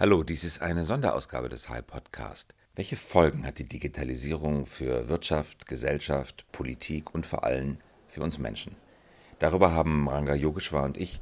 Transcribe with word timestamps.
Hallo, 0.00 0.22
dies 0.22 0.44
ist 0.44 0.62
eine 0.62 0.84
Sonderausgabe 0.84 1.48
des 1.48 1.68
High 1.70 1.84
Podcast. 1.84 2.54
Welche 2.76 2.94
Folgen 2.94 3.44
hat 3.44 3.58
die 3.58 3.68
Digitalisierung 3.68 4.64
für 4.64 5.08
Wirtschaft, 5.08 5.66
Gesellschaft, 5.66 6.46
Politik 6.52 7.12
und 7.12 7.26
vor 7.26 7.42
allem 7.42 7.78
für 8.06 8.22
uns 8.22 8.38
Menschen? 8.38 8.76
Darüber 9.40 9.72
haben 9.72 10.08
Ranga 10.08 10.36
Yogeshwar 10.36 10.84
und 10.84 10.96
ich 10.96 11.20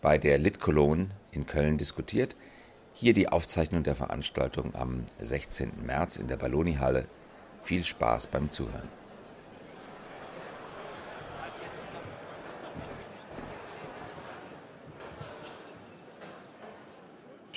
bei 0.00 0.18
der 0.18 0.38
Lit 0.38 0.60
Cologne 0.60 1.08
in 1.32 1.46
Köln 1.46 1.78
diskutiert. 1.78 2.36
Hier 2.94 3.12
die 3.12 3.28
Aufzeichnung 3.28 3.82
der 3.82 3.96
Veranstaltung 3.96 4.72
am 4.76 5.04
16. 5.20 5.84
März 5.84 6.14
in 6.14 6.28
der 6.28 6.36
Balloni-Halle. 6.36 7.08
Viel 7.64 7.82
Spaß 7.82 8.28
beim 8.28 8.52
Zuhören. 8.52 9.01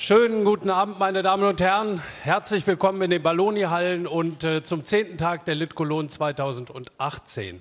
Schönen 0.08 0.46
guten 0.46 0.70
Abend, 0.70 1.00
meine 1.00 1.24
Damen 1.24 1.46
und 1.46 1.60
Herren. 1.60 2.00
Herzlich 2.22 2.68
willkommen 2.68 3.02
in 3.02 3.10
den 3.10 3.24
Balloni-Hallen 3.24 4.06
und 4.06 4.44
äh, 4.44 4.64
zum 4.64 4.86
zehnten 4.86 5.18
Tag 5.18 5.46
der 5.46 5.56
Litkolon 5.56 6.10
2018. 6.10 7.60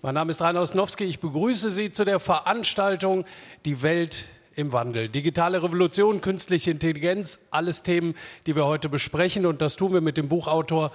Mein 0.00 0.14
Name 0.14 0.30
ist 0.30 0.40
Rainer 0.40 0.60
Osnowski. 0.60 1.02
Ich 1.02 1.18
begrüße 1.18 1.72
Sie 1.72 1.90
zu 1.90 2.04
der 2.04 2.20
Veranstaltung 2.20 3.24
Die 3.64 3.82
Welt 3.82 4.26
im 4.54 4.72
Wandel. 4.72 5.08
Digitale 5.08 5.64
Revolution, 5.64 6.20
künstliche 6.20 6.70
Intelligenz, 6.70 7.40
alles 7.50 7.82
Themen, 7.82 8.14
die 8.46 8.54
wir 8.54 8.66
heute 8.66 8.88
besprechen. 8.88 9.44
Und 9.44 9.60
das 9.60 9.74
tun 9.74 9.92
wir 9.92 10.00
mit 10.00 10.16
dem 10.16 10.28
Buchautor, 10.28 10.92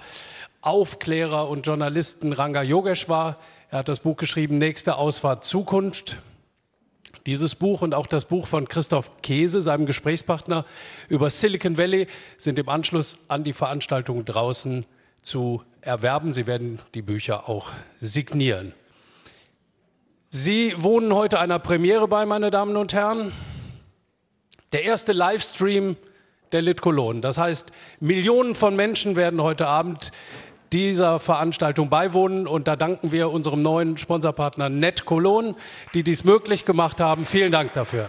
Aufklärer 0.62 1.50
und 1.50 1.66
Journalisten 1.66 2.32
Ranga 2.32 2.62
Yogeshwar. 2.62 3.36
Er 3.68 3.80
hat 3.80 3.90
das 3.90 4.00
Buch 4.00 4.16
geschrieben, 4.16 4.56
Nächste 4.56 4.96
Ausfahrt 4.96 5.44
Zukunft. 5.44 6.16
Dieses 7.24 7.54
Buch 7.54 7.82
und 7.82 7.94
auch 7.94 8.06
das 8.06 8.26
Buch 8.26 8.46
von 8.46 8.68
Christoph 8.68 9.10
Käse, 9.22 9.62
seinem 9.62 9.86
Gesprächspartner 9.86 10.64
über 11.08 11.30
Silicon 11.30 11.78
Valley, 11.78 12.06
sind 12.36 12.58
im 12.58 12.68
Anschluss 12.68 13.18
an 13.28 13.44
die 13.44 13.52
Veranstaltung 13.52 14.24
draußen 14.24 14.84
zu 15.22 15.62
erwerben. 15.80 16.32
Sie 16.32 16.46
werden 16.46 16.80
die 16.94 17.02
Bücher 17.02 17.48
auch 17.48 17.70
signieren. 17.98 18.72
Sie 20.28 20.74
wohnen 20.76 21.14
heute 21.14 21.38
einer 21.38 21.58
Premiere 21.58 22.08
bei, 22.08 22.26
meine 22.26 22.50
Damen 22.50 22.76
und 22.76 22.92
Herren. 22.92 23.32
Der 24.72 24.84
erste 24.84 25.12
Livestream 25.12 25.96
der 26.52 26.62
Lit. 26.62 26.80
Das 27.22 27.38
heißt, 27.38 27.72
Millionen 28.00 28.54
von 28.54 28.76
Menschen 28.76 29.16
werden 29.16 29.42
heute 29.42 29.66
Abend 29.66 30.12
dieser 30.72 31.18
Veranstaltung 31.20 31.88
beiwohnen. 31.88 32.46
Und 32.46 32.68
da 32.68 32.76
danken 32.76 33.12
wir 33.12 33.30
unserem 33.30 33.62
neuen 33.62 33.98
Sponsorpartner 33.98 34.68
Net 34.68 35.04
Cologne, 35.04 35.54
die 35.94 36.02
dies 36.02 36.24
möglich 36.24 36.64
gemacht 36.64 37.00
haben. 37.00 37.24
Vielen 37.24 37.52
Dank 37.52 37.72
dafür. 37.72 38.08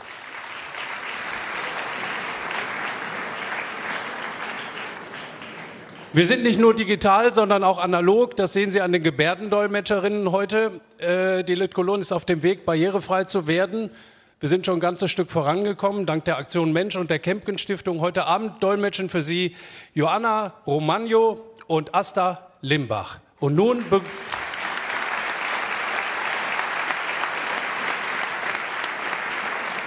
Wir 6.13 6.25
sind 6.25 6.41
nicht 6.41 6.59
nur 6.59 6.73
digital, 6.73 7.31
sondern 7.33 7.63
auch 7.63 7.77
analog. 7.77 8.35
Das 8.37 8.51
sehen 8.51 8.71
Sie 8.71 8.81
an 8.81 8.91
den 8.91 9.03
Gebärdendolmetscherinnen 9.03 10.31
heute. 10.31 10.71
Äh, 10.97 11.43
die 11.43 11.53
Lit 11.53 11.75
Cologne 11.75 12.01
ist 12.01 12.11
auf 12.11 12.25
dem 12.25 12.41
Weg, 12.41 12.65
barrierefrei 12.65 13.25
zu 13.25 13.45
werden. 13.45 13.91
Wir 14.39 14.49
sind 14.49 14.65
schon 14.65 14.77
ein 14.77 14.79
ganzes 14.79 15.11
Stück 15.11 15.29
vorangekommen, 15.29 16.05
dank 16.05 16.25
der 16.25 16.37
Aktion 16.37 16.71
Mensch 16.71 16.95
und 16.95 17.11
der 17.11 17.19
Kempken 17.19 17.57
Stiftung. 17.57 17.99
Heute 18.01 18.25
Abend 18.25 18.63
dolmetschen 18.63 19.09
für 19.09 19.21
Sie 19.21 19.55
Joanna 19.93 20.53
Romagno 20.65 21.39
und 21.67 21.93
Asta 21.93 22.46
Limbach. 22.61 23.19
Und 23.39 23.55
nun 23.55 23.85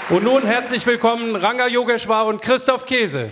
Und 0.09 0.25
nun 0.25 0.45
herzlich 0.45 0.85
willkommen 0.87 1.37
Ranga 1.37 1.69
Yogeshwar 1.69 2.27
und 2.27 2.43
Christoph 2.43 2.85
Käse. 2.85 3.31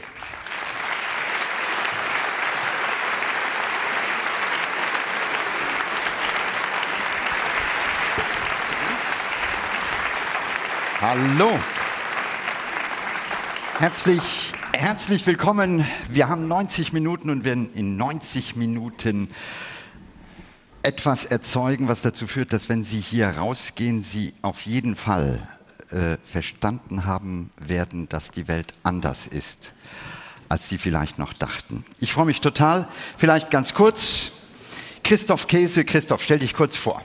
Hallo. 11.01 11.59
Herzlich 13.79 14.53
Herzlich 14.81 15.27
willkommen. 15.27 15.85
Wir 16.09 16.29
haben 16.29 16.47
90 16.47 16.93
Minuten 16.93 17.31
und 17.31 17.43
werden 17.43 17.75
in 17.75 17.97
90 17.97 18.55
Minuten 18.55 19.29
etwas 20.85 21.25
erzeugen, 21.25 21.89
was 21.89 22.01
dazu 22.01 22.29
führt, 22.29 22.53
dass 22.53 22.69
wenn 22.69 22.85
Sie 22.85 23.01
hier 23.01 23.27
rausgehen, 23.27 24.05
Sie 24.05 24.35
auf 24.41 24.67
jeden 24.67 24.95
Fall 24.95 25.43
äh, 25.91 26.17
verstanden 26.25 27.07
haben 27.07 27.51
werden, 27.59 28.09
dass 28.09 28.31
die 28.31 28.47
Welt 28.47 28.73
anders 28.85 29.27
ist, 29.27 29.73
als 30.49 30.69
Sie 30.69 30.79
vielleicht 30.79 31.19
noch 31.19 31.33
dachten. 31.33 31.85
Ich 31.99 32.13
freue 32.13 32.27
mich 32.27 32.41
total. 32.41 32.87
Vielleicht 33.17 33.51
ganz 33.51 33.75
kurz. 33.75 34.31
Christoph 35.03 35.49
Käse. 35.49 35.85
Christoph, 35.85 36.23
stell 36.23 36.39
dich 36.39 36.55
kurz 36.55 36.77
vor. 36.77 37.03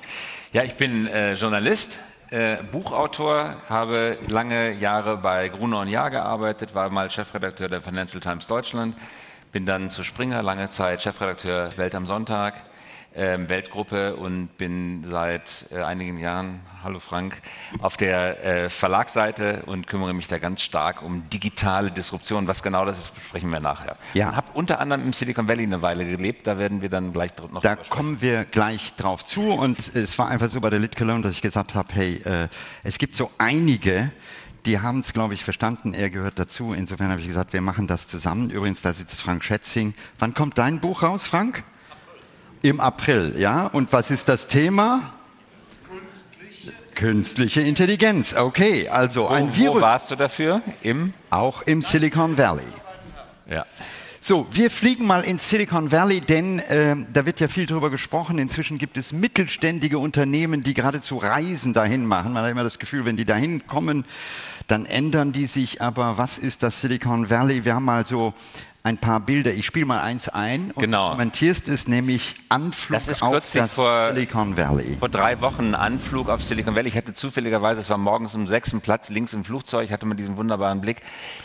Ja, 0.51 0.63
ich 0.63 0.75
bin 0.75 1.07
äh, 1.07 1.33
Journalist, 1.33 1.99
äh, 2.33 2.57
Buchautor, 2.71 3.55
habe 3.69 4.17
lange 4.27 4.71
Jahre 4.71 5.17
bei 5.17 5.49
Gruner 5.49 5.81
und 5.81 5.87
Jahr 5.87 6.09
gearbeitet, 6.09 6.73
war 6.73 6.89
mal 6.89 7.11
Chefredakteur 7.11 7.69
der 7.69 7.81
Financial 7.81 8.19
Times 8.19 8.47
Deutschland, 8.47 8.95
bin 9.51 9.67
dann 9.67 9.91
zu 9.91 10.03
Springer 10.03 10.41
lange 10.41 10.71
Zeit 10.71 11.03
Chefredakteur 11.03 11.77
Welt 11.77 11.93
am 11.93 12.07
Sonntag, 12.07 12.55
Weltgruppe 13.15 14.15
und 14.15 14.57
bin 14.57 15.03
seit 15.03 15.67
äh, 15.71 15.81
einigen 15.81 16.17
Jahren, 16.17 16.61
hallo 16.83 16.99
Frank, 16.99 17.41
auf 17.79 17.95
der 17.95 18.43
äh, 18.43 18.69
Verlagsseite 18.69 19.63
und 19.67 19.87
kümmere 19.87 20.13
mich 20.13 20.27
da 20.27 20.39
ganz 20.39 20.61
stark 20.61 21.01
um 21.01 21.29
digitale 21.29 21.91
Disruption. 21.91 22.47
Was 22.47 22.63
genau 22.63 22.85
das 22.85 22.99
ist, 22.99 23.15
besprechen 23.15 23.49
wir 23.51 23.59
nachher. 23.59 23.97
Ja. 24.13 24.29
Und 24.29 24.35
habe 24.35 24.47
unter 24.53 24.79
anderem 24.79 25.03
im 25.03 25.13
Silicon 25.13 25.47
Valley 25.47 25.63
eine 25.63 25.81
Weile 25.81 26.05
gelebt, 26.05 26.47
da 26.47 26.57
werden 26.57 26.81
wir 26.81 26.89
dann 26.89 27.13
gleich 27.13 27.31
noch 27.51 27.61
Da 27.61 27.75
kommen 27.75 28.21
wir 28.21 28.45
gleich 28.45 28.95
drauf 28.95 29.25
zu 29.25 29.51
und 29.51 29.95
es 29.95 30.17
war 30.17 30.29
einfach 30.29 30.49
so 30.49 30.59
bei 30.59 30.69
der 30.69 30.79
Lit 30.79 30.95
Cologne, 30.95 31.21
dass 31.21 31.33
ich 31.33 31.41
gesagt 31.41 31.75
habe, 31.75 31.93
hey, 31.93 32.15
äh, 32.25 32.47
es 32.83 32.97
gibt 32.97 33.15
so 33.15 33.31
einige, 33.37 34.11
die 34.65 34.79
haben 34.79 35.01
es, 35.01 35.13
glaube 35.13 35.33
ich, 35.33 35.43
verstanden. 35.43 35.93
Er 35.93 36.09
gehört 36.09 36.39
dazu. 36.39 36.73
Insofern 36.73 37.09
habe 37.09 37.19
ich 37.19 37.27
gesagt, 37.27 37.53
wir 37.53 37.61
machen 37.61 37.87
das 37.87 38.07
zusammen. 38.07 38.49
Übrigens, 38.49 38.81
da 38.81 38.93
sitzt 38.93 39.19
Frank 39.19 39.43
Schätzing. 39.43 39.93
Wann 40.19 40.33
kommt 40.33 40.57
dein 40.57 40.79
Buch 40.79 41.03
raus, 41.03 41.27
Frank? 41.27 41.63
Im 42.63 42.79
April, 42.79 43.35
ja. 43.37 43.67
Und 43.67 43.91
was 43.91 44.09
ist 44.09 44.29
das 44.29 44.47
Thema? 44.47 45.11
Künstliche, 45.85 46.71
Künstliche 46.95 47.61
Intelligenz. 47.61 48.33
Okay, 48.33 48.87
also 48.87 49.23
wo, 49.23 49.27
ein 49.27 49.53
Virus. 49.53 49.75
Wo 49.75 49.81
warst 49.81 50.11
du 50.11 50.15
dafür? 50.15 50.61
Im? 50.81 51.13
Auch 51.29 51.63
im 51.63 51.81
Silicon 51.81 52.37
Valley. 52.37 52.63
Ja. 53.49 53.65
So, 54.21 54.47
wir 54.51 54.71
fliegen 54.71 55.05
mal 55.05 55.25
ins 55.25 55.49
Silicon 55.49 55.91
Valley, 55.91 56.21
denn 56.21 56.59
äh, 56.59 56.95
da 57.11 57.25
wird 57.25 57.41
ja 57.41 57.49
viel 57.49 57.65
drüber 57.65 57.89
gesprochen. 57.89 58.39
Inzwischen 58.39 58.77
gibt 58.77 58.97
es 58.97 59.11
mittelständige 59.11 59.99
Unternehmen, 59.99 60.63
die 60.63 60.73
geradezu 60.73 61.17
Reisen 61.17 61.73
dahin 61.73 62.05
machen. 62.05 62.31
Man 62.31 62.45
hat 62.45 62.51
immer 62.51 62.63
das 62.63 62.79
Gefühl, 62.79 63.03
wenn 63.03 63.17
die 63.17 63.25
dahin 63.25 63.67
kommen, 63.67 64.05
dann 64.67 64.85
ändern 64.85 65.33
die 65.33 65.47
sich. 65.47 65.81
Aber 65.81 66.17
was 66.17 66.37
ist 66.37 66.63
das 66.63 66.79
Silicon 66.79 67.29
Valley? 67.29 67.65
Wir 67.65 67.75
haben 67.75 67.83
mal 67.83 68.05
so 68.05 68.33
ein 68.85 68.97
paar 68.97 69.21
Bilder. 69.21 69.53
Ich 69.53 69.65
spiele 69.65 69.85
mal 69.85 70.01
eins 70.01 70.27
ein 70.27 70.71
und 70.71 70.79
genau. 70.81 71.11
kommentierst 71.11 71.69
es 71.69 71.87
nämlich 71.87 72.35
Anflug 72.49 72.99
das 72.99 73.07
ist 73.07 73.23
auf 73.23 73.49
das 73.53 73.73
vor, 73.73 74.13
Silicon 74.13 74.57
Valley. 74.57 74.97
Vor 74.99 75.07
drei 75.07 75.39
Wochen 75.39 75.73
Anflug 75.73 76.27
auf 76.27 76.43
Silicon 76.43 76.75
Valley. 76.75 76.89
Ich 76.89 76.97
hatte 76.97 77.13
zufälligerweise, 77.13 77.79
es 77.79 77.89
war 77.89 77.97
morgens 77.97 78.35
um 78.35 78.45
sechsten 78.45 78.81
Platz 78.81 79.09
links 79.09 79.33
im 79.33 79.45
Flugzeug, 79.45 79.89
hatte 79.89 80.05
man 80.05 80.17
diesen 80.17 80.35
wunderbaren 80.35 80.81
Blick. 80.81 81.01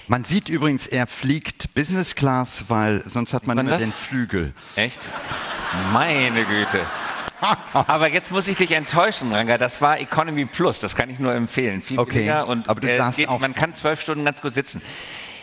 Man 0.08 0.24
sieht 0.24 0.48
übrigens, 0.48 0.88
er 0.88 1.06
fliegt 1.06 1.74
Business 1.74 2.16
Class, 2.16 2.64
weil 2.66 3.04
sonst 3.06 3.32
hat 3.32 3.46
man, 3.46 3.56
man 3.56 3.66
immer 3.66 3.76
das? 3.76 3.82
den 3.82 3.92
Flügel. 3.92 4.52
Echt? 4.74 5.00
Meine 5.92 6.44
Güte. 6.44 6.80
Aber 7.72 8.08
jetzt 8.08 8.32
muss 8.32 8.48
ich 8.48 8.56
dich 8.56 8.72
enttäuschen, 8.72 9.32
Ranga. 9.32 9.58
Das 9.58 9.80
war 9.80 10.00
Economy 10.00 10.44
Plus. 10.44 10.80
Das 10.80 10.96
kann 10.96 11.08
ich 11.08 11.20
nur 11.20 11.32
empfehlen. 11.32 11.82
Viel 11.82 12.00
okay. 12.00 12.14
billiger 12.14 12.48
und 12.48 12.68
Aber 12.68 12.80
du 12.80 12.88
äh, 12.88 13.00
geht, 13.14 13.30
man 13.40 13.54
kann 13.54 13.74
zwölf 13.74 14.00
Stunden 14.00 14.24
ganz 14.24 14.42
gut 14.42 14.54
sitzen. 14.54 14.82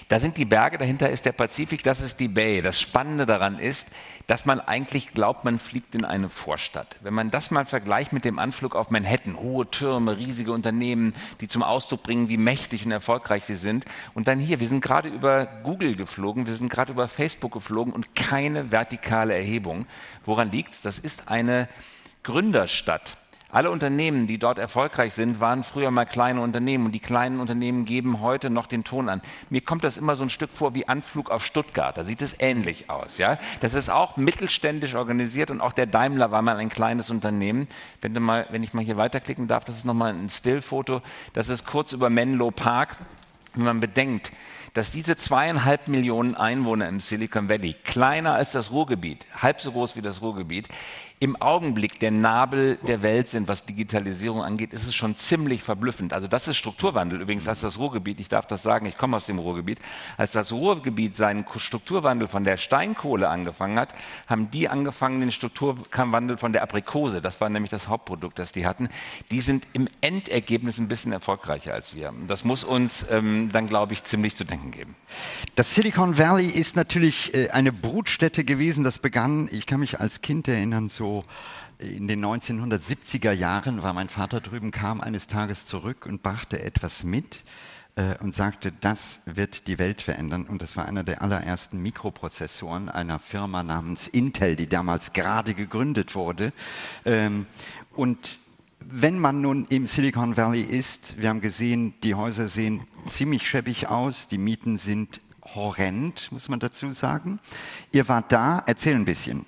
Da 0.08 0.20
sind 0.20 0.38
die 0.38 0.46
Berge, 0.46 0.78
dahinter 0.78 1.10
ist 1.10 1.26
der 1.26 1.32
Pazifik, 1.32 1.82
das 1.82 2.00
ist 2.00 2.20
die 2.20 2.28
Bay. 2.28 2.62
Das 2.62 2.80
Spannende 2.80 3.26
daran 3.26 3.58
ist, 3.58 3.88
dass 4.28 4.46
man 4.46 4.60
eigentlich 4.60 5.16
glaubt, 5.16 5.46
man 5.46 5.58
fliegt 5.58 5.96
in 5.96 6.06
eine 6.06 6.30
Vorstadt. 6.30 7.00
Wenn 7.02 7.16
man 7.16 7.32
das 7.32 7.50
mal 7.50 7.66
vergleicht 7.66 8.14
mit 8.14 8.24
dem 8.24 8.38
Anflug 8.38 8.76
auf 8.76 8.92
Manhattan, 8.92 9.40
hohe 9.40 9.70
Türme, 9.70 10.18
riesige 10.18 10.52
Unternehmen, 10.52 11.14
die 11.42 11.48
zum 11.48 11.64
Ausdruck 11.64 12.04
bringen, 12.04 12.30
wie 12.30 12.38
mächtig 12.38 12.86
und 12.86 12.92
erfolgreich 12.92 13.46
sie 13.46 13.56
sind. 13.56 13.86
Und 14.14 14.28
dann 14.28 14.38
hier, 14.38 14.60
wir 14.60 14.70
sind 14.70 14.82
gerade 14.82 15.10
über 15.10 15.48
Google 15.64 15.96
geflogen, 15.96 16.46
wir 16.46 16.56
sind 16.56 16.70
gerade 16.70 16.92
über 16.92 17.08
Facebook 17.08 17.54
geflogen 17.54 17.92
und 17.92 18.14
keine 18.14 18.72
vertikale 18.72 19.34
Erhebung. 19.34 19.88
Woran 20.24 20.52
liegt's? 20.52 20.82
Das 20.82 21.00
ist 21.00 21.30
eine 21.30 21.68
Gründerstadt. 22.22 23.18
Alle 23.56 23.72
Unternehmen, 23.72 24.28
die 24.28 24.38
dort 24.38 24.60
erfolgreich 24.60 25.14
sind, 25.14 25.40
waren 25.40 25.64
früher 25.64 25.90
mal 25.90 26.04
kleine 26.04 26.42
Unternehmen 26.42 26.88
und 26.88 26.92
die 26.92 27.00
kleinen 27.00 27.40
Unternehmen 27.40 27.86
geben 27.86 28.20
heute 28.20 28.50
noch 28.50 28.68
den 28.68 28.84
Ton 28.84 29.08
an. 29.08 29.22
Mir 29.50 29.62
kommt 29.62 29.86
das 29.86 29.96
immer 29.96 30.18
so 30.18 30.24
ein 30.24 30.30
Stück 30.30 30.52
vor 30.52 30.76
wie 30.76 30.90
Anflug 30.90 31.32
auf 31.32 31.46
Stuttgart. 31.46 31.98
Da 31.98 32.04
sieht 32.04 32.22
es 32.22 32.36
ähnlich 32.38 32.90
aus. 32.90 33.18
Ja? 33.18 33.38
Das 33.62 33.74
ist 33.74 33.90
auch 33.90 34.18
mittelständisch 34.18 34.96
organisiert 34.96 35.52
und 35.52 35.62
auch 35.62 35.72
der 35.72 35.86
Daimler 35.86 36.32
war 36.32 36.42
mal 36.42 36.58
ein 36.58 36.68
kleines 36.68 37.10
Unternehmen. 37.10 37.70
Wenn, 38.02 38.14
du 38.14 38.20
mal, 38.20 38.46
wenn 38.50 38.62
ich 38.62 38.74
mal 38.74 38.84
hier 38.84 38.98
weiterklicken 38.98 39.48
darf, 39.48 39.64
das 39.64 39.78
ist 39.78 39.86
nochmal 39.86 40.14
ein 40.14 40.30
Stillfoto. 40.30 41.00
Das 41.32 41.48
ist 41.48 41.66
kurz 41.66 41.94
über 41.94 42.10
Menlo 42.10 42.52
Park 42.52 42.98
wenn 43.56 43.64
man 43.64 43.80
bedenkt, 43.80 44.32
dass 44.74 44.92
diese 44.92 45.16
zweieinhalb 45.16 45.88
Millionen 45.88 46.36
Einwohner 46.36 46.90
im 46.90 47.00
Silicon 47.00 47.50
Valley, 47.50 47.76
kleiner 47.86 48.34
als 48.34 48.52
das 48.52 48.72
Ruhrgebiet, 48.72 49.26
halb 49.42 49.62
so 49.62 49.72
groß 49.72 49.96
wie 49.96 50.02
das 50.02 50.22
Ruhrgebiet, 50.22 50.68
im 51.20 51.42
Augenblick 51.42 52.00
der 52.00 52.12
Nabel 52.12 52.78
der 52.86 53.02
Welt 53.02 53.30
sind, 53.30 53.48
was 53.48 53.66
Digitalisierung 53.66 54.44
angeht, 54.44 54.74
ist 54.74 54.86
es 54.86 54.94
schon 54.94 55.16
ziemlich 55.16 55.64
verblüffend. 55.64 56.12
Also 56.12 56.28
das 56.28 56.48
ist 56.50 56.58
Strukturwandel. 56.58 57.22
Übrigens, 57.22 57.48
als 57.48 57.62
das 57.62 57.80
Ruhrgebiet, 57.80 58.20
ich 58.20 58.28
darf 58.28 58.48
das 58.48 58.64
sagen, 58.64 58.86
ich 58.86 58.98
komme 58.98 59.16
aus 59.16 59.26
dem 59.26 59.40
Ruhrgebiet, 59.40 59.80
als 60.18 60.34
das 60.34 60.52
Ruhrgebiet 60.52 61.16
seinen 61.16 61.46
Strukturwandel 61.56 62.28
von 62.28 62.44
der 62.44 62.58
Steinkohle 62.58 63.30
angefangen 63.30 63.80
hat, 63.80 63.96
haben 64.28 64.52
die 64.52 64.68
angefangen, 64.68 65.22
den 65.22 65.32
Strukturwandel 65.32 66.38
von 66.38 66.52
der 66.52 66.64
Aprikose, 66.64 67.22
das 67.22 67.40
war 67.40 67.50
nämlich 67.50 67.72
das 67.72 67.88
Hauptprodukt, 67.88 68.38
das 68.38 68.52
die 68.52 68.66
hatten, 68.66 68.90
die 69.32 69.40
sind 69.40 69.68
im 69.72 69.88
Endergebnis 70.02 70.80
ein 70.80 70.90
bisschen 70.90 71.14
erfolgreicher 71.14 71.74
als 71.74 71.96
wir. 71.96 72.14
Das 72.28 72.44
muss 72.44 72.66
uns 72.66 73.06
ähm, 73.10 73.50
dann, 73.54 73.68
glaube 73.68 73.94
ich, 73.94 74.04
ziemlich 74.04 74.36
zu 74.36 74.44
denken 74.44 74.72
geben. 74.72 74.96
Das 75.56 75.76
Silicon 75.76 76.18
Valley 76.18 76.50
ist 76.50 76.76
natürlich 76.76 77.34
äh, 77.34 77.50
eine 77.52 77.72
Brutstätte 77.72 78.44
gewesen. 78.44 78.84
Das 78.84 79.00
begann, 79.00 79.48
ich 79.52 79.66
kann 79.66 79.80
mich 79.80 80.00
als 80.02 80.22
Kind 80.22 80.50
erinnern, 80.50 80.90
so 80.90 81.05
so 81.06 81.24
in 81.78 82.08
den 82.08 82.26
1970er 82.26 83.32
Jahren 83.32 83.84
war 83.84 83.94
mein 83.94 84.10
Vater 84.10 84.42
drüben, 84.42 84.72
kam 84.72 85.02
eines 85.02 85.28
Tages 85.28 85.68
zurück 85.68 86.08
und 86.08 86.24
brachte 86.24 86.64
etwas 86.64 87.04
mit 87.04 87.44
äh, 87.96 88.18
und 88.22 88.34
sagte, 88.34 88.72
das 88.72 89.20
wird 89.26 89.68
die 89.68 89.78
Welt 89.78 90.02
verändern. 90.02 90.46
Und 90.48 90.64
das 90.64 90.76
war 90.76 90.88
einer 90.88 91.04
der 91.04 91.22
allerersten 91.22 91.80
Mikroprozessoren 91.80 92.90
einer 92.90 93.20
Firma 93.20 93.62
namens 93.62 94.08
Intel, 94.08 94.56
die 94.56 94.68
damals 94.68 95.14
gerade 95.14 95.54
gegründet 95.54 96.16
wurde. 96.16 96.54
Ähm, 97.06 97.46
und 97.96 98.40
wenn 98.80 99.20
man 99.20 99.42
nun 99.42 99.66
im 99.70 99.86
Silicon 99.86 100.38
Valley 100.38 100.62
ist, 100.62 101.20
wir 101.20 101.30
haben 101.30 101.42
gesehen, 101.42 101.94
die 102.04 102.16
Häuser 102.16 102.48
sehen 102.48 102.88
ziemlich 103.08 103.48
schäbig 103.48 103.90
aus, 103.90 104.28
die 104.28 104.40
Mieten 104.40 104.78
sind 104.78 105.20
horrend, 105.54 106.32
muss 106.32 106.50
man 106.50 106.60
dazu 106.60 106.92
sagen. 106.94 107.40
Ihr 107.92 108.08
wart 108.08 108.32
da, 108.32 108.64
erzähl 108.66 108.96
ein 108.96 109.06
bisschen. 109.06 109.46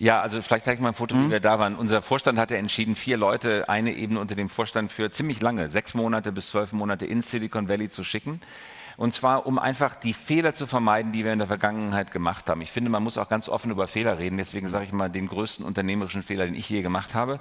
Ja, 0.00 0.22
also 0.22 0.40
vielleicht 0.40 0.64
zeige 0.64 0.76
ich 0.76 0.80
mal 0.80 0.88
ein 0.88 0.94
Foto, 0.94 1.14
mhm. 1.14 1.26
wie 1.26 1.32
wir 1.32 1.40
da 1.40 1.58
waren. 1.58 1.76
Unser 1.76 2.00
Vorstand 2.00 2.38
hatte 2.38 2.56
entschieden, 2.56 2.96
vier 2.96 3.18
Leute 3.18 3.68
eine 3.68 3.92
Ebene 3.92 4.18
unter 4.18 4.34
dem 4.34 4.48
Vorstand 4.48 4.90
für 4.90 5.10
ziemlich 5.10 5.42
lange, 5.42 5.68
sechs 5.68 5.92
Monate 5.92 6.32
bis 6.32 6.48
zwölf 6.48 6.72
Monate 6.72 7.04
in 7.04 7.20
Silicon 7.20 7.68
Valley 7.68 7.90
zu 7.90 8.02
schicken. 8.02 8.40
Und 8.96 9.12
zwar, 9.12 9.44
um 9.46 9.58
einfach 9.58 9.94
die 9.94 10.14
Fehler 10.14 10.54
zu 10.54 10.66
vermeiden, 10.66 11.12
die 11.12 11.22
wir 11.22 11.34
in 11.34 11.38
der 11.38 11.48
Vergangenheit 11.48 12.12
gemacht 12.12 12.48
haben. 12.48 12.62
Ich 12.62 12.70
finde, 12.70 12.88
man 12.88 13.02
muss 13.02 13.18
auch 13.18 13.28
ganz 13.28 13.50
offen 13.50 13.70
über 13.70 13.88
Fehler 13.88 14.18
reden. 14.18 14.38
Deswegen 14.38 14.70
sage 14.70 14.86
ich 14.86 14.92
mal 14.94 15.10
den 15.10 15.28
größten 15.28 15.66
unternehmerischen 15.66 16.22
Fehler, 16.22 16.46
den 16.46 16.54
ich 16.54 16.70
je 16.70 16.80
gemacht 16.80 17.14
habe. 17.14 17.38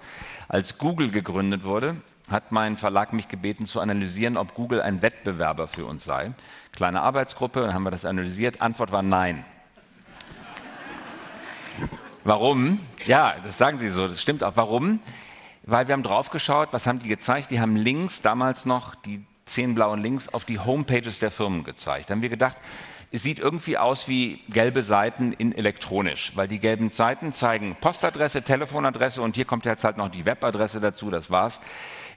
Als 0.49 0.77
Google 0.77 1.11
gegründet 1.11 1.63
wurde, 1.63 1.95
hat 2.29 2.51
mein 2.51 2.75
Verlag 2.75 3.13
mich 3.13 3.29
gebeten 3.29 3.67
zu 3.67 3.79
analysieren, 3.79 4.35
ob 4.35 4.53
Google 4.53 4.81
ein 4.81 5.01
Wettbewerber 5.01 5.69
für 5.69 5.85
uns 5.85 6.03
sei. 6.03 6.33
Kleine 6.73 6.99
Arbeitsgruppe, 7.03 7.61
dann 7.61 7.73
haben 7.73 7.83
wir 7.83 7.91
das 7.91 8.03
analysiert. 8.03 8.61
Antwort 8.61 8.91
war 8.91 9.01
nein. 9.01 9.45
Warum? 12.23 12.79
Ja, 13.05 13.35
das 13.43 13.57
sagen 13.57 13.79
Sie 13.79 13.89
so, 13.89 14.07
das 14.07 14.21
stimmt 14.21 14.43
auch. 14.43 14.55
Warum? 14.55 14.99
Weil 15.63 15.87
wir 15.87 15.93
haben 15.93 16.03
draufgeschaut, 16.03 16.69
was 16.71 16.85
haben 16.85 16.99
die 16.99 17.09
gezeigt? 17.09 17.51
Die 17.51 17.59
haben 17.59 17.75
links 17.75 18.21
damals 18.21 18.65
noch 18.65 18.95
die 18.95 19.23
zehn 19.45 19.73
blauen 19.73 20.01
Links 20.01 20.27
auf 20.29 20.45
die 20.45 20.59
Homepages 20.59 21.19
der 21.19 21.31
Firmen 21.31 21.63
gezeigt. 21.63 22.09
Da 22.09 22.13
haben 22.13 22.21
wir 22.21 22.29
gedacht, 22.29 22.57
es 23.11 23.23
sieht 23.23 23.39
irgendwie 23.39 23.77
aus 23.77 24.07
wie 24.07 24.41
gelbe 24.49 24.83
Seiten 24.83 25.33
in 25.33 25.55
elektronisch, 25.55 26.33
weil 26.35 26.47
die 26.47 26.59
gelben 26.59 26.91
Seiten 26.91 27.33
zeigen 27.33 27.75
Postadresse, 27.79 28.43
Telefonadresse 28.43 29.21
und 29.21 29.35
hier 29.35 29.45
kommt 29.45 29.65
jetzt 29.65 29.83
halt 29.83 29.97
noch 29.97 30.09
die 30.09 30.25
Webadresse 30.25 30.79
dazu, 30.79 31.09
das 31.09 31.31
war's. 31.31 31.59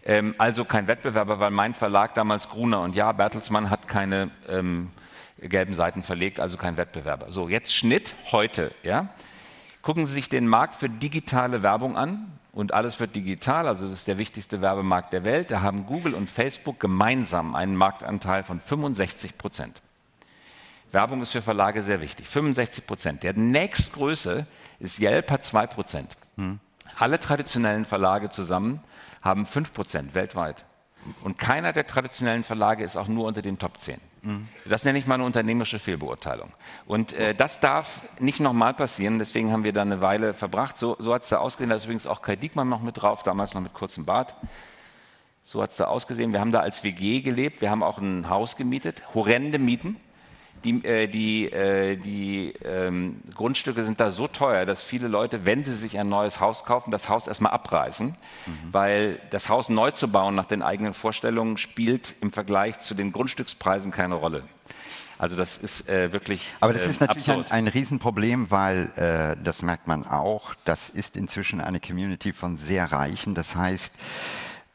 Ähm, 0.04 0.34
also 0.36 0.64
kein 0.64 0.88
Wettbewerber, 0.88 1.38
weil 1.38 1.50
mein 1.50 1.74
Verlag 1.74 2.14
damals 2.14 2.48
Gruner 2.48 2.82
und 2.82 2.94
ja, 2.94 3.12
Bertelsmann 3.12 3.70
hat 3.70 3.88
keine 3.88 4.30
ähm, 4.48 4.90
gelben 5.40 5.74
Seiten 5.74 6.02
verlegt, 6.02 6.40
also 6.40 6.58
kein 6.58 6.76
Wettbewerber. 6.76 7.30
So, 7.30 7.48
jetzt 7.48 7.74
Schnitt 7.74 8.14
heute, 8.30 8.72
ja. 8.82 9.08
Gucken 9.82 10.06
Sie 10.06 10.12
sich 10.12 10.28
den 10.28 10.46
Markt 10.46 10.76
für 10.76 10.88
digitale 10.88 11.64
Werbung 11.64 11.96
an 11.96 12.38
und 12.52 12.72
alles 12.72 13.00
wird 13.00 13.16
digital, 13.16 13.66
also 13.66 13.86
das 13.88 14.00
ist 14.00 14.08
der 14.08 14.16
wichtigste 14.16 14.60
Werbemarkt 14.60 15.12
der 15.12 15.24
Welt. 15.24 15.50
Da 15.50 15.60
haben 15.60 15.86
Google 15.86 16.14
und 16.14 16.30
Facebook 16.30 16.78
gemeinsam 16.78 17.56
einen 17.56 17.74
Marktanteil 17.74 18.44
von 18.44 18.60
65 18.60 19.36
Prozent. 19.38 19.82
Werbung 20.92 21.20
ist 21.22 21.32
für 21.32 21.42
Verlage 21.42 21.82
sehr 21.82 22.00
wichtig. 22.00 22.28
65 22.28 22.86
Prozent. 22.86 23.22
Der 23.24 23.32
nächstgröße 23.32 24.46
ist 24.78 25.00
Yelp, 25.00 25.30
hat 25.30 25.44
2 25.44 25.66
Prozent. 25.66 26.16
Hm. 26.36 26.60
Alle 26.98 27.18
traditionellen 27.18 27.84
Verlage 27.84 28.28
zusammen 28.28 28.80
haben 29.22 29.46
5 29.46 29.72
Prozent 29.72 30.14
weltweit. 30.14 30.64
Und 31.24 31.38
keiner 31.38 31.72
der 31.72 31.86
traditionellen 31.86 32.44
Verlage 32.44 32.84
ist 32.84 32.96
auch 32.96 33.08
nur 33.08 33.26
unter 33.26 33.42
den 33.42 33.58
Top 33.58 33.80
10. 33.80 33.98
Das 34.64 34.84
nenne 34.84 34.98
ich 34.98 35.06
mal 35.06 35.14
eine 35.14 35.24
unternehmerische 35.24 35.80
Fehlbeurteilung. 35.80 36.52
Und 36.86 37.12
äh, 37.12 37.34
das 37.34 37.58
darf 37.58 38.02
nicht 38.20 38.38
nochmal 38.38 38.72
passieren. 38.72 39.18
Deswegen 39.18 39.50
haben 39.50 39.64
wir 39.64 39.72
da 39.72 39.82
eine 39.82 40.00
Weile 40.00 40.32
verbracht. 40.32 40.78
So, 40.78 40.96
so 41.00 41.12
hat 41.12 41.24
es 41.24 41.30
da 41.30 41.38
ausgesehen. 41.38 41.70
Da 41.70 41.76
ist 41.76 41.84
übrigens 41.84 42.06
auch 42.06 42.22
Kai 42.22 42.36
Diekmann 42.36 42.68
noch 42.68 42.82
mit 42.82 43.02
drauf, 43.02 43.24
damals 43.24 43.54
noch 43.54 43.62
mit 43.62 43.74
kurzem 43.74 44.04
Bart. 44.04 44.36
So 45.42 45.60
hat 45.60 45.72
es 45.72 45.76
da 45.76 45.86
ausgesehen. 45.86 46.32
Wir 46.32 46.38
haben 46.38 46.52
da 46.52 46.60
als 46.60 46.84
WG 46.84 47.20
gelebt. 47.20 47.60
Wir 47.60 47.70
haben 47.70 47.82
auch 47.82 47.98
ein 47.98 48.30
Haus 48.30 48.56
gemietet. 48.56 49.02
Horrende 49.12 49.58
Mieten. 49.58 49.96
Die, 50.64 50.84
äh, 50.84 51.08
die, 51.08 51.50
äh, 51.50 51.96
die 51.96 52.54
ähm, 52.64 53.20
Grundstücke 53.34 53.84
sind 53.84 54.00
da 54.00 54.10
so 54.10 54.28
teuer, 54.28 54.64
dass 54.64 54.84
viele 54.84 55.08
Leute, 55.08 55.44
wenn 55.44 55.64
sie 55.64 55.74
sich 55.74 55.98
ein 55.98 56.08
neues 56.08 56.40
Haus 56.40 56.64
kaufen, 56.64 56.90
das 56.90 57.08
Haus 57.08 57.26
erstmal 57.26 57.52
abreißen, 57.52 58.08
mhm. 58.08 58.52
weil 58.70 59.20
das 59.30 59.48
Haus 59.48 59.68
neu 59.68 59.90
zu 59.90 60.08
bauen 60.08 60.34
nach 60.34 60.46
den 60.46 60.62
eigenen 60.62 60.94
Vorstellungen 60.94 61.56
spielt 61.56 62.14
im 62.20 62.32
Vergleich 62.32 62.80
zu 62.80 62.94
den 62.94 63.12
Grundstückspreisen 63.12 63.90
keine 63.90 64.14
Rolle. 64.14 64.42
Also 65.22 65.36
das 65.36 65.56
ist 65.56 65.88
äh, 65.88 66.12
wirklich. 66.12 66.48
Aber 66.58 66.72
das 66.72 66.84
ist 66.84 67.00
äh, 67.00 67.04
natürlich 67.04 67.28
ein, 67.28 67.44
ein, 67.48 67.68
Riesenproblem, 67.68 68.50
weil 68.50 68.90
äh, 68.96 69.40
das 69.40 69.62
merkt 69.62 69.86
man 69.86 70.04
auch. 70.04 70.54
Das 70.64 70.88
ist 70.88 71.16
inzwischen 71.16 71.60
eine 71.60 71.78
Community 71.78 72.32
von 72.32 72.58
sehr 72.58 72.90
Reichen. 72.90 73.36
Das 73.36 73.54
heißt, 73.54 73.94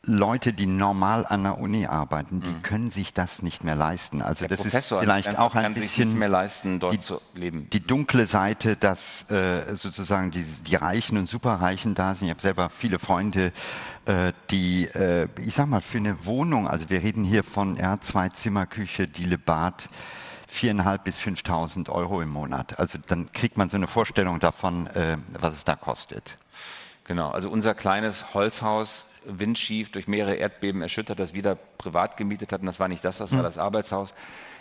Leute, 0.09 0.54
die 0.54 0.68
normal 0.68 1.25
an 1.27 1.44
der 1.44 1.59
Uni 1.59 1.86
arbeiten, 1.86 2.39
die 2.39 2.50
mhm. 2.50 2.62
können 2.62 2.89
sich 2.89 3.13
das 3.13 3.42
nicht 3.42 3.65
mehr 3.65 3.75
leisten. 3.75 4.21
Also 4.21 4.48
der 4.48 4.56
das 4.56 4.62
Professor 4.62 5.01
ist 5.01 5.06
vielleicht 5.06 5.38
auch 5.38 5.54
ein 5.54 5.74
bisschen 5.74 6.18
leisten, 6.18 6.80
die, 6.80 7.51
die, 7.51 7.80
dunkle 7.81 8.25
Seite, 8.25 8.77
dass 8.77 9.30
äh, 9.30 9.75
sozusagen 9.75 10.31
die, 10.31 10.45
die, 10.65 10.75
Reichen 10.75 11.18
und 11.18 11.27
Superreichen 11.27 11.94
da 11.94 12.15
sind. 12.15 12.27
Ich 12.27 12.31
habe 12.31 12.42
selber 12.42 12.69
viele 12.69 13.00
Freunde, 13.00 13.51
äh, 14.06 14.31
die, 14.50 14.86
äh, 14.86 15.27
ich 15.39 15.54
sag 15.56 15.68
mal, 15.68 15.81
für 15.81 15.98
eine 15.98 16.25
Wohnung, 16.25 16.69
also 16.69 16.89
wir 16.89 17.04
reden 17.04 17.25
hier 17.25 17.44
von 17.44 17.75
ja, 17.75 18.00
zwei 18.00 18.30
Zimmerküche, 18.30 19.09
Diele 19.09 19.38
Bad, 19.38 19.89
viereinhalb 20.48 21.04
bis 21.04 21.19
5.000 21.19 21.90
Euro 21.90 22.21
im 22.21 22.30
Monat. 22.30 22.80
Also 22.80 22.97
dann 23.07 23.30
kriegt 23.33 23.57
man 23.57 23.69
so 23.69 23.76
eine 23.76 23.87
Vorstellung 23.87 24.40
davon, 24.40 24.87
äh, 24.87 25.18
was 25.37 25.54
es 25.54 25.66
da 25.66 25.76
kostet. 25.76 26.37
Genau, 27.04 27.30
also 27.30 27.49
unser 27.49 27.73
kleines 27.73 28.33
Holzhaus 28.33 29.06
windschief, 29.26 29.92
durch 29.92 30.07
mehrere 30.07 30.36
Erdbeben 30.36 30.81
erschüttert, 30.81 31.19
das 31.19 31.33
wieder 31.33 31.56
privat 31.56 32.18
gemietet 32.18 32.52
hat. 32.52 32.62
Und 32.62 32.68
das 32.68 32.80
war 32.80 32.88
nicht 32.88 33.04
das, 33.04 33.18
das 33.18 33.31
war 33.31 33.40
hm. 33.40 33.45
das 33.45 33.57
Arbeitshaus. 33.57 34.14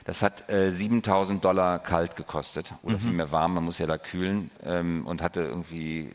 Das 0.04 0.22
hat 0.22 0.48
äh, 0.48 0.70
7000 0.70 1.44
Dollar 1.44 1.80
kalt 1.80 2.14
gekostet 2.14 2.72
oder 2.82 2.94
mhm. 2.94 3.00
vielmehr 3.00 3.32
warm, 3.32 3.54
man 3.54 3.64
muss 3.64 3.78
ja 3.78 3.88
da 3.88 3.98
kühlen 3.98 4.52
ähm, 4.64 5.04
und 5.04 5.20
hatte 5.20 5.40
irgendwie 5.40 6.12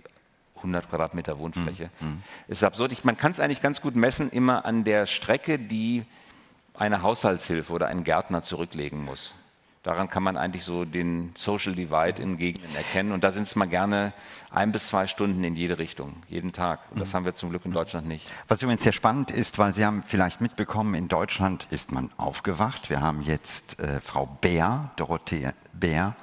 100 0.56 0.90
Quadratmeter 0.90 1.38
Wohnfläche. 1.40 1.90
Mhm. 2.00 2.08
mhm. 2.08 2.24
Ist 2.48 2.64
absurd. 2.64 2.94
Ich, 2.94 3.04
man 3.04 3.18
kann 3.18 3.32
es 3.32 3.42
eigentlich 3.42 3.62
ganz 3.62 3.82
gut 3.82 3.98
messen, 3.98 4.30
immer 4.30 4.64
an 4.64 4.86
der 4.86 5.08
Strecke, 5.08 5.60
die 5.60 6.06
eine 6.74 7.02
Haushaltshilfe 7.02 7.74
oder 7.74 7.88
ein 7.88 8.06
Gärtner 8.06 8.44
zurücklegen 8.44 9.04
muss. 9.04 9.36
Daran 9.84 10.12
kann 10.12 10.22
man 10.22 10.38
eigentlich 10.38 10.64
so 10.64 10.86
den 10.86 11.32
Social 11.36 11.74
Divide 11.74 12.22
in 12.22 12.38
Gegenden 12.38 12.76
erkennen. 12.76 13.12
Und 13.12 13.24
da 13.24 13.32
sind 13.32 13.48
es 13.48 13.56
mal 13.56 13.66
gerne 13.66 14.14
ein 14.52 14.72
bis 14.72 14.90
zwei 14.90 15.08
Stunden 15.08 15.44
in 15.44 15.56
jede 15.56 15.80
Richtung, 15.80 16.18
jeden 16.30 16.52
Tag. 16.52 16.82
Und 16.92 17.00
das 17.00 17.10
mhm. 17.10 17.14
haben 17.14 17.26
wir 17.26 17.34
zum 17.34 17.50
Glück 17.50 17.66
in 17.66 17.72
Deutschland 17.72 18.08
nicht. 18.08 18.32
Was 18.48 18.62
übrigens 18.62 18.84
sehr 18.84 18.92
spannend 18.92 19.32
ist, 19.32 19.58
weil 19.58 19.74
Sie 19.74 19.84
haben 19.84 20.04
vielleicht 20.06 20.40
mitbekommen, 20.40 20.94
in 20.94 21.08
Deutschland 21.08 21.66
ist 21.72 21.92
man 21.92 22.12
aufgewacht. 22.18 22.92
Wir 22.92 23.02
haben 23.02 23.24
jetzt 23.24 23.80
äh, 23.80 24.00
Frau 24.02 24.28
Bär, 24.28 24.92
Dorothee 24.98 25.50
Bär, 25.74 26.16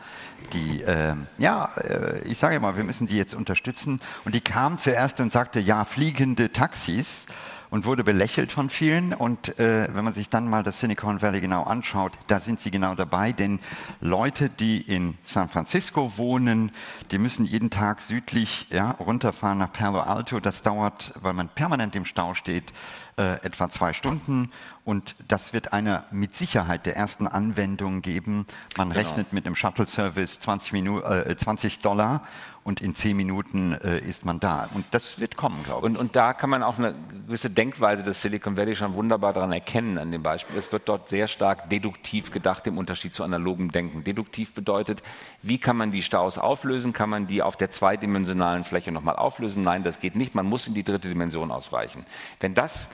die, 0.53 0.83
äh, 0.83 1.17
ja, 1.38 1.73
äh, 1.79 2.21
ich 2.29 2.38
sage 2.38 2.61
mal, 2.61 2.77
wir 2.77 2.85
müssen 2.85 3.09
die 3.09 3.17
jetzt 3.17 3.35
unterstützen. 3.35 3.99
Und 4.25 4.37
die 4.37 4.41
kam 4.41 4.79
zuerst 4.79 5.19
und 5.19 5.33
sagte, 5.33 5.59
ja, 5.59 5.85
fliegende 5.85 6.53
Taxis 6.53 7.27
und 7.71 7.85
wurde 7.85 8.05
belächelt 8.05 8.53
von 8.53 8.71
vielen. 8.71 9.13
Und 9.13 9.59
äh, 9.59 9.89
wenn 9.93 10.05
man 10.05 10.15
sich 10.15 10.31
dann 10.31 10.49
mal 10.49 10.63
das 10.63 10.81
Silicon 10.81 11.23
Valley 11.23 11.41
genau 11.41 11.63
anschaut, 11.65 12.13
da 12.27 12.41
sind 12.41 12.61
sie 12.61 12.71
genau 12.71 12.95
dabei. 12.95 13.33
Denn 13.33 13.61
Leute, 14.01 14.49
die 14.49 14.81
in 14.81 15.17
San 15.23 15.49
Francisco 15.49 16.17
wohnen, 16.17 16.73
die 17.11 17.19
müssen 17.19 17.45
jeden 17.45 17.71
Tag 17.71 18.03
südlich 18.03 18.67
ja, 18.71 18.93
runterfahren 18.93 19.59
nach 19.59 19.73
Palo 19.73 20.01
Alto. 20.01 20.41
Das 20.41 20.63
dauert, 20.63 21.13
weil 21.21 21.35
man 21.35 21.49
permanent 21.49 21.95
im 21.97 22.05
Stau 22.05 22.35
steht, 22.35 22.73
äh, 23.19 23.35
etwa 23.45 23.69
zwei 23.69 23.93
Stunden. 23.93 24.51
Und 24.85 25.17
das 25.29 25.53
wird 25.53 25.75
eine 25.75 26.05
mit 26.11 26.35
Sicherheit 26.35 26.87
der 26.87 26.97
ersten 26.97 27.27
Anwendungen 27.27 28.01
geben. 28.01 28.47
Man 28.77 28.89
genau. 28.89 29.01
rechnet 29.01 29.33
mit 29.35 29.45
einem 29.45 29.55
Shuttle-Service 29.55 30.41
20, 30.41 30.73
äh, 30.73 31.37
20 31.37 31.81
Dollar 31.81 32.23
und 32.69 32.81
in 32.81 32.95
zehn 32.95 33.17
Minuten 33.17 33.73
äh, 33.73 33.99
ist 33.99 34.25
man 34.25 34.41
da. 34.41 34.69
Und 34.75 34.85
das 34.91 35.19
wird 35.19 35.37
kommen, 35.37 35.63
glaube 35.65 35.87
ich. 35.87 35.93
Und, 35.93 35.97
und, 35.97 36.17
da 36.17 36.35
kann 36.35 36.51
man 36.51 36.63
auch 36.63 36.79
eine 36.79 36.95
gewisse 37.27 37.49
Denkweise 37.49 38.03
des 38.03 38.21
Silicon 38.21 38.57
Valley 38.59 38.77
schon 38.77 38.95
wunderbar 38.95 39.33
daran 39.33 39.53
erkennen, 39.53 39.97
an 39.97 40.13
dem 40.13 40.23
Beispiel. 40.23 40.57
Es 40.59 40.71
wird 40.71 40.87
dort 40.87 41.09
sehr 41.09 41.29
stark 41.29 41.71
deduktiv 41.71 42.31
gedacht, 42.31 42.67
im 42.67 42.77
Unterschied 42.77 43.15
zu 43.15 43.25
analogem 43.25 43.73
Denken. 43.73 44.05
Deduktiv 44.05 44.53
bedeutet, 44.53 45.03
wie 45.43 45.59
kann 45.59 45.79
man 45.79 45.93
die 45.93 46.03
Staus 46.03 46.37
auflösen? 46.37 46.93
Kann 46.93 47.09
man 47.09 47.27
die 47.27 47.43
auf 47.43 47.57
der 47.57 47.71
zweidimensionalen 47.71 48.65
Fläche 48.65 48.93
nochmal 48.93 49.17
auflösen? 49.17 49.63
Nein, 49.63 49.83
das 49.83 49.99
geht 49.99 50.15
nicht. 50.15 50.35
Man 50.35 50.45
muss 50.45 50.69
in 50.69 50.75
die 50.75 50.85
dritte 50.85 51.09
Dimension 51.09 51.51
ausweichen. 51.51 52.05
Wenn 52.41 52.53
das 52.53 52.89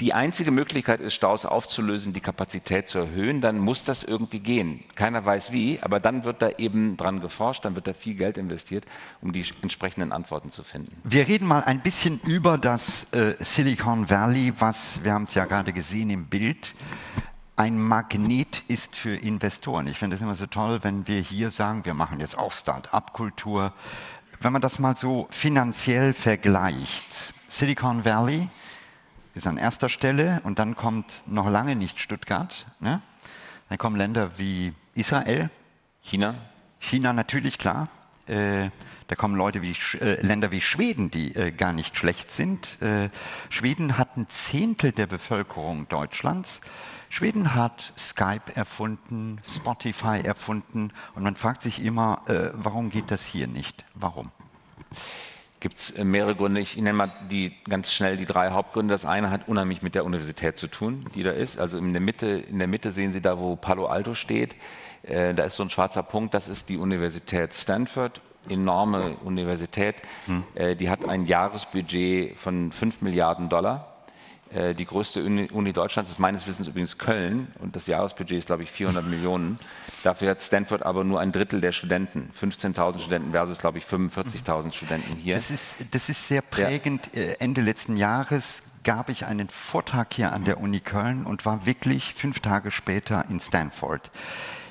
die 0.00 0.12
einzige 0.12 0.50
Möglichkeit 0.50 1.00
ist, 1.00 1.14
Staus 1.14 1.46
aufzulösen, 1.46 2.12
die 2.12 2.20
Kapazität 2.20 2.88
zu 2.88 2.98
erhöhen, 2.98 3.40
dann 3.40 3.58
muss 3.58 3.84
das 3.84 4.02
irgendwie 4.02 4.40
gehen. 4.40 4.82
Keiner 4.96 5.24
weiß 5.24 5.52
wie, 5.52 5.78
aber 5.82 6.00
dann 6.00 6.24
wird 6.24 6.42
da 6.42 6.50
eben 6.58 6.96
dran 6.96 7.20
geforscht, 7.20 7.64
dann 7.64 7.76
wird 7.76 7.86
da 7.86 7.92
viel 7.92 8.14
Geld 8.14 8.36
investiert, 8.36 8.84
um 9.22 9.32
die 9.32 9.44
entsprechenden 9.62 10.10
Antworten 10.12 10.50
zu 10.50 10.64
finden. 10.64 10.96
Wir 11.04 11.28
reden 11.28 11.46
mal 11.46 11.62
ein 11.62 11.80
bisschen 11.80 12.20
über 12.26 12.58
das 12.58 13.06
äh, 13.12 13.34
Silicon 13.38 14.10
Valley, 14.10 14.52
was, 14.58 15.02
wir 15.04 15.12
haben 15.12 15.24
es 15.24 15.34
ja 15.34 15.44
gerade 15.44 15.72
gesehen 15.72 16.10
im 16.10 16.26
Bild, 16.26 16.74
ein 17.56 17.80
Magnet 17.80 18.64
ist 18.66 18.96
für 18.96 19.14
Investoren. 19.14 19.86
Ich 19.86 19.98
finde 19.98 20.16
es 20.16 20.22
immer 20.22 20.34
so 20.34 20.46
toll, 20.46 20.80
wenn 20.82 21.06
wir 21.06 21.20
hier 21.20 21.52
sagen, 21.52 21.84
wir 21.84 21.94
machen 21.94 22.18
jetzt 22.18 22.36
auch 22.36 22.50
Start-up-Kultur. 22.50 23.72
Wenn 24.40 24.52
man 24.52 24.60
das 24.60 24.80
mal 24.80 24.96
so 24.96 25.28
finanziell 25.30 26.14
vergleicht, 26.14 27.32
Silicon 27.48 28.04
Valley, 28.04 28.48
ist 29.34 29.46
an 29.46 29.56
erster 29.56 29.88
Stelle 29.88 30.40
und 30.44 30.58
dann 30.58 30.76
kommt 30.76 31.22
noch 31.26 31.48
lange 31.48 31.76
nicht 31.76 31.98
Stuttgart. 31.98 32.66
Ne? 32.80 33.00
Dann 33.68 33.78
kommen 33.78 33.96
Länder 33.96 34.38
wie 34.38 34.72
Israel. 34.94 35.50
China. 36.02 36.34
China 36.78 37.12
natürlich, 37.12 37.58
klar. 37.58 37.88
Äh, 38.26 38.70
da 39.08 39.16
kommen 39.16 39.36
Leute 39.36 39.60
wie 39.60 39.74
äh, 39.98 40.20
Länder 40.24 40.50
wie 40.50 40.60
Schweden, 40.60 41.10
die 41.10 41.34
äh, 41.34 41.50
gar 41.50 41.72
nicht 41.72 41.96
schlecht 41.96 42.30
sind. 42.30 42.80
Äh, 42.80 43.10
Schweden 43.50 43.98
hat 43.98 44.16
ein 44.16 44.28
Zehntel 44.28 44.92
der 44.92 45.06
Bevölkerung 45.06 45.88
Deutschlands. 45.88 46.60
Schweden 47.10 47.54
hat 47.54 47.92
Skype 47.98 48.54
erfunden, 48.54 49.40
Spotify 49.44 50.20
erfunden 50.24 50.92
und 51.14 51.22
man 51.22 51.36
fragt 51.36 51.62
sich 51.62 51.84
immer, 51.84 52.22
äh, 52.26 52.50
warum 52.54 52.90
geht 52.90 53.10
das 53.10 53.24
hier 53.24 53.46
nicht? 53.46 53.84
Warum? 53.94 54.32
Gibt 55.64 55.78
es 55.78 55.90
äh, 55.92 56.04
mehrere 56.04 56.36
Gründe. 56.36 56.60
Ich 56.60 56.76
nenne 56.76 56.92
mal 56.92 57.10
die 57.30 57.54
ganz 57.66 57.90
schnell 57.90 58.18
die 58.18 58.26
drei 58.26 58.50
Hauptgründe. 58.50 58.92
Das 58.92 59.06
eine 59.06 59.30
hat 59.30 59.48
unheimlich 59.48 59.80
mit 59.80 59.94
der 59.94 60.04
Universität 60.04 60.58
zu 60.58 60.66
tun, 60.68 61.06
die 61.14 61.22
da 61.22 61.30
ist. 61.30 61.58
Also 61.58 61.78
in 61.78 61.94
der 61.94 62.02
Mitte, 62.02 62.26
in 62.26 62.58
der 62.58 62.68
Mitte 62.68 62.92
sehen 62.92 63.14
Sie 63.14 63.22
da, 63.22 63.38
wo 63.38 63.56
Palo 63.56 63.86
Alto 63.86 64.12
steht. 64.12 64.54
Äh, 65.04 65.32
da 65.32 65.44
ist 65.44 65.56
so 65.56 65.62
ein 65.62 65.70
schwarzer 65.70 66.02
Punkt. 66.02 66.34
Das 66.34 66.48
ist 66.48 66.68
die 66.68 66.76
Universität 66.76 67.54
Stanford. 67.54 68.20
Enorme 68.46 69.16
Universität. 69.24 69.96
Hm. 70.26 70.44
Äh, 70.54 70.76
die 70.76 70.90
hat 70.90 71.08
ein 71.08 71.24
Jahresbudget 71.24 72.36
von 72.36 72.70
5 72.70 73.00
Milliarden 73.00 73.48
Dollar. 73.48 73.93
Äh, 74.52 74.74
die 74.74 74.84
größte 74.84 75.24
Uni, 75.24 75.48
Uni, 75.50 75.72
Deutschlands 75.72 76.10
ist 76.10 76.18
meines 76.18 76.46
Wissens 76.46 76.68
übrigens 76.68 76.98
Köln 76.98 77.48
und 77.60 77.74
das 77.76 77.86
Jahresbudget 77.86 78.38
ist, 78.38 78.46
glaube 78.46 78.62
ich, 78.62 78.70
400 78.70 79.04
Millionen. 79.06 79.58
Dafür 80.02 80.30
hat 80.30 80.42
Stanford 80.42 80.82
aber 80.82 81.04
nur 81.04 81.20
ein 81.20 81.32
Drittel 81.32 81.60
der 81.60 81.72
Studenten, 81.72 82.30
15.000 82.38 83.00
Studenten 83.00 83.32
versus, 83.32 83.58
glaube 83.58 83.78
ich, 83.78 83.84
45.000 83.84 84.72
Studenten 84.72 85.16
hier. 85.16 85.34
Das 85.34 85.50
ist, 85.50 85.76
das 85.90 86.08
ist 86.08 86.28
sehr 86.28 86.42
prägend. 86.42 87.10
Ja. 87.14 87.22
Äh, 87.22 87.36
Ende 87.40 87.62
letzten 87.62 87.96
Jahres 87.96 88.62
gab 88.84 89.08
ich 89.08 89.24
einen 89.24 89.48
Vortrag 89.48 90.12
hier 90.14 90.32
an 90.32 90.44
der 90.44 90.60
Uni 90.60 90.80
Köln 90.80 91.24
und 91.24 91.46
war 91.46 91.66
wirklich 91.66 92.14
fünf 92.14 92.40
Tage 92.40 92.70
später 92.70 93.24
in 93.28 93.40
Stanford. 93.40 94.10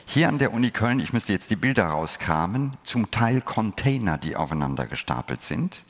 Hier 0.06 0.27
an 0.27 0.38
der 0.38 0.53
Uni 0.53 0.70
Köln, 0.70 1.00
ich 1.00 1.13
müsste 1.13 1.34
jetzt 1.34 1.50
die 1.50 1.56
Bilder 1.56 1.86
rauskramen, 1.86 2.74
zum 2.84 3.10
Teil 3.10 3.42
Container, 3.42 4.18
die 4.18 4.36
aufeinander 4.36 4.86
gestapelt 4.86 5.42
sind. 5.42 5.84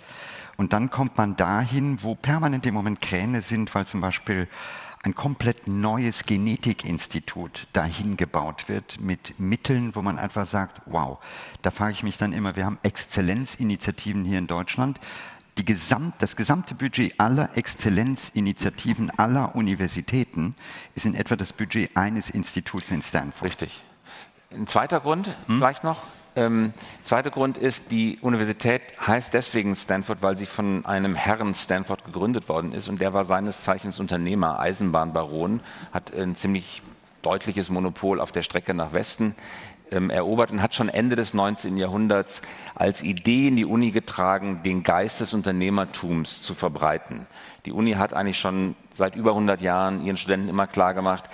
Und 0.58 0.74
dann 0.74 0.90
kommt 0.90 1.18
man 1.18 1.36
dahin, 1.36 2.04
wo 2.04 2.16
permanent 2.16 2.66
im 2.66 2.74
Moment 2.74 3.02
Kräne 3.02 3.42
sind, 3.42 3.74
weil 3.74 3.86
zum 3.86 4.02
Beispiel 4.02 4.48
ein 5.04 5.16
komplett 5.16 5.68
neues 5.68 6.24
Genetikinstitut 6.24 7.68
dahin 7.74 8.16
gebaut 8.16 8.70
wird 8.70 9.02
mit 9.02 9.38
Mitteln, 9.38 9.96
wo 9.96 10.02
man 10.02 10.18
einfach 10.18 10.48
sagt, 10.48 10.82
wow, 10.86 11.20
da 11.62 11.72
frage 11.72 11.92
ich 11.92 12.04
mich 12.04 12.18
dann 12.18 12.32
immer, 12.32 12.56
wir 12.56 12.66
haben 12.66 12.80
Exzellenzinitiativen 12.84 14.24
hier 14.24 14.38
in 14.38 14.48
Deutschland. 14.48 15.00
Gesamt, 15.56 16.16
das 16.20 16.36
gesamte 16.36 16.74
Budget 16.74 17.20
aller 17.20 17.56
Exzellenzinitiativen 17.56 19.12
aller 19.20 19.56
Universitäten 19.56 20.56
ist 20.96 21.06
in 21.06 21.14
etwa 21.14 21.36
das 21.36 21.54
Budget 21.54 21.96
eines 21.96 22.32
Instituts 22.32 22.90
in 22.90 23.04
Stanford. 23.04 23.44
Richtig. 23.44 23.84
Ein 24.52 24.66
zweiter 24.68 25.00
Grund 25.00 25.28
hm? 25.48 25.58
vielleicht 25.58 25.84
noch, 25.84 26.08
ähm, 26.36 26.74
zweiter 27.04 27.30
Grund 27.30 27.58
ist, 27.58 27.92
die 27.92 28.18
Universität 28.22 28.82
heißt 29.06 29.34
deswegen 29.34 29.75
Stanford, 29.75 30.22
weil 30.22 30.38
sie 30.38 30.46
von 30.46 30.86
einem 30.86 31.16
Herrn 31.16 31.54
Stanford 31.56 32.06
gegründet 32.06 32.50
worden 32.50 32.74
ist 32.74 32.88
und 32.88 33.02
der 33.02 33.13
war 33.13 33.25
seines 33.25 33.63
Zeichens 33.63 34.00
Unternehmer, 34.00 34.60
Eisenbahnbaron, 34.60 35.62
hat 35.92 36.13
ein 36.13 36.36
ziemlich 36.36 36.82
deutliches 37.22 37.70
Monopol 37.70 38.20
auf 38.20 38.32
der 38.32 38.44
Strecke 38.44 38.74
nach 38.74 38.94
Westen 38.94 39.36
ähm, 39.92 40.10
erobert 40.10 40.52
und 40.52 40.62
hat 40.62 40.74
schon 40.74 40.90
Ende 40.90 41.16
des 41.16 41.34
19. 41.34 41.78
Jahrhunderts 41.78 42.42
als 42.75 43.04
Idee 43.04 43.48
in 43.48 43.56
die 43.56 43.66
Uni 43.66 43.92
getragen, 43.92 44.62
den 44.63 44.84
Geist 44.84 45.22
des 45.22 45.34
Unternehmertums 45.34 46.42
zu 46.42 46.54
verbreiten. 46.54 47.28
Die 47.66 47.72
Uni 47.72 47.94
hat 47.94 48.13
eigentlich 48.13 48.40
schon 48.40 48.75
seit 48.96 49.16
über 49.16 49.32
100 49.32 49.62
Jahren 49.62 50.04
ihren 50.04 50.18
Studenten 50.18 50.50
immer 50.50 50.68
klar 50.68 50.94
gemacht, 50.94 51.30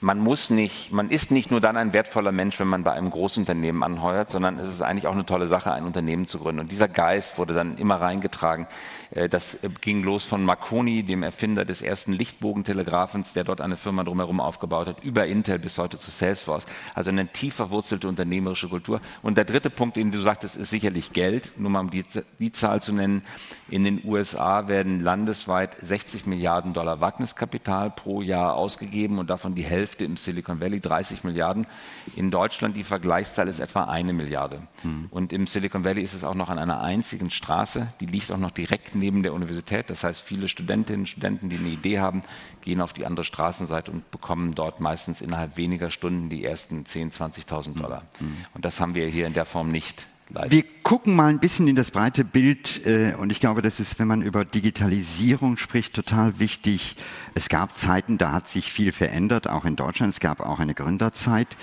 man 0.00 0.18
muss 0.18 0.50
nicht, 0.50 0.92
man 0.92 1.10
ist 1.10 1.30
nicht 1.30 1.50
nur 1.50 1.60
dann 1.60 1.76
ein 1.76 1.92
wertvoller 1.92 2.32
Mensch, 2.32 2.60
wenn 2.60 2.68
man 2.68 2.84
bei 2.84 2.92
einem 2.92 3.10
Großunternehmen 3.10 3.82
anheuert, 3.82 4.28
sondern 4.28 4.58
es 4.58 4.68
ist 4.68 4.82
eigentlich 4.82 5.06
auch 5.06 5.14
eine 5.14 5.24
tolle 5.24 5.48
Sache, 5.48 5.72
ein 5.72 5.84
Unternehmen 5.84 6.26
zu 6.26 6.38
gründen. 6.38 6.60
Und 6.60 6.70
dieser 6.70 6.88
Geist 6.88 7.38
wurde 7.38 7.54
dann 7.54 7.78
immer 7.78 8.00
reingetragen. 8.00 8.66
Äh, 9.10 9.28
das 9.28 9.54
äh, 9.62 9.68
ging 9.80 10.02
los 10.02 10.24
von 10.24 10.44
Marconi, 10.44 11.02
dem 11.02 11.22
Erfinder 11.22 11.64
des 11.64 11.82
ersten 11.82 12.12
Lichtbogentelegraphens, 12.12 13.32
der 13.32 13.44
dort 13.44 13.60
eine 13.60 13.76
Firma 13.76 14.04
drumherum 14.04 14.40
aufgebaut 14.40 14.88
hat, 14.88 15.04
über 15.04 15.26
Intel 15.26 15.58
bis 15.58 15.78
heute 15.78 15.98
zu 15.98 16.10
Salesforce. 16.10 16.66
Also 16.94 17.10
eine 17.10 17.28
tief 17.28 17.54
verwurzelte 17.54 18.08
unternehmerische 18.08 18.68
Kultur. 18.68 19.00
Und 19.22 19.38
der 19.38 19.44
dritte 19.44 19.70
Punkt, 19.70 19.96
den 19.96 20.10
du 20.10 20.20
sagtest, 20.20 20.56
ist 20.56 20.70
sicherlich 20.70 21.12
Geld. 21.12 21.52
Nur 21.56 21.70
mal 21.70 21.80
um 21.80 21.90
die, 21.90 22.04
die 22.38 22.52
Zahl 22.52 22.82
zu 22.82 22.92
nennen. 22.92 23.22
In 23.68 23.84
den 23.84 24.02
USA 24.04 24.68
werden 24.68 25.00
landesweit 25.00 25.76
60 25.80 26.26
Milliarden 26.26 26.72
Dollar 26.72 27.00
Wagniskapital 27.00 27.90
pro 27.90 28.22
Jahr 28.22 28.54
ausgegeben 28.54 29.18
und 29.18 29.30
davon 29.30 29.54
die 29.54 29.64
Hälfte 29.64 30.04
im 30.04 30.16
Silicon 30.16 30.60
Valley, 30.60 30.80
30 30.80 31.24
Milliarden. 31.24 31.66
In 32.14 32.30
Deutschland 32.30 32.76
die 32.76 32.84
Vergleichszahl 32.84 33.48
ist 33.48 33.60
etwa 33.60 33.84
eine 33.84 34.12
Milliarde. 34.12 34.62
Hm. 34.82 35.06
Und 35.10 35.32
im 35.32 35.46
Silicon 35.46 35.84
Valley 35.84 36.02
ist 36.02 36.14
es 36.14 36.24
auch 36.24 36.34
noch 36.34 36.48
an 36.48 36.58
einer 36.58 36.80
einzigen 36.80 37.30
Straße, 37.30 37.88
die 38.00 38.06
liegt 38.06 38.30
auch 38.32 38.38
noch 38.38 38.50
direkt 38.50 38.94
neben 38.98 39.22
der 39.22 39.34
Universität. 39.34 39.90
Das 39.90 40.04
heißt, 40.04 40.20
viele 40.20 40.48
Studentinnen 40.48 41.02
und 41.02 41.06
Studenten, 41.06 41.48
die 41.48 41.56
eine 41.56 41.68
Idee 41.68 42.00
haben, 42.00 42.22
gehen 42.62 42.80
auf 42.80 42.92
die 42.92 43.06
andere 43.06 43.24
Straßenseite 43.24 43.90
und 43.90 44.10
bekommen 44.10 44.54
dort 44.54 44.80
meistens 44.80 45.20
innerhalb 45.20 45.56
weniger 45.56 45.90
Stunden 45.90 46.28
die 46.28 46.44
ersten 46.44 46.84
10.000, 46.84 47.46
20.000 47.46 47.80
Dollar. 47.80 48.02
Mhm. 48.20 48.36
Und 48.54 48.64
das 48.64 48.80
haben 48.80 48.94
wir 48.94 49.06
hier 49.06 49.26
in 49.26 49.34
der 49.34 49.44
Form 49.44 49.70
nicht. 49.70 50.06
Leider. 50.28 50.50
Wir 50.50 50.64
gucken 50.82 51.14
mal 51.14 51.28
ein 51.28 51.38
bisschen 51.38 51.68
in 51.68 51.76
das 51.76 51.92
breite 51.92 52.24
Bild 52.24 52.84
äh, 52.84 53.14
und 53.14 53.30
ich 53.30 53.38
glaube, 53.38 53.62
das 53.62 53.78
ist, 53.78 53.98
wenn 54.00 54.08
man 54.08 54.22
über 54.22 54.44
Digitalisierung 54.44 55.56
spricht, 55.56 55.94
total 55.94 56.40
wichtig. 56.40 56.96
Es 57.34 57.48
gab 57.48 57.78
Zeiten, 57.78 58.18
da 58.18 58.32
hat 58.32 58.48
sich 58.48 58.72
viel 58.72 58.90
verändert, 58.90 59.48
auch 59.48 59.64
in 59.64 59.76
Deutschland. 59.76 60.12
Es 60.12 60.20
gab 60.20 60.40
auch 60.40 60.58
eine 60.58 60.74
Gründerzeit. 60.74 61.56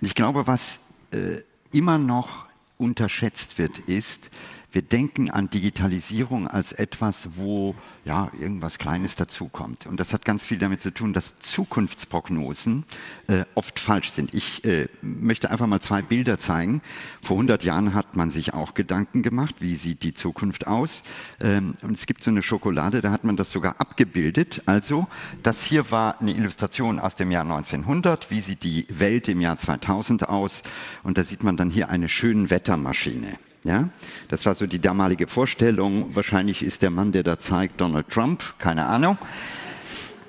Und 0.00 0.06
ich 0.06 0.14
glaube, 0.14 0.46
was 0.46 0.80
äh, 1.12 1.42
immer 1.72 1.98
noch 1.98 2.46
unterschätzt 2.78 3.58
wird, 3.58 3.78
ist, 3.80 4.30
wir 4.72 4.82
denken 4.82 5.30
an 5.30 5.50
Digitalisierung 5.50 6.46
als 6.46 6.72
etwas, 6.72 7.28
wo 7.36 7.74
ja 8.04 8.30
irgendwas 8.38 8.78
Kleines 8.78 9.16
dazukommt. 9.16 9.86
Und 9.86 9.98
das 9.98 10.12
hat 10.12 10.24
ganz 10.24 10.46
viel 10.46 10.58
damit 10.58 10.80
zu 10.80 10.92
tun, 10.92 11.12
dass 11.12 11.36
Zukunftsprognosen 11.38 12.84
äh, 13.26 13.44
oft 13.54 13.80
falsch 13.80 14.10
sind. 14.10 14.32
Ich 14.32 14.64
äh, 14.64 14.88
möchte 15.02 15.50
einfach 15.50 15.66
mal 15.66 15.80
zwei 15.80 16.02
Bilder 16.02 16.38
zeigen. 16.38 16.82
Vor 17.20 17.36
100 17.36 17.64
Jahren 17.64 17.94
hat 17.94 18.16
man 18.16 18.30
sich 18.30 18.54
auch 18.54 18.74
Gedanken 18.74 19.22
gemacht, 19.22 19.56
wie 19.58 19.74
sieht 19.74 20.02
die 20.02 20.14
Zukunft 20.14 20.66
aus. 20.66 21.02
Ähm, 21.42 21.74
und 21.82 21.96
es 21.96 22.06
gibt 22.06 22.22
so 22.22 22.30
eine 22.30 22.42
Schokolade, 22.42 23.00
da 23.00 23.10
hat 23.10 23.24
man 23.24 23.36
das 23.36 23.50
sogar 23.50 23.80
abgebildet. 23.80 24.62
Also, 24.66 25.08
das 25.42 25.64
hier 25.64 25.90
war 25.90 26.20
eine 26.20 26.32
Illustration 26.32 27.00
aus 27.00 27.16
dem 27.16 27.30
Jahr 27.30 27.42
1900. 27.42 28.30
Wie 28.30 28.40
sieht 28.40 28.62
die 28.62 28.86
Welt 28.88 29.28
im 29.28 29.40
Jahr 29.40 29.58
2000 29.58 30.28
aus? 30.28 30.62
Und 31.02 31.18
da 31.18 31.24
sieht 31.24 31.42
man 31.42 31.56
dann 31.56 31.70
hier 31.70 31.88
eine 31.88 32.08
schöne 32.08 32.50
Wettermaschine. 32.50 33.38
Ja, 33.62 33.90
das 34.28 34.46
war 34.46 34.54
so 34.54 34.66
die 34.66 34.80
damalige 34.80 35.26
Vorstellung. 35.26 36.14
Wahrscheinlich 36.16 36.62
ist 36.62 36.80
der 36.80 36.90
Mann, 36.90 37.12
der 37.12 37.22
da 37.22 37.38
zeigt, 37.38 37.80
Donald 37.80 38.08
Trump, 38.08 38.54
keine 38.58 38.86
Ahnung. 38.86 39.18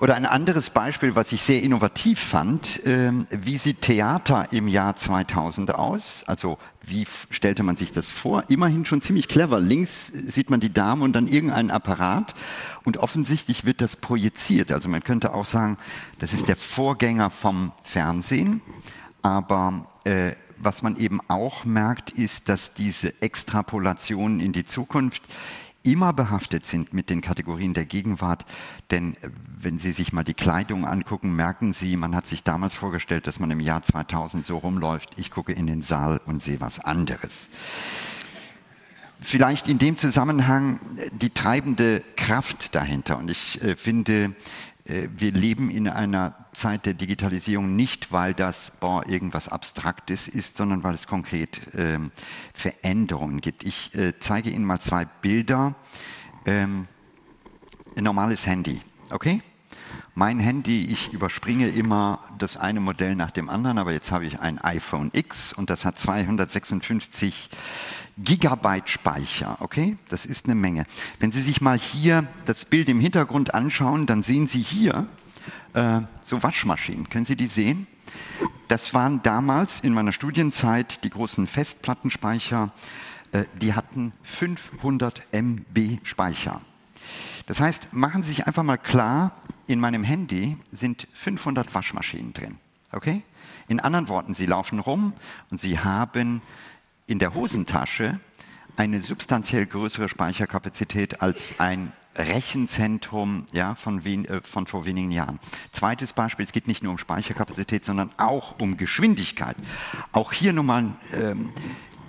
Oder 0.01 0.15
ein 0.15 0.25
anderes 0.25 0.71
Beispiel, 0.71 1.15
was 1.15 1.31
ich 1.31 1.43
sehr 1.43 1.61
innovativ 1.61 2.19
fand, 2.19 2.83
äh, 2.87 3.11
wie 3.29 3.59
sieht 3.59 3.83
Theater 3.83 4.47
im 4.51 4.67
Jahr 4.67 4.95
2000 4.95 5.75
aus? 5.75 6.23
Also 6.25 6.57
wie 6.81 7.05
stellte 7.29 7.61
man 7.61 7.75
sich 7.75 7.91
das 7.91 8.09
vor? 8.09 8.43
Immerhin 8.49 8.83
schon 8.83 8.99
ziemlich 8.99 9.27
clever. 9.27 9.61
Links 9.61 10.07
sieht 10.07 10.49
man 10.49 10.59
die 10.59 10.73
Dame 10.73 11.03
und 11.03 11.13
dann 11.13 11.27
irgendeinen 11.27 11.69
Apparat 11.69 12.33
und 12.83 12.97
offensichtlich 12.97 13.63
wird 13.63 13.79
das 13.79 13.95
projiziert. 13.95 14.71
Also 14.71 14.89
man 14.89 15.03
könnte 15.03 15.35
auch 15.35 15.45
sagen, 15.45 15.77
das 16.17 16.33
ist 16.33 16.47
der 16.47 16.55
Vorgänger 16.55 17.29
vom 17.29 17.71
Fernsehen, 17.83 18.61
aber 19.21 19.85
äh, 20.03 20.31
was 20.63 20.81
man 20.81 20.95
eben 20.97 21.19
auch 21.27 21.65
merkt, 21.65 22.11
ist, 22.11 22.49
dass 22.49 22.73
diese 22.73 23.21
Extrapolationen 23.21 24.39
in 24.39 24.53
die 24.53 24.65
Zukunft 24.65 25.23
immer 25.83 26.13
behaftet 26.13 26.65
sind 26.65 26.93
mit 26.93 27.09
den 27.09 27.21
Kategorien 27.21 27.73
der 27.73 27.85
Gegenwart. 27.85 28.45
Denn 28.91 29.15
äh, 29.21 29.29
wenn 29.59 29.79
Sie 29.79 29.91
sich 29.91 30.13
mal 30.13 30.23
die 30.23 30.33
Kleidung 30.33 30.85
angucken, 30.85 31.35
merken 31.35 31.73
Sie, 31.73 31.97
man 31.97 32.15
hat 32.15 32.25
sich 32.25 32.43
damals 32.43 32.75
vorgestellt, 32.75 33.27
dass 33.27 33.39
man 33.39 33.51
im 33.51 33.59
Jahr 33.59 33.81
2000 33.81 34.45
so 34.45 34.57
rumläuft. 34.57 35.11
Ich 35.17 35.31
gucke 35.31 35.53
in 35.53 35.67
den 35.67 35.81
Saal 35.81 36.21
und 36.25 36.41
sehe 36.41 36.61
was 36.61 36.79
anderes. 36.79 37.47
Vielleicht 39.23 39.67
in 39.67 39.77
dem 39.77 39.97
Zusammenhang 39.97 40.79
äh, 40.97 41.09
die 41.13 41.29
treibende 41.29 42.03
Kraft 42.15 42.75
dahinter. 42.75 43.17
Und 43.17 43.29
ich 43.29 43.61
äh, 43.63 43.75
finde, 43.75 44.35
wir 44.85 45.31
leben 45.31 45.69
in 45.69 45.87
einer 45.87 46.47
Zeit 46.53 46.85
der 46.85 46.93
Digitalisierung 46.93 47.75
nicht, 47.75 48.11
weil 48.11 48.33
das 48.33 48.71
boah, 48.79 49.07
irgendwas 49.07 49.47
Abstraktes 49.47 50.27
ist, 50.27 50.57
sondern 50.57 50.83
weil 50.83 50.95
es 50.95 51.07
konkret 51.07 51.61
ähm, 51.75 52.11
Veränderungen 52.53 53.41
gibt. 53.41 53.63
Ich 53.63 53.93
äh, 53.95 54.13
zeige 54.19 54.49
Ihnen 54.49 54.65
mal 54.65 54.79
zwei 54.79 55.05
Bilder. 55.05 55.75
Ähm, 56.45 56.87
ein 57.95 58.03
normales 58.03 58.45
Handy, 58.47 58.81
okay? 59.09 59.41
Mein 60.13 60.41
Handy, 60.41 60.83
ich 60.91 61.13
überspringe 61.13 61.69
immer 61.69 62.19
das 62.37 62.57
eine 62.57 62.81
Modell 62.81 63.15
nach 63.15 63.31
dem 63.31 63.49
anderen, 63.49 63.77
aber 63.77 63.93
jetzt 63.93 64.11
habe 64.11 64.25
ich 64.25 64.41
ein 64.41 64.59
iPhone 64.59 65.09
X 65.13 65.53
und 65.53 65.69
das 65.69 65.85
hat 65.85 65.97
256 65.97 67.49
Gigabyte 68.17 68.89
Speicher, 68.89 69.55
okay? 69.61 69.97
Das 70.09 70.25
ist 70.25 70.45
eine 70.45 70.55
Menge. 70.55 70.85
Wenn 71.19 71.31
Sie 71.31 71.39
sich 71.39 71.61
mal 71.61 71.77
hier 71.77 72.27
das 72.45 72.65
Bild 72.65 72.89
im 72.89 72.99
Hintergrund 72.99 73.53
anschauen, 73.53 74.05
dann 74.05 74.21
sehen 74.21 74.47
Sie 74.47 74.61
hier 74.61 75.07
äh, 75.73 76.01
so 76.21 76.43
Waschmaschinen. 76.43 77.09
Können 77.09 77.25
Sie 77.25 77.37
die 77.37 77.47
sehen? 77.47 77.87
Das 78.67 78.93
waren 78.93 79.23
damals 79.23 79.79
in 79.79 79.93
meiner 79.93 80.11
Studienzeit 80.11 81.05
die 81.05 81.09
großen 81.09 81.47
Festplattenspeicher, 81.47 82.71
äh, 83.31 83.45
die 83.61 83.73
hatten 83.75 84.11
500 84.23 85.23
MB 85.31 85.99
Speicher. 86.03 86.59
Das 87.51 87.59
heißt, 87.59 87.91
machen 87.91 88.23
Sie 88.23 88.29
sich 88.29 88.47
einfach 88.47 88.63
mal 88.63 88.77
klar, 88.77 89.33
in 89.67 89.81
meinem 89.81 90.05
Handy 90.05 90.55
sind 90.71 91.05
500 91.11 91.75
Waschmaschinen 91.75 92.31
drin. 92.31 92.59
Okay? 92.93 93.23
In 93.67 93.81
anderen 93.81 94.07
Worten, 94.07 94.33
Sie 94.33 94.45
laufen 94.45 94.79
rum 94.79 95.11
und 95.49 95.59
Sie 95.59 95.77
haben 95.77 96.41
in 97.07 97.19
der 97.19 97.33
Hosentasche 97.33 98.21
eine 98.77 99.01
substanziell 99.01 99.65
größere 99.65 100.07
Speicherkapazität 100.07 101.21
als 101.21 101.41
ein 101.57 101.91
Rechenzentrum 102.15 103.47
ja, 103.51 103.75
von, 103.75 104.05
wen, 104.05 104.23
äh, 104.23 104.39
von 104.43 104.65
vor 104.65 104.85
wenigen 104.85 105.11
Jahren. 105.11 105.37
Zweites 105.73 106.13
Beispiel, 106.13 106.45
es 106.45 106.53
geht 106.53 106.69
nicht 106.69 106.83
nur 106.83 106.93
um 106.93 106.99
Speicherkapazität, 106.99 107.83
sondern 107.83 108.11
auch 108.15 108.61
um 108.61 108.77
Geschwindigkeit. 108.77 109.57
Auch 110.13 110.31
hier 110.31 110.53
nochmal... 110.53 110.93
Ähm, 111.11 111.49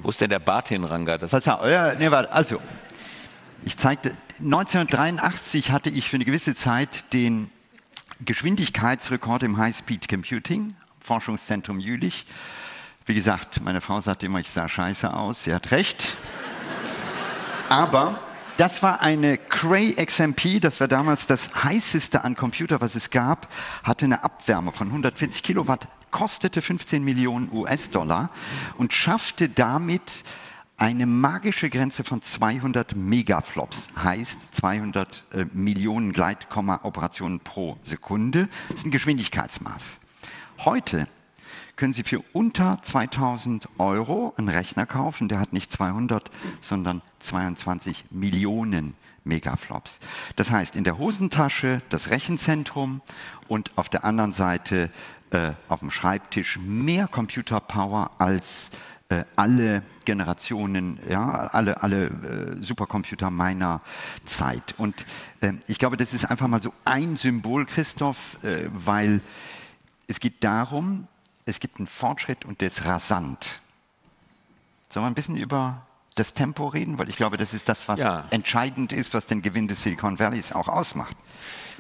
Wo 0.05 0.11
ist 0.11 0.21
denn 0.21 0.31
der 0.31 0.39
Bart 0.39 0.69
hin, 0.69 0.85
Ranga? 0.85 1.19
Das 1.19 1.33
was, 1.33 1.47
ja, 1.47 1.95
nee, 1.99 2.13
warte, 2.13 2.31
also, 2.31 2.61
ich 3.65 3.77
zeigte, 3.77 4.11
1983 4.41 5.71
hatte 5.71 5.91
ich 5.91 6.09
für 6.09 6.17
eine 6.17 6.25
gewisse 6.25 6.55
Zeit 6.55 7.13
den 7.13 7.51
Geschwindigkeitsrekord 8.25 9.43
im 9.43 9.57
High-Speed 9.57 10.09
Computing, 10.09 10.75
Forschungszentrum 11.01 11.79
Jülich. 11.79 12.27
Wie 13.07 13.15
gesagt, 13.15 13.63
meine 13.63 13.81
Frau 13.81 14.01
sagte 14.01 14.27
immer, 14.27 14.41
ich 14.41 14.51
sah 14.51 14.69
scheiße 14.69 15.13
aus. 15.13 15.45
Sie 15.45 15.55
hat 15.55 15.71
recht. 15.71 16.17
Aber 17.69 18.21
das 18.57 18.83
war 18.83 19.01
eine 19.01 19.39
Cray 19.39 19.95
XMP, 19.95 20.61
das 20.61 20.81
war 20.81 20.89
damals 20.89 21.27
das 21.27 21.65
heißeste 21.65 22.23
an 22.23 22.37
Computer, 22.37 22.81
was 22.81 22.95
es 22.95 23.11
gab, 23.11 23.49
hatte 23.83 24.05
eine 24.05 24.25
Abwärme 24.25 24.73
von 24.73 24.89
140 24.89 25.43
Kilowatt, 25.43 25.89
kostete 26.11 26.61
15 26.63 27.03
Millionen 27.03 27.51
US-Dollar 27.51 28.31
und 28.77 28.93
schaffte 28.93 29.49
damit 29.49 30.25
eine 30.83 31.07
magische 31.07 31.71
Grenze 31.71 32.03
von 32.03 32.23
200 32.23 32.97
Megaflops, 32.97 33.87
heißt 34.03 34.37
200 34.51 35.23
äh, 35.31 35.45
Millionen 35.53 36.13
Gleitkomma-Operationen 36.13 37.39
pro 37.39 37.77
Sekunde. 37.85 38.49
Das 38.69 38.81
ist 38.81 38.87
ein 38.87 38.91
Geschwindigkeitsmaß. 38.91 40.01
Heute 40.65 41.07
können 41.77 41.93
Sie 41.93 42.03
für 42.03 42.19
unter 42.33 42.81
2000 42.83 43.69
Euro 43.79 44.35
einen 44.37 44.49
Rechner 44.49 44.85
kaufen, 44.85 45.29
der 45.29 45.39
hat 45.39 45.53
nicht 45.53 45.71
200, 45.71 46.33
sondern 46.61 47.01
22 47.21 48.07
Millionen 48.11 48.95
Megaflops. 49.23 50.01
Das 50.35 50.51
heißt, 50.51 50.75
in 50.75 50.83
der 50.83 50.99
Hosentasche 50.99 51.81
das 51.91 52.11
Rechenzentrum 52.11 53.03
und 53.47 53.71
auf 53.77 53.89
der 53.89 54.05
anderen 54.05 54.33
Seite 54.33 54.91
äh, 55.31 55.53
auf 55.69 55.79
dem 55.79 55.93
Schreibtisch 55.93 56.59
mehr 56.59 57.07
Computerpower 57.07 58.11
als 58.19 58.71
alle 59.37 59.83
Generationen, 60.05 60.99
ja, 61.09 61.29
alle, 61.49 61.83
alle 61.83 62.07
äh, 62.07 62.63
Supercomputer 62.63 63.31
meiner 63.31 63.81
Zeit. 64.25 64.75
Und 64.79 65.07
äh, 65.41 65.53
ich 65.69 65.79
glaube, 65.79 65.97
das 65.97 66.13
ist 66.15 66.25
einfach 66.25 66.49
mal 66.49 66.63
so 66.63 66.73
ein 66.85 67.17
Symbol, 67.17 67.67
Christoph, 67.67 68.43
äh, 68.43 68.69
weil 68.73 69.21
es 70.07 70.21
geht 70.21 70.43
darum, 70.45 71.07
es 71.47 71.61
gibt 71.61 71.79
einen 71.79 71.87
Fortschritt 71.87 72.45
und 72.45 72.61
der 72.61 72.69
ist 72.69 72.85
rasant. 72.85 73.61
Sollen 74.89 75.05
wir 75.05 75.11
ein 75.11 75.15
bisschen 75.15 75.37
über 75.37 75.87
das 76.15 76.35
Tempo 76.35 76.69
reden? 76.69 76.99
Weil 76.99 77.09
ich 77.09 77.17
glaube, 77.17 77.37
das 77.37 77.55
ist 77.55 77.69
das, 77.69 77.89
was 77.89 78.01
ja. 78.01 78.25
entscheidend 78.31 78.93
ist, 78.93 79.15
was 79.15 79.27
den 79.27 79.43
Gewinn 79.43 79.69
des 79.69 79.83
Silicon 79.83 80.19
Valleys 80.19 80.53
auch 80.53 80.69
ausmacht. 80.69 81.17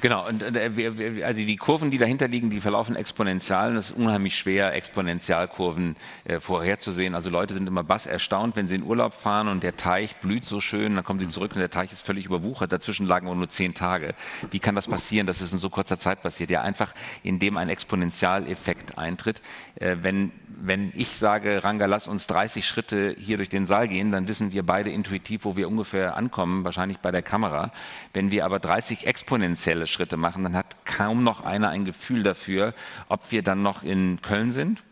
Genau, 0.01 0.27
und 0.27 0.43
äh, 0.57 1.23
also 1.25 1.41
die 1.41 1.57
Kurven, 1.57 1.93
die 1.93 1.99
dahinter 1.99 2.27
liegen, 2.27 2.51
die 2.51 2.61
verlaufen 2.61 2.97
exponentiell 2.97 3.71
und 3.71 3.77
es 3.77 3.91
ist 3.91 3.97
unheimlich 3.97 4.37
schwer, 4.37 4.75
Exponentialkurven 4.75 5.97
äh, 6.25 6.41
vorherzusehen. 6.41 7.15
Also 7.15 7.31
Leute 7.31 7.55
sind 7.55 7.69
immer 7.69 7.85
bass 7.85 8.07
erstaunt, 8.07 8.57
wenn 8.57 8.67
sie 8.67 8.75
in 8.75 8.83
Urlaub 8.83 9.15
fahren 9.15 9.47
und 9.47 9.63
der 9.63 9.77
Teich 9.77 10.17
blüht 10.17 10.45
so 10.45 10.61
schön, 10.61 10.97
dann 10.97 11.05
kommen 11.05 11.21
sie 11.21 11.29
zurück 11.29 11.53
und 11.55 11.61
der 11.61 11.71
Teich 11.71 11.93
ist 11.93 12.05
völlig 12.05 12.27
überwuchert. 12.27 12.73
Dazwischen 12.73 13.07
lagen 13.07 13.27
nur 13.27 13.49
zehn 13.49 13.75
Tage. 13.75 14.15
Wie 14.51 14.59
kann 14.59 14.75
das 14.75 14.89
passieren, 14.89 15.29
dass 15.29 15.41
es 15.41 15.53
in 15.53 15.61
so 15.61 15.71
kurzer 15.71 15.99
Zeit 15.99 16.21
passiert? 16.21 16.51
Ja, 16.51 16.63
einfach 16.63 16.95
indem 17.23 17.57
ein 17.57 17.69
Exponentialeffekt 17.69 18.99
eintritt. 18.99 19.41
Äh, 19.77 19.99
wenn, 20.03 20.33
wenn 20.61 20.93
ich 20.95 21.17
sage, 21.17 21.65
Ranga, 21.65 21.87
lass 21.87 22.09
uns 22.09 22.27
30 22.27 22.67
Schritte 22.67 23.15
hier 23.19 23.37
durch 23.37 23.49
den 23.49 23.67
Saal 23.67 23.89
gehen, 23.89 24.13
dann 24.13 24.29
wissen 24.29 24.53
wir 24.53 24.65
beide 24.65 24.91
intuitiv, 24.91 25.45
wo 25.45 25.57
wir 25.57 25.69
ungefähr 25.69 26.17
ankommen, 26.17 26.65
wahrscheinlich 26.65 26.99
bei 26.99 27.11
der 27.11 27.23
Kamera. 27.23 27.71
Wenn 28.13 28.31
wir 28.31 28.45
aber 28.45 28.59
30 28.59 29.07
exponentielle 29.07 29.87
Schritte 29.87 30.17
machen, 30.17 30.43
dann 30.45 30.55
hat 30.55 30.85
kaum 30.85 31.25
noch 31.25 31.45
einer 31.45 31.71
ein 31.71 31.85
Gefühl 31.85 32.23
dafür, 32.23 32.75
ob 33.09 33.33
wir 33.33 33.43
dann 33.43 33.63
noch 33.63 33.83
in 33.83 34.21
Köln 34.23 34.53
sind 34.53 34.83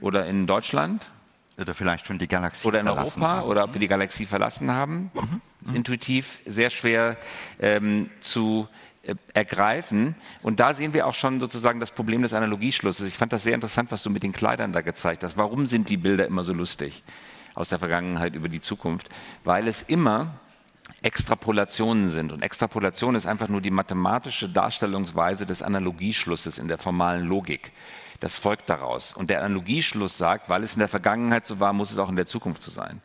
oder 0.00 0.26
in 0.26 0.46
Deutschland. 0.46 1.10
Oder 1.58 1.74
vielleicht 1.74 2.06
schon 2.06 2.18
die 2.18 2.28
Galaxie 2.28 2.66
Oder 2.66 2.80
in 2.80 2.88
Europa 2.88 3.20
haben. 3.20 3.48
oder 3.48 3.64
ob 3.64 3.74
wir 3.74 3.80
die 3.80 3.88
Galaxie 3.88 4.24
verlassen 4.24 4.72
haben. 4.72 5.10
Mhm. 5.12 5.40
Mhm. 5.60 5.76
Intuitiv 5.76 6.38
sehr 6.46 6.70
schwer 6.70 7.18
ähm, 7.58 8.08
zu 8.18 8.66
ergreifen. 9.32 10.14
Und 10.42 10.60
da 10.60 10.74
sehen 10.74 10.92
wir 10.92 11.06
auch 11.06 11.14
schon 11.14 11.40
sozusagen 11.40 11.80
das 11.80 11.90
Problem 11.90 12.22
des 12.22 12.34
Analogieschlusses. 12.34 13.08
Ich 13.08 13.16
fand 13.16 13.32
das 13.32 13.42
sehr 13.42 13.54
interessant, 13.54 13.90
was 13.92 14.02
du 14.02 14.10
mit 14.10 14.22
den 14.22 14.32
Kleidern 14.32 14.72
da 14.72 14.82
gezeigt 14.82 15.24
hast. 15.24 15.36
Warum 15.36 15.66
sind 15.66 15.88
die 15.88 15.96
Bilder 15.96 16.26
immer 16.26 16.44
so 16.44 16.52
lustig 16.52 17.02
aus 17.54 17.68
der 17.68 17.78
Vergangenheit 17.78 18.34
über 18.34 18.48
die 18.48 18.60
Zukunft? 18.60 19.08
Weil 19.44 19.68
es 19.68 19.82
immer 19.82 20.34
Extrapolationen 21.02 22.10
sind. 22.10 22.32
Und 22.32 22.42
Extrapolation 22.42 23.14
ist 23.14 23.26
einfach 23.26 23.48
nur 23.48 23.60
die 23.60 23.70
mathematische 23.70 24.48
Darstellungsweise 24.48 25.46
des 25.46 25.62
Analogieschlusses 25.62 26.58
in 26.58 26.68
der 26.68 26.78
formalen 26.78 27.26
Logik. 27.26 27.72
Das 28.20 28.36
folgt 28.36 28.68
daraus. 28.68 29.14
Und 29.14 29.30
der 29.30 29.38
Analogieschluss 29.42 30.18
sagt, 30.18 30.50
weil 30.50 30.62
es 30.62 30.74
in 30.74 30.80
der 30.80 30.88
Vergangenheit 30.88 31.46
so 31.46 31.58
war, 31.58 31.72
muss 31.72 31.90
es 31.90 31.98
auch 31.98 32.10
in 32.10 32.16
der 32.16 32.26
Zukunft 32.26 32.62
so 32.62 32.70
sein. 32.70 33.00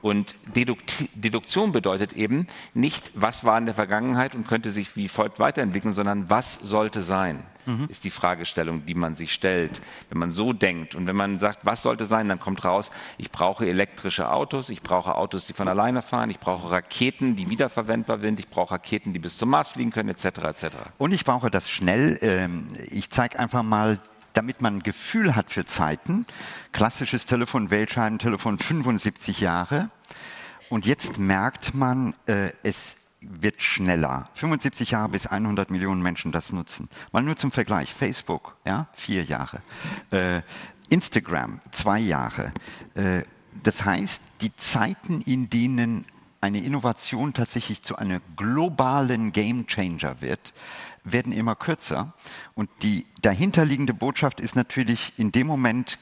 Und 0.00 0.36
Deduktion 0.54 1.72
bedeutet 1.72 2.14
eben 2.14 2.46
nicht, 2.72 3.12
was 3.14 3.44
war 3.44 3.58
in 3.58 3.66
der 3.66 3.74
Vergangenheit 3.74 4.34
und 4.34 4.48
könnte 4.48 4.70
sich 4.70 4.96
wie 4.96 5.08
folgt 5.08 5.38
weiterentwickeln, 5.38 5.92
sondern 5.92 6.30
was 6.30 6.58
sollte 6.62 7.02
sein, 7.02 7.44
mhm. 7.66 7.88
ist 7.90 8.04
die 8.04 8.10
Fragestellung, 8.10 8.86
die 8.86 8.94
man 8.94 9.16
sich 9.16 9.34
stellt. 9.34 9.82
Wenn 10.08 10.18
man 10.18 10.30
so 10.30 10.54
denkt 10.54 10.94
und 10.94 11.06
wenn 11.06 11.16
man 11.16 11.38
sagt, 11.38 11.66
was 11.66 11.82
sollte 11.82 12.06
sein, 12.06 12.28
dann 12.28 12.40
kommt 12.40 12.64
raus, 12.64 12.90
ich 13.18 13.30
brauche 13.30 13.66
elektrische 13.66 14.30
Autos, 14.30 14.70
ich 14.70 14.82
brauche 14.82 15.16
Autos, 15.16 15.46
die 15.46 15.52
von 15.52 15.68
alleine 15.68 16.00
fahren, 16.00 16.30
ich 16.30 16.40
brauche 16.40 16.70
Raketen, 16.70 17.36
die 17.36 17.50
wiederverwendbar 17.50 18.18
sind, 18.20 18.40
ich 18.40 18.48
brauche 18.48 18.72
Raketen, 18.74 19.12
die 19.12 19.18
bis 19.18 19.36
zum 19.36 19.50
Mars 19.50 19.68
fliegen 19.68 19.90
können, 19.90 20.08
etc. 20.08 20.24
etc. 20.24 20.64
Und 20.96 21.12
ich 21.12 21.24
brauche 21.24 21.50
das 21.50 21.68
schnell. 21.68 22.18
Ähm, 22.22 22.68
ich 22.90 23.10
zeige 23.10 23.38
einfach 23.38 23.62
mal 23.62 23.98
damit 24.34 24.60
man 24.60 24.76
ein 24.76 24.82
Gefühl 24.82 25.34
hat 25.34 25.50
für 25.50 25.64
Zeiten. 25.64 26.26
Klassisches 26.72 27.24
Telefon, 27.26 27.70
Weltscheibentelefon, 27.70 28.58
75 28.58 29.40
Jahre. 29.40 29.90
Und 30.68 30.86
jetzt 30.86 31.18
merkt 31.18 31.74
man, 31.74 32.14
äh, 32.26 32.50
es 32.62 32.96
wird 33.20 33.62
schneller. 33.62 34.28
75 34.34 34.90
Jahre 34.90 35.10
bis 35.10 35.26
100 35.26 35.70
Millionen 35.70 36.02
Menschen 36.02 36.32
das 36.32 36.52
nutzen. 36.52 36.88
Mal 37.12 37.22
nur 37.22 37.36
zum 37.36 37.52
Vergleich. 37.52 37.92
Facebook, 37.92 38.56
ja, 38.66 38.88
vier 38.92 39.24
Jahre. 39.24 39.62
Äh, 40.10 40.42
Instagram, 40.90 41.60
zwei 41.70 41.98
Jahre. 42.00 42.52
Äh, 42.94 43.22
das 43.62 43.84
heißt, 43.84 44.22
die 44.40 44.54
Zeiten, 44.56 45.22
in 45.22 45.48
denen 45.48 46.04
eine 46.40 46.62
Innovation 46.62 47.32
tatsächlich 47.32 47.82
zu 47.82 47.96
einem 47.96 48.20
globalen 48.36 49.32
Gamechanger 49.32 50.20
wird, 50.20 50.52
werden 51.04 51.32
immer 51.32 51.54
kürzer. 51.54 52.12
Und 52.54 52.68
die 52.82 53.06
dahinterliegende 53.24 53.94
Botschaft 53.94 54.38
ist 54.38 54.54
natürlich, 54.54 55.14
in 55.16 55.32
dem 55.32 55.46
Moment 55.46 55.98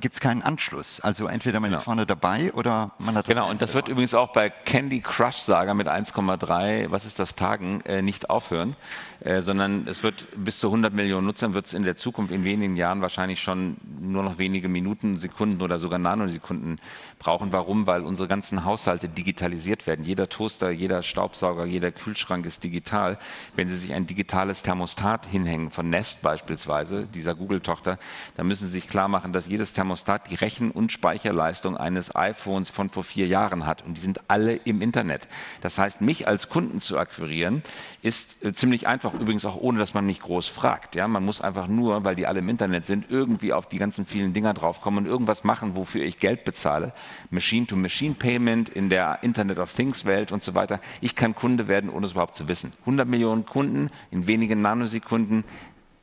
gibt 0.00 0.14
es 0.14 0.20
keinen 0.20 0.42
Anschluss. 0.42 1.00
Also 1.00 1.26
entweder 1.26 1.58
man 1.58 1.70
genau. 1.70 1.78
ist 1.78 1.84
vorne 1.84 2.04
dabei 2.04 2.52
oder 2.52 2.92
man 2.98 3.14
hat... 3.14 3.26
Genau, 3.26 3.48
und 3.48 3.62
das 3.62 3.72
wird 3.72 3.88
übrigens 3.88 4.12
auch 4.12 4.32
bei 4.32 4.50
Candy 4.50 5.00
Crush 5.00 5.36
Saga 5.36 5.72
mit 5.72 5.88
1,3, 5.88 6.90
was 6.90 7.06
ist 7.06 7.18
das, 7.18 7.34
Tagen, 7.34 7.80
äh, 7.82 8.02
nicht 8.02 8.28
aufhören, 8.28 8.76
äh, 9.20 9.40
sondern 9.40 9.88
es 9.88 10.02
wird 10.02 10.26
bis 10.36 10.60
zu 10.60 10.68
100 10.68 10.92
Millionen 10.92 11.26
Nutzern 11.26 11.54
wird 11.54 11.66
es 11.66 11.72
in 11.72 11.82
der 11.82 11.96
Zukunft 11.96 12.30
in 12.30 12.44
wenigen 12.44 12.76
Jahren 12.76 13.00
wahrscheinlich 13.00 13.42
schon 13.42 13.78
nur 13.98 14.22
noch 14.22 14.36
wenige 14.36 14.68
Minuten, 14.68 15.18
Sekunden 15.18 15.62
oder 15.62 15.78
sogar 15.78 15.98
Nanosekunden 15.98 16.78
brauchen. 17.18 17.52
Warum? 17.54 17.86
Weil 17.86 18.02
unsere 18.02 18.28
ganzen 18.28 18.66
Haushalte 18.66 19.08
digitalisiert 19.08 19.86
werden. 19.86 20.04
Jeder 20.04 20.28
Toaster, 20.28 20.70
jeder 20.70 21.02
Staubsauger, 21.02 21.64
jeder 21.64 21.90
Kühlschrank 21.90 22.44
ist 22.44 22.64
digital. 22.64 23.18
Wenn 23.54 23.68
Sie 23.68 23.76
sich 23.76 23.94
ein 23.94 24.06
digitales 24.06 24.62
Thermostat 24.62 25.24
hinhängen 25.26 25.70
von 25.70 25.88
Nest 25.88 26.20
beispielsweise, 26.20 26.65
dieser 27.14 27.34
Google-Tochter, 27.34 27.98
dann 28.36 28.46
müssen 28.46 28.66
Sie 28.66 28.72
sich 28.72 28.88
klar 28.88 29.08
machen, 29.08 29.32
dass 29.32 29.46
jedes 29.46 29.72
Thermostat 29.72 30.30
die 30.30 30.34
Rechen- 30.34 30.70
und 30.70 30.92
Speicherleistung 30.92 31.76
eines 31.76 32.14
iPhones 32.14 32.70
von 32.70 32.88
vor 32.88 33.04
vier 33.04 33.26
Jahren 33.26 33.66
hat. 33.66 33.84
Und 33.84 33.96
die 33.96 34.00
sind 34.00 34.20
alle 34.28 34.54
im 34.54 34.82
Internet. 34.82 35.28
Das 35.60 35.78
heißt, 35.78 36.00
mich 36.00 36.26
als 36.26 36.48
Kunden 36.48 36.80
zu 36.80 36.98
akquirieren, 36.98 37.62
ist 38.02 38.42
äh, 38.44 38.52
ziemlich 38.52 38.86
einfach, 38.86 39.14
übrigens 39.14 39.44
auch 39.44 39.56
ohne, 39.56 39.78
dass 39.78 39.94
man 39.94 40.06
mich 40.06 40.20
groß 40.20 40.46
fragt. 40.46 40.94
Ja, 40.94 41.08
man 41.08 41.24
muss 41.24 41.40
einfach 41.40 41.68
nur, 41.68 42.04
weil 42.04 42.16
die 42.16 42.26
alle 42.26 42.40
im 42.40 42.48
Internet 42.48 42.86
sind, 42.86 43.06
irgendwie 43.10 43.52
auf 43.52 43.68
die 43.68 43.78
ganzen 43.78 44.06
vielen 44.06 44.32
Dinger 44.32 44.54
draufkommen 44.54 45.04
und 45.04 45.06
irgendwas 45.06 45.44
machen, 45.44 45.74
wofür 45.74 46.04
ich 46.04 46.18
Geld 46.18 46.44
bezahle. 46.44 46.92
Machine-to-Machine-Payment 47.30 48.68
in 48.68 48.88
der 48.88 49.18
Internet 49.22 49.58
of 49.58 49.72
Things-Welt 49.72 50.32
und 50.32 50.42
so 50.42 50.54
weiter. 50.54 50.80
Ich 51.00 51.14
kann 51.14 51.34
Kunde 51.34 51.68
werden, 51.68 51.90
ohne 51.90 52.06
es 52.06 52.12
überhaupt 52.12 52.36
zu 52.36 52.48
wissen. 52.48 52.72
100 52.80 53.08
Millionen 53.08 53.46
Kunden 53.46 53.90
in 54.10 54.26
wenigen 54.26 54.60
Nanosekunden 54.62 55.44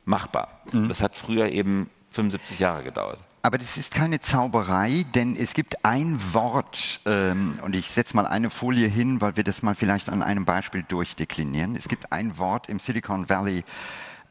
machbar. 0.04 0.60
Mhm. 0.72 0.88
Das 0.88 1.02
hat 1.02 1.16
früher 1.16 1.50
eben 1.50 1.90
75 2.10 2.58
Jahre 2.58 2.82
gedauert. 2.82 3.18
Aber 3.44 3.58
das 3.58 3.76
ist 3.76 3.92
keine 3.92 4.20
Zauberei, 4.20 5.04
denn 5.14 5.36
es 5.36 5.52
gibt 5.52 5.84
ein 5.84 6.18
Wort, 6.32 7.00
ähm, 7.04 7.58
und 7.62 7.76
ich 7.76 7.90
setze 7.90 8.16
mal 8.16 8.26
eine 8.26 8.48
Folie 8.48 8.88
hin, 8.88 9.20
weil 9.20 9.36
wir 9.36 9.44
das 9.44 9.62
mal 9.62 9.74
vielleicht 9.74 10.08
an 10.08 10.22
einem 10.22 10.46
Beispiel 10.46 10.82
durchdeklinieren. 10.82 11.76
Es 11.76 11.88
gibt 11.88 12.10
ein 12.10 12.38
Wort 12.38 12.70
im 12.70 12.80
Silicon 12.80 13.28
Valley, 13.28 13.62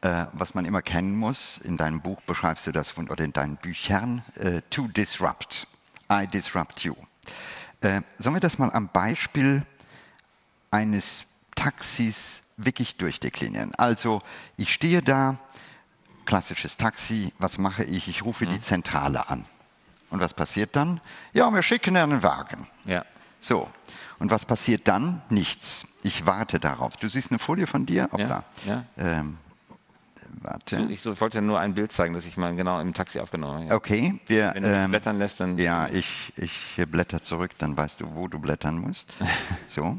äh, 0.00 0.26
was 0.32 0.54
man 0.54 0.64
immer 0.64 0.82
kennen 0.82 1.14
muss. 1.14 1.58
In 1.58 1.76
deinem 1.76 2.00
Buch 2.00 2.20
beschreibst 2.22 2.66
du 2.66 2.72
das, 2.72 2.98
oder 2.98 3.22
in 3.22 3.32
deinen 3.32 3.56
Büchern, 3.56 4.24
äh, 4.34 4.62
to 4.70 4.88
disrupt. 4.88 5.68
I 6.10 6.26
disrupt 6.26 6.80
you. 6.80 6.94
Äh, 7.82 8.00
sollen 8.18 8.34
wir 8.34 8.40
das 8.40 8.58
mal 8.58 8.70
am 8.72 8.88
Beispiel 8.88 9.64
eines 10.72 11.24
Taxis 11.54 12.42
wirklich 12.56 12.96
durchdeklinieren? 12.96 13.76
Also, 13.76 14.22
ich 14.56 14.74
stehe 14.74 15.02
da, 15.02 15.38
klassisches 16.26 16.76
Taxi, 16.76 17.32
was 17.38 17.58
mache 17.58 17.84
ich? 17.84 18.08
Ich 18.08 18.24
rufe 18.24 18.46
mhm. 18.46 18.50
die 18.50 18.60
Zentrale 18.60 19.28
an. 19.28 19.44
Und 20.10 20.20
was 20.20 20.34
passiert 20.34 20.76
dann? 20.76 21.00
Ja, 21.32 21.50
wir 21.50 21.62
schicken 21.62 21.96
einen 21.96 22.22
Wagen. 22.22 22.66
Ja. 22.84 23.04
So. 23.40 23.68
Und 24.18 24.30
was 24.30 24.44
passiert 24.44 24.86
dann? 24.86 25.22
Nichts. 25.28 25.86
Ich 26.02 26.24
warte 26.26 26.60
darauf. 26.60 26.96
Du 26.96 27.08
siehst 27.08 27.30
eine 27.30 27.38
Folie 27.38 27.66
von 27.66 27.84
dir? 27.84 28.08
Hoppla. 28.12 28.44
Ja. 28.64 28.84
ja. 28.96 29.04
Ähm, 29.20 29.38
warte. 30.40 30.76
So, 30.96 31.12
ich 31.12 31.20
wollte 31.20 31.42
nur 31.42 31.58
ein 31.58 31.74
Bild 31.74 31.92
zeigen, 31.92 32.14
das 32.14 32.26
ich 32.26 32.36
mal 32.36 32.54
genau 32.54 32.80
im 32.80 32.94
Taxi 32.94 33.18
aufgenommen 33.18 33.54
habe. 33.54 33.66
Ja. 33.66 33.74
Okay. 33.74 34.20
Wir, 34.26 34.52
Wenn 34.54 34.62
du 34.62 34.68
ähm, 34.68 34.90
blättern 34.90 35.18
lässt, 35.18 35.40
dann. 35.40 35.58
Ja, 35.58 35.88
ich, 35.88 36.32
ich 36.36 36.80
blätter 36.86 37.20
zurück, 37.22 37.52
dann 37.58 37.76
weißt 37.76 38.00
du, 38.00 38.14
wo 38.14 38.28
du 38.28 38.38
blättern 38.38 38.78
musst. 38.78 39.12
so. 39.68 39.98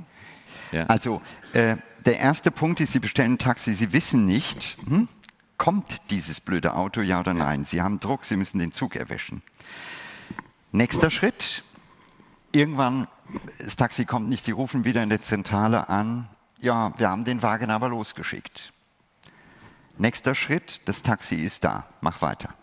Ja. 0.71 0.85
Also, 0.85 1.21
äh, 1.53 1.77
der 2.05 2.19
erste 2.19 2.51
Punkt 2.51 2.79
ist, 2.79 2.93
Sie 2.93 2.99
bestellen 2.99 3.33
ein 3.33 3.37
Taxi, 3.37 3.73
Sie 3.73 3.91
wissen 3.93 4.25
nicht, 4.25 4.77
hm, 4.85 5.07
kommt 5.57 6.09
dieses 6.09 6.41
blöde 6.41 6.75
Auto, 6.75 7.01
ja 7.01 7.19
oder 7.19 7.33
nein. 7.33 7.65
Sie 7.65 7.81
haben 7.81 7.99
Druck, 7.99 8.25
Sie 8.25 8.35
müssen 8.35 8.59
den 8.59 8.71
Zug 8.71 8.95
erwischen. 8.95 9.41
Nächster 10.71 11.09
Schritt, 11.09 11.63
irgendwann, 12.51 13.07
das 13.59 13.75
Taxi 13.75 14.05
kommt 14.05 14.29
nicht, 14.29 14.45
Sie 14.45 14.51
rufen 14.51 14.83
wieder 14.83 15.01
in 15.03 15.09
der 15.09 15.21
Zentrale 15.21 15.89
an, 15.89 16.27
ja, 16.59 16.97
wir 16.97 17.09
haben 17.09 17.25
den 17.25 17.41
Wagen 17.43 17.69
aber 17.69 17.89
losgeschickt. 17.89 18.73
Nächster 19.97 20.35
Schritt, 20.35 20.81
das 20.85 21.01
Taxi 21.01 21.35
ist 21.35 21.63
da, 21.63 21.85
mach 22.01 22.21
weiter. 22.21 22.53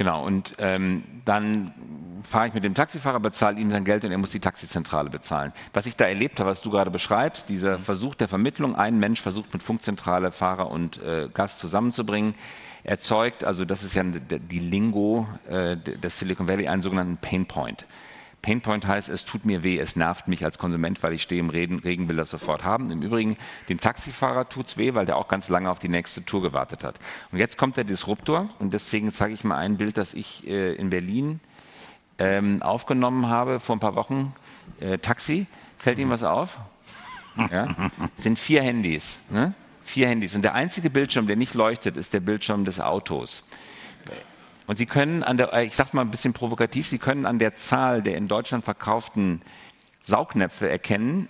Genau, 0.00 0.24
und 0.24 0.54
ähm, 0.56 1.04
dann 1.26 1.74
fahre 2.22 2.48
ich 2.48 2.54
mit 2.54 2.64
dem 2.64 2.72
Taxifahrer, 2.72 3.20
bezahle 3.20 3.60
ihm 3.60 3.70
sein 3.70 3.84
Geld 3.84 4.02
und 4.02 4.10
er 4.10 4.16
muss 4.16 4.30
die 4.30 4.40
Taxizentrale 4.40 5.10
bezahlen. 5.10 5.52
Was 5.74 5.84
ich 5.84 5.94
da 5.94 6.06
erlebt 6.06 6.40
habe, 6.40 6.48
was 6.48 6.62
du 6.62 6.70
gerade 6.70 6.90
beschreibst, 6.90 7.50
dieser 7.50 7.76
mhm. 7.76 7.82
Versuch 7.82 8.14
der 8.14 8.26
Vermittlung, 8.26 8.74
ein 8.74 8.98
Mensch 8.98 9.20
versucht 9.20 9.52
mit 9.52 9.62
Funkzentrale 9.62 10.32
Fahrer 10.32 10.70
und 10.70 11.02
äh, 11.02 11.28
Gast 11.34 11.58
zusammenzubringen, 11.58 12.34
erzeugt, 12.82 13.44
also 13.44 13.66
das 13.66 13.82
ist 13.82 13.94
ja 13.94 14.02
die 14.02 14.58
Lingo 14.58 15.28
äh, 15.50 15.76
des 15.76 16.18
Silicon 16.18 16.48
Valley, 16.48 16.66
einen 16.66 16.80
sogenannten 16.80 17.18
Pain 17.18 17.44
Point. 17.44 17.84
Painpoint 18.42 18.86
heißt, 18.86 19.08
es 19.08 19.24
tut 19.24 19.44
mir 19.44 19.62
weh, 19.62 19.78
es 19.78 19.96
nervt 19.96 20.28
mich 20.28 20.44
als 20.44 20.58
Konsument, 20.58 21.02
weil 21.02 21.12
ich 21.12 21.22
stehe 21.22 21.40
im 21.40 21.50
Regen, 21.50 21.80
Regen 21.80 22.08
will 22.08 22.16
das 22.16 22.30
sofort 22.30 22.64
haben. 22.64 22.90
Im 22.90 23.02
Übrigen, 23.02 23.36
dem 23.68 23.80
Taxifahrer 23.80 24.48
tut 24.48 24.66
es 24.66 24.76
weh, 24.76 24.94
weil 24.94 25.06
der 25.06 25.16
auch 25.16 25.28
ganz 25.28 25.48
lange 25.48 25.70
auf 25.70 25.78
die 25.78 25.88
nächste 25.88 26.24
Tour 26.24 26.40
gewartet 26.42 26.82
hat. 26.82 26.98
Und 27.32 27.38
jetzt 27.38 27.58
kommt 27.58 27.76
der 27.76 27.84
Disruptor 27.84 28.48
und 28.58 28.72
deswegen 28.72 29.12
zeige 29.12 29.34
ich 29.34 29.44
mal 29.44 29.58
ein 29.58 29.76
Bild, 29.76 29.98
das 29.98 30.14
ich 30.14 30.46
äh, 30.46 30.74
in 30.74 30.90
Berlin 30.90 31.40
ähm, 32.18 32.62
aufgenommen 32.62 33.28
habe 33.28 33.60
vor 33.60 33.76
ein 33.76 33.80
paar 33.80 33.94
Wochen. 33.94 34.34
Äh, 34.78 34.98
Taxi, 34.98 35.46
fällt 35.78 35.98
Ihnen 35.98 36.10
was 36.10 36.22
auf? 36.22 36.58
Ja? 37.50 37.90
sind 38.16 38.38
vier 38.38 38.60
Handys. 38.62 39.20
Ne? 39.30 39.54
Vier 39.84 40.08
Handys. 40.08 40.34
Und 40.34 40.42
der 40.42 40.54
einzige 40.54 40.90
Bildschirm, 40.90 41.28
der 41.28 41.36
nicht 41.36 41.54
leuchtet, 41.54 41.96
ist 41.96 42.12
der 42.12 42.20
Bildschirm 42.20 42.64
des 42.64 42.80
Autos. 42.80 43.44
Und 44.66 44.78
Sie 44.78 44.86
können 44.86 45.22
an 45.22 45.36
der, 45.36 45.52
ich 45.62 45.74
sage 45.74 45.90
mal 45.92 46.02
ein 46.02 46.10
bisschen 46.10 46.32
provokativ, 46.32 46.88
Sie 46.88 46.98
können 46.98 47.26
an 47.26 47.38
der 47.38 47.54
Zahl 47.54 48.02
der 48.02 48.16
in 48.16 48.28
Deutschland 48.28 48.64
verkauften 48.64 49.42
Saugnäpfe 50.04 50.68
erkennen, 50.68 51.28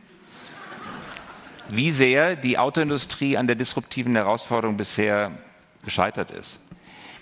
wie 1.73 1.91
sehr 1.91 2.37
die 2.37 2.59
Autoindustrie 2.59 3.37
an 3.37 3.47
der 3.47 3.57
disruptiven 3.57 4.15
Herausforderung 4.15 4.77
bisher 4.77 5.33
gescheitert 5.85 6.31
ist. 6.31 6.65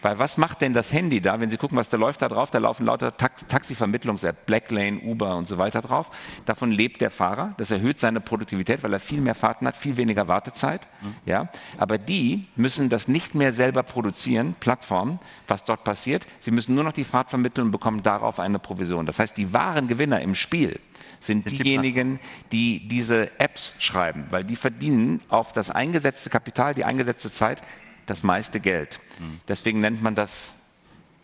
Weil 0.03 0.19
was 0.19 0.37
macht 0.37 0.61
denn 0.61 0.75
das 0.75 0.93
Handy 0.93 1.21
da, 1.21 1.41
wenn 1.41 1.51
Sie 1.51 1.57
gucken, 1.57 1.77
was 1.77 1.89
da 1.89 1.97
läuft 1.97 2.23
da 2.23 2.29
drauf? 2.29 2.51
Da 2.51 2.59
laufen 2.59 2.87
lauter 2.87 3.17
Tax 3.17 3.47
Taxivermittlungs-App, 3.49 4.47
Blacklane, 4.47 5.01
Uber 5.01 5.37
und 5.37 5.49
so 5.49 5.59
weiter 5.59 5.81
drauf. 5.81 6.11
Davon 6.45 6.71
lebt 6.71 7.01
der 7.01 7.11
Fahrer. 7.11 7.55
Das 7.59 7.71
erhöht 7.71 8.01
seine 8.01 8.21
Produktivität, 8.21 8.83
weil 8.83 8.93
er 8.93 9.01
viel 9.01 9.21
mehr 9.21 9.35
Fahrten 9.35 9.67
hat, 9.67 9.77
viel 9.77 9.97
weniger 9.97 10.29
Wartezeit. 10.29 10.89
Mhm. 11.03 11.15
Ja? 11.27 11.49
Aber 11.79 11.99
die 11.99 12.47
müssen 12.57 12.89
das 12.89 13.09
nicht 13.09 13.35
mehr 13.35 13.53
selber 13.53 13.83
produzieren, 13.83 14.55
Plattformen, 14.61 15.19
was 15.47 15.65
dort 15.65 15.85
passiert. 15.85 16.27
Sie 16.41 16.51
müssen 16.51 16.75
nur 16.75 16.85
noch 16.85 16.93
die 16.93 17.05
Fahrt 17.05 17.31
vermitteln 17.31 17.67
und 17.67 17.73
bekommen 17.73 18.03
darauf 18.03 18.41
eine 18.41 18.59
Provision. 18.59 19.07
Das 19.07 19.19
heißt, 19.19 19.37
die 19.37 19.53
wahren 19.53 19.89
Gewinner 19.89 20.21
im 20.21 20.35
Spiel 20.35 20.81
sind, 21.21 21.49
sind 21.49 21.59
diejenigen, 21.59 22.21
die 22.53 22.87
diese 22.89 23.39
Apps 23.41 23.75
schreiben, 23.79 24.27
weil 24.31 24.45
die 24.45 24.57
verdienen 24.57 25.19
auf 25.29 25.53
das 25.53 25.71
eingesetzte 25.71 26.31
Kapital, 26.31 26.75
die 26.75 26.85
eingesetzte 26.85 27.33
Zeit 27.33 27.63
das 28.09 28.23
meiste 28.23 28.61
Geld. 28.61 29.01
Deswegen 29.49 29.81
nennt 29.81 30.03
man 30.03 30.15
das 30.15 30.53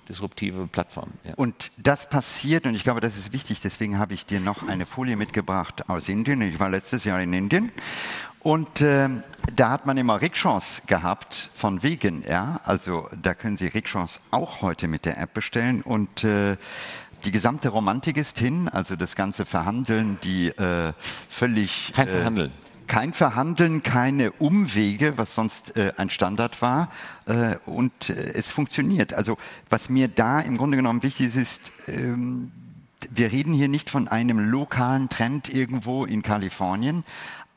disruptive 0.08 0.66
Plattform. 0.66 1.12
Ja. 1.24 1.34
Und 1.36 1.72
das 1.76 2.08
passiert, 2.08 2.66
und 2.66 2.74
ich 2.74 2.84
glaube, 2.84 3.00
das 3.00 3.16
ist 3.16 3.32
wichtig, 3.32 3.60
deswegen 3.60 3.98
habe 3.98 4.14
ich 4.14 4.26
dir 4.26 4.40
noch 4.40 4.66
eine 4.66 4.86
Folie 4.86 5.16
mitgebracht 5.16 5.88
aus 5.88 6.08
Indien. 6.08 6.42
Ich 6.42 6.60
war 6.60 6.68
letztes 6.68 7.04
Jahr 7.04 7.20
in 7.22 7.32
Indien 7.32 7.72
und 8.40 8.82
äh, 8.82 9.08
da 9.54 9.70
hat 9.70 9.86
man 9.86 9.96
immer 9.96 10.20
Rickshaws 10.20 10.82
gehabt 10.86 11.50
von 11.54 11.82
wegen, 11.82 12.22
ja. 12.28 12.60
Also 12.64 13.08
da 13.20 13.34
können 13.34 13.56
Sie 13.56 13.66
Rickshaws 13.66 14.20
auch 14.30 14.60
heute 14.60 14.88
mit 14.88 15.06
der 15.06 15.18
App 15.18 15.32
bestellen 15.32 15.80
und 15.80 16.24
äh, 16.24 16.56
die 17.24 17.32
gesamte 17.32 17.70
Romantik 17.70 18.18
ist 18.18 18.38
hin, 18.38 18.68
also 18.68 18.96
das 18.96 19.16
ganze 19.16 19.46
Verhandeln, 19.46 20.18
die 20.22 20.48
äh, 20.48 20.92
völlig. 21.28 21.92
Kein 21.94 22.08
Verhandeln. 22.08 22.52
Kein 22.86 23.12
Verhandeln, 23.12 23.82
keine 23.82 24.32
Umwege, 24.32 25.16
was 25.16 25.34
sonst 25.34 25.76
äh, 25.76 25.92
ein 25.96 26.10
Standard 26.10 26.60
war. 26.62 26.90
Äh, 27.26 27.56
und 27.66 28.10
äh, 28.10 28.32
es 28.34 28.50
funktioniert. 28.50 29.14
Also 29.14 29.38
was 29.70 29.88
mir 29.88 30.08
da 30.08 30.40
im 30.40 30.56
Grunde 30.56 30.76
genommen 30.76 31.02
wichtig 31.02 31.26
ist, 31.26 31.36
ist, 31.36 31.72
ähm, 31.88 32.52
wir 33.10 33.32
reden 33.32 33.52
hier 33.52 33.68
nicht 33.68 33.90
von 33.90 34.08
einem 34.08 34.38
lokalen 34.38 35.08
Trend 35.08 35.52
irgendwo 35.52 36.04
in 36.04 36.22
Kalifornien. 36.22 37.04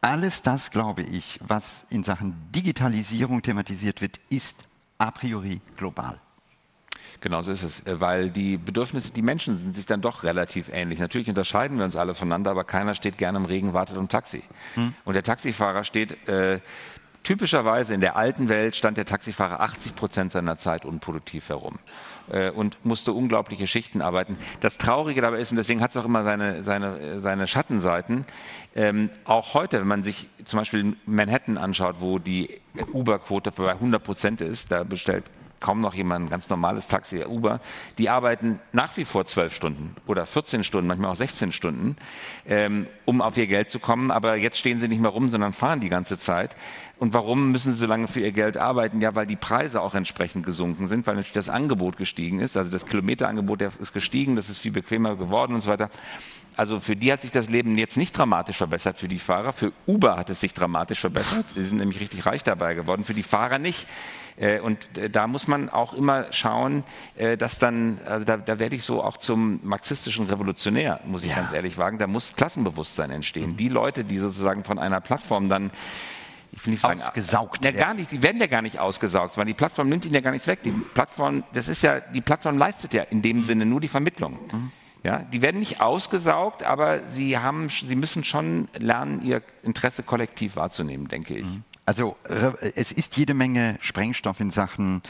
Alles 0.01 0.41
das, 0.41 0.71
glaube 0.71 1.03
ich, 1.03 1.39
was 1.41 1.85
in 1.89 2.03
Sachen 2.03 2.35
Digitalisierung 2.53 3.41
thematisiert 3.41 4.01
wird, 4.01 4.19
ist 4.29 4.65
a 4.97 5.11
priori 5.11 5.61
global. 5.75 6.19
Genau 7.21 7.41
so 7.41 7.51
ist 7.51 7.63
es, 7.63 7.85
äh, 7.85 7.99
weil 7.99 8.29
die 8.29 8.57
Bedürfnisse, 8.57 9.11
die 9.11 9.21
Menschen 9.21 9.57
sind 9.57 9.75
sich 9.75 9.85
dann 9.85 10.01
doch 10.01 10.23
relativ 10.23 10.69
ähnlich. 10.69 10.99
Natürlich 10.99 11.29
unterscheiden 11.29 11.77
wir 11.77 11.85
uns 11.85 11.95
alle 11.95 12.13
voneinander, 12.13 12.51
aber 12.51 12.63
keiner 12.63 12.93
steht 12.95 13.17
gerne 13.17 13.37
im 13.37 13.45
Regen, 13.45 13.73
wartet 13.73 13.97
um 13.97 14.07
Taxi. 14.07 14.43
Hm. 14.75 14.93
Und 15.05 15.13
der 15.13 15.23
Taxifahrer 15.23 15.83
steht 15.83 16.27
äh, 16.27 16.59
typischerweise 17.27 17.93
in 17.93 17.99
der 17.99 18.15
alten 18.15 18.47
Welt 18.47 18.77
stand 18.77 18.95
der 18.97 19.03
Taxifahrer 19.03 19.59
80 19.59 19.95
Prozent 19.95 20.31
seiner 20.31 20.55
Zeit 20.55 20.85
unproduktiv 20.85 21.49
herum 21.49 21.77
äh, 22.29 22.51
und 22.51 22.77
musste 22.85 23.11
unglaubliche 23.11 23.67
Schichten 23.67 24.01
arbeiten. 24.01 24.37
Das 24.61 24.77
Traurige 24.77 25.19
dabei 25.19 25.39
ist, 25.39 25.51
und 25.51 25.57
deswegen 25.57 25.81
hat 25.81 25.91
es 25.91 25.97
auch 25.97 26.05
immer 26.05 26.23
seine, 26.23 26.63
seine, 26.63 27.19
seine 27.19 27.47
Schattenseiten, 27.47 28.25
ähm, 28.75 29.09
auch 29.25 29.53
heute, 29.55 29.81
wenn 29.81 29.87
man 29.87 30.03
sich 30.03 30.29
zum 30.45 30.59
Beispiel 30.59 30.95
Manhattan 31.05 31.57
anschaut, 31.57 31.97
wo 31.99 32.17
die 32.17 32.61
Uber-Quote 32.93 33.51
bei 33.51 33.71
100 33.71 34.01
Prozent 34.01 34.39
ist, 34.39 34.71
da 34.71 34.85
bestellt 34.85 35.25
kaum 35.59 35.81
noch 35.81 35.93
jemand 35.93 36.29
ganz 36.29 36.49
normales 36.49 36.87
Taxi, 36.87 37.23
Uber, 37.25 37.59
die 37.97 38.09
arbeiten 38.09 38.59
nach 38.71 38.95
wie 38.97 39.05
vor 39.05 39.25
zwölf 39.25 39.53
Stunden 39.53 39.95
oder 40.05 40.25
14 40.25 40.63
Stunden, 40.63 40.87
manchmal 40.87 41.11
auch 41.11 41.15
16 41.15 41.51
Stunden, 41.51 41.95
ähm, 42.45 42.87
um 43.05 43.21
auf 43.21 43.37
ihr 43.37 43.47
Geld 43.47 43.69
zu 43.69 43.79
kommen. 43.79 44.11
Aber 44.11 44.35
jetzt 44.35 44.57
stehen 44.57 44.79
sie 44.79 44.87
nicht 44.87 45.01
mehr 45.01 45.11
rum, 45.11 45.29
sondern 45.29 45.53
fahren 45.53 45.79
die 45.79 45.89
ganze 45.89 46.17
Zeit. 46.17 46.55
Und 46.99 47.13
warum 47.13 47.51
müssen 47.51 47.73
sie 47.73 47.79
so 47.79 47.85
lange 47.85 48.07
für 48.07 48.21
ihr 48.21 48.31
Geld 48.31 48.57
arbeiten? 48.57 49.01
Ja, 49.01 49.13
weil 49.15 49.27
die 49.27 49.35
Preise 49.35 49.81
auch 49.81 49.93
entsprechend 49.93 50.45
gesunken 50.45 50.87
sind, 50.87 51.05
weil 51.05 51.15
natürlich 51.15 51.33
das 51.33 51.49
Angebot 51.49 51.97
gestiegen 51.97 52.39
ist. 52.39 52.57
Also 52.57 52.71
das 52.71 52.85
Kilometerangebot 52.85 53.61
ist 53.61 53.93
gestiegen, 53.93 54.35
das 54.35 54.49
ist 54.49 54.59
viel 54.59 54.71
bequemer 54.71 55.15
geworden 55.15 55.53
und 55.53 55.61
so 55.61 55.69
weiter. 55.69 55.89
Also 56.57 56.79
für 56.79 56.95
die 56.95 57.13
hat 57.13 57.21
sich 57.21 57.29
das 57.29 57.49
Leben 57.49 57.77
jetzt 57.77 57.97
nicht 57.97 58.17
dramatisch 58.17 58.57
verbessert, 58.57 58.97
für 58.97 59.07
die 59.07 59.19
Fahrer. 59.19 59.53
Für 59.53 59.71
Uber 59.85 60.17
hat 60.17 60.31
es 60.31 60.41
sich 60.41 60.55
dramatisch 60.55 60.99
verbessert. 60.99 61.45
Sie 61.53 61.63
sind 61.63 61.77
nämlich 61.77 61.99
richtig 61.99 62.25
reich 62.25 62.43
dabei 62.43 62.73
geworden, 62.73 63.03
für 63.03 63.13
die 63.13 63.21
Fahrer 63.21 63.59
nicht. 63.59 63.87
Äh, 64.37 64.59
und 64.59 64.97
äh, 64.97 65.09
da 65.09 65.27
muss 65.27 65.47
man 65.47 65.69
auch 65.69 65.93
immer 65.93 66.31
schauen, 66.31 66.83
äh, 67.15 67.37
dass 67.37 67.59
dann, 67.59 67.99
also 68.05 68.25
da, 68.25 68.37
da 68.37 68.59
werde 68.59 68.75
ich 68.75 68.83
so 68.83 69.03
auch 69.03 69.17
zum 69.17 69.59
marxistischen 69.63 70.27
Revolutionär, 70.27 70.99
muss 71.05 71.23
ich 71.23 71.31
ja. 71.31 71.37
ganz 71.37 71.51
ehrlich 71.51 71.75
sagen, 71.75 71.97
da 71.97 72.07
muss 72.07 72.35
Klassenbewusstsein 72.35 73.09
entstehen. 73.11 73.51
Mhm. 73.51 73.57
Die 73.57 73.69
Leute, 73.69 74.03
die 74.03 74.17
sozusagen 74.17 74.63
von 74.63 74.79
einer 74.79 75.01
Plattform 75.01 75.49
dann 75.49 75.71
ich 76.51 76.65
will 76.65 76.71
nicht 76.71 76.81
sagen, 76.81 77.01
ausgesaugt 77.01 77.65
ja, 77.65 77.71
gar 77.71 77.93
nicht, 77.93 78.11
die 78.11 78.23
werden 78.23 78.39
ja 78.39 78.47
gar 78.47 78.61
nicht 78.61 78.79
ausgesaugt, 78.79 79.37
weil 79.37 79.45
die 79.45 79.53
Plattform 79.53 79.89
nimmt 79.89 80.05
ihnen 80.05 80.15
ja 80.15 80.21
gar 80.21 80.31
nichts 80.31 80.47
weg. 80.47 80.63
Die 80.63 80.71
Plattform, 80.71 81.43
das 81.53 81.67
ist 81.67 81.83
ja, 81.83 81.99
die 81.99 82.21
Plattform 82.21 82.57
leistet 82.57 82.93
ja 82.93 83.03
in 83.03 83.21
dem 83.21 83.43
Sinne 83.43 83.65
nur 83.65 83.81
die 83.81 83.87
Vermittlung. 83.87 84.39
Mhm. 84.51 84.71
Ja, 85.03 85.19
die 85.19 85.41
werden 85.41 85.59
nicht 85.59 85.79
ausgesaugt, 85.79 86.63
aber 86.63 87.07
sie, 87.07 87.37
haben, 87.37 87.69
sie 87.69 87.95
müssen 87.95 88.23
schon 88.23 88.67
lernen, 88.77 89.21
ihr 89.23 89.41
Interesse 89.63 90.03
kollektiv 90.03 90.55
wahrzunehmen, 90.55 91.07
denke 91.07 91.35
ich. 91.35 91.45
Mhm. 91.45 91.63
Also 91.87 92.17
es 92.75 92.91
ist 92.91 93.15
jede 93.15 93.33
Menge 93.33 93.77
Sprengstoff 93.79 94.41
in 94.41 94.51
Sachen 94.51 95.01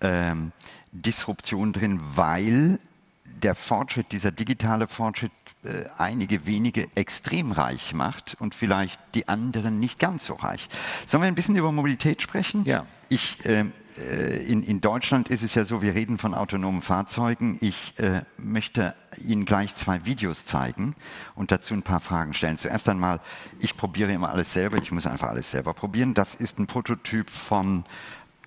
ähm, 0.00 0.52
Disruption 0.92 1.72
drin, 1.72 2.00
weil 2.14 2.78
der 3.24 3.56
Fortschritt, 3.56 4.12
dieser 4.12 4.30
digitale 4.30 4.86
Fortschritt, 4.86 5.32
äh, 5.64 5.84
einige 5.98 6.46
wenige 6.46 6.86
extrem 6.94 7.50
reich 7.50 7.92
macht 7.92 8.36
und 8.38 8.54
vielleicht 8.54 9.00
die 9.16 9.26
anderen 9.26 9.80
nicht 9.80 9.98
ganz 9.98 10.26
so 10.26 10.34
reich. 10.34 10.68
Sollen 11.08 11.24
wir 11.24 11.28
ein 11.28 11.34
bisschen 11.34 11.56
über 11.56 11.72
Mobilität 11.72 12.22
sprechen? 12.22 12.64
Ja. 12.66 12.86
Ich 13.08 13.44
äh, 13.44 13.60
äh, 13.60 13.64
in, 13.96 14.62
in, 14.62 14.80
Deutschland 14.80 15.28
ist 15.28 15.42
es 15.42 15.54
ja 15.54 15.64
so, 15.64 15.82
wir 15.82 15.94
reden 15.94 16.18
von 16.18 16.34
autonomen 16.34 16.82
Fahrzeugen. 16.82 17.58
Ich 17.60 17.98
äh, 17.98 18.22
möchte 18.36 18.94
Ihnen 19.22 19.44
gleich 19.44 19.74
zwei 19.74 20.04
Videos 20.04 20.44
zeigen 20.44 20.94
und 21.34 21.52
dazu 21.52 21.74
ein 21.74 21.82
paar 21.82 22.00
Fragen 22.00 22.34
stellen. 22.34 22.58
Zuerst 22.58 22.88
einmal, 22.88 23.20
ich 23.58 23.76
probiere 23.76 24.12
immer 24.12 24.30
alles 24.30 24.52
selber, 24.52 24.78
ich 24.78 24.92
muss 24.92 25.06
einfach 25.06 25.28
alles 25.28 25.50
selber 25.50 25.74
probieren. 25.74 26.14
Das 26.14 26.34
ist 26.34 26.58
ein 26.58 26.66
Prototyp 26.66 27.30
von 27.30 27.84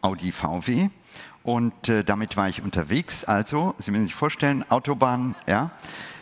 Audi 0.02 0.32
VW 0.32 0.90
und 1.44 1.90
äh, 1.90 2.04
damit 2.04 2.38
war 2.38 2.50
ich 2.50 2.62
unterwegs. 2.62 3.24
Also, 3.24 3.76
Sie 3.78 3.92
müssen 3.92 4.06
sich 4.06 4.16
vorstellen, 4.16 4.66
Autobahn, 4.70 5.36
ja, 5.48 5.72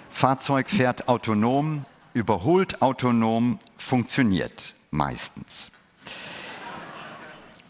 Fahrzeug 0.09 0.69
fährt 0.69 1.07
autonom, 1.07 1.85
überholt 2.13 2.81
autonom, 2.81 3.59
funktioniert 3.77 4.75
meistens. 4.91 5.71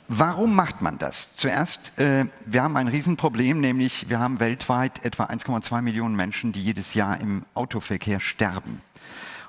Warum 0.09 0.53
macht 0.55 0.81
man 0.81 0.97
das? 0.97 1.33
Zuerst, 1.35 1.97
äh, 1.97 2.25
wir 2.45 2.61
haben 2.61 2.75
ein 2.75 2.89
Riesenproblem, 2.89 3.61
nämlich 3.61 4.09
wir 4.09 4.19
haben 4.19 4.39
weltweit 4.39 5.05
etwa 5.05 5.25
1,2 5.25 5.81
Millionen 5.81 6.15
Menschen, 6.15 6.51
die 6.51 6.61
jedes 6.61 6.93
Jahr 6.93 7.21
im 7.21 7.45
Autoverkehr 7.53 8.19
sterben. 8.19 8.81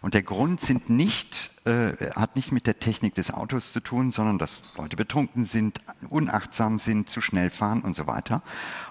Und 0.01 0.14
der 0.14 0.23
Grund 0.23 0.61
sind 0.61 0.90
nicht, 0.90 1.51
äh, 1.64 2.11
hat 2.14 2.37
nicht 2.37 2.53
mit 2.53 2.67
der 2.67 2.79
Technik 2.79 3.14
des 3.14 3.33
Autos 3.33 3.73
zu 3.73 3.81
tun, 3.81 4.12
sondern 4.12 4.38
dass 4.38 4.62
Leute 4.77 4.97
betrunken 4.97 5.45
sind, 5.45 5.81
unachtsam 6.09 6.79
sind, 6.79 7.09
zu 7.09 7.21
schnell 7.21 7.51
fahren 7.51 7.81
und 7.81 7.97
so 7.97 8.07
weiter. 8.07 8.43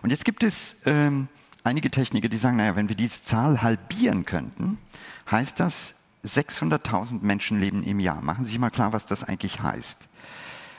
Und 0.01 0.09
jetzt 0.09 0.25
gibt 0.25 0.43
es 0.43 0.75
ähm, 0.85 1.27
einige 1.63 1.91
Techniker, 1.91 2.29
die 2.29 2.37
sagen, 2.37 2.57
naja, 2.57 2.75
wenn 2.75 2.89
wir 2.89 2.95
diese 2.95 3.21
Zahl 3.21 3.61
halbieren 3.61 4.25
könnten, 4.25 4.79
heißt 5.31 5.59
das 5.59 5.95
600.000 6.25 7.21
Menschenleben 7.21 7.83
im 7.83 7.99
Jahr. 7.99 8.21
Machen 8.21 8.43
Sie 8.43 8.51
sich 8.51 8.59
mal 8.59 8.69
klar, 8.69 8.91
was 8.91 9.05
das 9.05 9.23
eigentlich 9.23 9.61
heißt. 9.61 10.09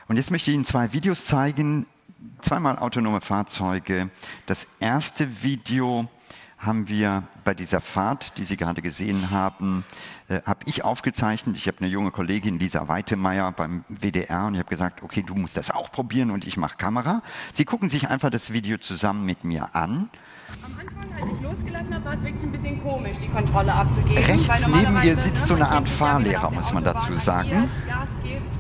Und 0.07 0.17
jetzt 0.17 0.31
möchte 0.31 0.51
ich 0.51 0.55
Ihnen 0.55 0.65
zwei 0.65 0.93
Videos 0.93 1.25
zeigen, 1.25 1.87
zweimal 2.43 2.79
autonome 2.79 3.21
Fahrzeuge. 3.21 4.11
Das 4.47 4.67
erste 4.81 5.43
Video 5.43 6.09
haben 6.59 6.89
wir 6.89 7.25
bei 7.45 7.53
dieser 7.53 7.81
Fahrt, 7.81 8.39
die 8.39 8.45
Sie 8.45 8.57
gerade 8.57 8.81
gesehen 8.81 9.31
haben, 9.31 9.85
äh, 10.29 10.41
habe 10.47 10.61
ich 10.67 10.83
aufgezeichnet. 10.85 11.57
Ich 11.57 11.67
habe 11.67 11.79
eine 11.81 11.89
junge 11.89 12.11
Kollegin, 12.11 12.59
Lisa 12.59 12.89
Weitemeyer 12.89 13.53
beim 13.53 13.85
WDR 13.89 14.47
und 14.47 14.55
ich 14.55 14.61
habe 14.61 14.71
gesagt, 14.71 15.03
okay, 15.03 15.23
du 15.23 15.35
musst 15.35 15.57
das 15.57 15.71
auch 15.71 15.93
probieren 15.93 16.31
und 16.31 16.47
ich 16.47 16.57
mache 16.57 16.77
Kamera. 16.77 17.23
Sie 17.53 17.65
gucken 17.65 17.89
sich 17.89 18.09
einfach 18.09 18.31
das 18.31 18.53
Video 18.53 18.79
zusammen 18.79 19.27
mit 19.27 19.45
mir 19.45 19.75
an. 19.75 20.09
Am 20.65 20.81
Anfang, 20.81 21.13
als 21.13 21.37
ich 21.37 21.43
losgelassen 21.43 21.95
habe, 21.95 22.05
war 22.05 22.15
es 22.15 22.23
wirklich 22.23 22.43
ein 22.43 22.53
bisschen 22.53 22.83
komisch, 22.83 23.17
die 23.23 23.29
Kontrolle 23.29 23.73
abzugeben. 23.75 24.25
Rechts 24.25 24.67
neben 24.67 25.03
ihr 25.03 25.19
sitzt 25.19 25.47
so 25.47 25.55
eine 25.55 25.69
Art 25.69 25.89
Fahrlehrer, 25.89 26.51
muss 26.51 26.73
man 26.73 26.85
dazu 26.85 27.15
sagen. 27.17 27.69
Gas 27.87 28.11
gibt, 28.23 28.55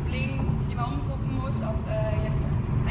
Seite 1.54 2.83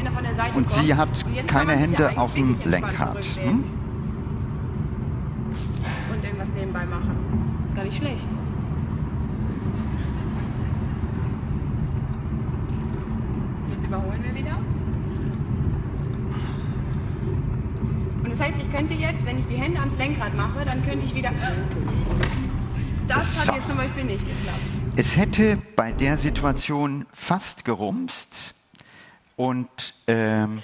Und 0.54 0.70
sie 0.70 0.94
hat 0.94 1.08
keine 1.46 1.72
Hände 1.72 2.16
auf 2.16 2.34
dem 2.34 2.56
Lenkrad. 2.64 3.24
Hm? 3.24 3.64
Und 6.12 6.24
irgendwas 6.24 6.50
nebenbei 6.52 6.86
machen. 6.86 7.70
Gar 7.74 7.84
nicht 7.84 7.96
schlecht. 7.96 8.28
Jetzt 13.70 13.86
überholen 13.86 14.22
wir 14.22 14.34
wieder. 14.34 14.58
Und 18.22 18.30
das 18.30 18.40
heißt, 18.40 18.56
ich 18.60 18.72
könnte 18.72 18.94
jetzt, 18.94 19.26
wenn 19.26 19.38
ich 19.38 19.46
die 19.46 19.56
Hände 19.56 19.80
ans 19.80 19.96
Lenkrad 19.96 20.34
mache, 20.34 20.64
dann 20.64 20.82
könnte 20.82 21.04
ich 21.04 21.14
wieder... 21.14 21.30
Das 23.06 23.44
so. 23.44 23.52
hat 23.52 23.58
jetzt 23.58 23.68
zum 23.68 23.76
Beispiel 23.76 24.04
nicht 24.04 24.24
geklappt. 24.24 24.60
Es 24.96 25.16
hätte 25.16 25.58
bei 25.76 25.92
der 25.92 26.16
Situation 26.16 27.04
fast 27.12 27.64
gerumst, 27.64 28.54
und 29.36 29.94
ähm, 30.06 30.62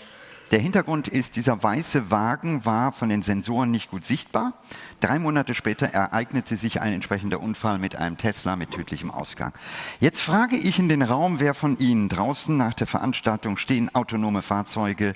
der 0.50 0.58
Hintergrund 0.58 1.06
ist, 1.06 1.36
dieser 1.36 1.62
weiße 1.62 2.10
Wagen 2.10 2.64
war 2.64 2.90
von 2.90 3.08
den 3.08 3.22
Sensoren 3.22 3.70
nicht 3.70 3.90
gut 3.90 4.04
sichtbar. 4.04 4.54
Drei 4.98 5.20
Monate 5.20 5.54
später 5.54 5.86
ereignete 5.86 6.56
sich 6.56 6.80
ein 6.80 6.92
entsprechender 6.92 7.40
Unfall 7.40 7.78
mit 7.78 7.94
einem 7.94 8.18
Tesla 8.18 8.56
mit 8.56 8.72
tödlichem 8.72 9.12
Ausgang. 9.12 9.52
Jetzt 10.00 10.20
frage 10.20 10.56
ich 10.56 10.80
in 10.80 10.88
den 10.88 11.02
Raum, 11.02 11.38
wer 11.38 11.54
von 11.54 11.78
Ihnen 11.78 12.08
draußen 12.08 12.56
nach 12.56 12.74
der 12.74 12.88
Veranstaltung 12.88 13.58
stehen 13.58 13.94
autonome 13.94 14.42
Fahrzeuge. 14.42 15.14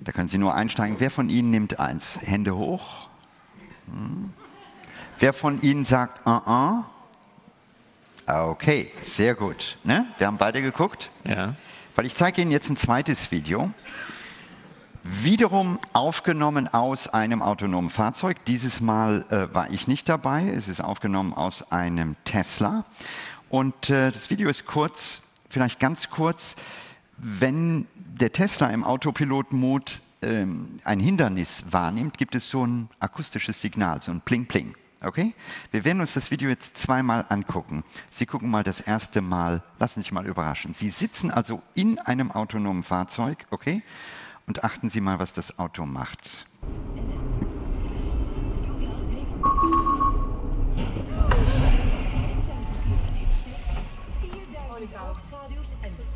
Da 0.00 0.12
können 0.12 0.28
Sie 0.28 0.38
nur 0.38 0.54
einsteigen. 0.54 0.96
Wer 0.98 1.10
von 1.10 1.30
Ihnen 1.30 1.50
nimmt 1.50 1.80
eins? 1.80 2.18
Hände 2.20 2.54
hoch. 2.54 3.08
Hm. 3.86 4.34
Wer 5.18 5.32
von 5.32 5.60
Ihnen 5.62 5.86
sagt, 5.86 6.26
uh 6.26 6.30
-uh? 6.30 6.84
Okay, 8.26 8.92
sehr 9.02 9.34
gut. 9.34 9.78
Ne? 9.84 10.06
Wir 10.18 10.26
haben 10.26 10.36
beide 10.36 10.60
geguckt. 10.60 11.10
Ja. 11.24 11.54
Weil 12.00 12.06
ich 12.06 12.16
zeige 12.16 12.40
Ihnen 12.40 12.50
jetzt 12.50 12.70
ein 12.70 12.78
zweites 12.78 13.30
Video. 13.30 13.70
Wiederum 15.02 15.78
aufgenommen 15.92 16.66
aus 16.66 17.08
einem 17.08 17.42
autonomen 17.42 17.90
Fahrzeug. 17.90 18.42
Dieses 18.46 18.80
Mal 18.80 19.26
äh, 19.28 19.54
war 19.54 19.68
ich 19.68 19.86
nicht 19.86 20.08
dabei. 20.08 20.48
Es 20.48 20.66
ist 20.66 20.80
aufgenommen 20.80 21.34
aus 21.34 21.70
einem 21.70 22.16
Tesla. 22.24 22.86
Und 23.50 23.90
äh, 23.90 24.12
das 24.12 24.30
Video 24.30 24.48
ist 24.48 24.64
kurz, 24.64 25.20
vielleicht 25.50 25.78
ganz 25.78 26.08
kurz. 26.08 26.56
Wenn 27.18 27.86
der 27.96 28.32
Tesla 28.32 28.68
im 28.68 28.82
Autopilot-Mode 28.82 29.92
ähm, 30.22 30.78
ein 30.84 31.00
Hindernis 31.00 31.64
wahrnimmt, 31.68 32.16
gibt 32.16 32.34
es 32.34 32.48
so 32.48 32.66
ein 32.66 32.88
akustisches 32.98 33.60
Signal, 33.60 34.00
so 34.00 34.10
ein 34.10 34.22
Pling-Pling. 34.22 34.74
Okay? 35.02 35.34
Wir 35.70 35.84
werden 35.84 36.00
uns 36.00 36.14
das 36.14 36.30
Video 36.30 36.50
jetzt 36.50 36.76
zweimal 36.76 37.24
angucken. 37.28 37.84
Sie 38.10 38.26
gucken 38.26 38.50
mal 38.50 38.62
das 38.62 38.80
erste 38.80 39.22
Mal, 39.22 39.62
lassen 39.78 40.02
sich 40.02 40.12
mal 40.12 40.26
überraschen. 40.26 40.74
Sie 40.74 40.90
sitzen 40.90 41.30
also 41.30 41.62
in 41.74 41.98
einem 41.98 42.30
autonomen 42.30 42.82
Fahrzeug, 42.82 43.46
okay? 43.50 43.82
Und 44.46 44.64
achten 44.64 44.90
Sie 44.90 45.00
mal, 45.00 45.18
was 45.18 45.32
das 45.32 45.58
Auto 45.58 45.86
macht. 45.86 46.46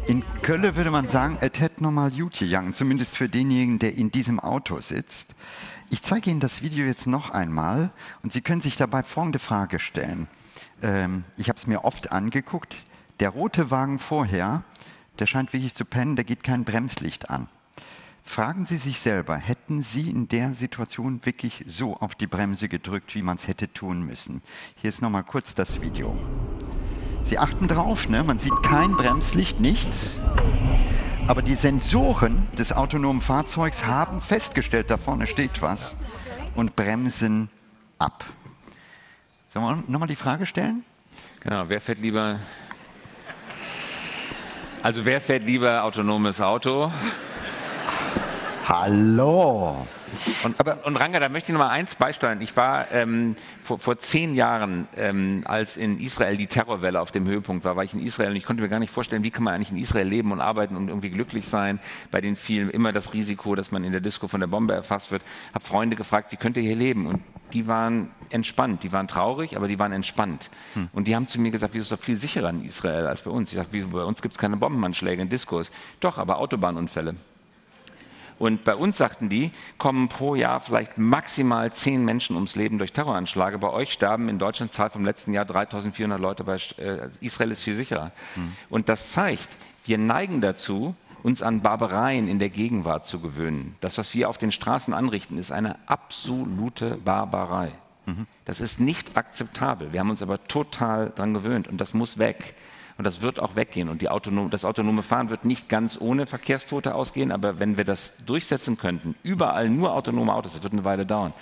In 0.07 0.23
Köln 0.43 0.77
würde 0.77 0.91
man 0.91 1.09
sagen, 1.09 1.39
es 1.41 1.59
hätte 1.59 1.83
nochmal 1.83 2.11
gut 2.11 2.39
gegangen, 2.39 2.75
zumindest 2.75 3.17
für 3.17 3.31
denjenigen, 3.31 3.79
der 3.79 3.95
in 3.95 4.11
diesem 4.11 4.39
Auto 4.39 4.79
sitzt. 4.81 5.35
Ich 5.89 6.03
zeige 6.03 6.29
Ihnen 6.31 6.41
das 6.41 6.61
Video 6.61 6.85
jetzt 6.85 7.07
noch 7.07 7.31
einmal 7.31 7.91
und 8.23 8.31
Sie 8.31 8.43
können 8.43 8.61
sich 8.61 8.77
dabei 8.77 9.03
folgende 9.03 9.39
Frage 9.39 9.79
stellen. 9.79 10.29
Ähm, 10.83 11.25
ich 11.39 11.49
habe 11.49 11.59
es 11.59 11.67
mir 11.67 11.85
oft 11.85 12.13
angeguckt. 12.13 12.85
Der 13.19 13.31
rote 13.31 13.71
Wagen 13.71 13.99
vorher, 13.99 14.63
der 15.19 15.27
scheint 15.27 15.55
wirklich 15.55 15.75
zu 15.75 15.87
pennen, 15.87 16.17
da 16.17 16.23
geht 16.23 16.45
kein 16.45 16.65
Bremslicht 16.65 17.31
an. 17.31 17.49
Fragen 18.27 18.65
Sie 18.65 18.79
sich 18.79 19.01
selber, 19.01 19.37
hätten 19.37 19.83
Sie 19.83 20.11
in 20.11 20.27
der 20.29 20.55
Situation 20.55 21.25
wirklich 21.25 21.63
so 21.69 21.97
auf 21.99 22.15
die 22.15 22.27
Bremse 22.27 22.69
gedrückt, 22.69 23.15
wie 23.15 23.23
man 23.23 23.37
es 23.37 23.47
hätte 23.47 23.73
tun 23.73 24.03
müssen? 24.03 24.43
Hier 24.81 24.89
ist 24.89 25.03
nochmal 25.03 25.23
kurz 25.23 25.55
das 25.55 25.83
Video. 25.83 26.17
Sie 27.27 27.39
achten 27.39 27.69
drauf, 27.69 28.09
ne? 28.09 28.25
man 28.25 28.39
sieht 28.39 28.63
kein 28.63 28.93
Bremslicht, 28.93 29.61
nichts. 29.61 30.19
Aber 31.29 31.43
die 31.43 31.55
Sensoren 31.55 32.49
des 32.59 32.73
autonomen 32.73 33.21
Fahrzeugs 33.21 33.85
haben 33.85 34.21
festgestellt, 34.21 34.91
da 34.91 34.97
vorne 34.97 35.27
steht 35.27 35.63
was 35.63 35.95
und 36.57 36.75
bremsen 36.77 37.51
ab. 37.99 38.25
Sollen 39.49 39.65
wir 39.65 39.85
nochmal 39.87 40.09
die 40.09 40.17
Frage 40.17 40.47
stellen? 40.47 40.83
Genau, 41.41 41.69
wer 41.69 41.81
fährt 41.81 41.99
lieber. 41.99 42.41
Also, 44.83 45.05
wer 45.05 45.21
fährt 45.21 45.45
lieber 45.45 45.85
autonomes 45.85 46.41
Auto? 46.41 46.91
Hallo. 48.67 49.77
Und, 50.43 50.59
aber, 50.59 50.87
und 50.87 50.97
Ranga, 50.97 51.21
da 51.21 51.29
möchte 51.29 51.53
ich 51.53 51.59
noch 51.59 51.65
mal 51.65 51.71
eins 51.71 51.97
beisteuern. 51.97 52.41
Ich 52.41 52.57
war 52.57 52.91
ähm, 52.93 53.37
vor, 53.63 53.79
vor 53.79 53.99
zehn 53.99 54.35
Jahren, 54.35 54.89
ähm, 54.97 55.43
als 55.45 55.77
in 55.77 56.01
Israel 56.01 56.39
die 56.39 56.47
Terrorwelle 56.47 57.01
auf 57.01 57.11
dem 57.11 57.27
Höhepunkt 57.27 57.65
war, 57.65 57.77
war 57.77 57.85
ich 57.85 57.93
in 57.93 58.01
Israel 58.01 58.31
und 58.31 58.37
ich 58.37 58.45
konnte 58.45 58.63
mir 58.63 58.71
gar 58.71 58.79
nicht 58.79 58.93
vorstellen, 58.93 59.23
wie 59.23 59.31
kann 59.31 59.45
man 59.45 59.55
eigentlich 59.55 59.71
in 59.71 59.77
Israel 59.77 60.09
leben 60.09 60.33
und 60.33 60.41
arbeiten 60.41 60.77
und 60.77 60.89
irgendwie 60.89 61.11
glücklich 61.11 61.47
sein. 61.47 61.79
Bei 62.11 62.23
den 62.23 62.37
vielen 62.37 62.71
immer 62.71 62.93
das 62.93 63.13
Risiko, 63.13 63.55
dass 63.55 63.71
man 63.71 63.85
in 63.85 63.93
der 63.93 64.01
Disco 64.01 64.29
von 64.29 64.41
der 64.41 64.47
Bombe 64.47 64.73
erfasst 64.73 65.11
wird. 65.11 65.23
Habe 65.53 65.65
Freunde 65.65 65.95
gefragt, 65.95 66.33
wie 66.33 66.37
könnt 66.37 66.57
ihr 66.57 66.63
hier 66.63 66.77
leben? 66.77 67.07
Und 67.07 67.23
die 67.53 67.67
waren 67.67 68.13
entspannt. 68.31 68.83
Die 68.83 68.93
waren 68.93 69.09
traurig, 69.09 69.57
aber 69.59 69.69
die 69.69 69.79
waren 69.79 69.93
entspannt. 69.93 70.51
Hm. 70.73 70.89
Und 70.93 71.07
die 71.07 71.15
haben 71.15 71.29
zu 71.29 71.39
mir 71.39 71.51
gesagt, 71.51 71.75
wir 71.75 71.83
sind 71.83 71.99
doch 71.99 72.03
viel 72.03 72.17
sicherer 72.17 72.49
in 72.49 72.65
Israel 72.65 73.07
als 73.07 73.23
bei 73.23 73.31
uns. 73.31 73.51
Ich 73.51 73.57
sage, 73.57 73.69
bei 73.87 74.05
uns 74.05 74.23
gibt 74.23 74.33
es 74.33 74.39
keine 74.39 74.57
Bombenanschläge 74.57 75.21
in 75.21 75.29
Diskos. 75.29 75.71
Doch, 76.01 76.17
aber 76.17 76.39
Autobahnunfälle. 76.39 77.17
Und 78.39 78.65
bei 78.65 78.75
uns 78.75 78.99
sagten 78.99 79.29
die, 79.29 79.53
kommen 79.79 80.09
pro 80.09 80.35
Jahr 80.35 80.61
vielleicht 80.61 80.99
maximal 80.99 81.73
zehn 81.73 82.05
Menschen 82.05 82.35
ums 82.35 82.57
Leben 82.57 82.79
durch 82.79 82.93
Terroranschläge. 82.93 83.59
Bei 83.59 83.71
euch 83.71 83.93
sterben 83.93 84.29
in 84.29 84.39
Deutschland 84.39 84.73
Zahl 84.73 84.91
vom 84.91 85.05
letzten 85.05 85.33
Jahr 85.33 85.45
3400 85.45 86.19
Leute. 86.19 86.45
Bei 86.45 86.57
äh, 86.79 87.09
Israel 87.21 87.53
ist 87.53 87.63
viel 87.63 87.77
sicherer. 87.77 88.11
Mhm. 88.35 88.53
Und 88.71 88.89
das 88.89 89.13
zeigt, 89.13 89.49
wir 89.87 89.99
neigen 89.99 90.41
dazu, 90.41 90.95
uns 91.23 91.43
an 91.43 91.63
Barbareien 91.63 92.29
in 92.29 92.39
der 92.39 92.51
Gegenwart 92.51 93.07
zu 93.07 93.19
gewöhnen. 93.19 93.77
Das, 93.81 93.97
was 93.97 94.13
wir 94.15 94.29
auf 94.29 94.37
den 94.37 94.53
Straßen 94.53 94.93
anrichten, 94.93 95.39
ist 95.39 95.53
eine 95.53 95.77
absolute 95.87 96.99
Barbarei. 97.03 97.73
Mhm. 98.07 98.27
Das 98.45 98.61
ist 98.61 98.79
nicht 98.79 99.17
akzeptabel. 99.17 99.93
Wir 99.93 100.01
haben 100.01 100.11
uns 100.11 100.23
aber 100.23 100.45
total 100.45 101.11
daran 101.15 101.33
gewöhnt 101.33 101.67
und 101.67 101.81
das 101.81 101.95
muss 101.95 102.19
weg. 102.19 102.55
Und 102.97 103.05
das 103.05 103.23
wird 103.23 103.41
auch 103.41 103.57
weggehen. 103.57 103.89
Und 103.89 104.07
Autonom, 104.09 104.51
das 104.51 104.65
autonome 104.65 105.03
Fahren 105.03 105.31
wird 105.31 105.45
nicht 105.45 105.69
ganz 105.69 105.99
ohne 106.01 106.27
Verkehrstote 106.27 106.95
ausgehen. 106.95 107.33
Aber 107.33 107.59
wenn 107.59 107.77
wir 107.77 107.85
das 107.85 108.13
durchsetzen 108.25 108.77
könnten, 108.77 109.17
überall 109.23 109.69
nur 109.69 109.93
autonome 109.95 110.33
Autos, 110.33 110.53
das 110.53 110.63
wird 110.63 110.73
eine 110.73 110.85
Weile 110.85 111.05
dauern, 111.05 111.33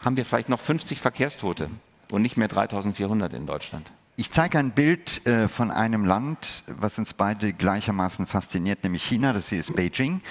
haben 0.00 0.16
wir 0.16 0.24
vielleicht 0.24 0.48
noch 0.48 0.60
50 0.60 1.00
Verkehrstote 1.00 1.70
und 2.10 2.22
nicht 2.22 2.36
mehr 2.36 2.48
3400 2.48 3.32
in 3.32 3.46
Deutschland. 3.46 3.90
Ich 4.18 4.30
zeige 4.30 4.58
ein 4.58 4.70
Bild 4.70 5.26
äh, 5.26 5.46
von 5.48 5.70
einem 5.70 6.06
Land, 6.06 6.64
was 6.68 6.98
uns 6.98 7.12
beide 7.12 7.52
gleichermaßen 7.52 8.26
fasziniert, 8.26 8.82
nämlich 8.82 9.04
China. 9.04 9.32
Das 9.34 9.50
hier 9.50 9.60
ist 9.60 9.74
Beijing 9.74 10.22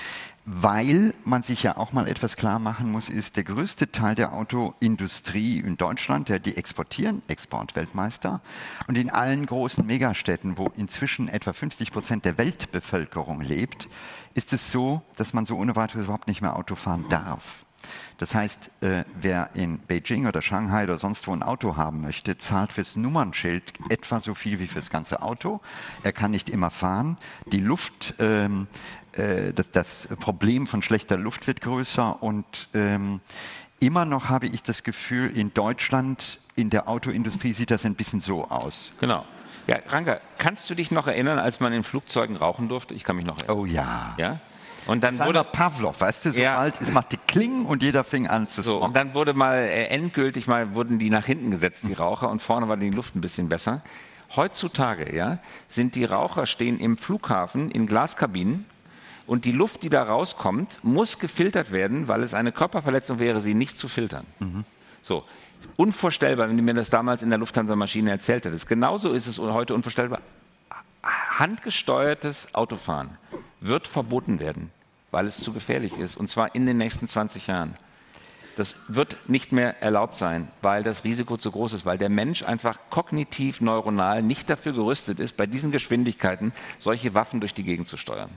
weil 0.45 1.15
man 1.23 1.41
sich 1.41 1.63
ja 1.63 1.75
auch 1.75 1.91
mal 1.91 2.07
etwas 2.07 2.35
klar 2.35 2.59
machen 2.59 2.91
muss, 2.91 3.09
ist 3.09 3.35
der 3.35 3.43
größte 3.43 3.91
Teil 3.91 4.13
der 4.13 4.33
Autoindustrie 4.33 5.59
in 5.59 5.75
Deutschland, 5.75 6.29
der 6.29 6.39
die 6.39 6.55
exportieren, 6.55 7.23
Exportweltmeister. 7.27 8.41
Und 8.87 8.97
in 8.97 9.09
allen 9.09 9.47
großen 9.47 9.85
Megastädten, 9.85 10.57
wo 10.57 10.71
inzwischen 10.77 11.27
etwa 11.27 11.51
50 11.51 11.91
Prozent 11.91 12.25
der 12.25 12.37
Weltbevölkerung 12.37 13.41
lebt, 13.41 13.89
ist 14.35 14.53
es 14.53 14.71
so, 14.71 15.01
dass 15.15 15.33
man 15.33 15.47
so 15.47 15.57
ohne 15.57 15.75
weiteres 15.75 16.03
überhaupt 16.03 16.27
nicht 16.27 16.41
mehr 16.41 16.55
Auto 16.55 16.75
fahren 16.75 17.05
darf. 17.09 17.64
Das 18.17 18.33
heißt, 18.33 18.71
äh, 18.81 19.03
wer 19.19 19.49
in 19.55 19.79
Beijing 19.79 20.27
oder 20.27 20.41
Shanghai 20.41 20.83
oder 20.83 20.97
sonst 20.97 21.27
wo 21.27 21.33
ein 21.33 21.43
Auto 21.43 21.75
haben 21.75 22.01
möchte, 22.01 22.37
zahlt 22.37 22.73
fürs 22.73 22.95
Nummernschild 22.95 23.73
etwa 23.89 24.19
so 24.19 24.33
viel 24.33 24.59
wie 24.59 24.67
fürs 24.67 24.89
ganze 24.89 25.21
Auto. 25.21 25.61
Er 26.03 26.13
kann 26.13 26.31
nicht 26.31 26.49
immer 26.49 26.71
fahren. 26.71 27.17
Die 27.51 27.59
Luft, 27.59 28.15
ähm, 28.19 28.67
äh, 29.13 29.53
das, 29.53 29.71
das, 29.71 30.07
Problem 30.19 30.67
von 30.67 30.81
schlechter 30.81 31.17
Luft 31.17 31.47
wird 31.47 31.61
größer 31.61 32.21
und 32.21 32.69
ähm, 32.73 33.21
immer 33.79 34.05
noch 34.05 34.29
habe 34.29 34.47
ich 34.47 34.63
das 34.63 34.83
Gefühl, 34.83 35.35
in 35.35 35.53
Deutschland, 35.53 36.39
in 36.55 36.69
der 36.69 36.87
Autoindustrie 36.87 37.53
sieht 37.53 37.71
das 37.71 37.85
ein 37.85 37.95
bisschen 37.95 38.21
so 38.21 38.45
aus. 38.49 38.93
Genau. 38.99 39.25
Ja, 39.67 39.77
Ranga, 39.87 40.19
kannst 40.37 40.69
du 40.69 40.75
dich 40.75 40.91
noch 40.91 41.07
erinnern, 41.07 41.39
als 41.39 41.59
man 41.59 41.73
in 41.73 41.83
Flugzeugen 41.83 42.35
rauchen 42.35 42.69
durfte? 42.69 42.93
Ich 42.93 43.03
kann 43.03 43.15
mich 43.15 43.25
noch 43.25 43.39
erinnern. 43.39 43.57
Oh 43.57 43.65
ja. 43.65 44.15
Ja? 44.17 44.39
Und 44.87 45.03
dann 45.03 45.17
das 45.17 45.27
wurde 45.27 45.43
Pavlov, 45.43 46.01
weißt 46.01 46.25
du, 46.25 46.31
so 46.31 46.41
ja. 46.41 46.65
es 46.67 46.91
macht 46.91 47.11
die 47.11 47.17
Klingen 47.17 47.65
und 47.65 47.81
jeder 47.81 48.03
fing 48.03 48.27
an 48.27 48.47
zu 48.47 48.61
so, 48.61 48.77
Und 48.77 48.95
dann 48.95 49.13
wurde 49.13 49.33
mal 49.33 49.57
äh, 49.57 49.87
endgültig 49.87 50.47
mal 50.47 50.75
wurden 50.75 50.99
die 50.99 51.09
nach 51.09 51.25
hinten 51.25 51.51
gesetzt, 51.51 51.83
die 51.87 51.93
Raucher, 51.93 52.29
und 52.29 52.41
vorne 52.41 52.67
war 52.67 52.77
die 52.77 52.91
Luft 52.91 53.15
ein 53.15 53.21
bisschen 53.21 53.49
besser. 53.49 53.81
Heutzutage, 54.35 55.15
ja, 55.15 55.39
sind 55.69 55.95
die 55.95 56.05
Raucher 56.05 56.45
stehen 56.45 56.79
im 56.79 56.97
Flughafen 56.97 57.71
in 57.71 57.87
Glaskabinen 57.87 58.65
und 59.27 59.45
die 59.45 59.51
Luft, 59.51 59.83
die 59.83 59.89
da 59.89 60.03
rauskommt, 60.03 60.79
muss 60.83 61.19
gefiltert 61.19 61.71
werden, 61.71 62.07
weil 62.07 62.21
es 62.21 62.33
eine 62.33 62.51
Körperverletzung 62.51 63.19
wäre, 63.19 63.41
sie 63.41 63.53
nicht 63.53 63.77
zu 63.77 63.87
filtern. 63.87 64.25
Mhm. 64.39 64.65
So. 65.01 65.23
Unvorstellbar, 65.77 66.47
wenn 66.47 66.57
du 66.57 66.63
mir 66.63 66.75
das 66.75 66.91
damals 66.91 67.23
in 67.23 67.29
der 67.29 67.39
Lufthansa-Maschine 67.39 68.11
erzählt 68.11 68.45
hättest. 68.45 68.67
Genauso 68.67 69.13
ist 69.13 69.25
es 69.25 69.39
heute 69.39 69.73
unvorstellbar. 69.73 70.19
Handgesteuertes 71.05 72.53
Autofahren 72.53 73.17
wird 73.61 73.87
verboten 73.87 74.39
werden 74.39 74.71
weil 75.15 75.27
es 75.27 75.37
zu 75.37 75.53
gefährlich 75.53 75.97
ist, 75.97 76.17
und 76.17 76.29
zwar 76.29 76.55
in 76.55 76.65
den 76.65 76.75
nächsten 76.75 77.07
20 77.07 77.47
Jahren. 77.47 77.75
Das 78.57 78.75
wird 78.89 79.15
nicht 79.29 79.53
mehr 79.53 79.81
erlaubt 79.81 80.17
sein, 80.17 80.49
weil 80.61 80.83
das 80.83 81.05
Risiko 81.05 81.37
zu 81.37 81.51
groß 81.51 81.71
ist, 81.71 81.85
weil 81.85 81.97
der 81.97 82.09
Mensch 82.09 82.43
einfach 82.43 82.77
kognitiv, 82.89 83.61
neuronal 83.61 84.21
nicht 84.21 84.49
dafür 84.49 84.73
gerüstet 84.73 85.21
ist, 85.21 85.37
bei 85.37 85.45
diesen 85.45 85.71
Geschwindigkeiten 85.71 86.51
solche 86.79 87.13
Waffen 87.13 87.39
durch 87.39 87.53
die 87.53 87.63
Gegend 87.63 87.87
zu 87.87 87.95
steuern. 87.95 88.29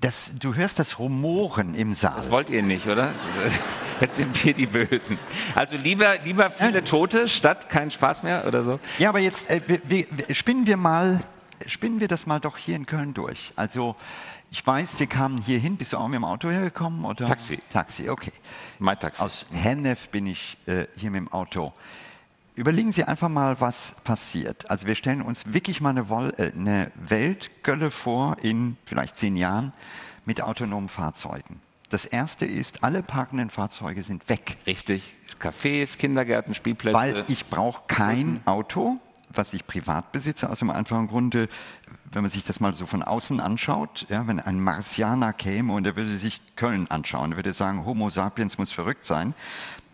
Das, 0.00 0.32
du 0.38 0.54
hörst 0.54 0.78
das 0.78 1.00
Rumoren 1.00 1.74
im 1.74 1.94
Saal. 1.96 2.14
Das 2.18 2.30
wollt 2.30 2.50
ihr 2.50 2.62
nicht, 2.62 2.86
oder? 2.86 3.12
Jetzt 4.00 4.14
sind 4.14 4.44
wir 4.44 4.54
die 4.54 4.66
Bösen. 4.66 5.18
Also 5.56 5.76
lieber, 5.76 6.18
lieber 6.20 6.52
viele 6.52 6.84
Tote 6.84 7.26
statt 7.26 7.68
kein 7.68 7.90
Spaß 7.90 8.22
mehr 8.22 8.46
oder 8.46 8.62
so? 8.62 8.78
Ja, 9.00 9.08
aber 9.08 9.18
jetzt 9.18 9.50
äh, 9.50 9.60
wir, 9.66 10.06
wir, 10.08 10.34
spinnen 10.36 10.66
wir 10.66 10.76
mal, 10.76 11.20
spinnen 11.66 12.00
wir 12.00 12.08
das 12.08 12.26
mal 12.26 12.40
doch 12.40 12.56
hier 12.56 12.76
in 12.76 12.86
Köln 12.86 13.14
durch. 13.14 13.52
Also 13.56 13.96
ich 14.50 14.66
weiß, 14.66 14.98
wir 14.98 15.06
kamen 15.06 15.38
hier 15.38 15.58
hin. 15.58 15.76
Bist 15.76 15.92
du 15.92 15.96
auch 15.96 16.08
mit 16.08 16.16
dem 16.16 16.24
Auto 16.24 16.50
hergekommen? 16.50 17.04
Oder? 17.04 17.26
Taxi. 17.26 17.60
Taxi, 17.70 18.08
okay. 18.08 18.32
Mein 18.78 18.98
Taxi. 18.98 19.22
Aus 19.22 19.46
Hennef 19.52 20.10
bin 20.10 20.26
ich 20.26 20.56
äh, 20.66 20.86
hier 20.96 21.10
mit 21.10 21.20
dem 21.20 21.32
Auto. 21.32 21.72
Überlegen 22.56 22.92
Sie 22.92 23.04
einfach 23.04 23.28
mal, 23.28 23.60
was 23.60 23.94
passiert. 24.04 24.70
Also 24.70 24.86
wir 24.86 24.94
stellen 24.94 25.22
uns 25.22 25.44
wirklich 25.46 25.80
mal 25.80 25.90
eine, 25.90 26.08
Woll 26.08 26.34
äh, 26.36 26.52
eine 26.52 26.90
Weltgölle 26.96 27.90
vor 27.90 28.36
in 28.42 28.76
vielleicht 28.84 29.18
zehn 29.18 29.36
Jahren 29.36 29.72
mit 30.24 30.42
autonomen 30.42 30.88
Fahrzeugen. 30.88 31.60
Das 31.88 32.04
erste 32.04 32.46
ist, 32.46 32.84
alle 32.84 33.02
parkenden 33.02 33.50
Fahrzeuge 33.50 34.02
sind 34.02 34.28
weg. 34.28 34.58
Richtig. 34.66 35.16
Cafés, 35.40 35.96
Kindergärten, 35.96 36.54
Spielplätze. 36.54 36.96
Weil 36.96 37.24
ich 37.28 37.46
brauche 37.46 37.82
kein 37.88 38.40
Auto, 38.44 38.98
was 39.32 39.52
ich 39.52 39.66
privat 39.66 40.12
besitze, 40.12 40.50
aus 40.50 40.58
dem 40.58 40.70
einfachen 40.70 41.06
Grunde, 41.06 41.48
wenn 42.12 42.22
man 42.22 42.30
sich 42.30 42.44
das 42.44 42.60
mal 42.60 42.74
so 42.74 42.86
von 42.86 43.02
außen 43.02 43.40
anschaut, 43.40 44.06
ja, 44.08 44.26
wenn 44.26 44.40
ein 44.40 44.60
Marsianer 44.60 45.32
käme 45.32 45.72
und 45.72 45.86
er 45.86 45.96
würde 45.96 46.16
sich 46.16 46.40
Köln 46.56 46.90
anschauen, 46.90 47.32
er 47.32 47.36
würde 47.38 47.52
sagen, 47.52 47.84
Homo 47.84 48.10
sapiens 48.10 48.58
muss 48.58 48.72
verrückt 48.72 49.04
sein, 49.04 49.34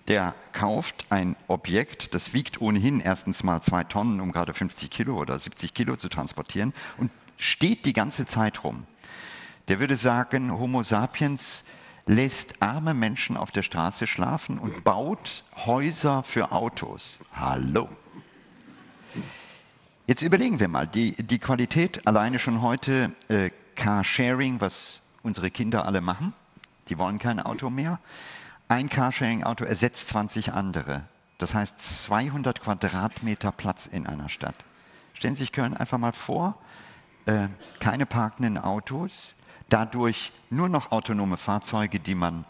der 0.08 0.34
kauft 0.52 1.06
ein 1.10 1.36
Objekt, 1.48 2.14
das 2.14 2.32
wiegt 2.32 2.60
ohnehin 2.60 3.00
erstens 3.00 3.42
mal 3.42 3.60
zwei 3.60 3.84
Tonnen, 3.84 4.20
um 4.20 4.32
gerade 4.32 4.54
50 4.54 4.90
Kilo 4.90 5.20
oder 5.20 5.38
70 5.38 5.74
Kilo 5.74 5.96
zu 5.96 6.08
transportieren 6.08 6.72
und 6.98 7.10
steht 7.38 7.84
die 7.84 7.92
ganze 7.92 8.24
Zeit 8.26 8.64
rum. 8.64 8.84
Der 9.68 9.80
würde 9.80 9.96
sagen, 9.96 10.52
Homo 10.52 10.82
sapiens 10.82 11.64
lässt 12.06 12.62
arme 12.62 12.94
Menschen 12.94 13.36
auf 13.36 13.50
der 13.50 13.62
Straße 13.62 14.06
schlafen 14.06 14.58
und 14.58 14.84
baut 14.84 15.44
Häuser 15.56 16.22
für 16.22 16.52
Autos. 16.52 17.18
Hallo. 17.34 17.88
Jetzt 20.08 20.22
überlegen 20.22 20.60
wir 20.60 20.68
mal, 20.68 20.86
die, 20.86 21.14
die 21.16 21.40
Qualität 21.40 22.06
alleine 22.06 22.38
schon 22.38 22.62
heute, 22.62 23.10
äh, 23.26 23.50
Carsharing, 23.74 24.60
was 24.60 25.00
unsere 25.24 25.50
Kinder 25.50 25.84
alle 25.84 26.00
machen, 26.00 26.32
die 26.88 26.96
wollen 26.96 27.18
kein 27.18 27.40
Auto 27.40 27.70
mehr. 27.70 27.98
Ein 28.68 28.88
Carsharing-Auto 28.88 29.64
ersetzt 29.64 30.06
20 30.10 30.52
andere. 30.52 31.02
Das 31.38 31.54
heißt 31.54 32.04
200 32.04 32.62
Quadratmeter 32.62 33.50
Platz 33.50 33.86
in 33.86 34.06
einer 34.06 34.28
Stadt. 34.28 34.54
Stellen 35.12 35.34
Sie 35.34 35.42
sich 35.42 35.52
Köln 35.52 35.76
einfach 35.76 35.98
mal 35.98 36.12
vor, 36.12 36.56
äh, 37.26 37.48
keine 37.80 38.06
parkenden 38.06 38.58
Autos, 38.58 39.34
dadurch 39.70 40.30
nur 40.50 40.68
noch 40.68 40.92
autonome 40.92 41.36
Fahrzeuge, 41.36 41.98
die 41.98 42.14
man, 42.14 42.44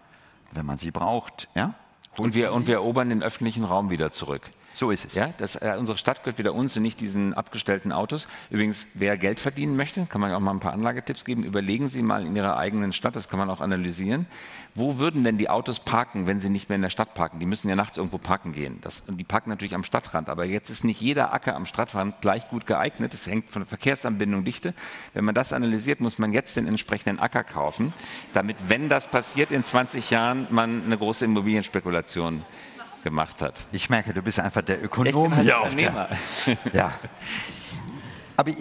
wenn 0.53 0.67
man 0.67 0.77
sie 0.77 0.91
braucht, 0.91 1.49
ja? 1.55 1.73
Und 2.19 2.35
wir, 2.35 2.53
und 2.53 2.67
wir 2.67 2.75
erobern 2.75 3.09
den 3.09 3.23
öffentlichen 3.23 3.65
Raum 3.65 3.89
wieder 3.89 4.13
zurück. 4.13 4.51
So 4.77 4.91
ist 4.91 5.07
es. 5.07 5.15
Ja, 5.15 5.33
das, 5.39 5.57
äh, 5.57 5.75
unsere 5.79 5.97
Stadt 5.97 6.23
gehört 6.23 6.37
wieder 6.37 6.53
uns 6.53 6.77
und 6.77 6.83
nicht 6.83 7.01
diesen 7.01 7.33
abgestellten 7.33 7.93
Autos. 7.93 8.29
Übrigens, 8.51 8.87
wer 8.93 9.17
Geld 9.17 9.41
verdienen 9.41 9.75
möchte, 9.75 10.05
kann 10.05 10.21
man 10.21 10.35
auch 10.35 10.41
mal 10.41 10.51
ein 10.51 10.61
paar 10.61 10.75
Anlagetipps 10.75 11.25
geben. 11.25 11.45
Überlegen 11.45 11.89
Sie 11.89 12.03
mal 12.03 12.27
in 12.27 12.37
Ihrer 12.37 12.59
eigenen 12.59 12.93
Stadt, 12.93 13.17
das 13.17 13.31
kann 13.31 13.39
man 13.39 13.49
auch 13.49 13.63
analysieren. 13.63 14.27
Wo 14.75 14.99
würden 14.99 15.25
denn 15.25 15.39
die 15.39 15.49
Autos 15.49 15.81
parken, 15.81 16.27
wenn 16.27 16.41
sie 16.41 16.51
nicht 16.51 16.69
mehr 16.69 16.77
in 16.77 16.83
der 16.83 16.91
Stadt 16.91 17.15
parken? 17.15 17.39
Die 17.41 17.47
müssen 17.47 17.71
ja 17.71 17.75
nachts 17.75 17.97
irgendwo 17.97 18.19
parken 18.19 18.53
gehen. 18.53 18.77
Das, 18.83 19.03
die 19.09 19.25
parken 19.25 19.49
natürlich 19.49 19.75
am 19.75 19.83
Stadtrand, 19.83 20.29
aber 20.29 20.45
jetzt 20.45 20.69
ist 20.69 20.85
nicht 20.85 21.01
jeder 21.01 21.33
Acker 21.33 21.57
am 21.57 21.65
Stadtrand 21.65 22.21
gleich 22.21 22.47
gut 22.51 22.67
geeignet. 22.67 23.15
Das 23.15 23.27
hängt 23.27 23.49
von 23.49 23.63
der 23.63 23.67
Verkehrsanbindung, 23.69 24.45
Dichte. 24.45 24.75
Wenn 25.15 25.25
man 25.25 25.35
das 25.35 25.55
analysiert, 25.55 26.03
muss 26.03 26.19
man 26.19 26.35
jetzt 26.35 26.55
den 26.55 26.69
entsprechenden 26.69 27.19
Acker 27.19 27.45
kaufen, 27.45 27.95
damit, 28.35 28.59
wenn 28.69 28.91
das 28.91 29.07
passiert 29.07 29.53
in 29.53 29.65
20 29.65 30.11
Jahren, 30.11 30.47
man 30.51 30.85
eine 30.85 30.99
große 30.99 31.25
Immobilienspekulation 31.25 32.45
gemacht 33.07 33.41
hat. 33.41 33.55
Ich 33.71 33.89
merke, 33.89 34.13
du 34.13 34.21
bist 34.21 34.41
einfach 34.41 34.63
der 34.63 34.83
Ökonom 34.83 35.37
halt 35.37 35.45
hier 35.45 35.61
auf 35.61 35.77
der. 35.77 36.09
Ja. 36.73 36.93
Aber 38.37 38.51
äh, 38.51 38.55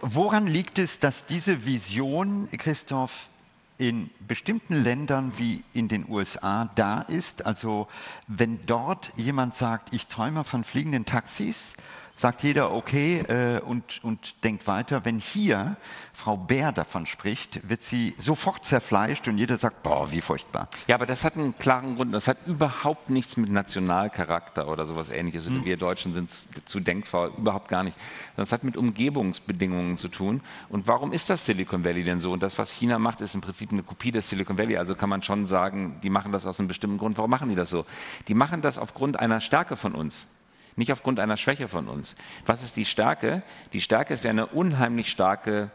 woran 0.00 0.48
liegt 0.48 0.80
es, 0.80 0.98
dass 0.98 1.24
diese 1.24 1.64
Vision, 1.64 2.48
Christoph, 2.58 3.30
in 3.78 4.10
bestimmten 4.26 4.74
Ländern 4.74 5.32
wie 5.36 5.62
in 5.72 5.86
den 5.86 6.04
USA 6.08 6.68
da 6.74 7.02
ist? 7.02 7.46
Also 7.46 7.86
wenn 8.26 8.66
dort 8.66 9.12
jemand 9.14 9.54
sagt, 9.54 9.92
ich 9.94 10.08
träume 10.08 10.42
von 10.42 10.64
fliegenden 10.64 11.06
Taxis, 11.06 11.74
sagt 12.16 12.42
jeder 12.44 12.72
okay 12.72 13.20
äh, 13.20 13.60
und, 13.60 14.02
und 14.04 14.44
denkt 14.44 14.66
weiter. 14.66 15.04
Wenn 15.04 15.18
hier 15.18 15.76
Frau 16.12 16.36
Bär 16.36 16.72
davon 16.72 17.06
spricht, 17.06 17.68
wird 17.68 17.82
sie 17.82 18.14
sofort 18.18 18.64
zerfleischt 18.64 19.26
und 19.26 19.36
jeder 19.36 19.56
sagt, 19.56 19.82
boah, 19.82 20.12
wie 20.12 20.20
furchtbar. 20.20 20.68
Ja, 20.86 20.94
aber 20.94 21.06
das 21.06 21.24
hat 21.24 21.36
einen 21.36 21.58
klaren 21.58 21.96
Grund. 21.96 22.14
Das 22.14 22.28
hat 22.28 22.38
überhaupt 22.46 23.10
nichts 23.10 23.36
mit 23.36 23.50
Nationalcharakter 23.50 24.68
oder 24.68 24.86
sowas 24.86 25.08
ähnliches. 25.08 25.46
Hm. 25.46 25.64
Wir 25.64 25.76
Deutschen 25.76 26.14
sind 26.14 26.30
zu 26.64 26.80
denkfaul, 26.80 27.32
überhaupt 27.36 27.68
gar 27.68 27.82
nicht. 27.82 27.96
Das 28.36 28.52
hat 28.52 28.62
mit 28.62 28.76
Umgebungsbedingungen 28.76 29.96
zu 29.96 30.08
tun. 30.08 30.40
Und 30.68 30.86
warum 30.86 31.12
ist 31.12 31.30
das 31.30 31.44
Silicon 31.44 31.84
Valley 31.84 32.04
denn 32.04 32.20
so? 32.20 32.32
Und 32.32 32.42
das, 32.42 32.56
was 32.58 32.70
China 32.70 32.98
macht, 32.98 33.20
ist 33.20 33.34
im 33.34 33.40
Prinzip 33.40 33.72
eine 33.72 33.82
Kopie 33.82 34.12
des 34.12 34.30
Silicon 34.30 34.56
Valley. 34.56 34.76
Also 34.76 34.94
kann 34.94 35.08
man 35.08 35.22
schon 35.22 35.46
sagen, 35.46 35.98
die 36.02 36.10
machen 36.10 36.30
das 36.30 36.46
aus 36.46 36.60
einem 36.60 36.68
bestimmten 36.68 36.98
Grund. 36.98 37.18
Warum 37.18 37.30
machen 37.30 37.48
die 37.48 37.56
das 37.56 37.70
so? 37.70 37.84
Die 38.28 38.34
machen 38.34 38.62
das 38.62 38.78
aufgrund 38.78 39.18
einer 39.18 39.40
Stärke 39.40 39.76
von 39.76 39.94
uns 39.94 40.28
nicht 40.76 40.92
aufgrund 40.92 41.20
einer 41.20 41.36
Schwäche 41.36 41.68
von 41.68 41.88
uns. 41.88 42.14
Was 42.46 42.62
ist 42.62 42.76
die 42.76 42.84
Stärke? 42.84 43.42
Die 43.72 43.80
Stärke 43.80 44.14
ist 44.14 44.26
eine 44.26 44.46
unheimlich 44.46 45.10
starke 45.10 45.70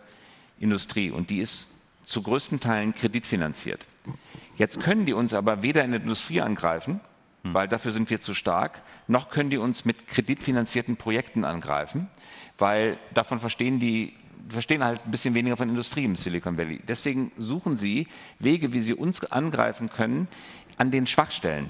Industrie 0.60 1.12
und 1.12 1.30
die 1.30 1.40
ist 1.40 1.68
zu 2.06 2.22
größten 2.22 2.60
Teilen 2.60 2.94
kreditfinanziert. 2.94 3.86
Jetzt 4.58 4.82
können 4.82 5.06
die 5.06 5.14
uns 5.14 5.34
aber 5.34 5.62
weder 5.62 5.84
in 5.84 5.92
der 5.92 6.02
Industrie 6.02 6.42
angreifen, 6.42 7.00
hm. 7.44 7.54
weil 7.54 7.68
dafür 7.68 7.92
sind 7.92 8.10
wir 8.10 8.20
zu 8.20 8.34
stark, 8.34 8.82
noch 9.08 9.30
können 9.30 9.50
die 9.50 9.58
uns 9.58 9.86
mit 9.86 10.08
kreditfinanzierten 10.08 10.98
Projekten 10.98 11.46
angreifen, 11.46 12.08
weil 12.58 12.98
davon 13.14 13.40
verstehen 13.40 13.80
die 13.80 14.16
verstehen 14.48 14.84
halt 14.84 15.06
ein 15.06 15.12
bisschen 15.12 15.36
weniger 15.36 15.58
von 15.58 15.70
Industrie 15.70 16.06
im 16.06 16.16
Silicon 16.16 16.58
Valley. 16.58 16.80
Deswegen 16.88 17.32
suchen 17.38 17.78
sie 17.78 18.08
Wege, 18.40 18.74
wie 18.74 18.80
sie 18.80 18.94
uns 18.94 19.24
angreifen 19.32 19.90
können 19.90 20.28
an 20.78 20.92
den 20.92 21.08
Schwachstellen. 21.08 21.70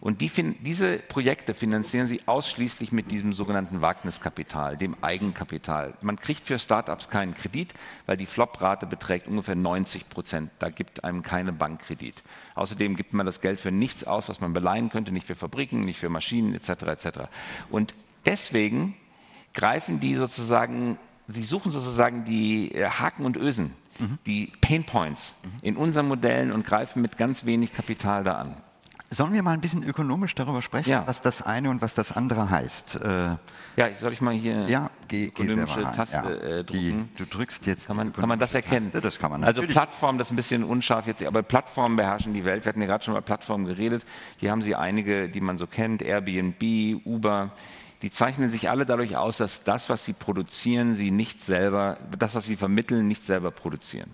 Und 0.00 0.22
die, 0.22 0.30
diese 0.60 0.96
Projekte 0.98 1.52
finanzieren 1.52 2.06
sie 2.06 2.22
ausschließlich 2.24 2.90
mit 2.90 3.10
diesem 3.10 3.34
sogenannten 3.34 3.82
Wagniskapital, 3.82 4.78
dem 4.78 4.96
Eigenkapital. 5.02 5.94
Man 6.00 6.16
kriegt 6.16 6.46
für 6.46 6.58
Startups 6.58 7.10
keinen 7.10 7.34
Kredit, 7.34 7.74
weil 8.06 8.16
die 8.16 8.24
Flop-Rate 8.24 8.86
beträgt 8.86 9.28
ungefähr 9.28 9.56
90 9.56 10.08
Prozent. 10.08 10.50
Da 10.58 10.70
gibt 10.70 11.04
einem 11.04 11.22
keine 11.22 11.52
Bankkredit. 11.52 12.22
Außerdem 12.54 12.96
gibt 12.96 13.12
man 13.12 13.26
das 13.26 13.42
Geld 13.42 13.60
für 13.60 13.70
nichts 13.70 14.04
aus, 14.04 14.30
was 14.30 14.40
man 14.40 14.54
beleihen 14.54 14.88
könnte, 14.88 15.12
nicht 15.12 15.26
für 15.26 15.34
Fabriken, 15.34 15.80
nicht 15.80 15.98
für 15.98 16.08
Maschinen 16.08 16.54
etc. 16.54 16.68
etc. 16.70 17.08
Und 17.68 17.94
deswegen 18.24 18.96
greifen 19.52 20.00
die 20.00 20.14
sozusagen, 20.14 20.98
sie 21.28 21.42
suchen 21.42 21.70
sozusagen 21.70 22.24
die 22.24 22.74
äh, 22.74 22.88
Haken 22.88 23.26
und 23.26 23.36
Ösen, 23.36 23.74
mhm. 23.98 24.18
die 24.24 24.50
Pain 24.62 24.84
Points 24.84 25.34
mhm. 25.42 25.50
in 25.60 25.76
unseren 25.76 26.08
Modellen 26.08 26.52
und 26.52 26.64
greifen 26.64 27.02
mit 27.02 27.18
ganz 27.18 27.44
wenig 27.44 27.74
Kapital 27.74 28.24
da 28.24 28.38
an. 28.38 28.56
Sollen 29.12 29.32
wir 29.32 29.42
mal 29.42 29.54
ein 29.54 29.60
bisschen 29.60 29.82
ökonomisch 29.82 30.36
darüber 30.36 30.62
sprechen, 30.62 30.90
ja. 30.90 31.04
was 31.04 31.20
das 31.20 31.42
eine 31.42 31.68
und 31.68 31.82
was 31.82 31.94
das 31.94 32.12
andere 32.12 32.48
heißt? 32.48 32.94
Äh, 32.94 33.36
ja, 33.76 33.94
soll 33.96 34.12
ich 34.12 34.20
mal 34.20 34.34
hier 34.34 34.68
ja, 34.68 34.88
geh, 35.08 35.26
ökonomische 35.26 35.78
geh 35.78 35.96
Taste 35.96 36.16
ja, 36.16 36.30
äh, 36.30 36.64
drücken? 36.64 37.08
Die, 37.12 37.18
du 37.18 37.26
drückst 37.26 37.66
jetzt. 37.66 37.88
Kann 37.88 37.96
man, 37.96 38.12
kann 38.12 38.28
man 38.28 38.38
das 38.38 38.54
erkennen? 38.54 38.92
Taste, 38.92 39.00
das 39.00 39.18
kann 39.18 39.32
man 39.32 39.42
also 39.42 39.62
Plattform, 39.62 40.16
das 40.16 40.28
ist 40.28 40.32
ein 40.32 40.36
bisschen 40.36 40.62
unscharf 40.62 41.08
jetzt, 41.08 41.24
aber 41.24 41.42
Plattformen 41.42 41.96
beherrschen 41.96 42.34
die 42.34 42.44
Welt. 42.44 42.64
Wir 42.64 42.68
hatten 42.68 42.80
ja 42.80 42.86
gerade 42.86 43.02
schon 43.02 43.14
über 43.14 43.22
Plattformen 43.22 43.66
geredet. 43.66 44.04
Hier 44.36 44.52
haben 44.52 44.62
Sie 44.62 44.76
einige, 44.76 45.28
die 45.28 45.40
man 45.40 45.58
so 45.58 45.66
kennt, 45.66 46.02
Airbnb, 46.02 47.04
Uber. 47.04 47.50
Die 48.02 48.12
zeichnen 48.12 48.48
sich 48.48 48.70
alle 48.70 48.86
dadurch 48.86 49.16
aus, 49.16 49.38
dass 49.38 49.64
das, 49.64 49.90
was 49.90 50.04
sie 50.04 50.12
produzieren, 50.12 50.94
sie 50.94 51.10
nicht 51.10 51.42
selber, 51.42 51.98
das, 52.16 52.36
was 52.36 52.46
sie 52.46 52.56
vermitteln, 52.56 53.08
nicht 53.08 53.24
selber 53.24 53.50
produzieren. 53.50 54.12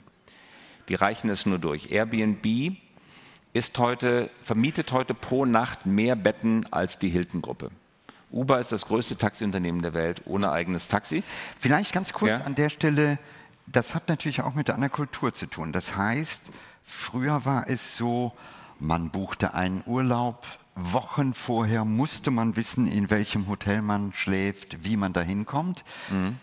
Die 0.88 0.94
reichen 0.94 1.28
es 1.28 1.44
nur 1.44 1.58
durch. 1.58 1.90
Airbnb 1.92 2.76
ist 3.56 3.78
heute, 3.78 4.30
vermietet 4.42 4.92
heute 4.92 5.14
pro 5.14 5.44
Nacht 5.44 5.86
mehr 5.86 6.14
Betten 6.14 6.66
als 6.70 6.98
die 6.98 7.08
Hilton-Gruppe. 7.08 7.70
Uber 8.30 8.60
ist 8.60 8.72
das 8.72 8.86
größte 8.86 9.16
Taxiunternehmen 9.16 9.82
der 9.82 9.94
Welt 9.94 10.22
ohne 10.26 10.52
eigenes 10.52 10.88
Taxi. 10.88 11.22
Vielleicht 11.58 11.92
ganz 11.92 12.12
kurz 12.12 12.40
ja? 12.40 12.44
an 12.44 12.54
der 12.54 12.68
Stelle, 12.68 13.18
das 13.66 13.94
hat 13.94 14.08
natürlich 14.08 14.42
auch 14.42 14.54
mit 14.54 14.68
einer 14.70 14.88
Kultur 14.88 15.32
zu 15.32 15.46
tun. 15.46 15.72
Das 15.72 15.96
heißt, 15.96 16.42
früher 16.82 17.44
war 17.44 17.68
es 17.68 17.96
so, 17.96 18.32
man 18.78 19.10
buchte 19.10 19.54
einen 19.54 19.82
Urlaub, 19.86 20.46
Wochen 20.74 21.32
vorher 21.32 21.86
musste 21.86 22.30
man 22.30 22.56
wissen, 22.56 22.86
in 22.86 23.08
welchem 23.08 23.48
Hotel 23.48 23.80
man 23.80 24.12
schläft, 24.12 24.84
wie 24.84 24.98
man 24.98 25.14
da 25.14 25.22
hinkommt. 25.22 25.84
Mhm 26.10 26.36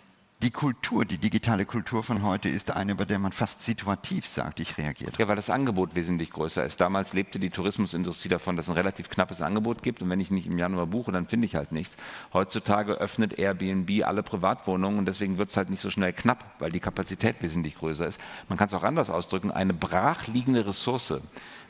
die 0.43 0.51
Kultur, 0.51 1.05
die 1.05 1.17
digitale 1.17 1.65
Kultur 1.65 2.03
von 2.03 2.21
heute 2.21 2.49
ist 2.49 2.69
eine, 2.69 2.95
bei 2.95 3.05
der 3.05 3.17
man 3.17 3.31
fast 3.31 3.63
situativ 3.63 4.27
sagt, 4.27 4.59
ich 4.59 4.77
reagiere. 4.77 5.13
Ja, 5.17 5.29
weil 5.29 5.37
das 5.37 5.49
Angebot 5.49 5.95
wesentlich 5.95 6.31
größer 6.31 6.65
ist. 6.65 6.81
Damals 6.81 7.13
lebte 7.13 7.39
die 7.39 7.49
Tourismusindustrie 7.49 8.27
davon, 8.27 8.57
dass 8.57 8.65
es 8.65 8.69
ein 8.69 8.75
relativ 8.75 9.09
knappes 9.09 9.41
Angebot 9.41 9.83
gibt 9.83 10.01
und 10.01 10.09
wenn 10.09 10.19
ich 10.19 10.31
nicht 10.31 10.47
im 10.47 10.57
Januar 10.57 10.85
buche, 10.87 11.13
dann 11.13 11.27
finde 11.27 11.45
ich 11.45 11.55
halt 11.55 11.71
nichts. 11.71 11.95
Heutzutage 12.33 12.95
öffnet 12.95 13.39
Airbnb 13.39 14.03
alle 14.03 14.21
Privatwohnungen 14.21 14.99
und 14.99 15.05
deswegen 15.05 15.37
wird 15.37 15.49
es 15.49 15.55
halt 15.55 15.69
nicht 15.69 15.79
so 15.79 15.89
schnell 15.89 16.11
knapp, 16.11 16.55
weil 16.59 16.73
die 16.73 16.81
Kapazität 16.81 17.41
wesentlich 17.41 17.77
größer 17.77 18.05
ist. 18.05 18.19
Man 18.49 18.57
kann 18.57 18.67
es 18.67 18.73
auch 18.73 18.83
anders 18.83 19.09
ausdrücken, 19.09 19.49
eine 19.49 19.73
brachliegende 19.73 20.65
Ressource 20.65 21.21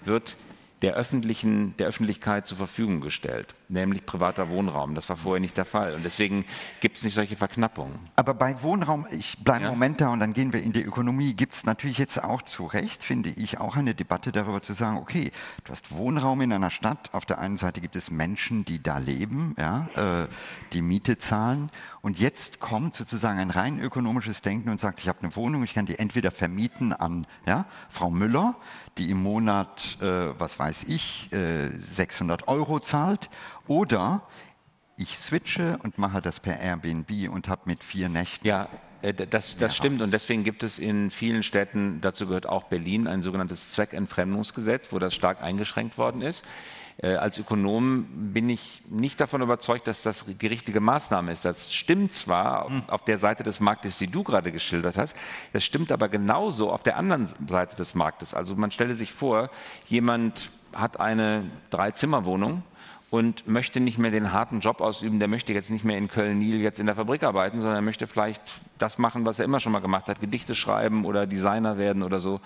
wird 0.03 0.36
der, 0.84 0.95
öffentlichen, 0.95 1.76
der 1.78 1.88
Öffentlichkeit 1.88 2.45
zur 2.45 2.57
Verfügung 2.57 3.01
gestellt, 3.01 3.55
nämlich 3.74 4.05
privater 4.05 4.49
Wohnraum. 4.49 4.95
Das 4.95 5.09
war 5.09 5.17
vorher 5.17 5.41
nicht 5.41 5.57
der 5.57 5.65
Fall 5.65 5.93
und 5.95 6.05
deswegen 6.05 6.45
gibt 6.80 6.97
es 6.97 7.03
nicht 7.03 7.13
solche 7.13 7.36
Verknappungen. 7.36 7.99
Aber 8.15 8.34
bei 8.34 8.61
Wohnraum, 8.61 9.05
ich 9.11 9.38
bleibe 9.43 9.63
ja? 9.63 9.69
einen 9.69 9.78
Moment 9.78 9.99
da 9.99 10.09
und 10.09 10.19
dann 10.19 10.34
gehen 10.34 10.53
wir 10.53 10.61
in 10.61 10.71
die 10.71 10.84
Ökonomie, 10.84 11.34
gibt 11.34 11.53
es 11.53 11.65
natürlich 11.65 11.97
jetzt 11.97 12.24
auch 12.24 12.41
zu 12.41 12.65
Recht, 12.65 13.03
finde 13.03 13.30
ich, 13.30 13.59
auch 13.59 13.76
eine 13.76 13.95
Debatte 13.95 14.32
darüber 14.32 14.61
zu 14.61 14.74
sagen, 14.74 14.97
okay, 14.97 15.32
du 15.65 15.71
hast 15.71 15.95
Wohnraum 15.95 16.41
in 16.41 16.53
einer 16.53 16.69
Stadt, 16.69 17.09
auf 17.13 17.26
der 17.26 17.39
einen 17.39 17.57
Seite 17.57 17.82
gibt 17.82 17.95
es 17.95 18.11
Menschen, 18.11 18.63
die 18.65 18.82
da 18.82 18.99
leben, 18.99 19.55
ja, 19.57 19.88
äh, 19.95 20.28
die 20.71 20.82
Miete 20.82 21.17
zahlen 21.17 21.71
und 22.01 22.19
jetzt 22.19 22.59
kommt 22.59 22.95
sozusagen 22.95 23.39
ein 23.39 23.49
rein 23.49 23.80
ökonomisches 23.80 24.41
Denken 24.41 24.69
und 24.69 24.80
sagt, 24.80 25.01
ich 25.01 25.07
habe 25.07 25.19
eine 25.21 25.36
Wohnung, 25.36 25.63
ich 25.63 25.74
kann 25.74 25.86
die 25.86 25.97
entweder 25.97 26.32
vermieten 26.32 26.93
an 26.93 27.26
ja, 27.45 27.65
Frau 27.89 28.09
Müller, 28.09 28.55
die 28.97 29.09
im 29.09 29.24
Monat, 29.24 29.97
äh, 30.01 30.38
was 30.38 30.59
weiß 30.59 30.84
ich, 30.84 31.32
äh, 31.34 31.69
600 31.71 32.47
Euro 32.47 32.80
zahlt, 32.80 33.30
oder 33.68 34.24
ich 34.97 35.18
switche 35.18 35.78
und 35.84 35.97
mache 35.97 36.22
das 36.22 36.39
per 36.39 36.59
Airbnb 36.59 37.30
und 37.32 37.47
habe 37.47 37.61
mit 37.66 37.84
vier 37.84 38.09
Nächten. 38.09 38.45
Ja, 38.45 38.68
äh, 39.01 39.14
das, 39.14 39.57
das 39.57 39.76
stimmt 39.76 40.01
und 40.01 40.11
deswegen 40.11 40.43
gibt 40.43 40.64
es 40.64 40.80
in 40.80 41.11
vielen 41.11 41.43
Städten, 41.43 41.99
dazu 42.01 42.28
gehört 42.28 42.47
auch 42.47 42.64
Berlin, 42.66 43.07
ein 43.07 43.22
sogenanntes 43.22 43.72
Zweckentfremdungsgesetz, 43.72 44.91
wo 44.91 44.99
das 44.99 45.14
stark 45.14 45.41
eingeschränkt 45.41 45.97
worden 45.97 46.22
ist. 46.22 46.45
Äh, 46.97 47.16
als 47.16 47.39
Ökonom 47.39 48.05
bin 48.34 48.49
ich 48.49 48.84
nicht 48.88 49.20
davon 49.20 49.41
überzeugt, 49.41 49.88
dass 49.88 50.03
das 50.03 50.26
die 50.26 50.47
richtige 50.47 50.80
Maßnahme 50.80 51.32
ist. 51.32 51.43
Das 51.43 51.74
stimmt 51.74 52.14
zwar 52.14 52.70
hm. 52.70 52.84
auf 52.88 53.03
der 53.03 53.18
Seite 53.18 53.43
des 53.43 53.59
Marktes, 53.59 53.97
die 53.97 54.07
du 54.07 54.24
gerade 54.24 54.51
geschildert 54.51 54.97
hast, 54.97 55.16
das 55.53 55.64
stimmt 55.64 55.91
aber 55.91 56.07
genauso 56.07 56.72
auf 56.72 56.84
der 56.84 56.97
anderen 56.97 57.28
Seite 57.47 57.76
des 57.76 57.95
Marktes. 57.95 58.34
Also 58.34 58.55
man 58.55 58.72
stelle 58.72 58.95
sich 58.95 59.11
vor, 59.11 59.49
jemand 59.88 60.51
hat 60.72 60.99
eine 60.99 61.45
Drei-Zimmer-Wohnung 61.72 62.64
und 63.14 63.47
möchte 63.47 63.80
nicht 63.80 63.99
mehr 63.99 64.09
den 64.09 64.32
harten 64.32 64.59
Job 64.59 64.82
ausüben, 64.82 65.20
der 65.20 65.28
möchte 65.28 65.53
jetzt 65.53 65.70
nicht 65.70 65.86
mehr 65.86 65.99
in 65.99 66.07
Köln-Niel 66.07 66.59
jetzt 66.59 66.80
in 66.80 66.88
der 66.88 66.95
Fabrik 66.95 67.22
arbeiten, 67.22 67.59
sondern 67.59 67.78
er 67.78 67.84
möchte 67.84 68.07
vielleicht 68.07 68.41
das 68.80 68.97
machen, 68.97 69.24
was 69.24 69.38
er 69.38 69.45
immer 69.45 69.59
schon 69.59 69.72
mal 69.72 69.82
gemacht 69.82 70.07
hat, 70.07 70.20
Gedichte 70.20 70.55
schreiben 70.55 71.05
oder 71.05 71.28
Designer 71.28 71.78
werden 71.78 72.01
oder 72.01 72.20
so. 72.20 72.41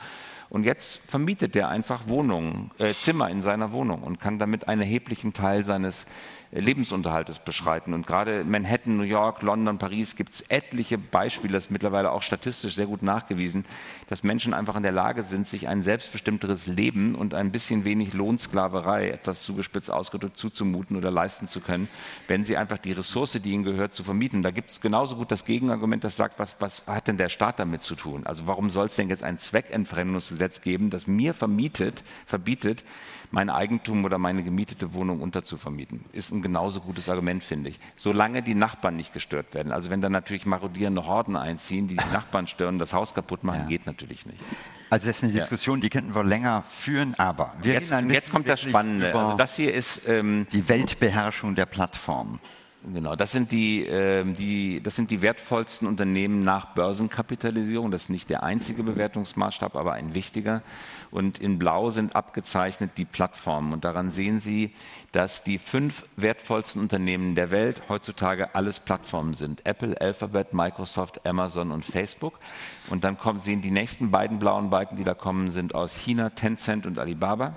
Und 0.49 0.65
jetzt 0.65 1.09
vermietet 1.09 1.55
er 1.55 1.70
einfach 1.70 2.09
Wohnungen, 2.09 2.72
äh, 2.80 2.89
Zimmer 2.89 3.30
in 3.30 3.41
seiner 3.41 3.72
Wohnung 3.72 4.03
und 4.03 4.20
kann 4.20 4.39
damit 4.39 4.68
einen 4.68 4.82
erheblichen 4.82 5.32
Teil 5.32 5.63
seines 5.63 6.05
Lebensunterhaltes 6.52 7.39
beschreiten. 7.39 7.93
Und 7.93 8.08
gerade 8.08 8.43
Manhattan, 8.43 8.98
New 8.98 9.04
York, 9.04 9.41
London, 9.41 9.78
Paris 9.78 10.16
gibt 10.16 10.34
es 10.34 10.41
etliche 10.50 10.98
Beispiele, 10.98 11.54
das 11.54 11.66
ist 11.66 11.72
mittlerweile 11.72 12.12
auch 12.12 12.22
statistisch 12.22 12.76
sehr 12.76 12.86
gut 12.86 13.04
nachgewiesen, 13.04 13.66
dass 14.08 14.24
Menschen 14.24 14.54
einfach 14.54 14.76
in 14.76 14.84
der 14.84 14.91
Lage 14.91 15.24
sind, 15.24 15.48
sich 15.48 15.68
ein 15.68 15.84
selbstbestimmteres 15.84 16.68
Leben 16.68 17.16
und 17.16 17.34
ein 17.34 17.52
bisschen 17.52 17.84
wenig 17.84 18.14
Lohnsklaverei, 18.14 19.10
etwas 19.10 19.43
zugespitzt 19.43 19.91
ausgedrückt, 19.91 20.38
zuzumuten 20.38 20.95
oder 20.95 21.12
leisten 21.12 21.48
zu 21.48 21.60
können, 21.60 21.89
wenn 22.28 22.43
sie 22.43 22.58
einfach 22.58 22.78
die 22.78 22.93
Ressource, 22.93 23.34
die 23.43 23.52
ihnen 23.52 23.64
gehört, 23.64 23.93
zu 23.93 24.04
vermieten. 24.04 24.43
Da 24.43 24.52
gibt 24.52 24.72
es 24.72 24.82
genauso 24.82 25.18
gut 25.18 25.32
das 25.32 25.45
Gegenargument, 25.45 26.04
das 26.04 26.16
sagt, 26.16 26.39
was, 26.39 26.56
was 26.60 26.84
hat 26.88 27.08
denn 27.08 27.18
der 27.18 27.30
Staat 27.30 27.60
damit 27.60 27.82
zu 27.82 27.95
tun? 27.95 28.26
Also 28.26 28.48
warum 28.48 28.70
soll 28.70 28.88
es 28.88 28.95
denn 28.95 29.10
jetzt 29.10 29.24
ein 29.24 29.38
Zweckentfremdungsgesetz 29.38 30.62
geben, 30.62 30.89
das 30.89 31.08
mir 31.08 31.34
vermietet, 31.34 32.04
verbietet, 32.26 32.84
mein 33.32 33.50
Eigentum 33.50 34.06
oder 34.06 34.18
meine 34.18 34.43
gemietete 34.43 34.93
Wohnung 34.93 35.22
unterzuvermieten? 35.22 36.06
Ist 36.14 36.32
ein 36.32 36.41
genauso 36.48 36.80
gutes 36.82 37.10
Argument, 37.10 37.43
finde 37.43 37.70
ich. 37.70 37.80
Solange 37.95 38.41
die 38.41 38.56
Nachbarn 38.56 38.95
nicht 38.95 39.14
gestört 39.14 39.54
werden. 39.54 39.72
Also 39.72 39.89
wenn 39.89 40.02
dann 40.02 40.14
natürlich 40.14 40.45
marodierende 40.45 41.06
Horden 41.06 41.36
einziehen, 41.36 41.88
die 41.88 41.98
die 41.98 42.10
Nachbarn 42.14 42.48
stören, 42.48 42.80
das 42.80 42.93
Haus 42.93 43.14
kaputt 43.14 43.43
machen, 43.43 43.64
ja. 43.64 43.68
geht 43.68 43.86
natürlich 43.86 44.26
nicht. 44.26 44.39
Also 44.89 45.08
das 45.08 45.18
ist 45.18 45.24
eine 45.26 45.34
Diskussion, 45.34 45.82
die 45.82 45.89
könnten 45.89 46.16
wir 46.16 46.24
länger 46.24 46.64
führen, 46.64 47.14
aber 47.18 47.54
wir 47.62 47.74
jetzt, 47.74 47.91
jetzt 47.91 48.32
kommt 48.32 48.48
das 48.48 48.62
Spannende. 48.62 49.14
Also 49.14 49.36
das 49.36 49.56
hier 49.58 49.74
ist 49.74 50.08
ähm, 50.08 50.48
die 50.54 50.70
Weltbeherrschung 50.70 51.56
der 51.56 51.66
Plattform. 51.66 52.39
Genau, 52.93 53.17
das 53.17 53.33
sind 53.33 53.51
die, 53.51 53.85
äh, 53.85 54.23
die, 54.23 54.81
das 54.81 54.95
sind 54.95 55.11
die 55.11 55.21
wertvollsten 55.21 55.89
Unternehmen 55.89 56.41
nach 56.41 56.73
Börsenkapitalisierung. 56.73 57.91
Das 57.91 58.03
ist 58.03 58.09
nicht 58.09 58.29
der 58.29 58.43
einzige 58.43 58.81
Bewertungsmaßstab, 58.83 59.75
aber 59.75 59.93
ein 59.93 60.15
wichtiger. 60.15 60.61
Und 61.11 61.38
in 61.38 61.59
Blau 61.59 61.89
sind 61.89 62.15
abgezeichnet 62.15 62.91
die 62.95 63.03
Plattformen. 63.03 63.73
Und 63.73 63.83
daran 63.83 64.09
sehen 64.09 64.39
Sie, 64.39 64.71
dass 65.11 65.43
die 65.43 65.57
fünf 65.57 66.05
wertvollsten 66.15 66.81
Unternehmen 66.81 67.35
der 67.35 67.51
Welt 67.51 67.81
heutzutage 67.89 68.55
alles 68.55 68.79
Plattformen 68.79 69.33
sind. 69.33 69.65
Apple, 69.65 69.99
Alphabet, 69.99 70.53
Microsoft, 70.53 71.27
Amazon 71.27 71.71
und 71.71 71.83
Facebook. 71.83 72.39
Und 72.89 73.03
dann 73.03 73.17
kommen, 73.17 73.41
sehen 73.41 73.61
die 73.61 73.71
nächsten 73.71 74.11
beiden 74.11 74.39
blauen 74.39 74.69
Balken, 74.69 74.95
die 74.95 75.03
da 75.03 75.13
kommen, 75.13 75.51
sind 75.51 75.75
aus 75.75 75.93
China, 75.93 76.29
Tencent 76.29 76.85
und 76.85 76.99
Alibaba. 76.99 77.53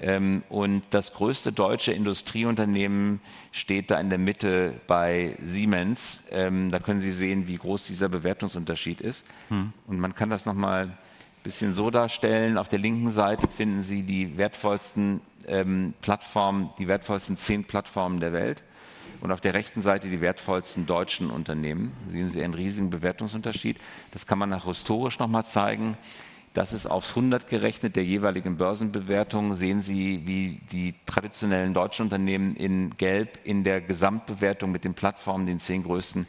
Ähm, 0.00 0.42
und 0.48 0.82
das 0.90 1.12
größte 1.12 1.52
deutsche 1.52 1.92
Industrieunternehmen 1.92 3.20
steht 3.52 3.90
da 3.90 3.98
in 4.00 4.10
der 4.10 4.18
Mitte 4.18 4.74
bei 4.86 5.36
Siemens. 5.44 6.20
Ähm, 6.30 6.70
da 6.70 6.78
können 6.78 7.00
Sie 7.00 7.10
sehen, 7.10 7.48
wie 7.48 7.56
groß 7.56 7.84
dieser 7.84 8.08
Bewertungsunterschied 8.08 9.00
ist. 9.00 9.24
Hm. 9.48 9.72
Und 9.86 9.98
man 9.98 10.14
kann 10.14 10.30
das 10.30 10.46
nochmal 10.46 10.84
ein 10.84 10.98
bisschen 11.42 11.74
so 11.74 11.90
darstellen. 11.90 12.58
Auf 12.58 12.68
der 12.68 12.78
linken 12.78 13.10
Seite 13.10 13.48
finden 13.48 13.82
Sie 13.82 14.02
die 14.02 14.36
wertvollsten 14.36 15.20
ähm, 15.46 15.94
Plattformen, 16.00 16.70
die 16.78 16.86
wertvollsten 16.86 17.36
zehn 17.36 17.64
Plattformen 17.64 18.20
der 18.20 18.32
Welt. 18.32 18.62
Und 19.20 19.32
auf 19.32 19.40
der 19.40 19.52
rechten 19.54 19.82
Seite 19.82 20.08
die 20.08 20.20
wertvollsten 20.20 20.86
deutschen 20.86 21.30
Unternehmen. 21.30 21.92
Da 22.06 22.12
sehen 22.12 22.30
Sie 22.30 22.42
einen 22.42 22.54
riesigen 22.54 22.90
Bewertungsunterschied. 22.90 23.78
Das 24.12 24.28
kann 24.28 24.38
man 24.38 24.52
auch 24.52 24.66
historisch 24.66 25.18
nochmal 25.18 25.44
zeigen. 25.44 25.96
Das 26.58 26.72
ist 26.72 26.86
aufs 26.86 27.10
100 27.10 27.46
gerechnet 27.46 27.94
der 27.94 28.02
jeweiligen 28.02 28.56
Börsenbewertung. 28.56 29.54
Sehen 29.54 29.80
Sie, 29.80 30.26
wie 30.26 30.60
die 30.72 30.92
traditionellen 31.06 31.72
deutschen 31.72 32.02
Unternehmen 32.02 32.56
in 32.56 32.96
Gelb 32.96 33.38
in 33.44 33.62
der 33.62 33.80
Gesamtbewertung 33.80 34.72
mit 34.72 34.82
den 34.82 34.94
Plattformen, 34.94 35.46
den 35.46 35.60
zehn 35.60 35.84
größten, 35.84 36.26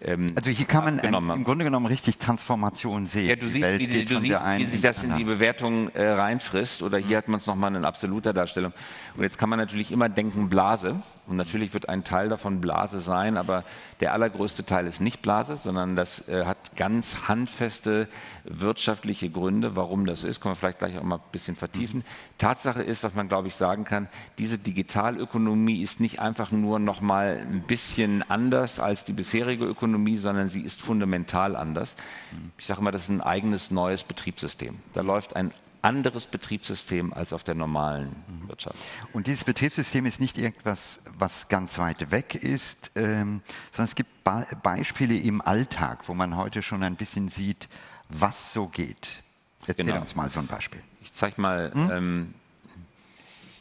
ähm, 0.00 0.28
also 0.34 0.48
hier 0.48 0.64
kann 0.64 0.84
man 0.84 1.00
ein, 1.00 1.12
im 1.14 1.44
Grunde 1.44 1.64
genommen 1.64 1.84
richtig 1.84 2.16
Transformation 2.16 3.06
sehen. 3.06 3.28
Ja, 3.28 3.36
du 3.36 3.48
siehst, 3.48 3.78
wie, 3.78 3.86
die, 3.86 4.06
du 4.06 4.18
siehst 4.18 4.40
wie, 4.56 4.64
sich 4.64 4.80
das 4.80 5.02
in 5.02 5.14
die 5.14 5.24
Bewertung 5.24 5.90
äh, 5.90 6.08
reinfrisst. 6.08 6.82
Oder 6.82 6.96
hier 6.96 7.18
hat 7.18 7.28
man 7.28 7.38
es 7.38 7.46
nochmal 7.46 7.74
in 7.74 7.84
absoluter 7.84 8.32
Darstellung. 8.32 8.72
Und 9.14 9.24
jetzt 9.24 9.36
kann 9.36 9.50
man 9.50 9.58
natürlich 9.58 9.92
immer 9.92 10.08
denken 10.08 10.48
Blase. 10.48 11.02
Und 11.26 11.36
natürlich 11.36 11.74
wird 11.74 11.88
ein 11.88 12.04
Teil 12.04 12.28
davon 12.28 12.60
Blase 12.60 13.00
sein, 13.00 13.36
aber 13.36 13.64
der 14.00 14.12
allergrößte 14.12 14.64
Teil 14.64 14.86
ist 14.86 15.00
nicht 15.00 15.22
Blase, 15.22 15.56
sondern 15.56 15.96
das 15.96 16.28
äh, 16.28 16.44
hat 16.44 16.76
ganz 16.76 17.28
handfeste 17.28 18.08
wirtschaftliche 18.44 19.28
Gründe, 19.30 19.76
warum 19.76 20.06
das 20.06 20.24
ist. 20.24 20.40
Können 20.40 20.52
wir 20.52 20.56
vielleicht 20.56 20.78
gleich 20.78 20.98
auch 20.98 21.02
mal 21.02 21.16
ein 21.16 21.32
bisschen 21.32 21.56
vertiefen. 21.56 22.00
Mhm. 22.00 22.38
Tatsache 22.38 22.82
ist, 22.82 23.02
was 23.02 23.14
man 23.14 23.28
glaube 23.28 23.48
ich 23.48 23.56
sagen 23.56 23.84
kann, 23.84 24.08
diese 24.38 24.58
Digitalökonomie 24.58 25.82
ist 25.82 26.00
nicht 26.00 26.20
einfach 26.20 26.52
nur 26.52 26.78
noch 26.78 27.00
mal 27.00 27.38
ein 27.40 27.62
bisschen 27.62 28.22
anders 28.30 28.78
als 28.78 29.04
die 29.04 29.12
bisherige 29.12 29.64
Ökonomie, 29.64 30.18
sondern 30.18 30.48
sie 30.48 30.60
ist 30.60 30.80
fundamental 30.80 31.56
anders. 31.56 31.96
Mhm. 32.32 32.52
Ich 32.58 32.66
sage 32.66 32.80
immer, 32.80 32.92
das 32.92 33.04
ist 33.04 33.10
ein 33.10 33.20
eigenes 33.20 33.70
neues 33.70 34.04
Betriebssystem. 34.04 34.78
Da 34.94 35.02
läuft 35.02 35.34
ein 35.34 35.50
anderes 35.86 36.26
Betriebssystem 36.26 37.12
als 37.12 37.32
auf 37.32 37.44
der 37.44 37.54
normalen 37.54 38.24
mhm. 38.26 38.48
Wirtschaft. 38.48 38.76
Und 39.12 39.28
dieses 39.28 39.44
Betriebssystem 39.44 40.04
ist 40.04 40.18
nicht 40.18 40.36
irgendwas, 40.36 41.00
was 41.16 41.46
ganz 41.46 41.78
weit 41.78 42.10
weg 42.10 42.34
ist, 42.34 42.90
ähm, 42.96 43.40
sondern 43.70 43.84
es 43.84 43.94
gibt 43.94 44.24
Be 44.24 44.44
Beispiele 44.64 45.16
im 45.16 45.40
Alltag, 45.40 46.08
wo 46.08 46.14
man 46.14 46.36
heute 46.36 46.62
schon 46.62 46.82
ein 46.82 46.96
bisschen 46.96 47.28
sieht, 47.28 47.68
was 48.08 48.52
so 48.52 48.66
geht. 48.66 49.22
Erzähl 49.68 49.86
genau. 49.86 50.00
uns 50.00 50.16
mal 50.16 50.28
so 50.28 50.40
ein 50.40 50.48
Beispiel. 50.48 50.82
Ich 51.02 51.12
zeige 51.12 51.40
mal, 51.40 51.72
hm? 51.72 51.90
ähm, 51.90 52.34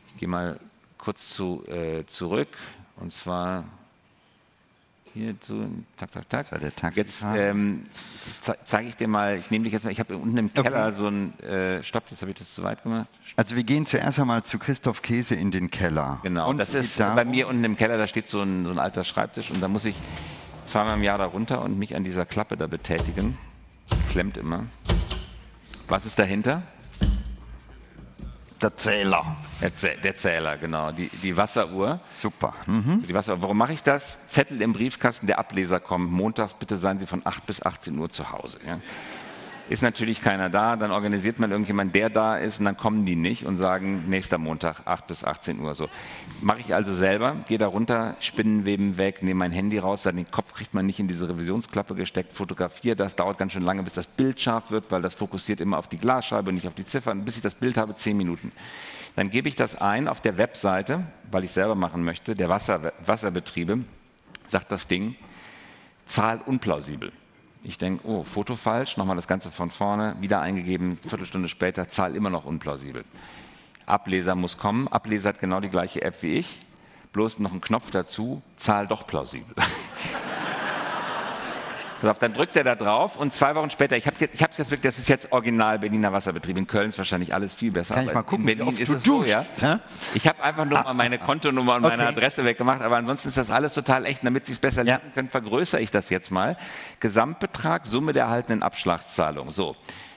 ich 0.09 0.17
gehe 0.17 0.27
mal 0.27 0.59
kurz 0.97 1.29
zu, 1.29 1.63
äh, 1.67 2.05
zurück 2.07 2.57
und 2.95 3.13
zwar 3.13 3.65
hier 5.15 5.33
so, 5.39 5.65
tak, 5.95 6.11
tak, 6.11 6.29
tak. 6.29 6.49
Das 6.49 6.59
der 6.59 6.91
Jetzt 6.93 7.25
ähm, 7.35 7.85
ze 8.41 8.55
zeige 8.63 8.89
ich 8.89 8.95
dir 8.97 9.07
mal, 9.07 9.37
ich 9.37 9.49
nehme 9.49 9.63
dich 9.63 9.73
jetzt 9.73 9.83
mal, 9.83 9.91
ich 9.91 9.99
habe 9.99 10.17
unten 10.17 10.37
im 10.37 10.53
Keller 10.53 10.87
okay. 10.87 10.91
so 10.91 11.07
ein, 11.07 11.39
äh, 11.39 11.81
stopp, 11.83 12.03
jetzt 12.11 12.21
habe 12.21 12.31
ich 12.31 12.37
das 12.37 12.53
zu 12.53 12.63
weit 12.63 12.83
gemacht. 12.83 13.07
Also 13.37 13.55
wir 13.55 13.63
gehen 13.63 13.85
zuerst 13.85 14.19
einmal 14.19 14.43
zu 14.43 14.59
Christoph 14.59 15.01
Käse 15.01 15.33
in 15.35 15.51
den 15.51 15.71
Keller. 15.71 16.19
Genau, 16.21 16.49
und 16.49 16.57
das 16.57 16.75
ist 16.75 16.99
da 16.99 17.15
bei 17.15 17.25
mir 17.25 17.47
unten 17.47 17.63
im 17.63 17.77
Keller, 17.77 17.97
da 17.97 18.07
steht 18.07 18.27
so 18.27 18.41
ein, 18.41 18.65
so 18.65 18.71
ein 18.71 18.79
alter 18.79 19.05
Schreibtisch 19.05 19.51
und 19.51 19.61
da 19.61 19.69
muss 19.69 19.85
ich 19.85 19.95
zweimal 20.65 20.97
im 20.97 21.03
Jahr 21.03 21.17
da 21.17 21.25
runter 21.25 21.61
und 21.61 21.79
mich 21.79 21.95
an 21.95 22.03
dieser 22.03 22.25
Klappe 22.25 22.57
da 22.57 22.67
betätigen. 22.67 23.37
Klemmt 24.09 24.37
immer. 24.37 24.65
Was 25.87 26.05
ist 26.05 26.19
dahinter? 26.19 26.63
Der 28.65 28.77
Zähler. 28.77 29.37
Der, 30.03 30.15
Zähler, 30.15 30.57
genau. 30.57 30.91
Die, 30.91 31.07
die 31.07 31.37
Wasseruhr. 31.37 31.99
Super. 32.07 32.55
Mhm. 32.65 33.03
Die 33.07 33.13
Wasseruhr. 33.13 33.39
Warum 33.43 33.59
mache 33.59 33.73
ich 33.73 33.83
das? 33.83 34.17
Zettel 34.27 34.59
im 34.63 34.73
Briefkasten, 34.73 35.27
der 35.27 35.37
Ableser 35.37 35.79
kommt. 35.79 36.11
Montags 36.11 36.55
bitte 36.55 36.79
seien 36.79 36.97
Sie 36.97 37.05
von 37.05 37.21
8 37.23 37.45
bis 37.45 37.61
18 37.61 37.95
Uhr 37.95 38.09
zu 38.09 38.31
Hause. 38.31 38.57
Ja? 38.65 38.79
Ist 39.69 39.81
natürlich 39.81 40.21
keiner 40.21 40.49
da, 40.49 40.75
dann 40.75 40.91
organisiert 40.91 41.39
man 41.39 41.51
irgendjemand, 41.51 41.95
der 41.95 42.09
da 42.09 42.37
ist 42.37 42.59
und 42.59 42.65
dann 42.65 42.77
kommen 42.77 43.05
die 43.05 43.15
nicht 43.15 43.45
und 43.45 43.57
sagen, 43.57 44.09
nächster 44.09 44.37
Montag, 44.37 44.85
8 44.85 45.07
bis 45.07 45.23
18 45.23 45.59
Uhr. 45.59 45.73
So. 45.73 45.89
Mache 46.41 46.59
ich 46.59 46.75
also 46.75 46.93
selber, 46.93 47.37
gehe 47.47 47.57
da 47.57 47.67
runter, 47.67 48.15
Spinnenweben 48.19 48.97
weg, 48.97 49.23
nehme 49.23 49.39
mein 49.39 49.51
Handy 49.51 49.79
raus, 49.79 50.03
dann 50.03 50.17
den 50.17 50.29
Kopf 50.29 50.53
kriegt 50.53 50.73
man 50.73 50.85
nicht 50.85 50.99
in 50.99 51.07
diese 51.07 51.27
Revisionsklappe 51.27 51.95
gesteckt, 51.95 52.33
fotografiere 52.33 52.95
das, 52.95 53.15
dauert 53.15 53.37
ganz 53.37 53.53
schön 53.53 53.63
lange, 53.63 53.83
bis 53.83 53.93
das 53.93 54.07
Bild 54.07 54.39
scharf 54.39 54.71
wird, 54.71 54.91
weil 54.91 55.01
das 55.01 55.15
fokussiert 55.15 55.61
immer 55.61 55.77
auf 55.77 55.87
die 55.87 55.97
Glasscheibe 55.97 56.49
und 56.49 56.55
nicht 56.55 56.67
auf 56.67 56.75
die 56.75 56.85
Ziffern, 56.85 57.25
bis 57.25 57.35
ich 57.35 57.41
das 57.41 57.55
Bild 57.55 57.77
habe, 57.77 57.95
10 57.95 58.15
Minuten. 58.15 58.51
Dann 59.15 59.29
gebe 59.29 59.47
ich 59.49 59.55
das 59.55 59.81
ein 59.81 60.07
auf 60.07 60.21
der 60.21 60.37
Webseite, 60.37 61.03
weil 61.31 61.43
ich 61.43 61.51
selber 61.51 61.75
machen 61.75 62.03
möchte, 62.03 62.35
der 62.35 62.49
Wasser, 62.49 62.93
Wasserbetriebe, 63.03 63.79
sagt 64.47 64.71
das 64.71 64.87
Ding, 64.87 65.15
Zahl 66.05 66.41
unplausibel. 66.45 67.11
Ich 67.67 67.79
denke, 67.79 68.07
oh, 68.07 68.23
Foto 68.23 68.55
falsch, 68.55 68.95
nochmal 68.95 69.15
das 69.15 69.27
Ganze 69.27 69.49
von 69.49 69.71
vorne, 69.71 70.15
wieder 70.19 70.39
eingegeben, 70.39 70.99
Viertelstunde 70.99 71.47
später, 71.47 71.87
Zahl 71.87 72.15
immer 72.15 72.29
noch 72.29 72.45
unplausibel. 72.45 73.03
Ableser 73.87 74.35
muss 74.35 74.59
kommen, 74.59 74.87
Ableser 74.87 75.29
hat 75.29 75.39
genau 75.39 75.59
die 75.59 75.69
gleiche 75.69 76.03
App 76.03 76.21
wie 76.21 76.35
ich, 76.35 76.59
bloß 77.11 77.39
noch 77.39 77.51
ein 77.51 77.61
Knopf 77.61 77.89
dazu, 77.89 78.43
Zahl 78.55 78.85
doch 78.85 79.07
plausibel. 79.07 79.55
dann 82.01 82.33
drückt 82.33 82.55
er 82.55 82.63
da 82.63 82.75
drauf 82.75 83.17
und 83.17 83.33
zwei 83.33 83.55
Wochen 83.55 83.69
später, 83.69 83.95
ich 83.95 84.07
habe 84.07 84.17
ich 84.31 84.43
hab 84.43 84.57
jetzt 84.57 84.71
wirklich, 84.71 84.81
das 84.81 84.99
ist 84.99 85.09
jetzt 85.09 85.31
original 85.31 85.79
Berliner 85.79 86.11
Wasserbetrieb. 86.13 86.57
In 86.57 86.67
Köln 86.67 86.89
ist 86.89 86.97
wahrscheinlich 86.97 87.33
alles 87.33 87.53
viel 87.53 87.71
besser. 87.71 87.95
Kann 87.95 88.07
ich 88.07 88.13
mal 88.13 88.23
gucken, 88.23 88.47
in 88.47 88.57
Berlin 88.57 88.77
ist 88.77 88.89
es 88.89 89.03
so, 89.03 89.23
ja. 89.23 89.43
Ich 90.13 90.27
habe 90.27 90.43
einfach 90.43 90.65
nur 90.65 90.81
mal 90.81 90.93
meine 90.93 91.17
Kontonummer 91.17 91.75
und 91.75 91.85
okay. 91.85 91.97
meine 91.97 92.09
Adresse 92.09 92.45
weggemacht, 92.45 92.81
aber 92.81 92.97
ansonsten 92.97 93.29
ist 93.29 93.37
das 93.37 93.49
alles 93.49 93.73
total 93.73 94.05
echt. 94.05 94.23
Damit 94.25 94.45
Sie 94.45 94.53
es 94.53 94.59
besser 94.59 94.83
ja. 94.83 94.99
können, 95.13 95.29
vergrößere 95.29 95.81
ich 95.81 95.91
das 95.91 96.09
jetzt 96.09 96.31
mal. 96.31 96.57
Gesamtbetrag, 96.99 97.85
Summe 97.85 98.13
der 98.13 98.25
erhaltenen 98.25 98.63
Abschlagszahlung. 98.63 99.51
So. 99.51 99.75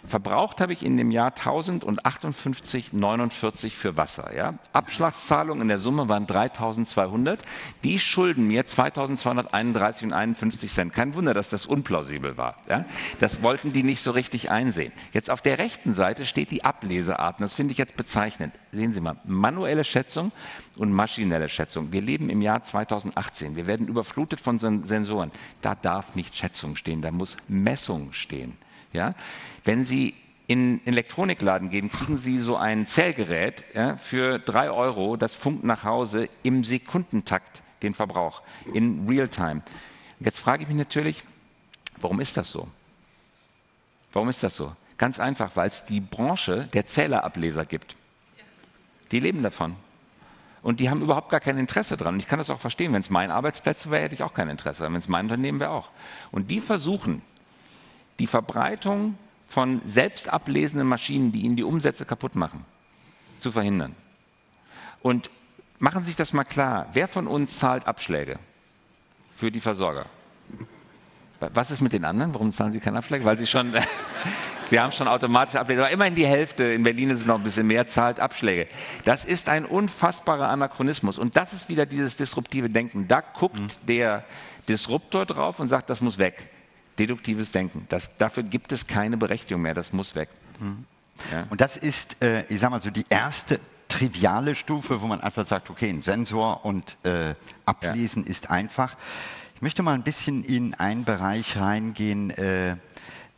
Verbraucht 0.09 0.61
habe 0.61 0.72
ich 0.72 0.84
in 0.84 0.96
dem 0.96 1.11
Jahr 1.11 1.32
1058,49 1.32 3.70
für 3.70 3.96
Wasser. 3.96 4.34
Ja? 4.34 4.54
Abschlagszahlungen 4.72 5.62
in 5.62 5.68
der 5.68 5.78
Summe 5.78 6.09
waren 6.09 6.26
3200. 6.26 7.42
Die 7.84 7.98
schulden 7.98 8.48
mir 8.48 8.64
2231,51 8.64 10.68
Cent. 10.68 10.92
Kein 10.92 11.14
Wunder, 11.14 11.34
dass 11.34 11.50
das 11.50 11.66
unplausibel 11.66 12.36
war. 12.36 12.56
Ja? 12.68 12.84
Das 13.20 13.42
wollten 13.42 13.72
die 13.72 13.82
nicht 13.82 14.02
so 14.02 14.12
richtig 14.12 14.50
einsehen. 14.50 14.92
Jetzt 15.12 15.30
auf 15.30 15.42
der 15.42 15.59
rechten 15.59 15.94
Seite 15.94 16.26
steht 16.26 16.50
die 16.50 16.64
Ableseart. 16.64 17.40
Das 17.40 17.54
finde 17.54 17.72
ich 17.72 17.78
jetzt 17.78 17.96
bezeichnend. 17.96 18.54
Sehen 18.72 18.92
Sie 18.92 19.00
mal, 19.00 19.16
manuelle 19.24 19.84
Schätzung 19.84 20.32
und 20.76 20.92
maschinelle 20.92 21.48
Schätzung. 21.48 21.92
Wir 21.92 22.02
leben 22.02 22.30
im 22.30 22.42
Jahr 22.42 22.62
2018. 22.62 23.56
Wir 23.56 23.66
werden 23.66 23.88
überflutet 23.88 24.40
von 24.40 24.59
Sensoren. 24.59 25.32
Da 25.62 25.74
darf 25.74 26.14
nicht 26.14 26.36
Schätzung 26.36 26.76
stehen, 26.76 27.02
da 27.02 27.11
muss 27.11 27.36
Messung 27.48 28.12
stehen. 28.12 28.56
Ja? 28.99 29.14
Wenn 29.64 29.84
Sie 29.84 30.14
in 30.49 30.84
Elektronikladen 30.86 31.70
gehen, 31.70 31.90
kriegen 31.90 32.16
Sie 32.16 32.38
so 32.38 32.57
ein 32.57 32.86
Zählgerät 32.86 33.64
ja, 33.74 33.96
für 33.96 34.38
drei 34.38 34.70
Euro, 34.70 35.16
das 35.16 35.34
funkt 35.34 35.62
nach 35.62 35.84
Hause 35.84 36.28
im 36.42 36.64
Sekundentakt 36.64 37.62
den 37.82 37.94
Verbrauch, 37.94 38.42
in 38.74 39.07
Realtime. 39.09 39.62
Jetzt 40.20 40.38
frage 40.38 40.62
ich 40.62 40.68
mich 40.68 40.78
natürlich, 40.78 41.22
warum 42.01 42.20
ist 42.20 42.36
das 42.36 42.51
so? 42.51 42.66
Warum 44.12 44.28
ist 44.28 44.42
das 44.42 44.57
so? 44.57 44.74
Ganz 44.96 45.20
einfach, 45.20 45.55
weil 45.55 45.68
es 45.68 45.84
die 45.84 46.01
Branche 46.01 46.66
der 46.72 46.86
Zählerableser 46.86 47.64
gibt. 47.64 47.94
Die 49.12 49.20
leben 49.20 49.42
davon. 49.42 49.76
Und 50.62 50.80
die 50.80 50.90
haben 50.90 51.03
überhaupt 51.03 51.30
gar 51.30 51.40
kein 51.40 51.57
Interesse 51.57 51.96
dran. 51.96 52.14
Und 52.14 52.20
ich 52.20 52.26
kann 52.26 52.38
das 52.38 52.51
auch 52.51 52.59
verstehen. 52.59 52.92
Wenn 52.92 53.03
es 53.03 53.11
mein 53.11 53.30
Arbeitsplatz 53.30 53.88
wäre, 53.90 54.03
hätte 54.03 54.14
ich 54.14 54.24
auch 54.24 54.34
kein 54.34 54.49
Interesse. 54.49 54.84
Wenn 54.84 54.94
es 54.96 55.09
mein 55.09 55.26
Unternehmen 55.26 55.61
wäre, 55.61 55.70
auch. 55.70 55.90
Und 56.32 56.51
die 56.51 56.59
versuchen, 56.59 57.22
die 58.19 58.27
Verbreitung 58.27 59.16
von 59.47 59.81
selbst 59.87 60.29
ablesenden 60.29 60.87
Maschinen, 60.87 61.33
die 61.33 61.41
ihnen 61.41 61.57
die 61.57 61.64
Umsätze 61.64 62.05
kaputt 62.05 62.35
machen, 62.37 62.64
zu 63.39 63.51
verhindern. 63.51 63.95
Und 65.01 65.31
machen 65.79 66.03
Sie 66.03 66.09
sich 66.09 66.16
das 66.16 66.33
mal 66.33 66.45
klar. 66.45 66.89
Wer 66.93 67.09
von 67.09 67.27
uns 67.27 67.59
zahlt 67.59 67.87
Abschläge 67.87 68.39
für 69.35 69.51
die 69.51 69.61
Versorger? 69.61 70.07
Was 71.41 71.71
ist 71.71 71.81
mit 71.81 71.93
den 71.93 72.05
anderen? 72.05 72.35
Warum 72.35 72.53
zahlen 72.53 72.73
sie 72.73 72.81
keine 72.81 72.99
Abschläge? 72.99 73.25
Weil 73.25 73.39
sie 73.39 73.47
schon, 73.47 73.73
sie 74.64 74.81
haben 74.81 74.91
schon 74.91 75.07
automatisch 75.07 75.55
Abschläge. 75.55 75.83
Aber 75.83 75.91
immerhin 75.91 76.16
die 76.16 76.27
Hälfte, 76.27 76.64
in 76.64 76.83
Berlin 76.83 77.11
ist 77.11 77.21
es 77.21 77.27
noch 77.27 77.37
ein 77.37 77.45
bisschen 77.45 77.66
mehr, 77.69 77.87
zahlt 77.87 78.19
Abschläge. 78.19 78.66
Das 79.05 79.25
ist 79.25 79.49
ein 79.49 79.64
unfassbarer 79.64 80.49
Anachronismus. 80.49 81.16
Und 81.16 81.37
das 81.37 81.53
ist 81.53 81.69
wieder 81.69 81.87
dieses 81.87 82.16
disruptive 82.16 82.69
Denken. 82.69 83.07
Da 83.07 83.21
guckt 83.21 83.57
mhm. 83.57 83.87
der 83.87 84.25
Disruptor 84.69 85.27
drauf 85.27 85.61
und 85.61 85.69
sagt, 85.69 85.91
das 85.91 86.01
muss 86.01 86.19
weg. 86.19 86.51
Deduktives 86.99 87.53
Denken. 87.53 87.86
Das, 87.88 88.16
dafür 88.18 88.42
gibt 88.42 88.72
es 88.72 88.86
keine 88.86 89.16
Berechtigung 89.16 89.62
mehr. 89.62 89.74
Das 89.74 89.92
muss 89.92 90.14
weg. 90.14 90.28
Mhm. 90.59 90.84
Ja. 91.32 91.46
Und 91.51 91.61
das 91.61 91.76
ist, 91.76 92.22
äh, 92.22 92.44
ich 92.49 92.61
sag 92.61 92.70
mal 92.70 92.80
so, 92.80 92.90
die 92.90 93.07
erste 93.09 93.61
triviale 93.88 94.55
Stufe, 94.55 95.01
wo 95.01 95.07
man 95.07 95.20
einfach 95.20 95.46
sagt, 95.46 95.70
okay, 95.70 95.88
ein 95.88 96.03
Sensor 96.03 96.64
und 96.64 96.96
äh, 97.05 97.34
Ablesen 97.64 98.24
ja. 98.24 98.30
ist 98.30 98.51
einfach. 98.51 98.96
Ich 99.55 99.62
möchte 99.62 99.82
mal 99.82 99.94
ein 99.94 100.03
bisschen 100.03 100.44
in 100.44 100.74
einen 100.74 101.05
Bereich 101.05 101.57
reingehen, 101.57 102.30
äh, 102.30 102.76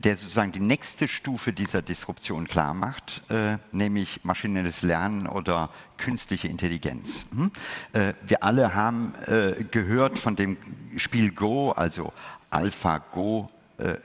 der 0.04 0.16
sozusagen 0.16 0.52
die 0.52 0.60
nächste 0.60 1.08
Stufe 1.08 1.52
dieser 1.52 1.82
Disruption 1.82 2.48
klar 2.48 2.74
macht, 2.74 3.22
äh, 3.30 3.58
nämlich 3.70 4.24
maschinelles 4.24 4.82
Lernen 4.82 5.26
oder 5.26 5.70
künstliche 5.98 6.48
Intelligenz. 6.48 7.26
Hm? 7.34 7.50
Äh, 7.92 8.14
wir 8.26 8.42
alle 8.42 8.74
haben 8.74 9.14
äh, 9.26 9.64
gehört 9.70 10.18
von 10.18 10.36
dem 10.36 10.56
Spiel 10.96 11.32
Go, 11.32 11.72
also 11.72 12.12
AlphaGo. 12.50 13.48
Äh, 13.78 13.96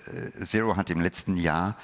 Zero 0.45 0.75
hat 0.75 0.89
im 0.89 1.01
letzten 1.01 1.37
Jahr 1.37 1.77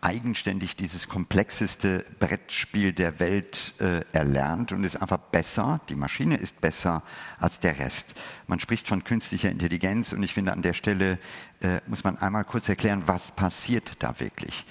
eigenständig 0.00 0.76
dieses 0.76 1.08
komplexeste 1.08 2.04
Brettspiel 2.20 2.92
der 2.92 3.18
Welt 3.18 3.74
äh, 3.80 4.02
erlernt 4.12 4.72
und 4.72 4.84
ist 4.84 5.00
einfach 5.00 5.18
besser. 5.18 5.80
Die 5.88 5.96
Maschine 5.96 6.36
ist 6.36 6.60
besser 6.60 7.02
als 7.40 7.58
der 7.58 7.78
Rest. 7.78 8.14
Man 8.46 8.60
spricht 8.60 8.86
von 8.86 9.02
künstlicher 9.02 9.50
Intelligenz 9.50 10.12
und 10.12 10.22
ich 10.22 10.34
finde, 10.34 10.52
an 10.52 10.62
der 10.62 10.74
Stelle 10.74 11.18
äh, 11.60 11.80
muss 11.86 12.04
man 12.04 12.16
einmal 12.16 12.44
kurz 12.44 12.68
erklären, 12.68 13.02
was 13.06 13.32
passiert 13.32 13.96
da 13.98 14.20
wirklich. 14.20 14.64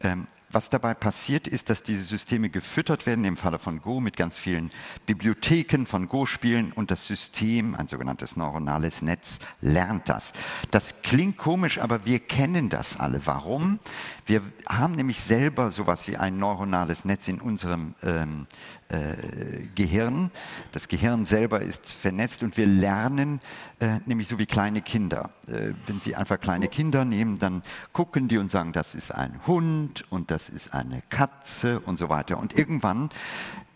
Ähm, 0.00 0.26
was 0.52 0.68
dabei 0.68 0.94
passiert, 0.94 1.46
ist, 1.46 1.70
dass 1.70 1.82
diese 1.82 2.04
Systeme 2.04 2.50
gefüttert 2.50 3.06
werden, 3.06 3.24
im 3.24 3.36
Falle 3.36 3.58
von 3.58 3.80
Go, 3.80 4.00
mit 4.00 4.16
ganz 4.16 4.36
vielen 4.36 4.70
Bibliotheken 5.06 5.86
von 5.86 6.08
Go-Spielen 6.08 6.72
und 6.72 6.90
das 6.90 7.06
System, 7.06 7.74
ein 7.74 7.88
sogenanntes 7.88 8.36
neuronales 8.36 9.02
Netz, 9.02 9.38
lernt 9.60 10.08
das. 10.08 10.32
Das 10.70 11.02
klingt 11.02 11.36
komisch, 11.36 11.78
aber 11.78 12.04
wir 12.04 12.18
kennen 12.18 12.68
das 12.68 12.98
alle. 12.98 13.26
Warum? 13.26 13.78
Wir 14.26 14.42
haben 14.66 14.96
nämlich 14.96 15.20
selber 15.20 15.70
sowas 15.70 16.08
wie 16.08 16.16
ein 16.16 16.38
neuronales 16.38 17.04
Netz 17.04 17.28
in 17.28 17.40
unserem 17.40 17.94
ähm, 18.02 18.46
äh, 18.90 19.66
Gehirn. 19.74 20.30
Das 20.72 20.88
Gehirn 20.88 21.26
selber 21.26 21.60
ist 21.60 21.86
vernetzt 21.86 22.42
und 22.42 22.56
wir 22.56 22.66
lernen 22.66 23.40
äh, 23.78 23.98
nämlich 24.06 24.28
so 24.28 24.38
wie 24.38 24.46
kleine 24.46 24.82
Kinder. 24.82 25.30
Äh, 25.46 25.72
wenn 25.86 26.00
Sie 26.00 26.16
einfach 26.16 26.40
kleine 26.40 26.68
Kinder 26.68 27.04
nehmen, 27.04 27.38
dann 27.38 27.62
gucken 27.92 28.28
die 28.28 28.38
und 28.38 28.50
sagen, 28.50 28.72
das 28.72 28.94
ist 28.94 29.14
ein 29.14 29.40
Hund 29.46 30.04
und 30.10 30.30
das 30.30 30.48
ist 30.48 30.74
eine 30.74 31.02
Katze 31.08 31.80
und 31.80 31.98
so 31.98 32.08
weiter. 32.08 32.38
Und 32.38 32.58
irgendwann 32.58 33.10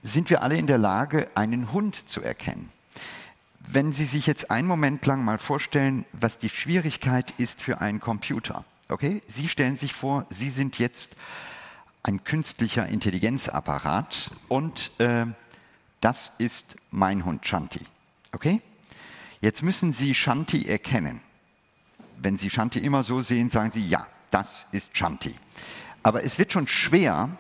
sind 0.03 0.31
wir 0.31 0.43
alle 0.43 0.57
in 0.57 0.67
der 0.67 0.79
Lage, 0.79 1.29
einen 1.35 1.73
Hund 1.73 2.09
zu 2.09 2.21
erkennen. 2.21 2.71
Wenn 3.67 3.93
Sie 3.93 4.05
sich 4.05 4.27
jetzt 4.27 4.51
einen 4.51 4.69
Moment 4.69 5.07
lang 5.07 5.25
mal 5.25 5.39
vorstellen, 5.39 6.05
was 6.12 6.39
die 6.39 6.51
Schwierigkeit 6.51 7.33
ist 7.39 7.62
für 7.62 7.81
einen 7.81 8.01
Computer. 8.01 8.65
Okay? 8.89 9.23
Sie 9.27 9.49
stellen 9.49 9.77
sich 9.77 9.95
vor, 9.95 10.27
Sie 10.29 10.51
sind 10.51 10.79
jetzt 10.79 11.17
ein 12.05 12.23
künstlicher 12.23 12.87
Intelligenzapparat 12.87 14.31
und 14.49 14.93
äh, 15.01 15.27
das 16.01 16.33
ist 16.39 16.77
mein 16.91 17.25
Hund 17.25 17.47
Shanti. 17.47 17.81
Okay? 18.33 18.61
Jetzt 19.41 19.63
müssen 19.63 19.93
Sie 19.93 20.15
Shanti 20.15 20.67
erkennen. 20.67 21.23
Wenn 22.19 22.39
Sie 22.39 22.51
Shanti 22.51 22.79
immer 22.79 23.03
so 23.03 23.23
sehen, 23.23 23.51
sagen 23.51 23.73
Sie, 23.73 23.89
ja, 23.89 24.07
das 24.31 24.67
ist 24.71 24.97
Shanti. 24.97 25.35
Aber 26.03 26.23
es 26.25 26.39
wird 26.39 26.53
schon 26.53 26.67
schwer, 26.67 27.31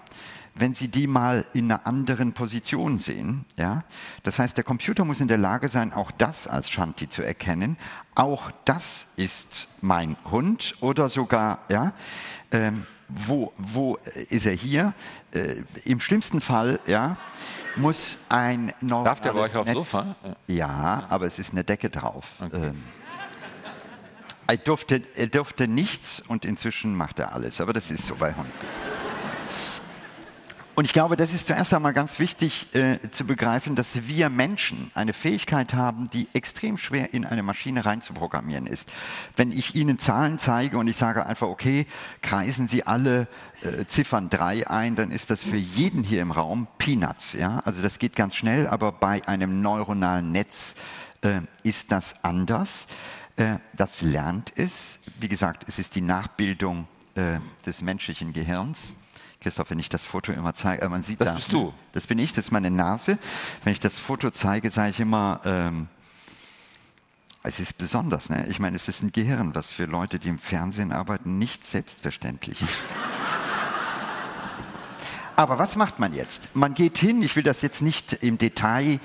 wenn 0.54 0.74
Sie 0.74 0.88
die 0.88 1.06
mal 1.06 1.44
in 1.52 1.70
einer 1.70 1.86
anderen 1.86 2.32
Position 2.32 2.98
sehen. 2.98 3.44
Ja? 3.56 3.84
Das 4.22 4.38
heißt, 4.38 4.56
der 4.56 4.64
Computer 4.64 5.04
muss 5.04 5.20
in 5.20 5.28
der 5.28 5.38
Lage 5.38 5.68
sein, 5.68 5.92
auch 5.92 6.10
das 6.10 6.46
als 6.46 6.70
Shanti 6.70 7.08
zu 7.08 7.22
erkennen. 7.22 7.76
Auch 8.14 8.50
das 8.64 9.08
ist 9.16 9.68
mein 9.82 10.16
Hund 10.30 10.76
oder 10.80 11.10
sogar, 11.10 11.58
ja, 11.68 11.92
ähm, 12.50 12.86
wo, 13.08 13.52
wo 13.58 13.98
ist 14.30 14.46
er 14.46 14.52
hier? 14.52 14.94
Äh, 15.32 15.62
Im 15.84 16.00
schlimmsten 16.00 16.40
Fall, 16.40 16.80
ja, 16.86 17.16
muss 17.76 18.18
ein 18.28 18.72
normales 18.80 19.04
Darf 19.04 19.20
der 19.20 19.32
bei 19.32 19.40
euch 19.40 19.56
aufs 19.56 19.72
Sofa? 19.72 20.14
Ja, 20.46 21.04
aber 21.08 21.26
es 21.26 21.38
ist 21.38 21.52
eine 21.52 21.64
Decke 21.64 21.90
drauf. 21.90 22.26
Okay. 22.40 22.68
Ähm, 22.68 22.82
er, 24.46 24.56
durfte, 24.58 25.02
er 25.14 25.26
durfte 25.26 25.66
nichts 25.66 26.22
und 26.26 26.44
inzwischen 26.44 26.94
macht 26.94 27.18
er 27.18 27.32
alles, 27.32 27.60
aber 27.60 27.72
das 27.72 27.90
ist 27.90 28.06
so 28.06 28.14
bei 28.14 28.34
Hunden. 28.34 28.52
Und 30.76 30.86
ich 30.86 30.92
glaube, 30.92 31.14
das 31.14 31.32
ist 31.32 31.46
zuerst 31.46 31.72
einmal 31.72 31.92
ganz 31.92 32.18
wichtig 32.18 32.74
äh, 32.74 32.98
zu 33.12 33.24
begreifen, 33.24 33.76
dass 33.76 34.08
wir 34.08 34.28
Menschen 34.28 34.90
eine 34.94 35.12
Fähigkeit 35.12 35.72
haben, 35.72 36.10
die 36.10 36.26
extrem 36.32 36.78
schwer 36.78 37.14
in 37.14 37.24
eine 37.24 37.44
Maschine 37.44 37.84
reinzuprogrammieren 37.84 38.66
ist. 38.66 38.88
Wenn 39.36 39.52
ich 39.52 39.76
Ihnen 39.76 40.00
Zahlen 40.00 40.40
zeige 40.40 40.76
und 40.78 40.88
ich 40.88 40.96
sage 40.96 41.26
einfach, 41.26 41.46
okay, 41.46 41.86
kreisen 42.22 42.66
Sie 42.66 42.84
alle 42.84 43.28
äh, 43.62 43.84
Ziffern 43.86 44.30
3 44.30 44.68
ein, 44.68 44.96
dann 44.96 45.12
ist 45.12 45.30
das 45.30 45.42
für 45.42 45.56
jeden 45.56 46.02
hier 46.02 46.22
im 46.22 46.32
Raum 46.32 46.66
Peanuts. 46.78 47.34
Ja? 47.34 47.60
Also 47.64 47.80
das 47.80 48.00
geht 48.00 48.16
ganz 48.16 48.34
schnell, 48.34 48.66
aber 48.66 48.90
bei 48.90 49.26
einem 49.28 49.60
neuronalen 49.60 50.32
Netz 50.32 50.74
äh, 51.22 51.40
ist 51.62 51.92
das 51.92 52.16
anders. 52.24 52.88
Äh, 53.36 53.58
das 53.74 54.02
lernt 54.02 54.52
es. 54.56 54.98
Wie 55.20 55.28
gesagt, 55.28 55.68
es 55.68 55.78
ist 55.78 55.94
die 55.94 56.00
Nachbildung 56.00 56.88
äh, 57.14 57.38
des 57.64 57.80
menschlichen 57.80 58.32
Gehirns. 58.32 58.94
Christoph, 59.44 59.68
wenn 59.68 59.78
ich 59.78 59.90
das 59.90 60.04
Foto 60.04 60.32
immer 60.32 60.54
zeige, 60.54 60.80
äh, 60.80 60.88
man 60.88 61.02
sieht 61.02 61.20
das 61.20 61.28
da, 61.28 61.34
bist 61.34 61.52
du. 61.52 61.74
Das 61.92 62.06
bin 62.06 62.18
ich, 62.18 62.32
das 62.32 62.46
ist 62.46 62.50
meine 62.50 62.70
Nase. 62.70 63.18
Wenn 63.62 63.74
ich 63.74 63.80
das 63.80 63.98
Foto 63.98 64.30
zeige, 64.30 64.70
sage 64.70 64.90
ich 64.90 65.00
immer, 65.00 65.42
ähm, 65.44 65.88
es 67.42 67.60
ist 67.60 67.76
besonders. 67.76 68.30
Ne? 68.30 68.46
Ich 68.48 68.58
meine, 68.58 68.76
es 68.76 68.88
ist 68.88 69.02
ein 69.02 69.12
Gehirn, 69.12 69.54
was 69.54 69.68
für 69.68 69.84
Leute, 69.84 70.18
die 70.18 70.28
im 70.28 70.38
Fernsehen 70.38 70.92
arbeiten, 70.92 71.36
nicht 71.36 71.62
selbstverständlich 71.62 72.62
ist. 72.62 72.78
Aber 75.36 75.58
was 75.58 75.76
macht 75.76 75.98
man 75.98 76.14
jetzt? 76.14 76.54
Man 76.54 76.74
geht 76.74 76.98
hin, 76.98 77.22
ich 77.22 77.34
will 77.34 77.42
das 77.42 77.62
jetzt 77.62 77.82
nicht 77.82 78.12
im 78.12 78.38
Detail 78.38 79.00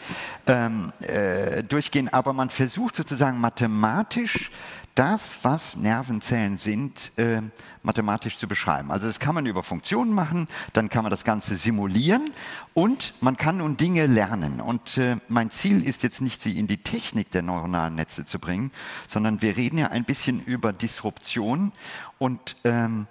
ähm, 0.45 0.91
äh, 1.01 1.63
durchgehen, 1.63 2.07
aber 2.09 2.33
man 2.33 2.49
versucht 2.49 2.95
sozusagen 2.95 3.39
mathematisch 3.39 4.51
das, 4.93 5.39
was 5.43 5.77
Nervenzellen 5.77 6.57
sind, 6.57 7.13
äh, 7.17 7.41
mathematisch 7.83 8.37
zu 8.37 8.47
beschreiben. 8.47 8.91
Also 8.91 9.07
das 9.07 9.19
kann 9.19 9.33
man 9.33 9.45
über 9.45 9.63
Funktionen 9.63 10.13
machen, 10.13 10.47
dann 10.73 10.89
kann 10.89 11.03
man 11.03 11.09
das 11.09 11.23
Ganze 11.23 11.55
simulieren 11.55 12.31
und 12.73 13.13
man 13.21 13.37
kann 13.37 13.57
nun 13.57 13.77
Dinge 13.77 14.05
lernen. 14.05 14.59
Und 14.59 14.97
äh, 14.97 15.15
mein 15.29 15.51
Ziel 15.51 15.83
ist 15.87 16.03
jetzt 16.03 16.21
nicht, 16.21 16.43
Sie 16.43 16.59
in 16.59 16.67
die 16.67 16.83
Technik 16.83 17.31
der 17.31 17.43
neuronalen 17.43 17.95
Netze 17.95 18.25
zu 18.25 18.39
bringen, 18.39 18.71
sondern 19.07 19.41
wir 19.41 19.57
reden 19.57 19.77
ja 19.77 19.87
ein 19.87 20.03
bisschen 20.03 20.41
über 20.43 20.73
Disruption 20.73 21.71
und 22.17 22.57
ähm, 22.65 23.07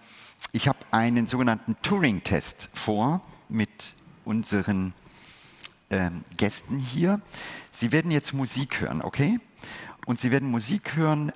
ich 0.52 0.68
habe 0.68 0.78
einen 0.90 1.26
sogenannten 1.26 1.76
Turing-Test 1.82 2.70
vor 2.72 3.22
mit 3.48 3.94
unseren 4.24 4.94
ähm, 5.90 6.24
Gästen 6.36 6.78
hier. 6.78 7.20
Sie 7.72 7.92
werden 7.92 8.10
jetzt 8.10 8.32
Musik 8.32 8.80
hören, 8.80 9.02
okay? 9.02 9.40
Und 10.06 10.20
Sie 10.20 10.30
werden 10.30 10.50
Musik 10.50 10.96
hören 10.96 11.32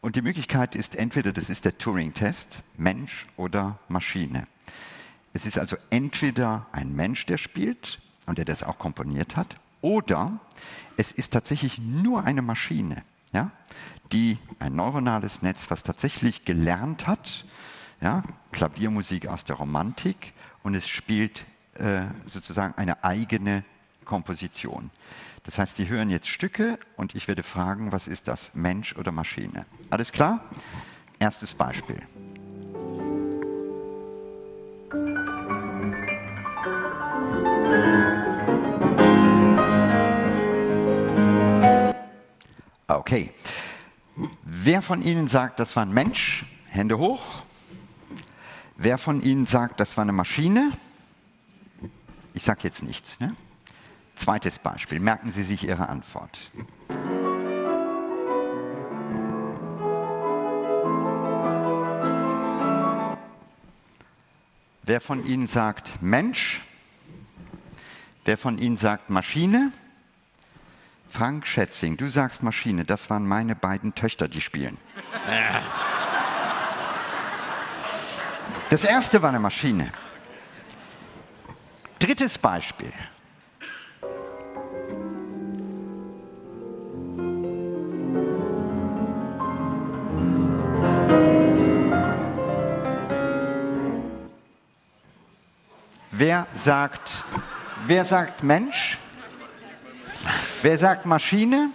und 0.00 0.16
die 0.16 0.22
Möglichkeit 0.22 0.74
ist 0.74 0.96
entweder, 0.96 1.32
das 1.32 1.48
ist 1.48 1.64
der 1.64 1.78
Turing-Test, 1.78 2.62
Mensch 2.76 3.26
oder 3.36 3.78
Maschine. 3.88 4.46
Es 5.32 5.46
ist 5.46 5.58
also 5.58 5.76
entweder 5.90 6.66
ein 6.72 6.92
Mensch, 6.94 7.26
der 7.26 7.38
spielt 7.38 8.00
und 8.26 8.38
der 8.38 8.44
das 8.44 8.62
auch 8.62 8.78
komponiert 8.78 9.36
hat, 9.36 9.56
oder 9.80 10.40
es 10.96 11.12
ist 11.12 11.32
tatsächlich 11.32 11.78
nur 11.78 12.24
eine 12.24 12.42
Maschine, 12.42 13.02
ja, 13.32 13.50
die 14.12 14.38
ein 14.58 14.74
neuronales 14.74 15.42
Netz, 15.42 15.66
was 15.68 15.82
tatsächlich 15.82 16.44
gelernt 16.44 17.06
hat, 17.06 17.44
Ja? 18.00 18.22
Klaviermusik 18.52 19.26
aus 19.28 19.44
der 19.44 19.56
Romantik 19.56 20.32
und 20.62 20.74
es 20.74 20.88
spielt 20.88 21.46
äh, 21.74 22.02
sozusagen 22.26 22.74
eine 22.76 23.04
eigene 23.04 23.64
Komposition. 24.04 24.90
Das 25.44 25.58
heißt, 25.58 25.76
Sie 25.76 25.88
hören 25.88 26.10
jetzt 26.10 26.28
Stücke 26.28 26.78
und 26.96 27.14
ich 27.14 27.28
werde 27.28 27.42
fragen, 27.42 27.92
was 27.92 28.08
ist 28.08 28.26
das, 28.26 28.50
Mensch 28.54 28.96
oder 28.96 29.12
Maschine? 29.12 29.66
Alles 29.90 30.10
klar? 30.10 30.40
Erstes 31.18 31.54
Beispiel. 31.54 32.00
Okay. 42.88 43.30
Wer 44.42 44.82
von 44.82 45.02
Ihnen 45.02 45.28
sagt, 45.28 45.60
das 45.60 45.76
war 45.76 45.84
ein 45.84 45.92
Mensch? 45.92 46.44
Hände 46.66 46.98
hoch. 46.98 47.45
Wer 48.78 48.98
von 48.98 49.22
Ihnen 49.22 49.46
sagt, 49.46 49.80
das 49.80 49.96
war 49.96 50.02
eine 50.02 50.12
Maschine? 50.12 50.70
Ich 52.34 52.42
sage 52.42 52.60
jetzt 52.64 52.82
nichts. 52.82 53.20
Ne? 53.20 53.34
Zweites 54.16 54.58
Beispiel. 54.58 55.00
Merken 55.00 55.30
Sie 55.30 55.42
sich 55.42 55.66
Ihre 55.66 55.88
Antwort. 55.88 56.50
Wer 64.82 65.00
von 65.00 65.24
Ihnen 65.24 65.48
sagt 65.48 66.02
Mensch? 66.02 66.62
Wer 68.26 68.36
von 68.36 68.58
Ihnen 68.58 68.76
sagt 68.76 69.08
Maschine? 69.08 69.72
Frank 71.08 71.46
Schätzing, 71.46 71.96
du 71.96 72.08
sagst 72.08 72.42
Maschine, 72.42 72.84
das 72.84 73.08
waren 73.08 73.26
meine 73.26 73.54
beiden 73.54 73.94
Töchter, 73.94 74.28
die 74.28 74.42
spielen. 74.42 74.76
Das 78.68 78.82
erste 78.82 79.22
war 79.22 79.28
eine 79.28 79.38
Maschine. 79.38 79.92
Drittes 82.00 82.36
Beispiel. 82.36 82.92
Wer 96.10 96.46
sagt, 96.54 97.24
wer 97.86 98.04
sagt 98.04 98.42
Mensch? 98.42 98.98
Wer 100.62 100.78
sagt 100.78 101.06
Maschine? 101.06 101.70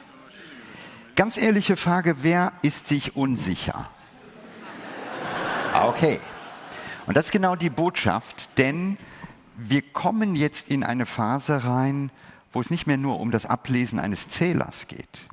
Ganz 1.16 1.38
ehrliche 1.38 1.78
Frage, 1.78 2.24
wer 2.24 2.52
ist 2.62 2.88
sich 2.88 3.16
unsicher? 3.16 3.89
Okay. 5.74 6.20
Und 7.06 7.18
das 7.18 7.26
ist 7.26 7.32
genau 7.32 7.56
die 7.56 7.70
Botschaft, 7.70 8.49
denn 8.58 8.97
wir 9.58 9.82
kommen 9.82 10.36
jetzt 10.36 10.70
in 10.70 10.84
eine 10.84 11.06
Phase 11.06 11.66
rein, 11.66 12.12
wo 12.54 12.62
es 12.62 12.70
nicht 12.70 12.88
mehr 12.88 12.97
nur 12.97 13.20
um 13.20 13.32
das 13.32 13.45
Ablesen 13.45 13.99
eines 13.99 14.30
Zählers 14.30 14.88
geht, 14.88 15.28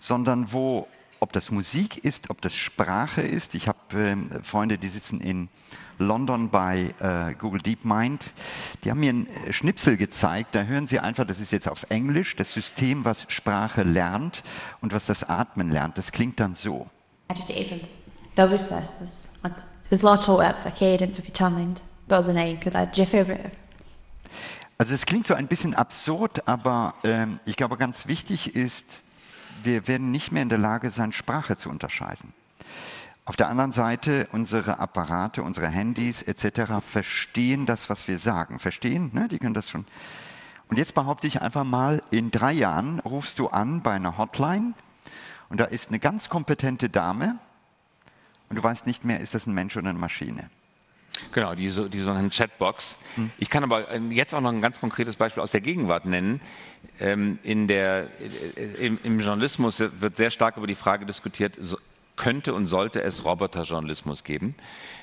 sondern 0.00 0.52
wo, 0.52 0.86
ob 1.20 1.32
das 1.32 1.50
Musik 1.50 2.04
ist, 2.04 2.30
ob 2.30 2.40
das 2.42 2.54
Sprache 2.54 3.22
ist. 3.22 3.54
Ich 3.54 3.68
habe 3.68 3.78
äh, 3.98 4.42
Freunde, 4.42 4.78
die 4.78 4.88
sitzen 4.88 5.20
in 5.20 5.48
London 5.98 6.50
bei 6.50 6.94
äh, 7.00 7.34
Google 7.34 7.60
DeepMind. 7.60 8.32
Die 8.84 8.90
haben 8.90 9.00
mir 9.00 9.10
einen 9.10 9.26
äh, 9.26 9.52
Schnipsel 9.52 9.96
gezeigt. 9.96 10.54
Da 10.54 10.62
hören 10.62 10.86
Sie 10.86 11.00
einfach, 11.00 11.26
das 11.26 11.40
ist 11.40 11.52
jetzt 11.52 11.68
auf 11.68 11.86
Englisch, 11.88 12.36
das 12.36 12.52
System, 12.52 13.04
was 13.04 13.26
Sprache 13.28 13.82
lernt 13.82 14.42
und 14.80 14.92
was 14.92 15.06
das 15.06 15.24
Atmen 15.24 15.70
lernt. 15.70 15.98
Das 15.98 16.12
klingt 16.12 16.38
dann 16.38 16.54
so. 16.54 16.86
Also 24.76 24.94
es 24.94 25.06
klingt 25.06 25.26
so 25.26 25.34
ein 25.34 25.48
bisschen 25.48 25.74
absurd, 25.74 26.46
aber 26.46 26.94
ähm, 27.02 27.40
ich 27.46 27.56
glaube, 27.56 27.76
ganz 27.76 28.06
wichtig 28.06 28.54
ist, 28.54 29.02
wir 29.62 29.88
werden 29.88 30.10
nicht 30.10 30.30
mehr 30.30 30.42
in 30.42 30.48
der 30.48 30.58
Lage 30.58 30.90
sein, 30.90 31.12
Sprache 31.12 31.56
zu 31.56 31.68
unterscheiden. 31.68 32.32
Auf 33.24 33.36
der 33.36 33.48
anderen 33.48 33.72
Seite, 33.72 34.28
unsere 34.32 34.78
Apparate, 34.78 35.42
unsere 35.42 35.68
Handys 35.68 36.22
etc. 36.22 36.80
verstehen 36.80 37.66
das, 37.66 37.90
was 37.90 38.08
wir 38.08 38.18
sagen. 38.18 38.58
Verstehen? 38.58 39.10
Ne? 39.12 39.28
Die 39.28 39.38
können 39.38 39.54
das 39.54 39.68
schon. 39.68 39.84
Und 40.68 40.78
jetzt 40.78 40.94
behaupte 40.94 41.26
ich 41.26 41.42
einfach 41.42 41.64
mal, 41.64 42.02
in 42.10 42.30
drei 42.30 42.52
Jahren 42.52 43.00
rufst 43.00 43.38
du 43.38 43.48
an 43.48 43.82
bei 43.82 43.92
einer 43.92 44.16
Hotline 44.16 44.74
und 45.48 45.60
da 45.60 45.64
ist 45.64 45.88
eine 45.88 45.98
ganz 45.98 46.28
kompetente 46.28 46.88
Dame 46.88 47.38
und 48.48 48.56
du 48.56 48.62
weißt 48.62 48.86
nicht 48.86 49.04
mehr, 49.04 49.20
ist 49.20 49.34
das 49.34 49.46
ein 49.46 49.54
Mensch 49.54 49.76
oder 49.76 49.90
eine 49.90 49.98
Maschine. 49.98 50.50
Genau, 51.32 51.54
die, 51.54 51.64
die 51.64 52.00
sogenannten 52.00 52.30
Chatbox. 52.30 52.98
Hm. 53.16 53.30
Ich 53.38 53.50
kann 53.50 53.64
aber 53.64 53.90
ähm, 53.90 54.12
jetzt 54.12 54.34
auch 54.34 54.40
noch 54.40 54.52
ein 54.52 54.62
ganz 54.62 54.78
konkretes 54.80 55.16
Beispiel 55.16 55.42
aus 55.42 55.50
der 55.50 55.60
Gegenwart 55.60 56.06
nennen. 56.06 56.40
Ähm, 57.00 57.38
in 57.42 57.66
der, 57.66 58.08
äh, 58.56 58.86
im, 58.86 58.98
Im 59.02 59.20
Journalismus 59.20 59.80
wird 59.80 60.16
sehr 60.16 60.30
stark 60.30 60.56
über 60.56 60.66
die 60.66 60.74
Frage 60.74 61.06
diskutiert, 61.06 61.58
könnte 62.18 62.52
und 62.52 62.66
sollte 62.66 63.00
es 63.02 63.24
Roboterjournalismus 63.24 64.24
geben. 64.24 64.54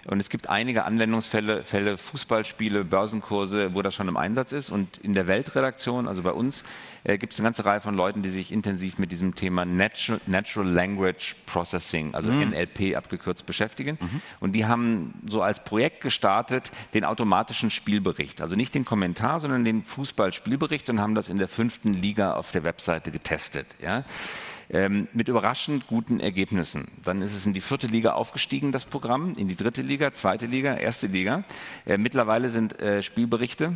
Und 0.05 0.19
es 0.19 0.29
gibt 0.29 0.49
einige 0.51 0.85
Anwendungsfälle, 0.85 1.63
Fälle, 1.63 1.97
Fußballspiele, 1.97 2.85
Börsenkurse, 2.85 3.73
wo 3.73 3.81
das 3.81 3.95
schon 3.95 4.07
im 4.07 4.17
Einsatz 4.17 4.51
ist. 4.51 4.69
Und 4.69 4.97
in 4.99 5.15
der 5.15 5.25
Weltredaktion, 5.25 6.07
also 6.07 6.21
bei 6.21 6.31
uns, 6.31 6.63
äh, 7.03 7.17
gibt 7.17 7.33
es 7.33 7.39
eine 7.39 7.47
ganze 7.47 7.65
Reihe 7.65 7.81
von 7.81 7.95
Leuten, 7.95 8.21
die 8.21 8.29
sich 8.29 8.51
intensiv 8.51 8.99
mit 8.99 9.11
diesem 9.11 9.33
Thema 9.33 9.65
Natural, 9.65 10.21
Natural 10.27 10.69
Language 10.69 11.35
Processing, 11.47 12.13
also 12.13 12.29
mhm. 12.29 12.51
NLP 12.51 12.95
abgekürzt, 12.95 13.47
beschäftigen. 13.47 13.97
Mhm. 13.99 14.21
Und 14.39 14.51
die 14.51 14.65
haben 14.65 15.15
so 15.27 15.41
als 15.41 15.63
Projekt 15.63 16.01
gestartet 16.01 16.71
den 16.93 17.03
automatischen 17.05 17.71
Spielbericht. 17.71 18.41
Also 18.41 18.55
nicht 18.55 18.75
den 18.75 18.85
Kommentar, 18.85 19.39
sondern 19.39 19.65
den 19.65 19.83
Fußballspielbericht 19.83 20.87
und 20.91 20.99
haben 20.99 21.15
das 21.15 21.29
in 21.29 21.37
der 21.37 21.47
fünften 21.47 21.93
Liga 21.93 22.35
auf 22.35 22.51
der 22.51 22.63
Webseite 22.63 23.09
getestet. 23.09 23.67
Ja 23.81 24.03
ähm, 24.69 25.07
mit 25.13 25.27
überraschend 25.27 25.87
guten 25.87 26.19
Ergebnissen. 26.19 26.91
Dann 27.03 27.21
ist 27.21 27.33
es 27.33 27.45
in 27.45 27.53
die 27.53 27.61
vierte 27.61 27.87
Liga 27.87 28.13
aufgestiegen, 28.13 28.71
das 28.71 28.85
Programm, 28.85 29.35
in 29.35 29.47
die 29.47 29.55
dritte 29.55 29.81
Liga, 29.81 30.13
zweite 30.13 30.45
Liga, 30.45 30.75
erste 30.75 31.07
Liga. 31.07 31.43
Äh, 31.85 31.97
mittlerweile 31.97 32.49
sind 32.49 32.79
äh, 32.79 33.03
Spielberichte 33.03 33.73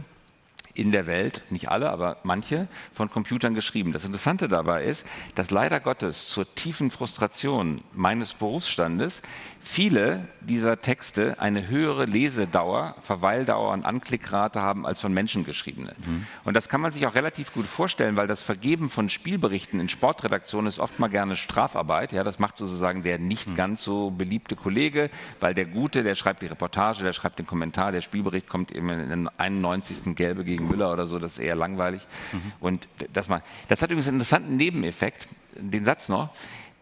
in 0.74 0.92
der 0.92 1.08
Welt, 1.08 1.44
nicht 1.50 1.70
alle, 1.70 1.90
aber 1.90 2.18
manche, 2.24 2.68
von 2.94 3.10
Computern 3.10 3.54
geschrieben. 3.54 3.92
Das 3.92 4.06
Interessante 4.06 4.48
dabei 4.48 4.86
ist, 4.86 5.06
dass 5.36 5.52
leider 5.52 5.80
Gottes 5.80 6.30
zur 6.30 6.54
tiefen 6.56 6.92
Frustration 6.92 7.82
meines 7.94 8.34
Berufsstandes 8.34 9.22
viele 9.70 10.28
dieser 10.42 10.82
Texte 10.82 11.40
eine 11.40 11.68
höhere 11.68 12.06
Lesedauer, 12.06 12.96
Verweildauer 13.04 13.72
und 13.72 13.86
Anklickrate 13.86 14.62
haben 14.62 14.84
als 14.84 15.00
von 15.00 15.14
Menschen 15.14 15.44
geschriebene. 15.44 15.94
Mhm. 16.04 16.26
Und 16.44 16.56
das 16.56 16.70
kann 16.70 16.82
man 16.82 16.92
sich 16.92 17.06
auch 17.06 17.14
relativ 17.14 17.54
gut 17.54 17.68
vorstellen, 17.68 18.16
weil 18.16 18.26
das 18.26 18.42
Vergeben 18.42 18.90
von 18.90 19.10
Spielberichten 19.10 19.80
in 19.80 19.88
Sportredaktionen 19.88 20.68
ist 20.68 20.80
oft 20.80 20.98
mal 20.98 21.08
gerne 21.08 21.36
Strafarbeit. 21.36 22.14
Ja, 22.14 22.24
das 22.24 22.40
macht 22.40 22.58
sozusagen 22.58 23.04
der 23.04 23.20
nicht 23.20 23.50
mhm. 23.50 23.56
ganz 23.56 23.84
so 23.84 24.10
beliebte 24.10 24.56
Kollege, 24.56 25.12
weil 25.40 25.54
der 25.54 25.66
Gute, 25.66 26.02
der 26.02 26.16
schreibt 26.16 26.42
die 26.42 26.48
Reportage, 26.48 27.04
der 27.04 27.14
schreibt 27.14 27.38
den 27.38 27.46
Kommentar, 27.46 27.92
der 27.92 28.02
Spielbericht 28.02 28.50
kommt 28.50 28.72
eben 28.72 28.90
in 28.90 29.10
den 29.10 29.30
91. 29.38 30.16
Gelbe 30.16 30.46
gegen 30.46 30.68
Müller 30.68 30.92
oder 30.92 31.06
so, 31.06 31.20
das 31.20 31.34
ist 31.34 31.40
eher 31.40 31.56
langweilig. 31.56 32.08
Mhm. 32.32 32.52
Und 32.60 32.88
das, 33.14 33.30
mal, 33.30 33.42
das 33.68 33.84
hat 33.84 33.92
übrigens 33.92 34.08
einen 34.08 34.18
interessanten 34.18 34.58
Nebeneffekt, 34.58 35.28
den 35.56 35.86
Satz 35.86 36.10
noch. 36.10 36.30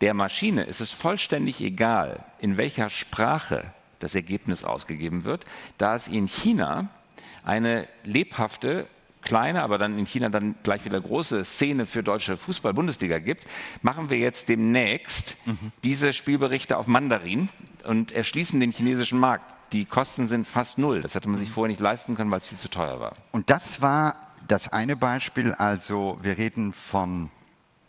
Der 0.02 0.14
Maschine 0.14 0.64
ist 0.64 0.82
es 0.82 0.91
vollständig 0.91 1.62
egal, 1.62 2.24
in 2.39 2.58
welcher 2.58 2.89
Sprache 2.89 3.74
das 4.00 4.14
Ergebnis 4.14 4.64
ausgegeben 4.64 5.24
wird, 5.24 5.45
da 5.78 5.95
es 5.95 6.08
in 6.08 6.28
China 6.28 6.89
eine 7.43 7.88
lebhafte 8.04 8.86
kleine, 9.22 9.64
aber 9.64 9.78
dann 9.78 9.98
in 9.98 10.06
China 10.06 10.30
dann 10.30 10.56
gleich 10.64 10.86
wieder 10.86 11.02
große 11.02 11.43
Szene 11.43 11.86
für 11.86 12.04
deutsche 12.04 12.38
Fußball-Bundesliga 12.38 13.20
gibt, 13.20 13.45
machen 13.82 14.10
wir 14.10 14.18
jetzt 14.18 14.48
demnächst 14.50 15.36
mhm. 15.45 15.72
diese 15.84 16.14
Spielberichte 16.14 16.78
auf 16.78 16.88
Mandarin 16.88 17.50
und 17.84 18.12
erschließen 18.12 18.60
den 18.60 18.72
chinesischen 18.72 19.20
Markt. 19.20 19.54
Die 19.74 19.84
Kosten 19.86 20.28
sind 20.28 20.48
fast 20.48 20.78
null. 20.78 21.02
Das 21.02 21.16
hätte 21.16 21.28
man 21.28 21.39
sich 21.39 21.50
vorher 21.50 21.70
nicht 21.70 21.82
leisten 21.82 22.16
können, 22.16 22.32
weil 22.32 22.39
es 22.39 22.48
viel 22.48 22.58
zu 22.58 22.70
teuer 22.70 23.02
war. 23.02 23.14
Und 23.32 23.50
das 23.50 23.82
war 23.82 24.14
das 24.48 24.72
eine 24.72 24.95
Beispiel. 24.95 25.54
Also 25.54 26.20
wir 26.22 26.38
reden 26.38 26.72
von 26.72 27.30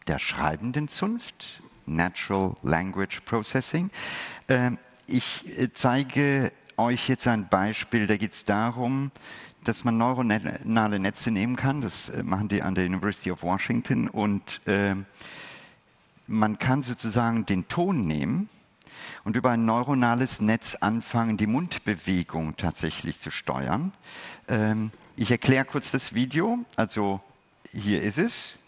der 0.08 0.18
schreibenden 0.18 0.88
Zunft, 0.88 1.62
Natural 1.88 2.54
Language 2.62 3.22
Processing. 3.24 3.90
Ähm, 4.48 4.78
ich 5.06 5.58
äh, 5.58 5.72
zeige 5.72 6.52
euch 6.76 7.08
jetzt 7.08 7.26
ein 7.26 7.48
Beispiel, 7.48 8.06
da 8.06 8.16
geht 8.16 8.34
es 8.34 8.44
darum, 8.44 9.10
dass 9.64 9.84
man 9.84 9.98
neuronale 9.98 10.98
Netze 10.98 11.30
nehmen 11.30 11.56
kann. 11.56 11.80
Das 11.80 12.08
äh, 12.08 12.22
machen 12.22 12.48
die 12.48 12.62
an 12.62 12.74
der 12.74 12.86
University 12.86 13.30
of 13.30 13.42
Washington. 13.42 14.08
Und 14.08 14.66
äh, 14.66 14.94
man 16.26 16.58
kann 16.58 16.82
sozusagen 16.82 17.46
den 17.46 17.68
Ton 17.68 18.06
nehmen 18.06 18.48
und 19.24 19.36
über 19.36 19.50
ein 19.50 19.64
neuronales 19.64 20.40
Netz 20.40 20.74
anfangen, 20.76 21.36
die 21.36 21.46
Mundbewegung 21.46 22.56
tatsächlich 22.56 23.20
zu 23.20 23.30
steuern. 23.30 23.92
Ähm, 24.48 24.90
ich 25.16 25.30
erkläre 25.30 25.64
kurz 25.64 25.90
das 25.90 26.14
Video. 26.14 26.60
Also 26.76 27.20
hier 27.72 28.02
ist 28.02 28.18
es. 28.18 28.58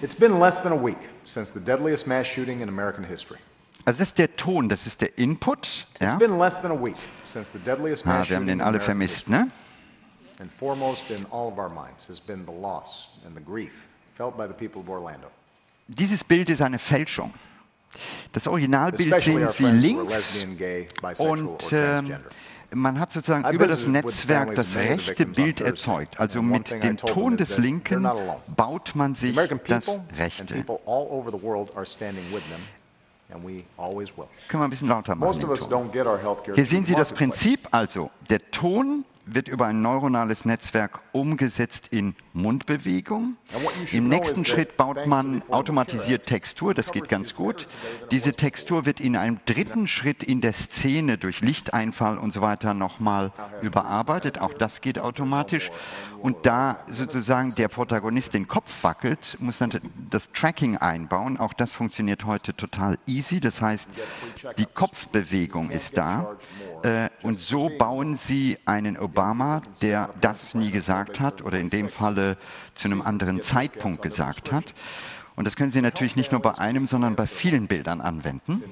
It's 0.00 0.14
been 0.14 0.38
less 0.38 0.60
than 0.60 0.72
a 0.72 0.76
week 0.76 0.98
since 1.24 1.50
the 1.52 1.60
deadliest 1.60 2.06
mass 2.06 2.26
shooting 2.26 2.60
in 2.60 2.68
American 2.68 3.04
history. 3.04 3.38
Also 3.84 3.98
das 4.00 4.08
ist 4.08 4.18
der 4.18 4.36
Ton, 4.36 4.68
das 4.68 4.86
ist 4.86 5.00
der 5.00 5.16
Input. 5.18 5.86
It's 5.94 6.00
Ja? 6.00 6.14
been 6.16 6.38
less 6.38 6.60
than 6.60 6.70
a 6.70 6.74
week 6.80 6.96
since 7.24 7.50
the 7.52 7.58
deadliest 7.58 8.04
Ah, 8.06 8.10
mass 8.10 8.28
wir 8.28 8.36
haben 8.36 8.42
shooting 8.44 8.46
den 8.46 8.58
in 8.58 8.60
alle 8.60 8.68
American 8.78 8.84
vermisst, 8.84 9.28
ne? 9.28 9.36
history. 9.44 9.52
And 10.40 10.52
foremost 10.52 11.10
in 11.10 11.26
all 11.32 11.48
of 11.50 11.58
our 11.58 11.70
minds 11.70 12.06
has 12.08 12.20
been 12.20 12.44
the 12.46 12.52
loss 12.52 13.08
and 13.26 13.34
the 13.36 13.40
grief 13.42 13.72
felt 14.16 14.36
by 14.36 14.46
the 14.46 14.54
people 14.54 14.80
of 14.80 14.88
Orlando. 14.88 15.28
Dieses 15.88 16.22
Bild 16.22 16.48
ist 16.50 16.60
eine 16.62 16.78
Fälschung. 16.78 17.32
Das 18.32 18.46
Originalbild 18.46 19.18
sehen 19.20 19.48
Sie 19.48 19.64
links 19.64 20.12
lesbian, 20.12 20.56
gay, 20.58 20.86
bisexual 21.00 21.28
or 21.28 21.32
und 21.52 21.58
transgender. 21.60 22.20
Man 22.74 23.00
hat 23.00 23.12
sozusagen 23.12 23.48
über 23.52 23.66
das 23.66 23.86
Netzwerk 23.86 24.54
das 24.54 24.76
rechte 24.76 25.26
Bild 25.26 25.60
erzeugt. 25.60 26.20
Also 26.20 26.42
mit 26.42 26.70
dem 26.70 26.96
Ton 26.96 27.36
des 27.36 27.58
Linken 27.58 28.08
baut 28.56 28.94
man 28.94 29.14
sich 29.14 29.34
das 29.66 30.00
Rechte. 30.16 30.64
Können 34.48 34.62
wir 34.62 34.64
ein 34.64 34.70
bisschen 34.70 34.88
lauter 34.88 35.14
machen. 35.14 35.26
Most 35.26 35.42
den 35.42 35.44
of 35.44 35.50
us 35.50 35.68
Ton. 35.68 35.88
don't 35.88 35.92
get 35.92 36.06
our 36.06 36.18
healthcare 36.18 36.54
Hier 36.54 36.64
sehen 36.64 36.86
Sie 36.86 36.94
das. 36.94 37.12
Prinzip, 37.12 37.68
also 37.70 38.10
der 38.30 38.50
Ton 38.50 39.04
wird 39.34 39.48
über 39.48 39.66
ein 39.66 39.82
neuronales 39.82 40.44
Netzwerk 40.44 41.00
umgesetzt 41.12 41.88
in 41.90 42.14
Mundbewegung. 42.32 43.36
Im 43.92 44.08
nächsten 44.08 44.44
Schritt 44.44 44.76
baut 44.76 45.06
man 45.06 45.42
automatisiert 45.48 46.26
Textur, 46.26 46.74
das 46.74 46.92
geht 46.92 47.08
ganz 47.08 47.34
gut. 47.34 47.66
Diese 48.10 48.32
Textur 48.32 48.86
wird 48.86 49.00
in 49.00 49.16
einem 49.16 49.38
dritten 49.46 49.88
Schritt 49.88 50.22
in 50.22 50.40
der 50.40 50.52
Szene 50.52 51.18
durch 51.18 51.40
Lichteinfall 51.40 52.18
und 52.18 52.32
so 52.32 52.40
weiter 52.40 52.74
nochmal 52.74 53.32
überarbeitet. 53.62 54.40
Auch 54.40 54.54
das 54.54 54.80
geht 54.80 54.98
automatisch. 54.98 55.70
Und 56.20 56.46
da 56.46 56.80
sozusagen 56.88 57.54
der 57.54 57.68
Protagonist 57.68 58.34
den 58.34 58.48
Kopf 58.48 58.82
wackelt, 58.82 59.36
muss 59.40 59.58
dann 59.58 59.70
das 60.10 60.30
Tracking 60.32 60.76
einbauen. 60.76 61.38
Auch 61.38 61.52
das 61.52 61.72
funktioniert 61.72 62.24
heute 62.24 62.54
total 62.54 62.98
easy. 63.06 63.40
Das 63.40 63.62
heißt, 63.62 63.88
die 64.58 64.66
Kopfbewegung 64.66 65.70
ist 65.70 65.96
da. 65.96 66.36
Äh, 66.82 67.08
Und 67.22 67.38
so 67.38 67.70
bauen 67.78 68.16
Sie 68.16 68.58
einen 68.64 68.98
Obama, 68.98 69.62
der 69.82 70.10
das 70.20 70.54
nie 70.54 70.70
gesagt 70.70 71.20
hat 71.20 71.42
oder 71.42 71.58
in 71.58 71.70
dem 71.70 71.88
Falle 71.88 72.36
zu 72.74 72.88
einem 72.88 73.02
anderen 73.02 73.42
Zeitpunkt 73.42 74.02
gesagt 74.02 74.52
hat. 74.52 74.74
Und 75.36 75.46
das 75.46 75.54
können 75.54 75.70
Sie 75.70 75.82
natürlich 75.82 76.16
nicht 76.16 76.32
nur 76.32 76.42
bei 76.42 76.58
einem, 76.58 76.88
sondern 76.88 77.14
bei 77.14 77.28
vielen 77.28 77.68
Bildern 77.68 78.00
anwenden. 78.00 78.62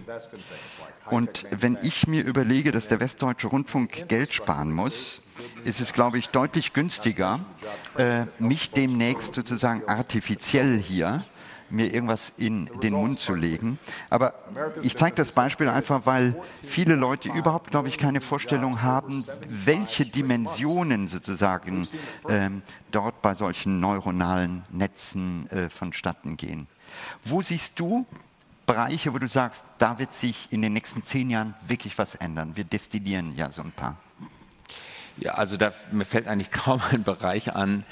Und 1.09 1.47
wenn 1.51 1.79
ich 1.83 2.09
mir 2.09 2.25
überlege, 2.25 2.73
dass 2.73 2.89
der 2.89 2.99
Westdeutsche 2.99 3.47
Rundfunk 3.47 4.09
Geld 4.09 4.33
sparen 4.33 4.73
muss, 4.73 5.23
ist 5.65 5.81
es, 5.81 5.93
glaube 5.93 6.19
ich, 6.19 6.29
deutlich 6.29 6.73
günstiger, 6.73 7.41
äh, 7.97 8.25
mich 8.39 8.71
demnächst 8.71 9.35
sozusagen 9.35 9.87
artifiziell 9.87 10.79
hier 10.79 11.25
mir 11.71 11.93
irgendwas 11.93 12.33
in 12.37 12.67
den 12.83 12.95
Mund 12.95 13.19
zu 13.19 13.35
legen. 13.35 13.79
Aber 14.11 14.35
ich 14.83 14.97
zeige 14.97 15.17
das 15.17 15.33
Beispiel 15.33 15.69
einfach, 15.69 16.07
weil 16.07 16.41
viele 16.65 16.95
Leute 16.95 17.31
überhaupt, 17.31 17.71
glaube 17.71 17.89
ich, 17.89 17.99
keine 17.99 18.21
Vorstellung 18.21 18.83
haben, 18.83 19.25
welche 19.49 20.05
Dimensionen 20.05 21.09
sozusagen 21.09 21.87
ähm, 22.29 22.63
dort 22.91 23.23
bei 23.23 23.35
solchen 23.35 23.81
neuronalen 23.81 24.65
Netzen 24.71 25.51
äh, 25.51 25.69
vonstatten 25.69 26.37
gehen. 26.37 26.67
Wo 27.25 27.43
siehst 27.43 27.79
du 27.79 28.07
Bereiche, 28.67 29.15
wo 29.15 29.19
du 29.19 29.29
sagst, 29.29 29.65
da 29.79 29.99
wird 29.99 30.13
sich 30.13 30.49
in 30.51 30.61
den 30.61 30.73
nächsten 30.73 31.05
zehn 31.05 31.31
Jahren 31.31 31.55
wirklich 31.67 31.97
was 31.99 32.17
ändern? 32.17 32.57
Wir 32.57 32.65
destillieren 32.65 33.37
ja 33.37 33.53
so 33.53 33.63
ein 33.63 33.73
paar. 33.73 33.97
Ja, 35.19 35.33
also 35.33 35.57
da, 35.57 35.73
mir 35.93 36.05
fällt 36.05 36.29
eigentlich 36.29 36.51
kaum 36.51 36.81
ein 36.91 37.03
Bereich 37.03 37.55
an, 37.55 37.85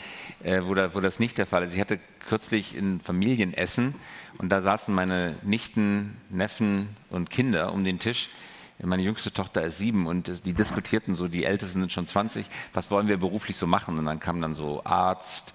äh, 0.42 0.62
wo, 0.64 0.74
da, 0.74 0.94
wo 0.94 1.00
das 1.00 1.18
nicht 1.18 1.38
der 1.38 1.46
Fall 1.46 1.62
ist. 1.64 1.74
Ich 1.74 1.80
hatte 1.80 1.98
kürzlich 2.28 2.76
in 2.76 3.00
Familienessen 3.00 3.94
und 4.38 4.50
da 4.50 4.60
saßen 4.60 4.94
meine 4.94 5.36
Nichten, 5.42 6.16
Neffen 6.30 6.88
und 7.10 7.30
Kinder 7.30 7.72
um 7.72 7.84
den 7.84 7.98
Tisch. 7.98 8.28
Meine 8.82 9.02
jüngste 9.02 9.32
Tochter 9.32 9.62
ist 9.62 9.78
sieben 9.78 10.06
und 10.06 10.28
äh, 10.28 10.36
die 10.44 10.52
diskutierten 10.52 11.14
so, 11.14 11.28
die 11.28 11.44
Ältesten 11.44 11.80
sind 11.80 11.92
schon 11.92 12.06
20, 12.06 12.46
was 12.72 12.90
wollen 12.90 13.08
wir 13.08 13.16
beruflich 13.16 13.56
so 13.56 13.66
machen? 13.66 13.98
Und 13.98 14.04
dann 14.04 14.20
kam 14.20 14.42
dann 14.42 14.54
so 14.54 14.82
Arzt, 14.84 15.54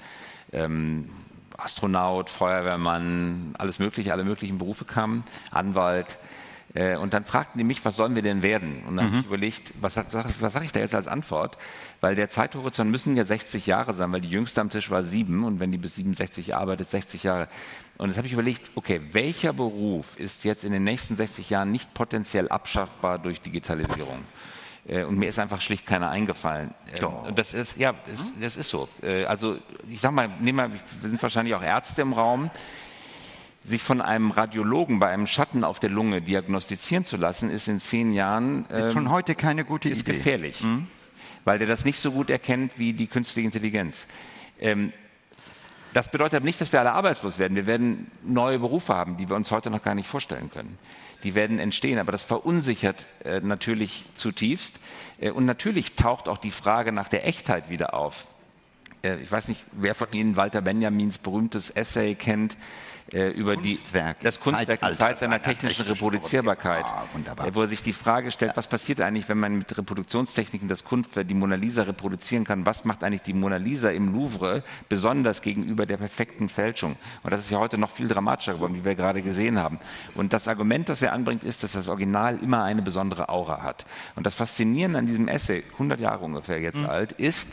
ähm, 0.51 1.09
Astronaut, 1.57 2.29
Feuerwehrmann, 2.29 3.53
alles 3.57 3.79
mögliche, 3.79 4.13
alle 4.13 4.23
möglichen 4.23 4.57
Berufe 4.57 4.85
kamen, 4.85 5.23
Anwalt. 5.51 6.17
Äh, 6.75 6.97
und 6.97 7.13
dann 7.13 7.25
fragten 7.25 7.57
die 7.57 7.63
mich, 7.63 7.83
was 7.83 7.95
sollen 7.95 8.13
wir 8.15 8.21
denn 8.21 8.41
werden? 8.43 8.83
Und 8.87 8.97
dann 8.97 9.05
habe 9.07 9.17
ich 9.21 9.25
überlegt, 9.25 9.73
was, 9.81 9.97
was 9.97 10.53
sage 10.53 10.65
ich 10.65 10.71
da 10.71 10.79
jetzt 10.79 10.93
als 10.93 11.07
Antwort? 11.07 11.57
Weil 11.99 12.15
der 12.15 12.29
Zeithorizont 12.29 12.91
müssen 12.91 13.17
ja 13.17 13.25
60 13.25 13.65
Jahre 13.65 13.93
sein, 13.93 14.11
weil 14.11 14.21
die 14.21 14.29
jüngste 14.29 14.61
am 14.61 14.69
Tisch 14.69 14.91
war 14.91 15.03
sieben 15.03 15.43
und 15.43 15.59
wenn 15.59 15.71
die 15.71 15.77
bis 15.79 15.95
67 15.95 16.55
arbeitet, 16.55 16.89
60 16.89 17.23
Jahre. 17.23 17.47
Und 17.97 18.09
jetzt 18.09 18.17
habe 18.17 18.27
ich 18.27 18.33
überlegt, 18.33 18.69
okay, 18.75 19.01
welcher 19.11 19.51
Beruf 19.51 20.19
ist 20.19 20.43
jetzt 20.43 20.63
in 20.63 20.71
den 20.71 20.83
nächsten 20.83 21.15
60 21.15 21.49
Jahren 21.49 21.71
nicht 21.71 21.93
potenziell 21.93 22.47
abschaffbar 22.49 23.17
durch 23.19 23.41
Digitalisierung? 23.41 24.19
Äh, 24.87 25.03
Und 25.03 25.17
mir 25.17 25.27
ist 25.27 25.39
einfach 25.39 25.61
schlicht 25.61 25.85
keiner 25.87 26.09
eingefallen. 26.11 26.73
Äh, 26.87 26.97
Und 27.29 27.37
das 27.39 27.53
ist, 27.53 27.77
ja, 27.77 27.93
das, 28.07 28.33
das 28.39 28.57
ist 28.57 28.69
so. 28.69 28.87
Äh, 29.01 29.25
Also, 29.25 29.57
ich 29.89 29.99
sag 30.01 30.11
mal, 30.11 30.29
nehmen 30.39 30.71
wir, 30.71 30.79
wir 31.01 31.09
sind 31.09 31.21
wahrscheinlich 31.21 31.55
auch 31.55 31.63
Ärzte 31.63 32.03
im 32.03 32.13
Raum 32.13 32.49
sich 33.65 33.83
von 33.83 34.01
einem 34.01 34.31
Radiologen 34.31 34.99
bei 34.99 35.09
einem 35.09 35.27
Schatten 35.27 35.63
auf 35.63 35.79
der 35.79 35.89
Lunge 35.89 36.21
diagnostizieren 36.21 37.05
zu 37.05 37.17
lassen, 37.17 37.49
ist 37.49 37.67
in 37.67 37.79
zehn 37.79 38.13
Jahren 38.13 38.65
Ist 38.65 38.85
ähm, 38.85 38.91
schon 38.93 39.09
heute 39.09 39.35
keine 39.35 39.65
gute 39.65 39.89
ist 39.89 40.01
Idee. 40.01 40.13
gefährlich, 40.13 40.63
weil 41.45 41.59
der 41.59 41.67
das 41.67 41.85
nicht 41.85 41.99
so 41.99 42.11
gut 42.11 42.29
erkennt 42.29 42.73
wie 42.77 42.93
die 42.93 43.07
künstliche 43.07 43.45
Intelligenz. 43.45 44.07
Ähm, 44.59 44.93
das 45.93 46.11
bedeutet 46.11 46.35
aber 46.35 46.45
nicht, 46.45 46.61
dass 46.61 46.71
wir 46.71 46.79
alle 46.79 46.91
arbeitslos 46.91 47.39
werden. 47.39 47.55
Wir 47.55 47.65
werden 47.65 48.11
neue 48.23 48.59
Berufe 48.59 48.93
haben, 48.93 49.17
die 49.17 49.27
wir 49.27 49.35
uns 49.35 49.51
heute 49.51 49.71
noch 49.71 49.81
gar 49.81 49.95
nicht 49.95 50.07
vorstellen 50.07 50.51
können. 50.51 50.77
Die 51.23 51.35
werden 51.35 51.59
entstehen, 51.59 51.97
aber 51.99 52.11
das 52.11 52.23
verunsichert 52.23 53.05
äh, 53.25 53.41
natürlich 53.41 54.05
zutiefst. 54.15 54.79
Äh, 55.19 55.31
und 55.31 55.45
natürlich 55.45 55.95
taucht 55.95 56.27
auch 56.29 56.37
die 56.37 56.51
Frage 56.51 56.91
nach 56.91 57.07
der 57.09 57.27
Echtheit 57.27 57.69
wieder 57.69 57.93
auf. 57.93 58.27
Äh, 59.01 59.17
ich 59.17 59.31
weiß 59.31 59.47
nicht, 59.47 59.63
wer 59.71 59.95
von 59.95 60.11
Ihnen 60.11 60.35
Walter 60.35 60.61
Benjamins 60.61 61.17
berühmtes 61.17 61.71
Essay 61.71 62.15
kennt 62.15 62.55
äh, 63.13 63.29
über 63.29 63.55
Kunstwerk, 63.55 64.19
die, 64.19 64.23
das 64.23 64.39
Kunstwerk 64.39 64.79
Zeitalter 64.79 64.95
die 64.95 64.99
Zeit 64.99 65.19
seiner 65.19 65.41
technischen 65.41 65.85
Reproduzierbarkeit, 65.85 66.85
Ah, 66.85 67.05
wo 67.53 67.61
er 67.61 67.67
sich 67.67 67.81
die 67.81 67.93
Frage 67.93 68.31
stellt, 68.31 68.55
was 68.55 68.67
passiert 68.67 69.01
eigentlich, 69.01 69.29
wenn 69.29 69.39
man 69.39 69.57
mit 69.57 69.77
Reproduktionstechniken 69.77 70.67
das 70.67 70.83
Kunstwerk, 70.83 71.27
die 71.27 71.33
Mona 71.33 71.55
Lisa 71.55 71.83
reproduzieren 71.83 72.43
kann? 72.43 72.65
Was 72.65 72.85
macht 72.85 73.03
eigentlich 73.03 73.21
die 73.21 73.33
Mona 73.33 73.57
Lisa 73.57 73.89
im 73.89 74.13
Louvre 74.13 74.63
besonders 74.87 75.41
gegenüber 75.41 75.85
der 75.85 75.97
perfekten 75.97 76.49
Fälschung? 76.49 76.95
Und 77.23 77.31
das 77.31 77.41
ist 77.41 77.51
ja 77.51 77.59
heute 77.59 77.77
noch 77.77 77.91
viel 77.91 78.07
dramatischer 78.07 78.55
geworden, 78.55 78.75
wie 78.75 78.85
wir 78.85 78.95
gerade 78.95 79.21
gesehen 79.21 79.59
haben. 79.59 79.79
Und 80.15 80.33
das 80.33 80.47
Argument, 80.47 80.89
das 80.89 81.01
er 81.01 81.13
anbringt, 81.13 81.43
ist, 81.43 81.63
dass 81.63 81.73
das 81.73 81.87
Original 81.87 82.39
immer 82.39 82.63
eine 82.63 82.81
besondere 82.81 83.29
Aura 83.29 83.61
hat. 83.63 83.85
Und 84.15 84.25
das 84.25 84.35
Faszinierende 84.35 84.99
an 84.99 85.05
diesem 85.05 85.27
Essay, 85.27 85.63
100 85.73 85.99
Jahre 85.99 86.25
ungefähr 86.25 86.59
jetzt 86.59 86.85
alt, 86.85 87.11
ist, 87.13 87.49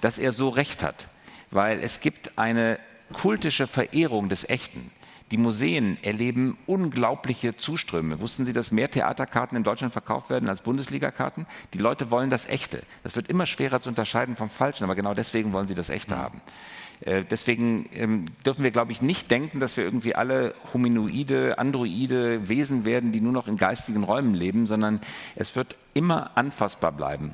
dass 0.00 0.18
er 0.18 0.32
so 0.32 0.48
recht 0.48 0.82
hat. 0.82 1.08
Weil 1.50 1.80
es 1.82 2.00
gibt 2.00 2.38
eine 2.38 2.78
kultische 3.12 3.66
Verehrung 3.66 4.28
des 4.28 4.48
Echten. 4.48 4.90
Die 5.32 5.38
Museen 5.38 5.96
erleben 6.02 6.58
unglaubliche 6.66 7.56
Zuströme. 7.56 8.20
Wussten 8.20 8.44
Sie, 8.44 8.52
dass 8.52 8.70
mehr 8.70 8.90
Theaterkarten 8.90 9.56
in 9.56 9.64
Deutschland 9.64 9.94
verkauft 9.94 10.28
werden 10.28 10.48
als 10.48 10.60
Bundesligakarten? 10.60 11.46
Die 11.72 11.78
Leute 11.78 12.10
wollen 12.10 12.28
das 12.28 12.46
Echte. 12.46 12.82
Das 13.02 13.16
wird 13.16 13.28
immer 13.28 13.46
schwerer 13.46 13.80
zu 13.80 13.88
unterscheiden 13.88 14.36
vom 14.36 14.50
Falschen, 14.50 14.84
aber 14.84 14.94
genau 14.94 15.14
deswegen 15.14 15.54
wollen 15.54 15.68
sie 15.68 15.74
das 15.74 15.88
Echte 15.88 16.18
haben. 16.18 16.42
Äh, 17.00 17.24
Deswegen 17.24 17.88
ähm, 17.92 18.26
dürfen 18.44 18.62
wir, 18.62 18.70
glaube 18.70 18.92
ich, 18.92 19.00
nicht 19.00 19.30
denken, 19.30 19.58
dass 19.58 19.78
wir 19.78 19.84
irgendwie 19.84 20.14
alle 20.14 20.54
hominoide, 20.74 21.58
androide 21.58 22.50
Wesen 22.50 22.84
werden, 22.84 23.12
die 23.12 23.22
nur 23.22 23.32
noch 23.32 23.48
in 23.48 23.56
geistigen 23.56 24.04
Räumen 24.04 24.34
leben, 24.34 24.66
sondern 24.66 25.00
es 25.34 25.56
wird 25.56 25.78
immer 25.94 26.36
anfassbar 26.36 26.92
bleiben. 26.92 27.32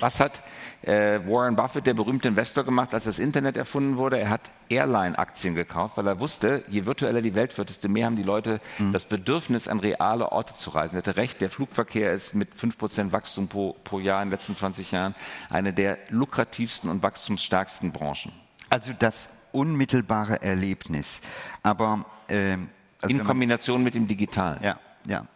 Was 0.00 0.20
hat 0.20 0.42
äh, 0.82 1.20
Warren 1.26 1.56
Buffett, 1.56 1.86
der 1.86 1.94
berühmte 1.94 2.28
Investor, 2.28 2.64
gemacht, 2.64 2.94
als 2.94 3.04
das 3.04 3.18
Internet 3.18 3.56
erfunden 3.56 3.96
wurde? 3.96 4.18
Er 4.18 4.30
hat 4.30 4.50
Airline-Aktien 4.68 5.54
gekauft, 5.54 5.96
weil 5.96 6.06
er 6.06 6.20
wusste, 6.20 6.64
je 6.68 6.86
virtueller 6.86 7.22
die 7.22 7.34
Welt 7.34 7.56
wird, 7.56 7.68
desto 7.68 7.88
mehr 7.88 8.06
haben 8.06 8.16
die 8.16 8.22
Leute 8.22 8.60
das 8.92 9.04
Bedürfnis, 9.04 9.68
an 9.68 9.80
reale 9.80 10.32
Orte 10.32 10.54
zu 10.54 10.70
reisen. 10.70 10.96
Er 10.96 10.98
hatte 10.98 11.16
recht, 11.16 11.40
der 11.40 11.50
Flugverkehr 11.50 12.12
ist 12.12 12.34
mit 12.34 12.54
5% 12.54 13.12
Wachstum 13.12 13.48
pro, 13.48 13.76
pro 13.84 13.98
Jahr 13.98 14.22
in 14.22 14.28
den 14.28 14.32
letzten 14.32 14.56
20 14.56 14.92
Jahren 14.92 15.14
eine 15.50 15.72
der 15.72 15.98
lukrativsten 16.10 16.90
und 16.90 17.02
wachstumsstärksten 17.02 17.92
Branchen. 17.92 18.32
Also 18.70 18.92
das 18.98 19.28
unmittelbare 19.52 20.42
Erlebnis. 20.42 21.20
Aber 21.62 22.04
ähm, 22.28 22.68
also 23.00 23.16
In 23.16 23.24
Kombination 23.24 23.82
mit 23.82 23.94
dem 23.94 24.08
Digitalen. 24.08 24.62
Ja, 24.62 24.78
ja. 25.06 25.26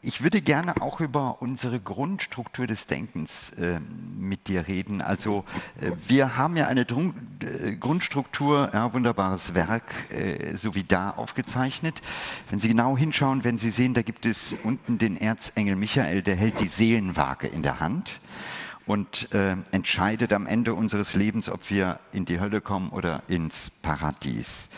Ich 0.00 0.22
würde 0.22 0.40
gerne 0.40 0.80
auch 0.82 1.00
über 1.00 1.40
unsere 1.40 1.80
Grundstruktur 1.80 2.66
des 2.66 2.86
Denkens 2.86 3.50
äh, 3.50 3.80
mit 4.16 4.48
dir 4.48 4.66
reden. 4.66 5.02
Also 5.02 5.44
äh, 5.80 5.92
wir 6.06 6.36
haben 6.36 6.56
ja 6.56 6.66
eine 6.66 6.84
Drun 6.84 7.14
äh, 7.40 7.74
Grundstruktur, 7.74 8.70
ja, 8.72 8.92
wunderbares 8.92 9.54
Werk, 9.54 9.84
äh, 10.10 10.56
so 10.56 10.74
wie 10.74 10.84
da 10.84 11.10
aufgezeichnet. 11.10 12.02
Wenn 12.50 12.60
Sie 12.60 12.68
genau 12.68 12.96
hinschauen, 12.96 13.44
werden 13.44 13.58
Sie 13.58 13.70
sehen, 13.70 13.94
da 13.94 14.02
gibt 14.02 14.26
es 14.26 14.56
unten 14.62 14.98
den 14.98 15.16
Erzengel 15.16 15.76
Michael, 15.76 16.22
der 16.22 16.36
hält 16.36 16.60
die 16.60 16.66
Seelenwaage 16.66 17.46
in 17.46 17.62
der 17.62 17.80
Hand 17.80 18.20
und 18.86 19.32
äh, 19.34 19.56
entscheidet 19.70 20.32
am 20.32 20.46
Ende 20.46 20.74
unseres 20.74 21.14
Lebens, 21.14 21.48
ob 21.48 21.68
wir 21.70 22.00
in 22.12 22.24
die 22.24 22.40
Hölle 22.40 22.60
kommen 22.60 22.90
oder 22.90 23.22
ins 23.28 23.70
Paradies. 23.82 24.68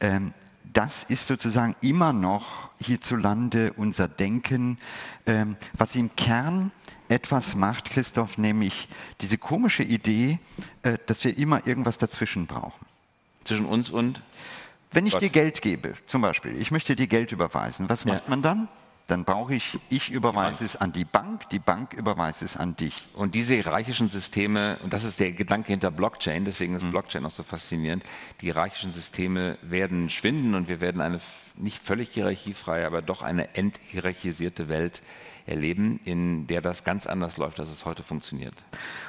Ähm, 0.00 0.32
das 0.72 1.02
ist 1.04 1.26
sozusagen 1.26 1.74
immer 1.80 2.12
noch 2.12 2.70
hierzulande 2.80 3.72
unser 3.76 4.08
Denken, 4.08 4.78
ähm, 5.26 5.56
was 5.72 5.96
im 5.96 6.14
Kern 6.16 6.70
etwas 7.08 7.54
macht, 7.54 7.90
Christoph, 7.90 8.38
nämlich 8.38 8.88
diese 9.20 9.36
komische 9.38 9.82
Idee, 9.82 10.38
äh, 10.82 10.98
dass 11.06 11.24
wir 11.24 11.36
immer 11.36 11.66
irgendwas 11.66 11.98
dazwischen 11.98 12.46
brauchen. 12.46 12.86
Zwischen 13.44 13.66
uns 13.66 13.90
und? 13.90 14.22
Wenn 14.92 15.06
ich 15.06 15.14
Gott. 15.14 15.22
dir 15.22 15.30
Geld 15.30 15.62
gebe, 15.62 15.94
zum 16.06 16.22
Beispiel, 16.22 16.56
ich 16.56 16.70
möchte 16.70 16.96
dir 16.96 17.06
Geld 17.06 17.32
überweisen, 17.32 17.88
was 17.88 18.04
macht 18.04 18.24
ja. 18.24 18.30
man 18.30 18.42
dann? 18.42 18.68
Dann 19.10 19.24
brauche 19.24 19.54
ich, 19.54 19.78
ich 19.90 20.10
überweise 20.10 20.64
es 20.64 20.76
an 20.76 20.92
die 20.92 21.04
Bank, 21.04 21.48
die 21.50 21.58
Bank 21.58 21.94
überweist 21.94 22.42
es 22.42 22.56
an 22.56 22.76
dich. 22.76 23.08
Und 23.14 23.34
diese 23.34 23.54
hierarchischen 23.54 24.08
Systeme, 24.08 24.78
und 24.82 24.92
das 24.92 25.04
ist 25.04 25.18
der 25.18 25.32
Gedanke 25.32 25.72
hinter 25.72 25.90
Blockchain, 25.90 26.44
deswegen 26.44 26.76
ist 26.76 26.84
mhm. 26.84 26.92
Blockchain 26.92 27.26
auch 27.26 27.30
so 27.30 27.42
faszinierend, 27.42 28.04
die 28.40 28.46
hierarchischen 28.46 28.92
Systeme 28.92 29.58
werden 29.62 30.10
schwinden 30.10 30.54
und 30.54 30.68
wir 30.68 30.80
werden 30.80 31.00
eine 31.00 31.18
nicht 31.56 31.82
völlig 31.82 32.10
hierarchiefreie, 32.10 32.86
aber 32.86 33.02
doch 33.02 33.22
eine 33.22 33.54
enthierarchisierte 33.56 34.68
Welt 34.68 35.02
erleben, 35.46 36.00
in 36.04 36.46
der 36.46 36.60
das 36.60 36.84
ganz 36.84 37.06
anders 37.06 37.36
läuft, 37.36 37.60
als 37.60 37.70
es 37.70 37.84
heute 37.84 38.02
funktioniert. 38.02 38.54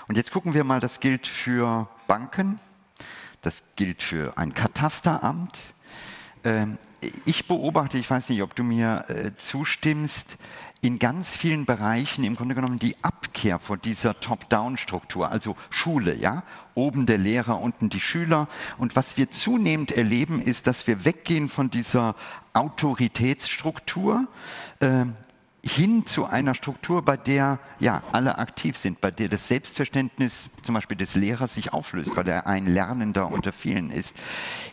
Und 0.08 0.18
jetzt 0.18 0.32
gucken 0.32 0.54
wir 0.54 0.64
mal, 0.64 0.80
das 0.80 1.00
gilt 1.00 1.28
für 1.28 1.88
Banken, 2.08 2.60
das 3.42 3.64
gilt 3.76 4.02
für 4.02 4.38
ein 4.38 4.54
Katasteramt, 4.54 5.74
ich 7.26 7.48
beobachte, 7.48 7.98
ich 7.98 8.10
weiß 8.10 8.30
nicht, 8.30 8.42
ob 8.42 8.56
du 8.56 8.64
mir 8.64 9.06
äh, 9.08 9.32
zustimmst, 9.38 10.38
in 10.82 10.98
ganz 10.98 11.36
vielen 11.36 11.66
Bereichen 11.66 12.24
im 12.24 12.36
Grunde 12.36 12.56
genommen 12.56 12.80
die 12.80 12.96
Abkehr 13.04 13.60
von 13.60 13.80
dieser 13.82 14.20
Top-Down-Struktur, 14.20 15.30
also 15.30 15.56
Schule, 15.70 16.16
ja, 16.16 16.44
oben 16.74 17.06
der 17.06 17.20
Lehrer, 17.20 17.62
unten 17.62 17.90
die 17.90 18.00
Schüler. 18.00 18.48
Und 18.80 18.96
was 18.96 19.16
wir 19.16 19.30
zunehmend 19.30 19.92
erleben, 19.92 20.42
ist, 20.42 20.66
dass 20.66 20.88
wir 20.88 21.06
weggehen 21.06 21.50
von 21.50 21.70
dieser 21.70 22.16
Autoritätsstruktur, 22.54 24.28
äh, 24.80 25.06
hin 25.64 26.08
zu 26.08 26.26
einer 26.26 26.56
Struktur, 26.56 27.04
bei 27.04 27.18
der 27.18 27.60
ja 27.80 28.02
alle 28.12 28.40
aktiv 28.40 28.76
sind, 28.76 29.00
bei 29.00 29.12
der 29.12 29.30
das 29.30 29.48
Selbstverständnis 29.48 30.50
zum 30.64 30.76
Beispiel 30.76 30.98
des 30.98 31.16
Lehrers 31.16 31.54
sich 31.56 31.74
auflöst, 31.74 32.16
weil 32.16 32.28
er 32.28 32.48
ein 32.48 32.68
Lernender 32.68 33.32
unter 33.32 33.54
vielen 33.54 33.92
ist. 33.92 34.16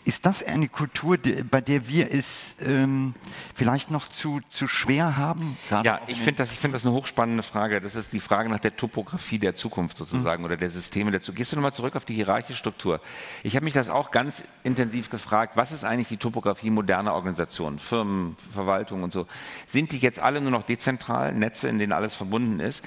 Ist 0.05 0.27
das 0.27 0.45
eine 0.45 0.69
Kultur, 0.69 1.19
bei 1.51 1.61
der 1.61 1.89
wir 1.89 2.13
es 2.13 2.57
ähm, 2.65 3.15
vielleicht 3.55 3.91
noch 3.91 4.09
zu, 4.09 4.41
zu 4.49 4.69
schwer 4.69 5.17
haben? 5.17 5.57
Ja, 5.71 6.01
ich 6.07 6.19
finde 6.19 6.39
das, 6.43 6.53
find 6.53 6.75
das 6.75 6.85
eine 6.85 6.95
hochspannende 6.95 7.43
Frage. 7.43 7.81
Das 7.81 7.95
ist 7.95 8.13
die 8.13 8.21
Frage 8.21 8.49
nach 8.49 8.61
der 8.61 8.77
Topografie 8.77 9.39
der 9.39 9.55
Zukunft 9.55 9.97
sozusagen 9.97 10.43
mhm. 10.43 10.47
oder 10.47 10.57
der 10.57 10.71
Systeme 10.71 11.11
Zukunft. 11.21 11.39
Gehst 11.39 11.53
du 11.53 11.57
nochmal 11.57 11.73
zurück 11.73 11.97
auf 11.97 12.05
die 12.05 12.15
hierarchische 12.15 12.59
Struktur? 12.59 13.01
Ich 13.43 13.57
habe 13.57 13.65
mich 13.65 13.75
das 13.75 13.89
auch 13.89 14.11
ganz 14.11 14.43
intensiv 14.63 15.11
gefragt. 15.11 15.57
Was 15.57 15.73
ist 15.73 15.85
eigentlich 15.85 16.09
die 16.09 16.17
Topografie 16.17 16.71
moderner 16.71 17.15
Organisationen, 17.15 17.79
Firmen, 17.79 18.37
Verwaltungen 18.53 19.05
und 19.05 19.13
so? 19.13 19.27
Sind 19.67 19.93
die 19.93 19.99
jetzt 19.99 20.21
alle 20.21 20.41
nur 20.41 20.51
noch 20.51 20.63
dezentralen 20.63 21.39
Netze, 21.39 21.69
in 21.69 21.79
denen 21.79 21.93
alles 21.93 22.15
verbunden 22.15 22.61
ist? 22.61 22.85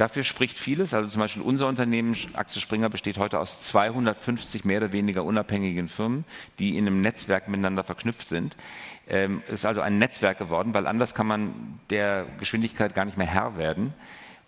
Dafür 0.00 0.24
spricht 0.24 0.58
vieles. 0.58 0.94
Also 0.94 1.10
zum 1.10 1.20
Beispiel 1.20 1.42
unser 1.42 1.66
Unternehmen, 1.66 2.16
Axel 2.32 2.62
Springer, 2.62 2.88
besteht 2.88 3.18
heute 3.18 3.38
aus 3.38 3.60
250 3.60 4.64
mehr 4.64 4.78
oder 4.78 4.92
weniger 4.92 5.24
unabhängigen 5.24 5.88
Firmen, 5.88 6.24
die 6.58 6.78
in 6.78 6.86
einem 6.86 7.02
Netzwerk 7.02 7.48
miteinander 7.48 7.84
verknüpft 7.84 8.30
sind. 8.30 8.56
Ähm, 9.08 9.42
ist 9.48 9.66
also 9.66 9.82
ein 9.82 9.98
Netzwerk 9.98 10.38
geworden, 10.38 10.72
weil 10.72 10.86
anders 10.86 11.12
kann 11.12 11.26
man 11.26 11.52
der 11.90 12.24
Geschwindigkeit 12.38 12.94
gar 12.94 13.04
nicht 13.04 13.18
mehr 13.18 13.26
Herr 13.26 13.58
werden. 13.58 13.92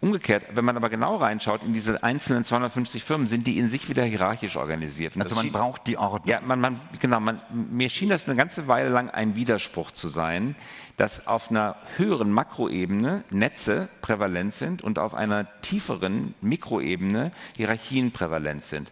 Umgekehrt, 0.01 0.47
wenn 0.55 0.65
man 0.65 0.77
aber 0.77 0.89
genau 0.89 1.17
reinschaut 1.17 1.63
in 1.63 1.75
diese 1.75 2.03
einzelnen 2.03 2.45
250 2.45 3.05
Firmen, 3.05 3.27
sind 3.27 3.47
die 3.47 3.59
in 3.59 3.69
sich 3.69 3.89
wieder 3.89 4.03
hierarchisch 4.05 4.57
organisiert. 4.57 5.15
Und 5.15 5.23
also 5.23 5.37
man 5.37 5.53
braucht 5.53 5.87
die 5.87 5.99
Ordnung. 5.99 6.29
Ja, 6.29 6.41
man, 6.41 6.61
man, 6.61 6.81
genau. 6.99 7.21
Man, 7.21 7.41
mir 7.53 7.89
schien 7.89 8.09
das 8.09 8.27
eine 8.27 8.37
ganze 8.37 8.67
Weile 8.67 8.89
lang 8.89 9.11
ein 9.11 9.37
Widerspruch 9.37 9.91
zu 9.91 10.09
sein, 10.09 10.57
dass 11.03 11.27
auf 11.27 11.51
einer 11.51 11.75
höheren 11.97 12.31
Makroebene 12.31 13.25
Netze 13.31 13.89
prävalent 14.03 14.55
sind 14.55 14.83
und 14.83 15.01
auf 15.01 15.15
einer 15.15 15.49
tieferen 15.61 16.37
Mikroebene 16.41 17.33
Hierarchien 17.57 18.13
prävalent 18.13 18.65
sind. 18.65 18.89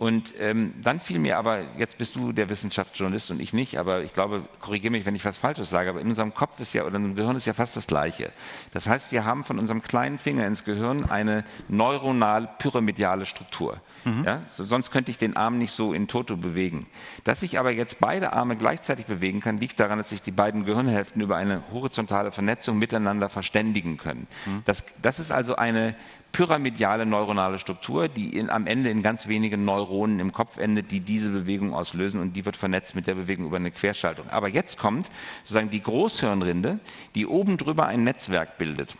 Und 0.00 0.32
ähm, 0.38 0.72
dann 0.82 0.98
fiel 0.98 1.18
mir 1.18 1.36
aber, 1.36 1.60
jetzt 1.76 1.98
bist 1.98 2.16
du 2.16 2.32
der 2.32 2.48
Wissenschaftsjournalist 2.48 3.32
und 3.32 3.38
ich 3.38 3.52
nicht, 3.52 3.78
aber 3.78 4.02
ich 4.02 4.14
glaube, 4.14 4.44
korrigiere 4.58 4.92
mich, 4.92 5.04
wenn 5.04 5.14
ich 5.14 5.26
was 5.26 5.36
Falsches 5.36 5.68
sage, 5.68 5.90
aber 5.90 6.00
in 6.00 6.08
unserem 6.08 6.32
Kopf 6.32 6.58
ist 6.58 6.72
ja, 6.72 6.84
oder 6.84 6.96
in 6.96 7.04
unserem 7.04 7.16
Gehirn 7.16 7.36
ist 7.36 7.44
ja 7.44 7.52
fast 7.52 7.76
das 7.76 7.86
Gleiche. 7.86 8.32
Das 8.72 8.88
heißt, 8.88 9.12
wir 9.12 9.26
haben 9.26 9.44
von 9.44 9.58
unserem 9.58 9.82
kleinen 9.82 10.18
Finger 10.18 10.46
ins 10.46 10.64
Gehirn 10.64 11.10
eine 11.10 11.44
neuronal 11.68 12.48
pyramidiale 12.58 13.26
Struktur. 13.26 13.78
Mhm. 14.06 14.24
Ja? 14.24 14.42
So, 14.48 14.64
sonst 14.64 14.90
könnte 14.90 15.10
ich 15.10 15.18
den 15.18 15.36
Arm 15.36 15.58
nicht 15.58 15.72
so 15.72 15.92
in 15.92 16.08
Toto 16.08 16.38
bewegen. 16.38 16.86
Dass 17.24 17.42
ich 17.42 17.58
aber 17.58 17.70
jetzt 17.70 18.00
beide 18.00 18.32
Arme 18.32 18.56
gleichzeitig 18.56 19.04
bewegen 19.04 19.40
kann, 19.40 19.58
liegt 19.58 19.80
daran, 19.80 19.98
dass 19.98 20.08
sich 20.08 20.22
die 20.22 20.30
beiden 20.30 20.64
Gehirnhälften 20.64 21.20
über 21.20 21.36
eine 21.36 21.62
horizontale 21.72 22.32
Vernetzung 22.32 22.78
miteinander 22.78 23.28
verständigen 23.28 23.98
können. 23.98 24.28
Mhm. 24.46 24.62
Das, 24.64 24.82
das 25.02 25.20
ist 25.20 25.30
also 25.30 25.56
eine 25.56 25.94
pyramidale 26.32 27.06
neuronale 27.06 27.58
Struktur, 27.58 28.08
die 28.08 28.36
in, 28.36 28.50
am 28.50 28.66
Ende 28.66 28.90
in 28.90 29.02
ganz 29.02 29.26
wenigen 29.26 29.64
Neuronen 29.64 30.20
im 30.20 30.32
Kopf 30.32 30.58
endet, 30.58 30.90
die 30.90 31.00
diese 31.00 31.30
Bewegung 31.30 31.74
auslösen 31.74 32.20
und 32.20 32.34
die 32.34 32.44
wird 32.44 32.56
vernetzt 32.56 32.94
mit 32.94 33.06
der 33.06 33.14
Bewegung 33.14 33.46
über 33.46 33.56
eine 33.56 33.70
Querschaltung. 33.70 34.28
Aber 34.30 34.48
jetzt 34.48 34.78
kommt 34.78 35.10
sozusagen 35.42 35.70
die 35.70 35.82
Großhirnrinde, 35.82 36.80
die 37.14 37.26
oben 37.26 37.56
drüber 37.56 37.86
ein 37.86 38.04
Netzwerk 38.04 38.58
bildet. 38.58 38.94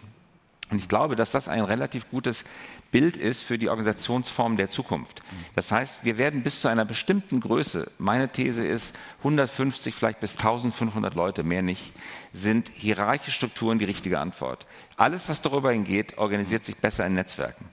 Und 0.70 0.78
ich 0.78 0.88
glaube, 0.88 1.16
dass 1.16 1.30
das 1.30 1.48
ein 1.48 1.62
relativ 1.62 2.08
gutes 2.10 2.44
Bild 2.90 3.16
ist 3.16 3.42
für 3.42 3.58
die 3.58 3.68
Organisationsform 3.68 4.56
der 4.56 4.68
Zukunft. 4.68 5.22
Das 5.54 5.70
heißt, 5.70 6.04
wir 6.04 6.18
werden 6.18 6.42
bis 6.42 6.60
zu 6.60 6.68
einer 6.68 6.84
bestimmten 6.84 7.40
Größe, 7.40 7.90
meine 7.98 8.30
These 8.30 8.66
ist 8.66 8.98
150, 9.18 9.94
vielleicht 9.94 10.20
bis 10.20 10.32
1500 10.32 11.14
Leute, 11.14 11.42
mehr 11.42 11.62
nicht, 11.62 11.92
sind 12.32 12.70
hierarchische 12.74 13.32
Strukturen 13.32 13.78
die 13.78 13.84
richtige 13.84 14.18
Antwort. 14.18 14.66
Alles, 14.96 15.28
was 15.28 15.40
darüber 15.40 15.72
hingeht, 15.72 16.18
organisiert 16.18 16.64
sich 16.64 16.76
besser 16.76 17.06
in 17.06 17.14
Netzwerken. 17.14 17.68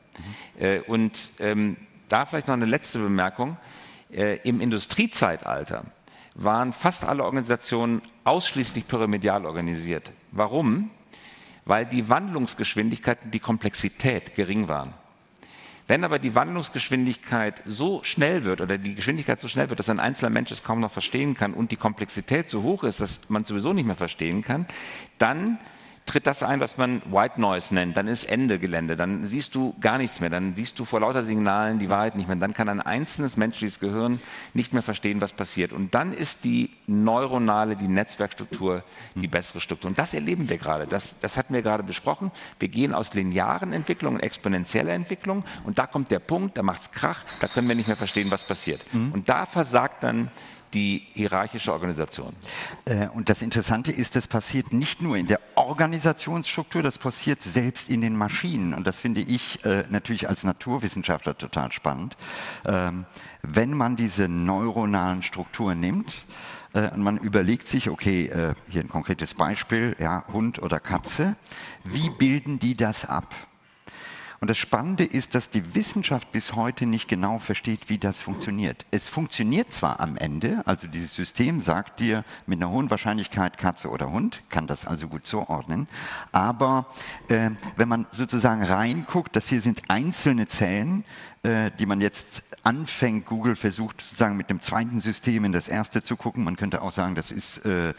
Mhm. 0.60 0.84
und 0.88 1.30
ähm, 1.40 1.78
da 2.10 2.26
vielleicht 2.26 2.48
noch 2.48 2.56
eine 2.56 2.66
letzte 2.66 2.98
Bemerkung. 2.98 3.58
Äh, 4.12 4.38
Im 4.38 4.62
Industriezeitalter 4.62 5.86
waren 6.34 6.74
fast 6.74 7.06
alle 7.06 7.24
Organisationen 7.24 8.02
ausschließlich 8.24 8.88
pyramidal 8.88 9.46
organisiert. 9.46 10.12
Warum? 10.32 10.90
weil 11.68 11.86
die 11.86 12.08
Wandlungsgeschwindigkeit 12.10 13.26
und 13.26 13.34
die 13.34 13.40
Komplexität 13.40 14.36
gering 14.36 14.68
waren. 14.70 14.94
Wenn 15.88 16.04
aber 16.04 16.20
die 16.20 16.36
Wandlungsgeschwindigkeit 16.36 17.64
so 17.66 18.04
schnell 18.04 18.44
wird 18.44 18.60
oder 18.60 18.78
die 18.78 18.96
Geschwindigkeit 18.96 19.40
so 19.40 19.48
schnell 19.48 19.70
wird, 19.70 19.80
dass 19.80 19.90
ein 19.90 20.02
einzelner 20.02 20.30
Mensch 20.30 20.52
es 20.52 20.64
kaum 20.64 20.82
noch 20.82 20.92
verstehen 20.92 21.34
kann 21.34 21.54
und 21.54 21.72
die 21.72 21.78
Komplexität 21.78 22.50
so 22.50 22.62
hoch 22.62 22.84
ist, 22.84 23.00
dass 23.00 23.22
man 23.30 23.44
es 23.44 23.48
sowieso 23.48 23.72
nicht 23.72 23.86
mehr 23.86 23.96
verstehen 23.96 24.42
kann, 24.42 24.68
dann 25.18 25.60
tritt 26.08 26.26
das 26.26 26.42
ein, 26.42 26.60
was 26.60 26.78
man 26.78 27.02
White 27.12 27.40
Noise 27.40 27.76
nennt. 27.76 27.96
Dann 27.96 28.08
ist 28.08 28.24
Ende 28.24 28.58
Gelände. 28.58 28.96
Dann 28.96 29.26
siehst 29.26 29.54
du 29.54 29.76
gar 29.80 29.98
nichts 29.98 30.20
mehr. 30.20 30.30
Dann 30.30 30.56
siehst 30.56 30.80
du 30.80 30.86
vor 30.86 31.02
lauter 31.02 31.24
Signalen 31.24 31.78
die 31.78 31.90
Wahrheit 31.90 32.16
nicht 32.16 32.28
mehr. 32.28 32.38
Dann 32.38 32.54
kann 32.54 32.70
ein 32.70 32.82
einzelnes 32.82 33.38
menschliches 33.38 33.80
Gehirn 33.80 34.20
nicht 34.54 34.74
mehr 34.74 34.82
verstehen, 34.82 35.22
was 35.22 35.34
passiert. 35.34 35.74
Und 35.74 35.94
dann 35.94 36.14
ist 36.14 36.44
die 36.44 36.72
neuronale, 36.88 37.76
die 37.76 37.88
Netzwerkstruktur 37.88 38.84
die 39.16 39.28
bessere 39.28 39.62
Struktur. 39.62 39.90
Und 39.90 40.00
das 40.00 40.14
erleben 40.14 40.50
wir 40.50 40.58
gerade. 40.58 40.88
Das, 40.88 41.14
das 41.20 41.38
hatten 41.38 41.54
wir 41.54 41.62
gerade 41.62 41.84
besprochen. 41.84 42.32
Wir 42.60 42.70
gehen 42.70 42.94
aus 42.94 43.14
linearen 43.14 43.74
Entwicklungen, 43.74 44.20
exponentieller 44.20 44.94
Entwicklung. 44.94 45.44
Und 45.66 45.78
da 45.78 45.88
kommt 45.88 46.12
der 46.12 46.20
Punkt, 46.20 46.58
da 46.58 46.64
macht 46.64 46.82
es 46.82 46.92
Krach, 46.92 47.24
da 47.42 47.48
können 47.48 47.68
wir 47.68 47.76
nicht 47.76 47.88
mehr 47.88 47.98
verstehen, 47.98 48.32
was 48.32 48.44
passiert. 48.44 48.84
Mhm. 48.94 49.12
Und 49.12 49.30
da 49.30 49.46
versagt 49.46 50.04
dann 50.04 50.32
die 50.78 51.08
hierarchische 51.14 51.74
Organisation. 51.74 52.36
Äh, 52.86 53.08
und 53.10 53.30
das 53.30 53.42
Interessante 53.42 53.92
ist, 53.92 54.16
das 54.16 54.28
passiert 54.28 54.74
nicht 54.74 55.02
nur 55.02 55.18
in 55.18 55.26
der 55.26 55.40
Organisationsstruktur, 55.56 56.84
das 56.84 57.00
passiert 57.00 57.42
selbst 57.42 57.90
in 57.90 58.02
den 58.02 58.16
Maschinen. 58.16 58.76
Und 58.76 58.86
das 58.86 59.00
finde 59.00 59.22
ich 59.22 59.66
äh, 59.66 59.86
natürlich 59.90 60.30
als 60.30 60.44
Naturwissenschaftler 60.44 61.36
total 61.36 61.72
spannend. 61.72 62.16
Ähm, 62.66 63.06
wenn 63.42 63.74
man 63.74 63.96
diese 63.96 64.28
neuronalen 64.28 65.24
Strukturen 65.24 65.80
nimmt, 65.80 66.26
äh, 66.74 66.92
und 66.92 67.02
man 67.02 67.18
überlegt 67.18 67.68
sich, 67.68 67.90
okay, 67.90 68.54
hier 68.68 68.82
ein 68.82 68.90
konkretes 68.90 69.34
Beispiel, 69.34 69.96
ja, 70.00 70.26
Hund 70.32 70.62
oder 70.62 70.80
Katze, 70.80 71.36
wie 71.84 72.10
bilden 72.10 72.60
die 72.60 72.76
das 72.76 73.06
ab? 73.06 73.34
Und 74.40 74.50
das 74.50 74.58
Spannende 74.58 75.04
ist, 75.04 75.34
dass 75.34 75.50
die 75.50 75.74
Wissenschaft 75.74 76.32
bis 76.32 76.54
heute 76.54 76.86
nicht 76.86 77.08
genau 77.08 77.40
versteht, 77.40 77.90
wie 77.90 77.98
das 77.98 78.22
funktioniert. 78.22 78.86
Es 78.92 79.10
funktioniert 79.10 79.74
zwar 79.74 80.00
am 80.00 80.16
Ende, 80.16 80.62
also 80.66 80.88
dieses 80.88 81.16
System 81.16 81.62
sagt 81.62 82.00
dir 82.00 82.24
mit 82.46 82.60
einer 82.60 82.70
hohen 82.70 82.90
Wahrscheinlichkeit 82.90 83.58
Katze 83.58 83.90
oder 83.90 84.12
Hund, 84.12 84.44
kann 84.50 84.68
das 84.68 84.86
also 84.86 85.08
gut 85.08 85.26
zuordnen, 85.26 85.88
aber 86.32 86.88
äh, 87.30 87.52
wenn 87.76 87.88
man 87.88 88.06
sozusagen 88.12 88.64
reinguckt, 88.64 89.36
das 89.36 89.48
hier 89.48 89.62
sind 89.62 89.82
einzelne 89.88 90.48
Zellen, 90.48 91.04
äh, 91.44 91.72
die 91.80 91.86
man 91.86 92.02
jetzt 92.02 92.44
anfängt, 92.64 93.26
Google 93.26 93.56
versucht 93.56 94.02
sozusagen 94.02 94.38
mit 94.38 94.50
einem 94.50 94.62
zweiten 94.62 95.02
System 95.02 95.46
in 95.46 95.54
das 95.54 95.68
erste 95.68 96.04
zu 96.04 96.16
gucken. 96.16 96.44
Man 96.44 96.58
könnte 96.58 96.82
auch 96.82 96.92
sagen, 96.92 97.16
das 97.16 97.32
ist 97.32 97.66
äh, 97.66 97.94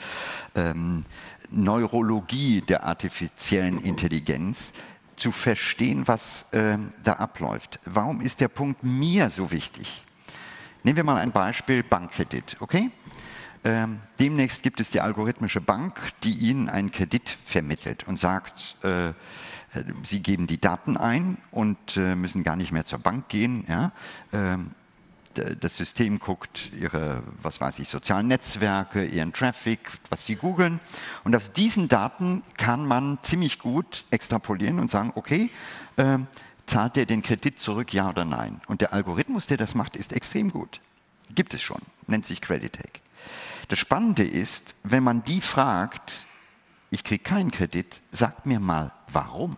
ähm, 0.54 1.04
Neurologie 1.50 2.60
der 2.60 2.84
artifiziellen 2.84 3.78
Intelligenz 3.78 4.72
zu 5.18 5.32
verstehen, 5.32 6.06
was 6.06 6.46
äh, 6.52 6.78
da 7.02 7.14
abläuft. 7.14 7.80
Warum 7.84 8.20
ist 8.20 8.40
der 8.40 8.48
Punkt 8.48 8.82
mir 8.82 9.30
so 9.30 9.50
wichtig? 9.50 10.04
Nehmen 10.82 10.96
wir 10.96 11.04
mal 11.04 11.18
ein 11.18 11.32
Beispiel 11.32 11.82
Bankkredit, 11.82 12.56
okay? 12.60 12.90
Ähm, 13.64 13.98
demnächst 14.20 14.62
gibt 14.62 14.80
es 14.80 14.90
die 14.90 15.00
algorithmische 15.00 15.60
Bank, 15.60 16.00
die 16.22 16.32
Ihnen 16.32 16.68
einen 16.68 16.92
Kredit 16.92 17.36
vermittelt 17.44 18.06
und 18.06 18.18
sagt, 18.18 18.76
äh, 18.84 19.12
Sie 20.02 20.20
geben 20.20 20.46
die 20.46 20.60
Daten 20.60 20.96
ein 20.96 21.38
und 21.50 21.96
äh, 21.96 22.14
müssen 22.14 22.42
gar 22.42 22.56
nicht 22.56 22.72
mehr 22.72 22.86
zur 22.86 23.00
Bank 23.00 23.28
gehen. 23.28 23.66
Ja? 23.68 23.92
Ähm, 24.32 24.70
das 25.38 25.76
System 25.76 26.18
guckt 26.18 26.72
Ihre, 26.72 27.22
was 27.42 27.60
weiß 27.60 27.78
ich, 27.78 27.88
sozialen 27.88 28.28
Netzwerke, 28.28 29.04
Ihren 29.04 29.32
Traffic, 29.32 29.80
was 30.10 30.26
Sie 30.26 30.36
googeln. 30.36 30.80
Und 31.24 31.34
aus 31.34 31.52
diesen 31.52 31.88
Daten 31.88 32.42
kann 32.56 32.86
man 32.86 33.18
ziemlich 33.22 33.58
gut 33.58 34.04
extrapolieren 34.10 34.78
und 34.78 34.90
sagen, 34.90 35.12
okay, 35.14 35.50
äh, 35.96 36.18
zahlt 36.66 36.96
der 36.96 37.06
den 37.06 37.22
Kredit 37.22 37.58
zurück, 37.58 37.92
ja 37.92 38.08
oder 38.08 38.24
nein? 38.24 38.60
Und 38.66 38.80
der 38.80 38.92
Algorithmus, 38.92 39.46
der 39.46 39.56
das 39.56 39.74
macht, 39.74 39.96
ist 39.96 40.12
extrem 40.12 40.50
gut. 40.50 40.80
Gibt 41.34 41.54
es 41.54 41.62
schon, 41.62 41.80
nennt 42.06 42.26
sich 42.26 42.40
Credit 42.40 42.78
Das 43.68 43.78
Spannende 43.78 44.24
ist, 44.24 44.74
wenn 44.82 45.02
man 45.02 45.24
die 45.24 45.40
fragt, 45.40 46.26
ich 46.90 47.04
kriege 47.04 47.22
keinen 47.22 47.50
Kredit, 47.50 48.02
sagt 48.12 48.46
mir 48.46 48.60
mal, 48.60 48.92
warum? 49.12 49.56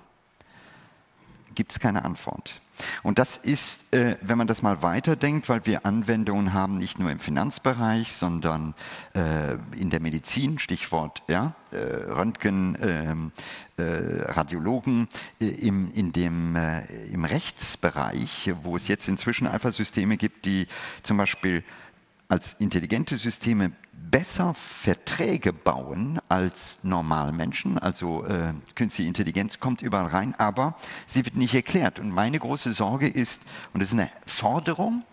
Gibt 1.54 1.72
es 1.72 1.80
keine 1.80 2.04
Antwort. 2.04 2.60
Und 3.02 3.18
das 3.18 3.36
ist, 3.36 3.82
äh, 3.94 4.16
wenn 4.22 4.38
man 4.38 4.46
das 4.46 4.62
mal 4.62 4.82
weiterdenkt, 4.82 5.48
weil 5.48 5.66
wir 5.66 5.86
Anwendungen 5.86 6.52
haben, 6.52 6.78
nicht 6.78 6.98
nur 6.98 7.10
im 7.10 7.18
Finanzbereich, 7.18 8.12
sondern 8.12 8.74
äh, 9.14 9.54
in 9.76 9.90
der 9.90 10.00
Medizin, 10.00 10.58
Stichwort 10.58 11.22
ja, 11.28 11.54
äh, 11.72 11.76
Röntgen, 11.76 12.76
ähm, 12.80 13.32
äh, 13.76 13.82
Radiologen, 14.32 15.08
äh, 15.40 15.46
im, 15.46 15.92
in 15.92 16.12
dem, 16.12 16.56
äh, 16.56 16.84
im 17.06 17.24
Rechtsbereich, 17.24 18.52
wo 18.62 18.76
es 18.76 18.88
jetzt 18.88 19.08
inzwischen 19.08 19.46
einfach 19.46 19.72
Systeme 19.72 20.16
gibt, 20.16 20.44
die 20.44 20.66
zum 21.02 21.16
Beispiel 21.16 21.64
als 22.30 22.54
intelligente 22.58 23.18
Systeme 23.18 23.72
besser 23.92 24.54
Verträge 24.54 25.52
bauen 25.52 26.20
als 26.28 26.78
Normalmenschen. 26.82 27.78
Also 27.78 28.24
äh, 28.24 28.54
künstliche 28.74 29.08
Intelligenz 29.08 29.58
kommt 29.58 29.82
überall 29.82 30.06
rein, 30.06 30.34
aber 30.38 30.76
sie 31.06 31.24
wird 31.24 31.36
nicht 31.36 31.54
erklärt. 31.54 31.98
Und 31.98 32.10
meine 32.10 32.38
große 32.38 32.72
Sorge 32.72 33.08
ist, 33.08 33.42
und 33.72 33.80
das 33.80 33.92
ist 33.92 33.98
eine 33.98 34.10
Forderung, 34.26 35.04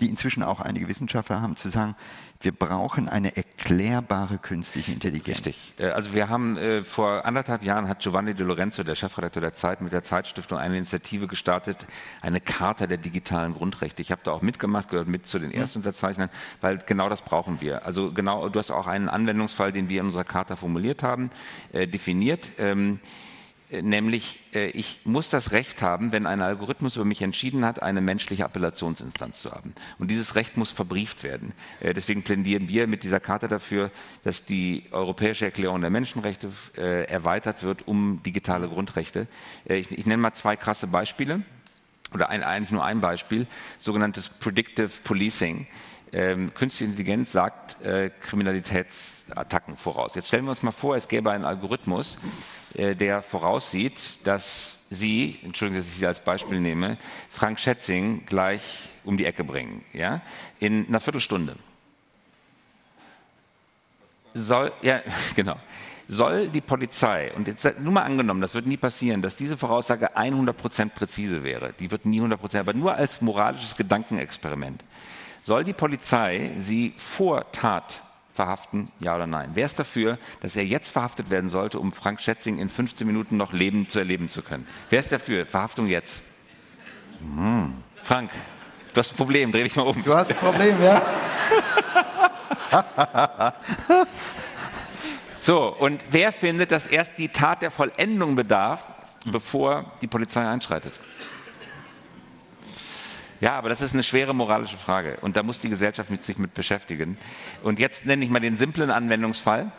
die 0.00 0.10
inzwischen 0.10 0.42
auch 0.42 0.60
einige 0.60 0.88
Wissenschaftler 0.88 1.40
haben, 1.40 1.56
zu 1.56 1.68
sagen, 1.68 1.96
wir 2.44 2.52
brauchen 2.52 3.08
eine 3.08 3.36
erklärbare 3.36 4.38
künstliche 4.38 4.92
Intelligenz. 4.92 5.38
Richtig. 5.38 5.74
Äh, 5.78 5.86
also 5.86 6.14
wir 6.14 6.28
haben 6.28 6.56
äh, 6.56 6.84
vor 6.84 7.24
anderthalb 7.24 7.62
Jahren 7.62 7.88
hat 7.88 8.00
Giovanni 8.00 8.34
De 8.34 8.46
Lorenzo, 8.46 8.82
der 8.82 8.94
Chefredakteur 8.94 9.40
der 9.40 9.54
Zeit, 9.54 9.80
mit 9.80 9.92
der 9.92 10.02
Zeitstiftung 10.02 10.58
eine 10.58 10.76
Initiative 10.76 11.26
gestartet, 11.26 11.86
eine 12.20 12.40
Charta 12.40 12.86
der 12.86 12.98
digitalen 12.98 13.54
Grundrechte. 13.54 14.02
Ich 14.02 14.10
habe 14.10 14.20
da 14.24 14.32
auch 14.32 14.42
mitgemacht, 14.42 14.90
gehört 14.90 15.08
mit 15.08 15.26
zu 15.26 15.38
den 15.38 15.50
ersten 15.50 15.78
Unterzeichnern, 15.80 16.28
weil 16.60 16.78
genau 16.78 17.08
das 17.08 17.22
brauchen 17.22 17.60
wir. 17.60 17.86
Also 17.86 18.12
genau, 18.12 18.48
du 18.48 18.58
hast 18.58 18.70
auch 18.70 18.86
einen 18.86 19.08
Anwendungsfall, 19.08 19.72
den 19.72 19.88
wir 19.88 20.00
in 20.00 20.06
unserer 20.06 20.24
Charta 20.24 20.56
formuliert 20.56 21.02
haben, 21.02 21.30
äh, 21.72 21.86
definiert. 21.86 22.52
Nämlich 23.82 24.40
äh, 24.54 24.68
ich 24.68 25.00
muss 25.04 25.30
das 25.30 25.52
Recht 25.52 25.82
haben, 25.82 26.12
wenn 26.12 26.26
ein 26.26 26.40
Algorithmus 26.40 26.96
über 26.96 27.04
mich 27.04 27.22
entschieden 27.22 27.64
hat, 27.64 27.82
eine 27.82 28.00
menschliche 28.00 28.44
Appellationsinstanz 28.44 29.42
zu 29.42 29.52
haben. 29.52 29.74
Und 29.98 30.10
dieses 30.10 30.34
Recht 30.34 30.56
muss 30.56 30.72
verbrieft 30.72 31.22
werden. 31.22 31.52
Äh, 31.80 31.94
deswegen 31.94 32.22
plädieren 32.22 32.68
wir 32.68 32.86
mit 32.86 33.04
dieser 33.04 33.20
Karte 33.20 33.48
dafür, 33.48 33.90
dass 34.22 34.44
die 34.44 34.84
Europäische 34.90 35.44
Erklärung 35.44 35.80
der 35.80 35.90
Menschenrechte 35.90 36.50
äh, 36.76 37.04
erweitert 37.04 37.62
wird 37.62 37.86
um 37.86 38.22
digitale 38.22 38.68
Grundrechte. 38.68 39.26
Ich, 39.64 39.90
ich 39.90 40.06
nenne 40.06 40.22
mal 40.22 40.32
zwei 40.32 40.56
krasse 40.56 40.86
Beispiele 40.86 41.42
oder 42.12 42.28
ein, 42.28 42.42
eigentlich 42.42 42.70
nur 42.70 42.84
ein 42.84 43.00
Beispiel, 43.00 43.46
sogenanntes 43.78 44.28
Predictive 44.28 44.90
Policing 45.02 45.66
ähm, 46.14 46.54
künstliche 46.54 46.84
Intelligenz 46.84 47.32
sagt 47.32 47.82
äh, 47.82 48.08
Kriminalitätsattacken 48.20 49.76
voraus. 49.76 50.14
Jetzt 50.14 50.28
stellen 50.28 50.44
wir 50.44 50.50
uns 50.50 50.62
mal 50.62 50.70
vor, 50.70 50.94
es 50.94 51.08
gäbe 51.08 51.32
einen 51.32 51.44
Algorithmus, 51.44 52.18
äh, 52.74 52.94
der 52.94 53.20
voraussieht, 53.20 54.20
dass 54.22 54.76
Sie, 54.90 55.40
Entschuldigung, 55.42 55.82
dass 55.82 55.88
ich 55.88 55.98
Sie 55.98 56.06
als 56.06 56.20
Beispiel 56.20 56.60
nehme, 56.60 56.98
Frank 57.28 57.58
Schätzing 57.58 58.24
gleich 58.26 58.88
um 59.02 59.18
die 59.18 59.24
Ecke 59.24 59.42
bringen, 59.42 59.84
ja, 59.92 60.22
in 60.60 60.86
einer 60.86 61.00
Viertelstunde. 61.00 61.56
Soll, 64.34 64.72
ja, 64.82 65.02
genau 65.34 65.56
soll 66.06 66.48
die 66.48 66.60
Polizei, 66.60 67.32
und 67.34 67.48
jetzt 67.48 67.64
nur 67.80 67.92
mal 67.92 68.02
angenommen, 68.02 68.40
das 68.40 68.54
wird 68.54 68.66
nie 68.66 68.76
passieren, 68.76 69.22
dass 69.22 69.36
diese 69.36 69.56
Voraussage 69.56 70.16
100% 70.16 70.90
präzise 70.90 71.42
wäre, 71.42 71.72
die 71.80 71.90
wird 71.90 72.04
nie 72.04 72.20
100%, 72.20 72.58
aber 72.58 72.74
nur 72.74 72.94
als 72.94 73.20
moralisches 73.20 73.74
Gedankenexperiment, 73.74 74.84
soll 75.44 75.62
die 75.62 75.74
Polizei 75.74 76.52
sie 76.58 76.94
vor 76.96 77.52
Tat 77.52 78.00
verhaften, 78.32 78.90
ja 78.98 79.14
oder 79.14 79.26
nein? 79.26 79.50
Wer 79.54 79.66
ist 79.66 79.78
dafür, 79.78 80.18
dass 80.40 80.56
er 80.56 80.64
jetzt 80.64 80.90
verhaftet 80.90 81.28
werden 81.30 81.50
sollte, 81.50 81.78
um 81.78 81.92
Frank 81.92 82.20
Schätzing 82.20 82.56
in 82.58 82.70
15 82.70 83.06
Minuten 83.06 83.36
noch 83.36 83.52
leben 83.52 83.88
zu 83.88 83.98
erleben 83.98 84.30
zu 84.30 84.40
können? 84.42 84.66
Wer 84.88 85.00
ist 85.00 85.12
dafür? 85.12 85.44
Verhaftung 85.44 85.86
jetzt. 85.86 86.22
Hm. 87.20 87.74
Frank, 88.02 88.30
du 88.94 88.98
hast 88.98 89.12
ein 89.12 89.16
Problem, 89.16 89.52
dreh 89.52 89.64
dich 89.64 89.76
mal 89.76 89.82
um. 89.82 90.02
Du 90.02 90.14
hast 90.14 90.30
ein 90.30 90.36
Problem, 90.38 90.82
ja? 90.82 91.02
so, 95.42 95.76
und 95.76 96.06
wer 96.10 96.32
findet, 96.32 96.72
dass 96.72 96.86
erst 96.86 97.18
die 97.18 97.28
Tat 97.28 97.60
der 97.60 97.70
Vollendung 97.70 98.34
bedarf, 98.34 98.88
bevor 99.26 99.92
die 100.00 100.06
Polizei 100.06 100.48
einschreitet? 100.48 100.94
Ja, 103.40 103.56
aber 103.56 103.68
das 103.68 103.80
ist 103.80 103.94
eine 103.94 104.02
schwere 104.02 104.34
moralische 104.34 104.76
Frage 104.76 105.18
und 105.20 105.36
da 105.36 105.42
muss 105.42 105.60
die 105.60 105.68
Gesellschaft 105.68 106.10
mit 106.10 106.24
sich 106.24 106.38
mit 106.38 106.54
beschäftigen. 106.54 107.18
Und 107.62 107.78
jetzt 107.78 108.06
nenne 108.06 108.24
ich 108.24 108.30
mal 108.30 108.40
den 108.40 108.56
simplen 108.56 108.90
Anwendungsfall. 108.90 109.72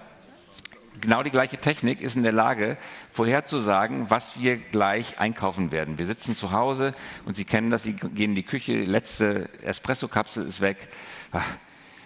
Genau 1.02 1.24
die 1.24 1.32
gleiche 1.32 1.58
Technik 1.58 2.02
ist 2.02 2.16
in 2.16 2.24
der 2.24 2.32
Lage, 2.32 2.78
vorherzusagen, 3.12 4.10
was 4.10 4.40
wir 4.40 4.58
gleich 4.58 5.20
einkaufen 5.20 5.72
werden. 5.72 5.98
Wir 5.98 6.06
sitzen 6.06 6.36
zu 6.36 6.52
Hause 6.52 6.94
und 7.26 7.36
Sie 7.36 7.44
kennen 7.44 7.70
das, 7.70 7.84
Sie 7.84 7.94
gehen 7.94 8.32
in 8.32 8.36
die 8.36 8.44
Küche, 8.44 8.82
letzte 8.84 9.50
Espresso-Kapsel 9.62 10.48
ist 10.48 10.62
weg. 10.62 10.88
Ach, 11.32 11.46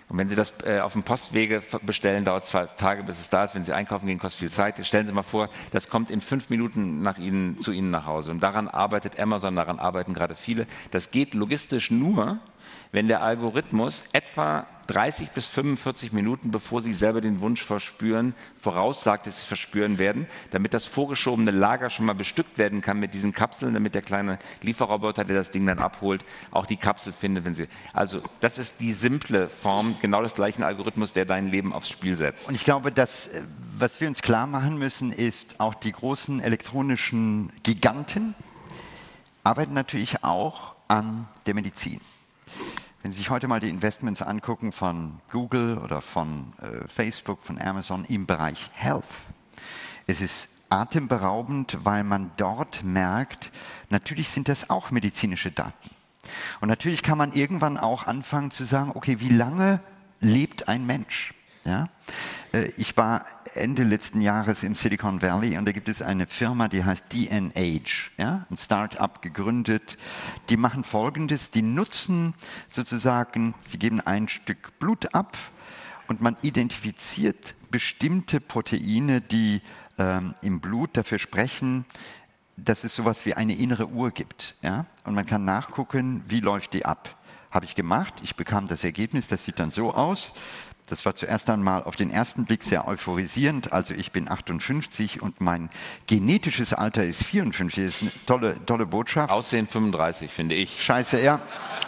und 0.09 0.17
wenn 0.17 0.27
Sie 0.27 0.35
das 0.35 0.53
äh, 0.63 0.79
auf 0.79 0.93
dem 0.93 1.03
Postwege 1.03 1.61
bestellen, 1.83 2.25
dauert 2.25 2.43
zwei 2.43 2.65
Tage, 2.65 3.03
bis 3.03 3.19
es 3.19 3.29
da 3.29 3.43
ist. 3.43 3.53
Wenn 3.53 3.63
Sie 3.63 3.73
einkaufen 3.73 4.07
gehen, 4.07 4.17
kostet 4.17 4.39
viel 4.39 4.51
Zeit. 4.51 4.83
Stellen 4.83 5.05
Sie 5.05 5.13
mal 5.13 5.21
vor, 5.21 5.49
das 5.71 5.87
kommt 5.87 6.09
in 6.09 6.19
fünf 6.19 6.49
Minuten 6.49 7.01
nach 7.01 7.19
Ihnen, 7.19 7.61
zu 7.61 7.71
Ihnen 7.71 7.91
nach 7.91 8.07
Hause. 8.07 8.31
Und 8.31 8.41
daran 8.41 8.67
arbeitet 8.67 9.19
Amazon, 9.19 9.53
daran 9.53 9.77
arbeiten 9.77 10.15
gerade 10.15 10.35
viele. 10.35 10.65
Das 10.89 11.11
geht 11.11 11.35
logistisch 11.35 11.91
nur, 11.91 12.39
wenn 12.91 13.07
der 13.07 13.21
Algorithmus 13.21 14.03
etwa 14.13 14.67
30 14.87 15.29
bis 15.29 15.45
45 15.45 16.13
Minuten, 16.13 16.49
bevor 16.49 16.81
sie 16.81 16.93
selber 16.93 17.21
den 17.21 17.41
Wunsch 17.41 17.63
verspüren, 17.63 18.33
voraussagt, 18.59 19.27
dass 19.27 19.41
sie 19.41 19.47
verspüren 19.47 19.99
werden, 19.99 20.25
damit 20.49 20.73
das 20.73 20.85
vorgeschobene 20.85 21.51
Lager 21.51 21.91
schon 21.91 22.07
mal 22.07 22.13
bestückt 22.13 22.57
werden 22.57 22.81
kann 22.81 22.99
mit 22.99 23.13
diesen 23.13 23.31
Kapseln, 23.31 23.75
damit 23.75 23.93
der 23.93 24.01
kleine 24.01 24.39
Lieferroboter, 24.63 25.25
der 25.25 25.35
das 25.35 25.51
Ding 25.51 25.67
dann 25.67 25.77
abholt, 25.77 26.25
auch 26.49 26.65
die 26.65 26.77
Kapsel 26.77 27.13
findet, 27.13 27.45
wenn 27.45 27.53
sie. 27.53 27.67
Also, 27.93 28.21
das 28.39 28.57
ist 28.57 28.79
die 28.79 28.93
simple 28.93 29.47
Form, 29.47 29.95
genau 30.01 30.23
des 30.23 30.33
gleichen 30.33 30.63
Algorithmus, 30.63 31.13
der 31.13 31.25
dein 31.25 31.49
Leben 31.49 31.71
aufs 31.71 31.89
Spiel 31.89 32.15
setzt. 32.15 32.49
Und 32.49 32.55
ich 32.55 32.65
glaube, 32.65 32.91
dass, 32.91 33.27
äh, 33.27 33.43
was 33.75 34.01
wir 34.01 34.07
uns 34.07 34.23
klar 34.23 34.47
machen 34.47 34.79
müssen, 34.79 35.11
ist, 35.11 35.59
auch 35.59 35.75
die 35.75 35.91
großen 35.91 36.39
elektronischen 36.39 37.51
Giganten 37.61 38.33
arbeiten 39.43 39.75
natürlich 39.75 40.23
auch 40.23 40.73
an 40.87 41.27
der 41.45 41.53
Medizin. 41.53 42.01
Wenn 43.01 43.13
Sie 43.13 43.19
sich 43.19 43.29
heute 43.29 43.47
mal 43.47 43.61
die 43.61 43.69
Investments 43.69 44.21
angucken 44.21 44.73
von 44.73 45.21
Google 45.31 45.77
oder 45.77 46.01
von 46.01 46.51
äh, 46.61 46.85
Facebook, 46.89 47.43
von 47.43 47.57
Amazon 47.57 48.03
im 48.03 48.25
Bereich 48.25 48.69
Health, 48.73 49.05
es 50.05 50.19
ist 50.19 50.49
atemberaubend, 50.69 51.77
weil 51.83 52.03
man 52.03 52.31
dort 52.35 52.83
merkt, 52.83 53.51
natürlich 53.89 54.29
sind 54.29 54.49
das 54.49 54.69
auch 54.69 54.91
medizinische 54.91 55.49
Daten. 55.49 55.89
Und 56.59 56.67
natürlich 56.67 57.01
kann 57.01 57.17
man 57.17 57.31
irgendwann 57.31 57.77
auch 57.77 58.05
anfangen 58.05 58.51
zu 58.51 58.65
sagen, 58.65 58.91
okay, 58.93 59.21
wie 59.21 59.29
lange 59.29 59.79
lebt 60.19 60.67
ein 60.67 60.85
Mensch? 60.85 61.33
Ja? 61.65 61.85
Äh, 62.53 62.71
ich 62.77 62.95
war 62.97 63.25
Ende 63.53 63.83
letzten 63.83 64.21
Jahres 64.21 64.63
im 64.63 64.75
Silicon 64.75 65.21
Valley 65.21 65.57
und 65.57 65.65
da 65.65 65.71
gibt 65.71 65.89
es 65.89 66.01
eine 66.01 66.27
Firma, 66.27 66.67
die 66.67 66.83
heißt 66.83 67.05
DNH, 67.13 68.11
ja? 68.17 68.45
ein 68.49 68.57
Start-up 68.57 69.21
gegründet. 69.21 69.97
Die 70.49 70.57
machen 70.57 70.83
Folgendes, 70.83 71.51
die 71.51 71.61
nutzen 71.61 72.33
sozusagen, 72.67 73.55
sie 73.65 73.79
geben 73.79 74.01
ein 74.01 74.27
Stück 74.27 74.79
Blut 74.79 75.13
ab 75.13 75.37
und 76.07 76.21
man 76.21 76.37
identifiziert 76.41 77.55
bestimmte 77.71 78.39
Proteine, 78.39 79.21
die 79.21 79.61
ähm, 79.97 80.33
im 80.41 80.59
Blut 80.59 80.97
dafür 80.97 81.19
sprechen, 81.19 81.85
dass 82.57 82.83
es 82.83 82.95
sowas 82.95 83.25
wie 83.25 83.35
eine 83.35 83.55
innere 83.55 83.87
Uhr 83.87 84.11
gibt. 84.11 84.55
Ja? 84.61 84.85
Und 85.05 85.15
man 85.15 85.25
kann 85.25 85.45
nachgucken, 85.45 86.23
wie 86.27 86.39
läuft 86.39 86.73
die 86.73 86.85
ab. 86.85 87.15
Habe 87.51 87.65
ich 87.65 87.73
gemacht, 87.73 88.13
ich 88.21 88.35
bekam 88.35 88.67
das 88.67 88.83
Ergebnis, 88.83 89.27
das 89.27 89.45
sieht 89.45 89.59
dann 89.59 89.71
so 89.71 89.93
aus 89.93 90.33
Das 90.89 91.05
war 91.05 91.13
zuerst 91.13 91.49
einmal 91.49 91.83
auf 91.83 91.95
den 91.95 92.09
ersten 92.09 92.45
Blick 92.45 92.63
sehr 92.63 92.87
euphorisierend. 92.87 93.71
Also 93.71 93.93
ich 93.93 94.11
bin 94.11 94.29
58 94.29 95.21
und 95.21 95.39
mein 95.39 95.69
genetisches 96.07 96.73
Alter 96.73 97.03
ist 97.03 97.23
54. 97.23 97.85
Das 97.85 98.01
ist 98.01 98.01
eine 98.01 98.25
tolle, 98.25 98.65
tolle 98.65 98.85
Botschaft. 98.87 99.31
Aussehen 99.31 99.67
35, 99.67 100.31
finde 100.31 100.55
ich. 100.55 100.83
Scheiße, 100.83 101.21
ja. 101.21 101.41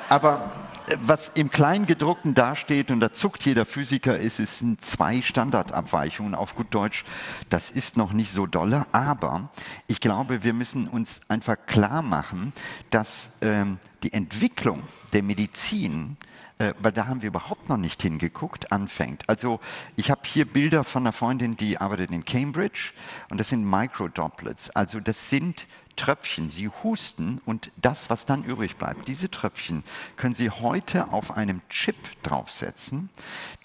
Aber 0.07 0.51
äh, 0.87 0.97
was 1.01 1.29
im 1.29 1.49
Kleingedruckten 1.49 2.35
dasteht, 2.35 2.91
und 2.91 2.99
da 2.99 3.11
zuckt 3.11 3.43
jeder 3.43 3.65
Physiker, 3.65 4.17
ist, 4.17 4.39
es 4.39 4.59
sind 4.59 4.85
zwei 4.85 5.23
Standardabweichungen 5.23 6.35
auf 6.35 6.55
gut 6.55 6.67
Deutsch. 6.69 7.03
Das 7.49 7.71
ist 7.71 7.97
noch 7.97 8.13
nicht 8.13 8.31
so 8.31 8.45
dolle, 8.45 8.85
aber 8.91 9.49
ich 9.87 9.99
glaube, 9.99 10.43
wir 10.43 10.53
müssen 10.53 10.87
uns 10.87 11.21
einfach 11.27 11.57
klar 11.65 12.03
machen, 12.03 12.53
dass 12.91 13.31
ähm, 13.41 13.79
die 14.03 14.13
Entwicklung 14.13 14.83
der 15.13 15.23
Medizin 15.23 16.17
äh, 16.61 16.75
weil 16.79 16.91
da 16.91 17.07
haben 17.07 17.23
wir 17.23 17.27
überhaupt 17.27 17.69
noch 17.69 17.77
nicht 17.77 18.03
hingeguckt, 18.03 18.71
anfängt. 18.71 19.27
Also 19.27 19.59
ich 19.95 20.11
habe 20.11 20.21
hier 20.25 20.45
Bilder 20.45 20.83
von 20.83 21.03
einer 21.03 21.11
Freundin, 21.11 21.57
die 21.57 21.79
arbeitet 21.79 22.11
in 22.11 22.23
Cambridge 22.23 22.93
und 23.31 23.39
das 23.39 23.49
sind 23.49 23.67
Microdroplets. 23.67 24.69
Also 24.69 24.99
das 24.99 25.31
sind 25.31 25.67
Tröpfchen, 25.95 26.49
Sie 26.49 26.69
husten 26.83 27.41
und 27.45 27.71
das, 27.81 28.09
was 28.09 28.25
dann 28.25 28.43
übrig 28.43 28.77
bleibt, 28.77 29.07
diese 29.07 29.29
Tröpfchen 29.29 29.83
können 30.17 30.35
Sie 30.35 30.49
heute 30.49 31.11
auf 31.11 31.31
einem 31.31 31.61
Chip 31.69 31.95
draufsetzen. 32.23 33.09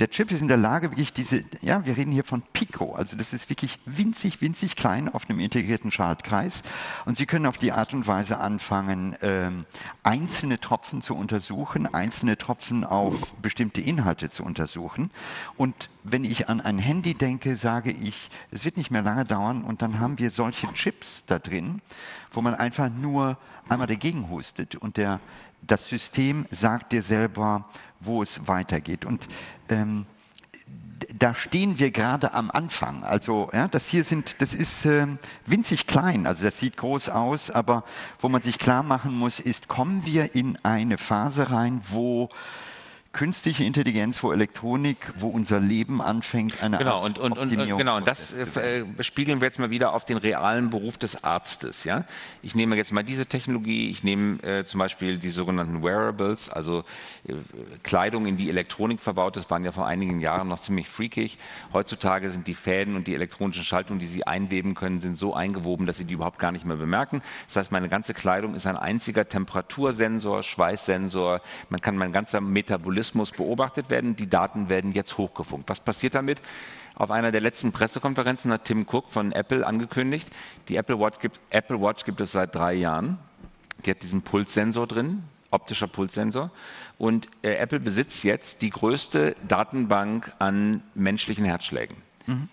Der 0.00 0.10
Chip 0.10 0.30
ist 0.30 0.40
in 0.40 0.48
der 0.48 0.56
Lage, 0.56 0.90
wirklich 0.90 1.12
diese, 1.12 1.44
ja, 1.60 1.84
wir 1.86 1.96
reden 1.96 2.12
hier 2.12 2.24
von 2.24 2.42
Pico, 2.52 2.94
also 2.94 3.16
das 3.16 3.32
ist 3.32 3.48
wirklich 3.48 3.78
winzig, 3.84 4.40
winzig 4.40 4.76
klein 4.76 5.08
auf 5.08 5.28
einem 5.28 5.40
integrierten 5.40 5.90
Schaltkreis. 5.90 6.62
Und 7.04 7.16
Sie 7.16 7.26
können 7.26 7.46
auf 7.46 7.58
die 7.58 7.72
Art 7.72 7.92
und 7.92 8.06
Weise 8.06 8.38
anfangen, 8.38 9.16
ähm, 9.22 9.66
einzelne 10.02 10.60
Tropfen 10.60 11.02
zu 11.02 11.14
untersuchen, 11.14 11.92
einzelne 11.92 12.36
Tropfen 12.36 12.84
auf 12.84 13.34
bestimmte 13.36 13.80
Inhalte 13.80 14.30
zu 14.30 14.42
untersuchen. 14.42 15.10
Und 15.56 15.90
wenn 16.02 16.24
ich 16.24 16.48
an 16.48 16.60
ein 16.60 16.78
Handy 16.78 17.14
denke, 17.14 17.56
sage 17.56 17.90
ich, 17.90 18.30
es 18.50 18.64
wird 18.64 18.76
nicht 18.76 18.90
mehr 18.90 19.02
lange 19.02 19.24
dauern 19.24 19.64
und 19.64 19.82
dann 19.82 19.98
haben 19.98 20.18
wir 20.18 20.30
solche 20.30 20.72
Chips 20.72 21.24
da 21.26 21.38
drin, 21.38 21.80
wo 22.36 22.42
man 22.42 22.54
einfach 22.54 22.90
nur 22.90 23.38
einmal 23.68 23.86
dagegen 23.86 24.28
hustet 24.28 24.76
und 24.76 24.98
der, 24.98 25.20
das 25.62 25.88
System 25.88 26.46
sagt 26.50 26.92
dir 26.92 27.02
selber, 27.02 27.66
wo 27.98 28.22
es 28.22 28.46
weitergeht. 28.46 29.04
Und 29.04 29.26
ähm, 29.70 30.06
da 31.14 31.34
stehen 31.34 31.78
wir 31.78 31.90
gerade 31.90 32.34
am 32.34 32.50
Anfang. 32.50 33.04
Also 33.04 33.50
ja, 33.52 33.68
das 33.68 33.88
hier 33.88 34.04
sind, 34.04 34.40
das 34.40 34.54
ist 34.54 34.84
äh, 34.84 35.06
winzig 35.46 35.86
klein. 35.86 36.26
Also 36.26 36.44
das 36.44 36.58
sieht 36.58 36.76
groß 36.76 37.08
aus, 37.08 37.50
aber 37.50 37.84
wo 38.20 38.28
man 38.28 38.42
sich 38.42 38.58
klar 38.58 38.82
machen 38.82 39.18
muss, 39.18 39.40
ist, 39.40 39.68
kommen 39.68 40.04
wir 40.04 40.34
in 40.34 40.58
eine 40.62 40.98
Phase 40.98 41.50
rein, 41.50 41.80
wo 41.88 42.28
künstliche 43.16 43.64
Intelligenz, 43.64 44.22
wo 44.22 44.30
Elektronik, 44.30 44.98
wo 45.18 45.28
unser 45.28 45.58
Leben 45.58 46.02
anfängt, 46.02 46.62
eine 46.62 46.76
genau, 46.76 47.02
und, 47.02 47.18
und, 47.18 47.38
und, 47.38 47.50
genau, 47.50 47.96
und 47.96 48.06
das 48.06 48.34
äh, 48.34 48.84
spiegeln 49.00 49.40
wir 49.40 49.46
jetzt 49.46 49.58
mal 49.58 49.70
wieder 49.70 49.94
auf 49.94 50.04
den 50.04 50.18
realen 50.18 50.68
Beruf 50.68 50.98
des 50.98 51.24
Arztes. 51.24 51.84
Ja? 51.84 52.04
Ich 52.42 52.54
nehme 52.54 52.76
jetzt 52.76 52.92
mal 52.92 53.02
diese 53.02 53.24
Technologie, 53.24 53.88
ich 53.88 54.04
nehme 54.04 54.42
äh, 54.42 54.66
zum 54.66 54.80
Beispiel 54.80 55.16
die 55.16 55.30
sogenannten 55.30 55.82
Wearables, 55.82 56.50
also 56.50 56.84
äh, 57.26 57.36
Kleidung, 57.82 58.26
in 58.26 58.36
die 58.36 58.50
Elektronik 58.50 59.00
verbaut 59.00 59.38
ist, 59.38 59.48
waren 59.48 59.64
ja 59.64 59.72
vor 59.72 59.86
einigen 59.86 60.20
Jahren 60.20 60.48
noch 60.48 60.60
ziemlich 60.60 60.86
freakig. 60.86 61.38
Heutzutage 61.72 62.30
sind 62.30 62.46
die 62.46 62.54
Fäden 62.54 62.96
und 62.96 63.06
die 63.06 63.14
elektronischen 63.14 63.64
Schaltungen, 63.64 63.98
die 63.98 64.08
sie 64.08 64.26
einweben 64.26 64.74
können, 64.74 65.00
sind 65.00 65.18
so 65.18 65.32
eingewoben, 65.32 65.86
dass 65.86 65.96
sie 65.96 66.04
die 66.04 66.12
überhaupt 66.12 66.38
gar 66.38 66.52
nicht 66.52 66.66
mehr 66.66 66.76
bemerken. 66.76 67.22
Das 67.46 67.56
heißt, 67.56 67.72
meine 67.72 67.88
ganze 67.88 68.12
Kleidung 68.12 68.54
ist 68.54 68.66
ein 68.66 68.76
einziger 68.76 69.26
Temperatursensor, 69.26 70.42
Schweißsensor, 70.42 71.40
man 71.70 71.80
kann 71.80 71.96
mein 71.96 72.12
ganzer 72.12 72.42
Metabolismus 72.42 73.05
Mechanismus 73.06 73.30
beobachtet 73.30 73.90
werden. 73.90 74.16
Die 74.16 74.28
Daten 74.28 74.68
werden 74.68 74.92
jetzt 74.92 75.18
hochgefunkt. 75.18 75.68
Was 75.68 75.80
passiert 75.80 76.14
damit? 76.14 76.40
Auf 76.94 77.10
einer 77.10 77.30
der 77.30 77.40
letzten 77.40 77.72
Pressekonferenzen 77.72 78.50
hat 78.52 78.64
Tim 78.64 78.86
Cook 78.90 79.08
von 79.08 79.32
Apple 79.32 79.66
angekündigt, 79.66 80.28
die 80.68 80.76
Apple 80.76 80.98
Watch 80.98 81.18
gibt, 81.20 81.38
Apple 81.50 81.80
Watch 81.80 82.04
gibt 82.04 82.20
es 82.20 82.32
seit 82.32 82.54
drei 82.54 82.74
Jahren. 82.74 83.18
Die 83.84 83.90
hat 83.90 84.02
diesen 84.02 84.22
Pulssensor 84.22 84.86
drin, 84.86 85.22
optischer 85.50 85.86
Pulssensor. 85.86 86.50
Und 86.98 87.28
äh, 87.42 87.54
Apple 87.56 87.80
besitzt 87.80 88.24
jetzt 88.24 88.62
die 88.62 88.70
größte 88.70 89.36
Datenbank 89.46 90.34
an 90.38 90.82
menschlichen 90.94 91.44
Herzschlägen. 91.44 91.96
Mhm. 92.26 92.48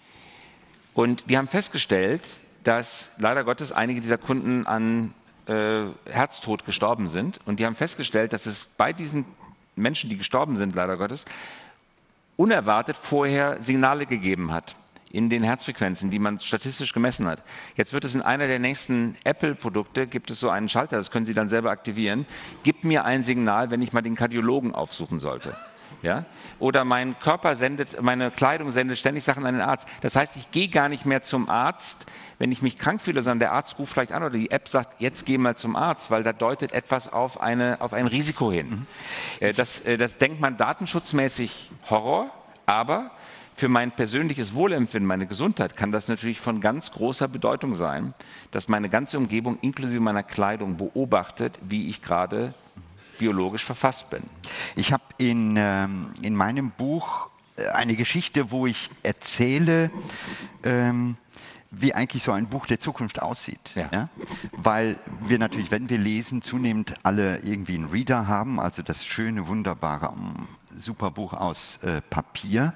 Und 0.93 1.29
die 1.29 1.37
haben 1.37 1.47
festgestellt, 1.47 2.33
dass 2.63 3.09
leider 3.17 3.43
Gottes 3.43 3.71
einige 3.71 4.01
dieser 4.01 4.17
Kunden 4.17 4.67
an 4.67 5.13
äh, 5.47 5.85
Herztod 6.05 6.65
gestorben 6.65 7.07
sind. 7.07 7.39
Und 7.45 7.59
die 7.59 7.65
haben 7.65 7.75
festgestellt, 7.75 8.33
dass 8.33 8.45
es 8.45 8.65
bei 8.77 8.91
diesen 8.93 9.25
Menschen, 9.75 10.09
die 10.09 10.17
gestorben 10.17 10.57
sind, 10.57 10.75
leider 10.75 10.97
Gottes, 10.97 11.25
unerwartet 12.35 12.97
vorher 12.97 13.61
Signale 13.61 14.05
gegeben 14.05 14.51
hat 14.51 14.75
in 15.11 15.29
den 15.29 15.43
Herzfrequenzen, 15.43 16.09
die 16.09 16.17
man 16.17 16.39
statistisch 16.39 16.91
gemessen 16.91 17.27
hat. 17.27 17.43
Jetzt 17.75 17.93
wird 17.93 18.03
es 18.03 18.15
in 18.15 18.23
einer 18.23 18.47
der 18.47 18.57
nächsten 18.57 19.15
Apple-Produkte, 19.23 20.07
gibt 20.07 20.31
es 20.31 20.39
so 20.39 20.49
einen 20.49 20.69
Schalter, 20.69 20.97
das 20.97 21.11
können 21.11 21.27
Sie 21.27 21.35
dann 21.35 21.49
selber 21.49 21.69
aktivieren, 21.69 22.25
gib 22.63 22.83
mir 22.83 23.05
ein 23.05 23.23
Signal, 23.23 23.69
wenn 23.69 23.83
ich 23.83 23.93
mal 23.93 24.01
den 24.01 24.15
Kardiologen 24.15 24.73
aufsuchen 24.73 25.19
sollte. 25.19 25.55
Ja? 26.03 26.25
Oder 26.59 26.83
mein 26.83 27.17
Körper 27.17 27.55
sendet, 27.55 27.99
meine 28.01 28.29
Kleidung 28.29 28.71
sendet 28.71 28.97
ständig 28.99 29.23
Sachen 29.23 29.45
an 29.45 29.55
den 29.55 29.63
Arzt. 29.63 29.87
Das 30.01 30.15
heißt, 30.15 30.35
ich 30.35 30.51
gehe 30.51 30.67
gar 30.67 30.89
nicht 30.89 31.05
mehr 31.05 31.21
zum 31.21 31.49
Arzt, 31.49 32.05
wenn 32.39 32.51
ich 32.51 32.61
mich 32.61 32.77
krank 32.77 33.01
fühle, 33.01 33.21
sondern 33.21 33.39
der 33.39 33.53
Arzt 33.53 33.79
ruft 33.79 33.93
vielleicht 33.93 34.11
an 34.11 34.21
oder 34.21 34.37
die 34.37 34.51
App 34.51 34.67
sagt, 34.67 34.99
jetzt 34.99 35.25
geh 35.25 35.37
mal 35.37 35.55
zum 35.55 35.77
Arzt, 35.77 36.11
weil 36.11 36.21
da 36.21 36.33
deutet 36.33 36.73
etwas 36.73 37.11
auf, 37.11 37.39
eine, 37.41 37.79
auf 37.79 37.93
ein 37.93 38.05
Risiko 38.05 38.51
hin. 38.51 38.69
Mhm. 38.69 38.87
Äh, 39.39 39.53
das, 39.53 39.79
äh, 39.79 39.97
das 39.97 40.17
denkt 40.17 40.41
man 40.41 40.57
datenschutzmäßig 40.57 41.71
Horror, 41.89 42.29
aber 42.65 43.11
für 43.55 43.69
mein 43.69 43.91
persönliches 43.91 44.55
Wohlempfinden, 44.55 45.07
meine 45.07 45.27
Gesundheit 45.27 45.77
kann 45.77 45.91
das 45.91 46.09
natürlich 46.09 46.41
von 46.41 46.59
ganz 46.59 46.91
großer 46.91 47.27
Bedeutung 47.29 47.75
sein, 47.75 48.13
dass 48.51 48.67
meine 48.67 48.89
ganze 48.89 49.17
Umgebung 49.17 49.57
inklusive 49.61 50.01
meiner 50.01 50.23
Kleidung 50.23 50.75
beobachtet, 50.75 51.57
wie 51.61 51.87
ich 51.87 52.01
gerade 52.01 52.53
biologisch 53.23 53.63
verfasst 53.63 54.09
bin. 54.09 54.21
Ich 54.75 54.91
habe 54.91 55.03
in, 55.17 55.55
ähm, 55.57 56.07
in 56.21 56.35
meinem 56.35 56.71
Buch 56.71 57.29
äh, 57.55 57.67
eine 57.69 57.95
Geschichte, 57.95 58.51
wo 58.51 58.67
ich 58.67 58.89
erzähle, 59.01 59.91
ähm, 60.61 61.15
wie 61.71 61.93
eigentlich 61.93 62.23
so 62.23 62.33
ein 62.33 62.47
Buch 62.47 62.65
der 62.65 62.81
Zukunft 62.81 63.21
aussieht. 63.21 63.75
Ja. 63.75 63.89
ja. 63.93 64.09
Weil 64.51 64.97
wir 65.21 65.39
natürlich, 65.39 65.71
wenn 65.71 65.89
wir 65.89 65.97
lesen, 65.97 66.41
zunehmend 66.41 66.95
alle 67.03 67.39
irgendwie 67.39 67.75
einen 67.75 67.87
Reader 67.87 68.27
haben, 68.27 68.59
also 68.59 68.81
das 68.81 69.05
schöne, 69.05 69.47
wunderbare, 69.47 70.09
um, 70.09 70.49
super 70.77 71.09
Buch 71.09 71.31
aus 71.31 71.79
äh, 71.81 72.01
Papier, 72.01 72.73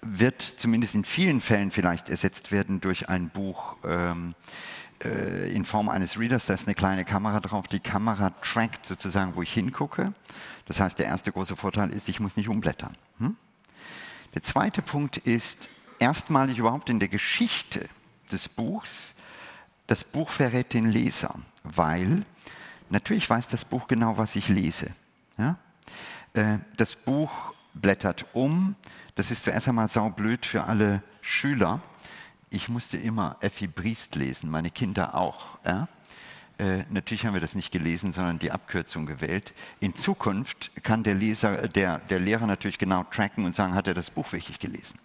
wird 0.00 0.40
zumindest 0.56 0.94
in 0.94 1.04
vielen 1.04 1.42
Fällen 1.42 1.70
vielleicht 1.70 2.08
ersetzt 2.08 2.50
werden 2.50 2.80
durch 2.80 3.10
ein 3.10 3.28
Buch, 3.28 3.76
ähm, 3.84 4.34
äh, 5.04 5.52
in 5.52 5.64
Form 5.64 5.88
eines 5.88 6.18
Readers, 6.18 6.46
da 6.46 6.54
ist 6.54 6.66
eine 6.66 6.74
kleine 6.74 7.04
Kamera 7.04 7.40
drauf. 7.40 7.68
Die 7.68 7.80
Kamera 7.80 8.30
trackt 8.30 8.86
sozusagen, 8.86 9.34
wo 9.36 9.42
ich 9.42 9.52
hingucke. 9.52 10.12
Das 10.66 10.80
heißt, 10.80 10.98
der 10.98 11.06
erste 11.06 11.32
große 11.32 11.56
Vorteil 11.56 11.90
ist, 11.90 12.08
ich 12.08 12.20
muss 12.20 12.36
nicht 12.36 12.48
umblättern. 12.48 12.96
Hm? 13.18 13.36
Der 14.34 14.42
zweite 14.42 14.82
Punkt 14.82 15.18
ist, 15.18 15.68
erstmalig 15.98 16.58
überhaupt 16.58 16.90
in 16.90 16.98
der 16.98 17.08
Geschichte 17.08 17.88
des 18.30 18.48
Buchs, 18.48 19.14
das 19.86 20.04
Buch 20.04 20.30
verrät 20.30 20.72
den 20.72 20.86
Leser, 20.86 21.34
weil 21.64 22.24
natürlich 22.90 23.28
weiß 23.28 23.48
das 23.48 23.64
Buch 23.64 23.88
genau, 23.88 24.16
was 24.18 24.36
ich 24.36 24.48
lese. 24.48 24.90
Ja? 25.36 25.58
Äh, 26.32 26.58
das 26.76 26.94
Buch 26.94 27.30
blättert 27.74 28.26
um. 28.32 28.74
Das 29.14 29.30
ist 29.30 29.44
zuerst 29.44 29.68
einmal 29.68 29.88
saublöd 29.88 30.46
für 30.46 30.64
alle 30.64 31.02
Schüler, 31.20 31.80
ich 32.52 32.68
musste 32.68 32.96
immer 32.96 33.36
Effi 33.40 33.66
Briest 33.66 34.14
lesen, 34.14 34.50
meine 34.50 34.70
Kinder 34.70 35.14
auch. 35.14 35.58
Ja? 35.64 35.88
Äh, 36.58 36.84
natürlich 36.90 37.24
haben 37.24 37.34
wir 37.34 37.40
das 37.40 37.54
nicht 37.54 37.72
gelesen, 37.72 38.12
sondern 38.12 38.38
die 38.38 38.52
Abkürzung 38.52 39.06
gewählt. 39.06 39.54
In 39.80 39.96
Zukunft 39.96 40.70
kann 40.82 41.02
der, 41.02 41.14
Leser, 41.14 41.68
der, 41.68 41.98
der 41.98 42.20
Lehrer 42.20 42.46
natürlich 42.46 42.78
genau 42.78 43.04
tracken 43.04 43.46
und 43.46 43.56
sagen, 43.56 43.74
hat 43.74 43.86
er 43.86 43.94
das 43.94 44.10
Buch 44.10 44.30
wirklich 44.32 44.58
gelesen. 44.58 44.98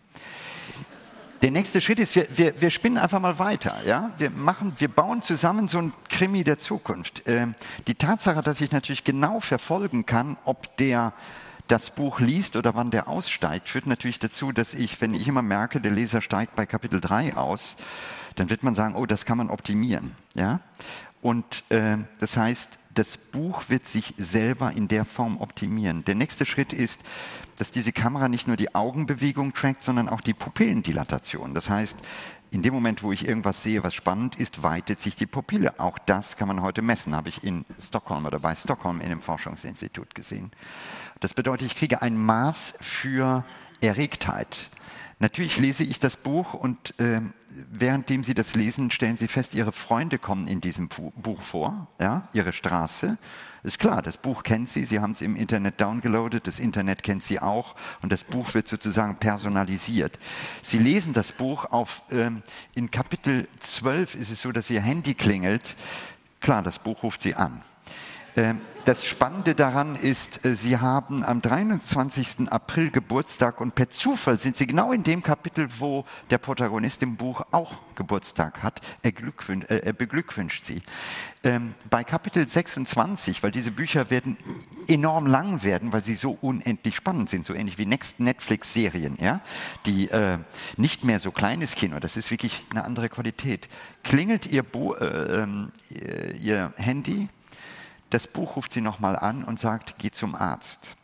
Der 1.42 1.52
nächste 1.52 1.82
Schritt 1.82 2.00
ist, 2.00 2.16
wir, 2.16 2.28
wir, 2.36 2.60
wir 2.60 2.70
spinnen 2.70 2.98
einfach 2.98 3.20
mal 3.20 3.40
weiter. 3.40 3.82
Ja? 3.86 4.12
Wir, 4.18 4.30
machen, 4.30 4.74
wir 4.78 4.90
bauen 4.90 5.22
zusammen 5.22 5.68
so 5.70 5.78
ein 5.78 5.94
Krimi 6.10 6.44
der 6.44 6.58
Zukunft. 6.58 7.28
Äh, 7.28 7.48
die 7.88 7.96
Tatsache, 7.96 8.42
dass 8.42 8.60
ich 8.60 8.72
natürlich 8.72 9.04
genau 9.04 9.40
verfolgen 9.40 10.06
kann, 10.06 10.38
ob 10.44 10.76
der 10.78 11.14
das 11.68 11.90
Buch 11.90 12.20
liest 12.20 12.56
oder 12.56 12.76
wann 12.76 12.92
der 12.92 13.08
aussteigt, 13.08 13.70
führt 13.70 13.88
natürlich 13.88 14.20
dazu, 14.20 14.52
dass 14.52 14.74
ich, 14.74 15.00
wenn 15.02 15.14
ich 15.14 15.28
immer 15.28 15.42
merke, 15.42 15.82
der 15.82 15.92
Leser 15.92 16.22
steigt 16.22 16.56
bei 16.56 16.66
Kapitel 16.66 17.02
3 17.02 17.36
aus, 17.36 17.78
dann 18.36 18.50
wird 18.50 18.64
man 18.64 18.76
sagen, 18.76 18.96
oh, 18.96 19.06
das 19.06 19.26
kann 19.26 19.38
man 19.38 19.50
optimieren. 19.50 20.12
Ja? 20.36 20.62
Und 21.22 21.64
äh, 21.70 21.98
das 22.20 22.38
heißt, 22.38 22.80
das 22.98 23.18
Buch 23.18 23.64
wird 23.68 23.88
sich 23.88 24.16
selber 24.18 24.72
in 24.72 24.88
der 24.88 25.06
Form 25.06 25.38
optimieren. 25.40 26.04
Der 26.06 26.16
nächste 26.16 26.46
Schritt 26.46 26.74
ist, 26.74 27.00
dass 27.58 27.70
diese 27.70 27.92
Kamera 27.92 28.28
nicht 28.28 28.48
nur 28.48 28.58
die 28.58 28.74
Augenbewegung 28.74 29.54
trackt, 29.54 29.84
sondern 29.84 30.10
auch 30.10 30.22
die 30.22 30.34
Pupillendilatation. 30.34 31.54
Das 31.54 31.70
heißt, 31.70 31.96
in 32.50 32.64
dem 32.64 32.74
Moment, 32.74 33.04
wo 33.04 33.12
ich 33.12 33.28
irgendwas 33.28 33.62
sehe, 33.62 33.84
was 33.84 33.94
spannend 33.94 34.36
ist, 34.36 34.64
weitet 34.64 35.00
sich 35.00 35.16
die 35.16 35.28
Pupille. 35.28 35.80
Auch 35.80 36.00
das 36.00 36.38
kann 36.38 36.48
man 36.48 36.62
heute 36.62 36.82
messen, 36.82 37.16
habe 37.16 37.30
ich 37.30 37.44
in 37.44 37.66
Stockholm 37.80 38.26
oder 38.26 38.40
bei 38.40 38.56
Stockholm 38.56 39.00
in 39.00 39.08
einem 39.08 39.22
Forschungsinstitut 39.22 40.16
gesehen. 40.16 40.52
Das 41.20 41.34
bedeutet, 41.34 41.68
ich 41.68 41.76
kriege 41.76 42.02
ein 42.02 42.18
Maß 42.18 42.76
für 42.80 43.44
Erregtheit. 43.80 44.70
Natürlich 45.20 45.58
lese 45.58 45.84
ich 45.84 46.00
das 46.00 46.16
Buch 46.16 46.54
und 46.54 47.00
äh, 47.00 47.22
währenddem 47.72 48.24
Sie 48.24 48.36
das 48.36 48.54
lesen, 48.54 48.92
stellen 48.92 49.18
Sie 49.18 49.28
fest, 49.28 49.56
Ihre 49.56 49.72
Freunde 49.72 50.20
kommen 50.20 50.48
in 50.48 50.62
diesem 50.62 50.90
Buch 50.90 51.42
vor, 51.42 51.88
ja, 52.00 52.28
Ihre 52.34 52.54
Straße. 52.54 53.18
Ist 53.64 53.80
klar, 53.80 54.04
das 54.04 54.18
Buch 54.18 54.44
kennt 54.44 54.70
Sie, 54.70 54.86
Sie 54.86 55.00
haben 55.00 55.14
es 55.14 55.22
im 55.22 55.36
Internet 55.36 55.82
downgeloadet, 55.82 56.46
das 56.46 56.60
Internet 56.60 57.02
kennt 57.02 57.24
Sie 57.24 57.40
auch 57.40 57.76
und 58.04 58.12
das 58.12 58.24
Buch 58.24 58.54
wird 58.54 58.68
sozusagen 58.68 59.18
personalisiert. 59.18 60.20
Sie 60.62 60.78
lesen 60.78 61.14
das 61.14 61.32
Buch 61.32 61.66
auf, 61.66 62.04
ähm, 62.12 62.44
in 62.76 62.92
Kapitel 62.92 63.48
12 63.60 64.14
ist 64.14 64.30
es 64.30 64.44
so, 64.44 64.52
dass 64.52 64.70
Ihr 64.70 64.82
Handy 64.82 65.16
klingelt. 65.16 65.76
Klar, 66.42 66.62
das 66.62 66.78
Buch 66.78 67.02
ruft 67.02 67.24
Sie 67.24 67.34
an. 67.34 67.64
Ähm, 68.36 68.62
das 68.88 69.04
Spannende 69.04 69.54
daran 69.54 69.98
ist, 69.98 70.46
äh, 70.46 70.56
Sie 70.56 70.78
haben 70.78 71.26
am 71.26 71.42
23. 71.42 72.50
April 72.50 72.90
Geburtstag 72.90 73.60
und 73.60 73.76
per 73.76 73.90
Zufall 73.90 74.40
sind 74.40 74.56
Sie 74.56 74.66
genau 74.66 74.94
in 74.94 75.04
dem 75.04 75.22
Kapitel, 75.24 75.68
wo 75.80 76.06
der 76.30 76.38
Protagonist 76.38 77.04
im 77.04 77.18
Buch 77.18 77.42
auch 77.52 77.74
Geburtstag 77.96 78.64
hat. 78.64 78.80
Er, 79.02 79.12
äh, 79.12 79.80
er 79.80 79.92
beglückwünscht 79.92 80.64
Sie. 80.64 80.84
Ähm, 81.44 81.74
bei 81.90 82.06
Kapitel 82.06 82.48
26, 82.48 83.44
weil 83.44 83.52
diese 83.52 83.72
Bücher 83.72 84.10
werden 84.10 84.38
enorm 84.88 85.28
lang 85.28 85.64
werden, 85.64 85.92
weil 85.92 86.04
sie 86.04 86.16
so 86.16 86.38
unendlich 86.40 86.96
spannend 86.96 87.30
sind, 87.30 87.46
so 87.46 87.54
ähnlich 87.54 87.78
wie 87.78 87.86
Netflix-Serien, 87.86 89.18
ja, 89.20 89.42
die 89.86 90.10
äh, 90.10 90.38
nicht 90.78 91.04
mehr 91.04 91.20
so 91.20 91.32
kleines 91.32 91.76
Kino, 91.76 92.00
das 92.00 92.16
ist 92.16 92.32
wirklich 92.32 92.66
eine 92.70 92.86
andere 92.86 93.10
Qualität. 93.10 93.68
Klingelt 94.04 94.46
Ihr, 94.46 94.64
Bo 94.64 94.96
äh, 94.96 95.44
ähm, 95.44 95.72
Ihr 96.40 96.74
Handy? 96.78 97.28
Das 98.10 98.28
Buch 98.28 98.56
ruft 98.56 98.72
sie 98.72 98.82
nochmal 98.82 99.18
an 99.18 99.44
und 99.44 99.60
sagt, 99.60 99.96
geh 99.98 100.12
zum 100.12 100.36
Arzt. 100.36 100.96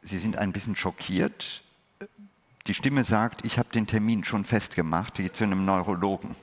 Sie 0.00 0.18
sind 0.18 0.36
ein 0.36 0.52
bisschen 0.52 0.76
schockiert. 0.76 1.62
Die 2.66 2.74
Stimme 2.74 3.04
sagt, 3.04 3.44
ich 3.44 3.58
habe 3.58 3.68
den 3.70 3.86
Termin 3.86 4.24
schon 4.24 4.44
festgemacht, 4.44 5.14
geh 5.14 5.30
zu 5.30 5.44
einem 5.44 5.64
Neurologen. 5.64 6.34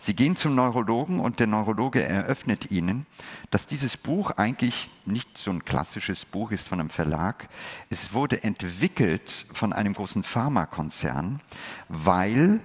Sie 0.00 0.14
gehen 0.14 0.36
zum 0.36 0.54
Neurologen 0.54 1.18
und 1.18 1.40
der 1.40 1.48
Neurologe 1.48 2.04
eröffnet 2.04 2.70
Ihnen, 2.70 3.04
dass 3.50 3.66
dieses 3.66 3.96
Buch 3.96 4.30
eigentlich 4.32 4.90
nicht 5.06 5.36
so 5.36 5.50
ein 5.50 5.64
klassisches 5.64 6.24
Buch 6.24 6.52
ist 6.52 6.68
von 6.68 6.78
einem 6.78 6.90
Verlag. 6.90 7.48
Es 7.90 8.12
wurde 8.12 8.44
entwickelt 8.44 9.46
von 9.52 9.72
einem 9.72 9.94
großen 9.94 10.22
Pharmakonzern, 10.22 11.40
weil 11.88 12.60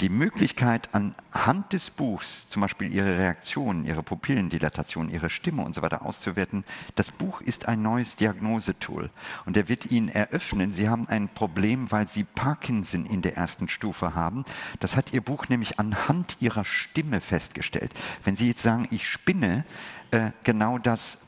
die 0.00 0.08
Möglichkeit 0.08 0.88
anhand 0.92 1.72
des 1.72 1.90
Buchs, 1.90 2.48
zum 2.48 2.62
Beispiel 2.62 2.94
ihre 2.94 3.18
Reaktionen, 3.18 3.84
ihre 3.84 4.02
Pupillendilatation, 4.02 5.08
ihre 5.08 5.28
Stimme 5.28 5.64
und 5.64 5.74
so 5.74 5.82
weiter 5.82 6.06
auszuwerten, 6.06 6.64
das 6.94 7.10
Buch 7.10 7.40
ist 7.40 7.66
ein 7.66 7.82
neues 7.82 8.14
Diagnosetool 8.16 9.10
und 9.44 9.56
er 9.56 9.68
wird 9.68 9.90
Ihnen 9.90 10.08
eröffnen, 10.08 10.72
Sie 10.72 10.88
haben 10.88 11.08
ein 11.08 11.28
Problem, 11.28 11.90
weil 11.90 12.08
Sie 12.08 12.24
Parkinson 12.24 13.06
in 13.06 13.22
der 13.22 13.36
ersten 13.36 13.68
Stufe 13.68 14.14
haben. 14.14 14.44
Das 14.78 14.96
hat 14.96 15.12
Ihr 15.12 15.20
Buch 15.20 15.48
nämlich 15.48 15.80
anhand 15.80 16.36
Ihrer 16.40 16.64
Stimme 16.64 17.20
festgestellt. 17.20 17.92
Wenn 18.22 18.36
Sie 18.36 18.48
jetzt 18.48 18.62
sagen, 18.62 18.86
ich 18.90 19.08
spinne, 19.08 19.64
äh, 20.12 20.30
genau 20.44 20.78
das 20.78 21.18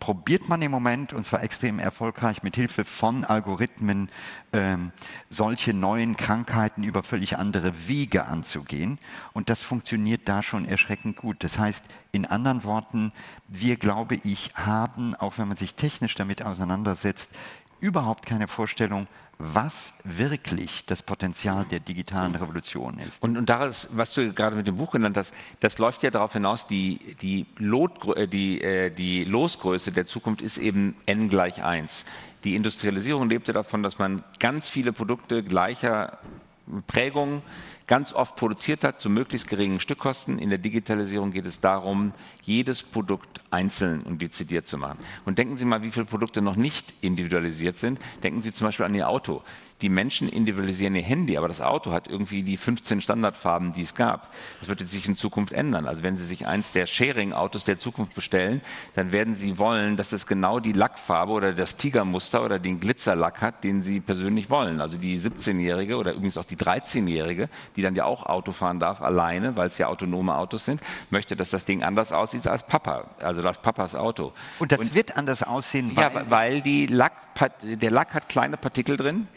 probiert 0.00 0.48
man 0.48 0.60
im 0.62 0.70
Moment, 0.70 1.12
und 1.12 1.24
zwar 1.24 1.42
extrem 1.42 1.78
erfolgreich, 1.78 2.42
mit 2.42 2.56
Hilfe 2.56 2.84
von 2.84 3.24
Algorithmen 3.24 4.10
ähm, 4.52 4.92
solche 5.30 5.72
neuen 5.72 6.16
Krankheiten 6.16 6.84
über 6.84 7.02
völlig 7.02 7.36
andere 7.36 7.88
Wege 7.88 8.26
anzugehen. 8.26 8.98
Und 9.32 9.48
das 9.48 9.62
funktioniert 9.62 10.28
da 10.28 10.42
schon 10.42 10.66
erschreckend 10.66 11.16
gut. 11.16 11.42
Das 11.42 11.58
heißt, 11.58 11.84
in 12.12 12.26
anderen 12.26 12.64
Worten, 12.64 13.12
wir, 13.48 13.76
glaube 13.76 14.16
ich, 14.22 14.52
haben, 14.54 15.14
auch 15.14 15.38
wenn 15.38 15.48
man 15.48 15.56
sich 15.56 15.74
technisch 15.74 16.14
damit 16.14 16.42
auseinandersetzt, 16.42 17.30
überhaupt 17.80 18.26
keine 18.26 18.48
Vorstellung, 18.48 19.06
was 19.38 19.92
wirklich 20.04 20.86
das 20.86 21.02
Potenzial 21.02 21.64
der 21.64 21.80
digitalen 21.80 22.34
Revolution 22.34 22.98
ist. 22.98 23.22
Und, 23.22 23.36
und 23.36 23.50
daraus, 23.50 23.88
was 23.92 24.14
du 24.14 24.32
gerade 24.32 24.56
mit 24.56 24.66
dem 24.66 24.76
Buch 24.76 24.92
genannt 24.92 25.16
hast, 25.16 25.34
das 25.60 25.78
läuft 25.78 26.02
ja 26.02 26.10
darauf 26.10 26.32
hinaus, 26.32 26.66
die, 26.66 27.16
die, 27.20 27.46
Lot, 27.58 28.16
äh, 28.16 28.28
die, 28.28 28.60
äh, 28.60 28.90
die 28.90 29.24
Losgröße 29.24 29.92
der 29.92 30.06
Zukunft 30.06 30.42
ist 30.42 30.58
eben 30.58 30.96
n 31.06 31.28
gleich 31.28 31.62
1. 31.64 32.04
Die 32.44 32.54
Industrialisierung 32.56 33.28
lebte 33.28 33.52
davon, 33.52 33.82
dass 33.82 33.98
man 33.98 34.22
ganz 34.38 34.68
viele 34.68 34.92
Produkte 34.92 35.42
gleicher 35.42 36.18
Prägung 36.86 37.42
ganz 37.86 38.12
oft 38.12 38.36
produziert 38.36 38.84
hat 38.84 39.00
zu 39.00 39.10
möglichst 39.10 39.48
geringen 39.48 39.80
Stückkosten. 39.80 40.38
In 40.38 40.50
der 40.50 40.58
Digitalisierung 40.58 41.30
geht 41.30 41.46
es 41.46 41.60
darum, 41.60 42.12
jedes 42.42 42.82
Produkt 42.82 43.40
einzeln 43.50 44.02
und 44.02 44.22
dezidiert 44.22 44.66
zu 44.66 44.78
machen. 44.78 44.98
Und 45.24 45.38
denken 45.38 45.56
Sie 45.56 45.64
mal, 45.64 45.82
wie 45.82 45.90
viele 45.90 46.06
Produkte 46.06 46.40
noch 46.40 46.56
nicht 46.56 46.94
individualisiert 47.00 47.76
sind. 47.76 47.98
Denken 48.22 48.40
Sie 48.40 48.52
zum 48.52 48.66
Beispiel 48.66 48.86
an 48.86 48.94
Ihr 48.94 49.08
Auto 49.08 49.42
die 49.82 49.88
Menschen 49.88 50.28
individualisieren 50.28 50.94
ihr 50.94 51.02
Handy, 51.02 51.36
aber 51.36 51.48
das 51.48 51.60
Auto 51.60 51.92
hat 51.92 52.08
irgendwie 52.08 52.42
die 52.42 52.56
15 52.56 53.00
Standardfarben, 53.00 53.72
die 53.74 53.82
es 53.82 53.94
gab. 53.94 54.32
Das 54.60 54.68
wird 54.68 54.80
sich 54.80 55.06
in 55.06 55.16
Zukunft 55.16 55.52
ändern. 55.52 55.86
Also 55.86 56.02
wenn 56.02 56.16
Sie 56.16 56.24
sich 56.24 56.46
eins 56.46 56.72
der 56.72 56.86
Sharing-Autos 56.86 57.64
der 57.64 57.78
Zukunft 57.78 58.14
bestellen, 58.14 58.60
dann 58.94 59.12
werden 59.12 59.34
Sie 59.34 59.58
wollen, 59.58 59.96
dass 59.96 60.12
es 60.12 60.26
genau 60.26 60.60
die 60.60 60.72
Lackfarbe 60.72 61.32
oder 61.32 61.52
das 61.52 61.76
Tigermuster 61.76 62.44
oder 62.44 62.58
den 62.58 62.80
Glitzerlack 62.80 63.42
hat, 63.42 63.64
den 63.64 63.82
Sie 63.82 64.00
persönlich 64.00 64.48
wollen. 64.48 64.80
Also 64.80 64.96
die 64.96 65.20
17-Jährige 65.20 65.96
oder 65.96 66.12
übrigens 66.12 66.36
auch 66.36 66.44
die 66.44 66.56
13-Jährige, 66.56 67.48
die 67.76 67.82
dann 67.82 67.94
ja 67.94 68.04
auch 68.04 68.26
Auto 68.26 68.52
fahren 68.52 68.78
darf, 68.78 69.02
alleine, 69.02 69.56
weil 69.56 69.68
es 69.68 69.78
ja 69.78 69.88
autonome 69.88 70.36
Autos 70.36 70.64
sind, 70.64 70.80
möchte, 71.10 71.36
dass 71.36 71.50
das 71.50 71.64
Ding 71.64 71.82
anders 71.82 72.12
aussieht 72.12 72.46
als 72.46 72.64
Papa, 72.66 73.10
also 73.18 73.42
das 73.42 73.60
Papas 73.60 73.94
Auto. 73.94 74.32
Und 74.58 74.72
das 74.72 74.80
Und, 74.80 74.94
wird 74.94 75.16
anders 75.16 75.42
aussehen, 75.42 75.96
weil, 75.96 76.12
ja, 76.12 76.30
weil 76.30 76.60
die 76.62 76.86
Lack, 76.86 77.33
der 77.62 77.90
Lack 77.90 78.14
hat 78.14 78.28
kleine 78.28 78.56
Partikel 78.56 78.96
drin 78.96 79.28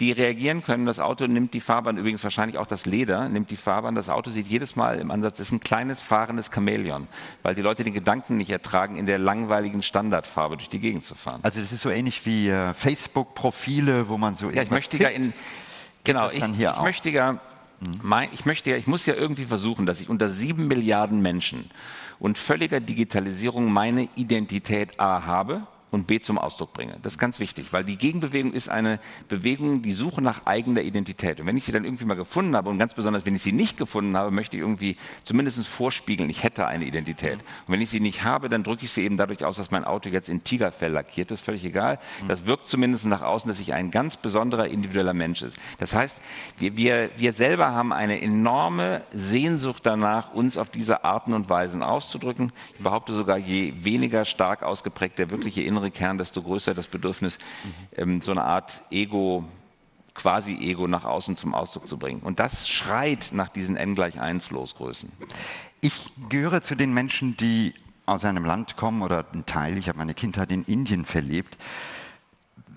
die 0.00 0.12
reagieren 0.12 0.62
können. 0.62 0.86
Das 0.86 0.98
Auto 0.98 1.26
nimmt 1.26 1.54
die 1.54 1.60
Fahrbahn, 1.60 1.96
übrigens 1.96 2.22
wahrscheinlich 2.22 2.58
auch 2.58 2.66
das 2.66 2.86
Leder, 2.86 3.28
nimmt 3.28 3.50
die 3.50 3.56
Fahrbahn. 3.56 3.94
Das 3.94 4.08
Auto 4.08 4.30
sieht 4.30 4.46
jedes 4.46 4.76
Mal 4.76 4.98
im 4.98 5.10
Ansatz, 5.10 5.40
ist 5.40 5.52
ein 5.52 5.60
kleines 5.60 6.00
fahrendes 6.00 6.50
Chamäleon, 6.52 7.08
weil 7.42 7.54
die 7.54 7.62
Leute 7.62 7.84
den 7.84 7.94
Gedanken 7.94 8.36
nicht 8.36 8.50
ertragen, 8.50 8.96
in 8.96 9.06
der 9.06 9.18
langweiligen 9.18 9.82
Standardfarbe 9.82 10.56
durch 10.56 10.68
die 10.68 10.80
Gegend 10.80 11.04
zu 11.04 11.14
fahren. 11.14 11.40
Also 11.42 11.60
das 11.60 11.72
ist 11.72 11.80
so 11.80 11.90
ähnlich 11.90 12.26
wie 12.26 12.48
äh, 12.48 12.74
Facebook-Profile, 12.74 14.08
wo 14.08 14.16
man 14.16 14.36
so 14.36 14.50
Ja, 14.50 14.62
ich 14.62 14.70
möchte 14.70 14.98
ja 14.98 15.08
in, 15.08 15.32
genau, 16.04 16.28
ich, 16.28 16.42
ich 16.42 16.82
möchte 16.82 17.10
ja, 17.10 17.38
mein, 18.02 18.28
ich 18.32 18.44
möchte 18.44 18.70
ja, 18.70 18.76
ich 18.76 18.86
muss 18.86 19.06
ja 19.06 19.14
irgendwie 19.14 19.44
versuchen, 19.44 19.86
dass 19.86 20.00
ich 20.00 20.08
unter 20.08 20.28
sieben 20.28 20.68
Milliarden 20.68 21.22
Menschen 21.22 21.70
und 22.18 22.38
völliger 22.38 22.80
Digitalisierung 22.80 23.72
meine 23.72 24.08
Identität 24.16 25.00
A 25.00 25.24
habe 25.24 25.62
und 25.90 26.06
B 26.06 26.18
zum 26.20 26.36
Ausdruck 26.36 26.72
bringe. 26.72 26.98
Das 27.02 27.14
ist 27.14 27.18
ganz 27.18 27.38
wichtig, 27.38 27.72
weil 27.72 27.84
die 27.84 27.96
Gegenbewegung 27.96 28.52
ist 28.52 28.68
eine 28.68 28.98
Bewegung, 29.28 29.82
die 29.82 29.92
Suche 29.92 30.20
nach 30.20 30.44
eigener 30.44 30.82
Identität. 30.82 31.40
Und 31.40 31.46
wenn 31.46 31.56
ich 31.56 31.64
sie 31.64 31.72
dann 31.72 31.84
irgendwie 31.84 32.04
mal 32.04 32.14
gefunden 32.14 32.56
habe 32.56 32.70
und 32.70 32.78
ganz 32.78 32.94
besonders, 32.94 33.24
wenn 33.24 33.34
ich 33.34 33.42
sie 33.42 33.52
nicht 33.52 33.76
gefunden 33.76 34.16
habe, 34.16 34.30
möchte 34.30 34.56
ich 34.56 34.62
irgendwie 34.62 34.96
zumindest 35.24 35.66
vorspiegeln, 35.66 36.28
ich 36.28 36.42
hätte 36.42 36.66
eine 36.66 36.84
Identität. 36.84 37.38
Und 37.66 37.72
wenn 37.72 37.80
ich 37.80 37.90
sie 37.90 38.00
nicht 38.00 38.24
habe, 38.24 38.48
dann 38.48 38.64
drücke 38.64 38.84
ich 38.84 38.92
sie 38.92 39.02
eben 39.02 39.16
dadurch 39.16 39.44
aus, 39.44 39.56
dass 39.56 39.70
mein 39.70 39.84
Auto 39.84 40.08
jetzt 40.08 40.28
in 40.28 40.42
Tigerfell 40.44 40.92
lackiert 40.92 41.30
ist, 41.30 41.40
völlig 41.42 41.64
egal. 41.64 41.98
Das 42.26 42.46
wirkt 42.46 42.68
zumindest 42.68 43.06
nach 43.06 43.22
außen, 43.22 43.48
dass 43.48 43.60
ich 43.60 43.72
ein 43.72 43.90
ganz 43.90 44.16
besonderer 44.16 44.66
individueller 44.66 45.14
Mensch 45.14 45.42
ist. 45.42 45.56
Das 45.78 45.94
heißt, 45.94 46.20
wir, 46.58 46.76
wir, 46.76 47.10
wir 47.16 47.32
selber 47.32 47.72
haben 47.72 47.92
eine 47.92 48.20
enorme 48.20 49.02
Sehnsucht 49.12 49.86
danach, 49.86 50.34
uns 50.34 50.56
auf 50.56 50.68
diese 50.68 51.04
Arten 51.04 51.32
und 51.32 51.48
Weisen 51.48 51.82
auszudrücken. 51.82 52.52
Ich 52.76 52.82
behaupte 52.82 53.12
sogar, 53.12 53.38
je 53.38 53.72
weniger 53.78 54.24
stark 54.24 54.62
ausgeprägt 54.62 55.18
der 55.18 55.30
wirkliche 55.30 55.62
innere 55.62 55.75
innere 55.76 55.90
Kern, 55.90 56.16
desto 56.16 56.42
größer 56.42 56.74
das 56.74 56.88
Bedürfnis, 56.88 57.38
mhm. 57.96 58.20
so 58.20 58.32
eine 58.32 58.44
Art 58.44 58.82
Ego, 58.90 59.44
quasi 60.14 60.54
Ego 60.54 60.88
nach 60.88 61.04
außen 61.04 61.36
zum 61.36 61.54
Ausdruck 61.54 61.86
zu 61.86 61.98
bringen. 61.98 62.20
Und 62.20 62.40
das 62.40 62.66
schreit 62.68 63.30
nach 63.32 63.50
diesen 63.50 63.76
n 63.76 63.94
gleich 63.94 64.18
1 64.18 64.50
Losgrößen. 64.50 65.12
Ich 65.82 66.10
gehöre 66.30 66.62
zu 66.62 66.74
den 66.74 66.94
Menschen, 66.94 67.36
die 67.36 67.74
aus 68.06 68.24
einem 68.24 68.44
Land 68.44 68.76
kommen 68.76 69.02
oder 69.02 69.26
ein 69.34 69.44
Teil, 69.44 69.76
ich 69.76 69.88
habe 69.88 69.98
meine 69.98 70.14
Kindheit 70.14 70.50
in 70.50 70.64
Indien 70.64 71.04
verlebt. 71.04 71.58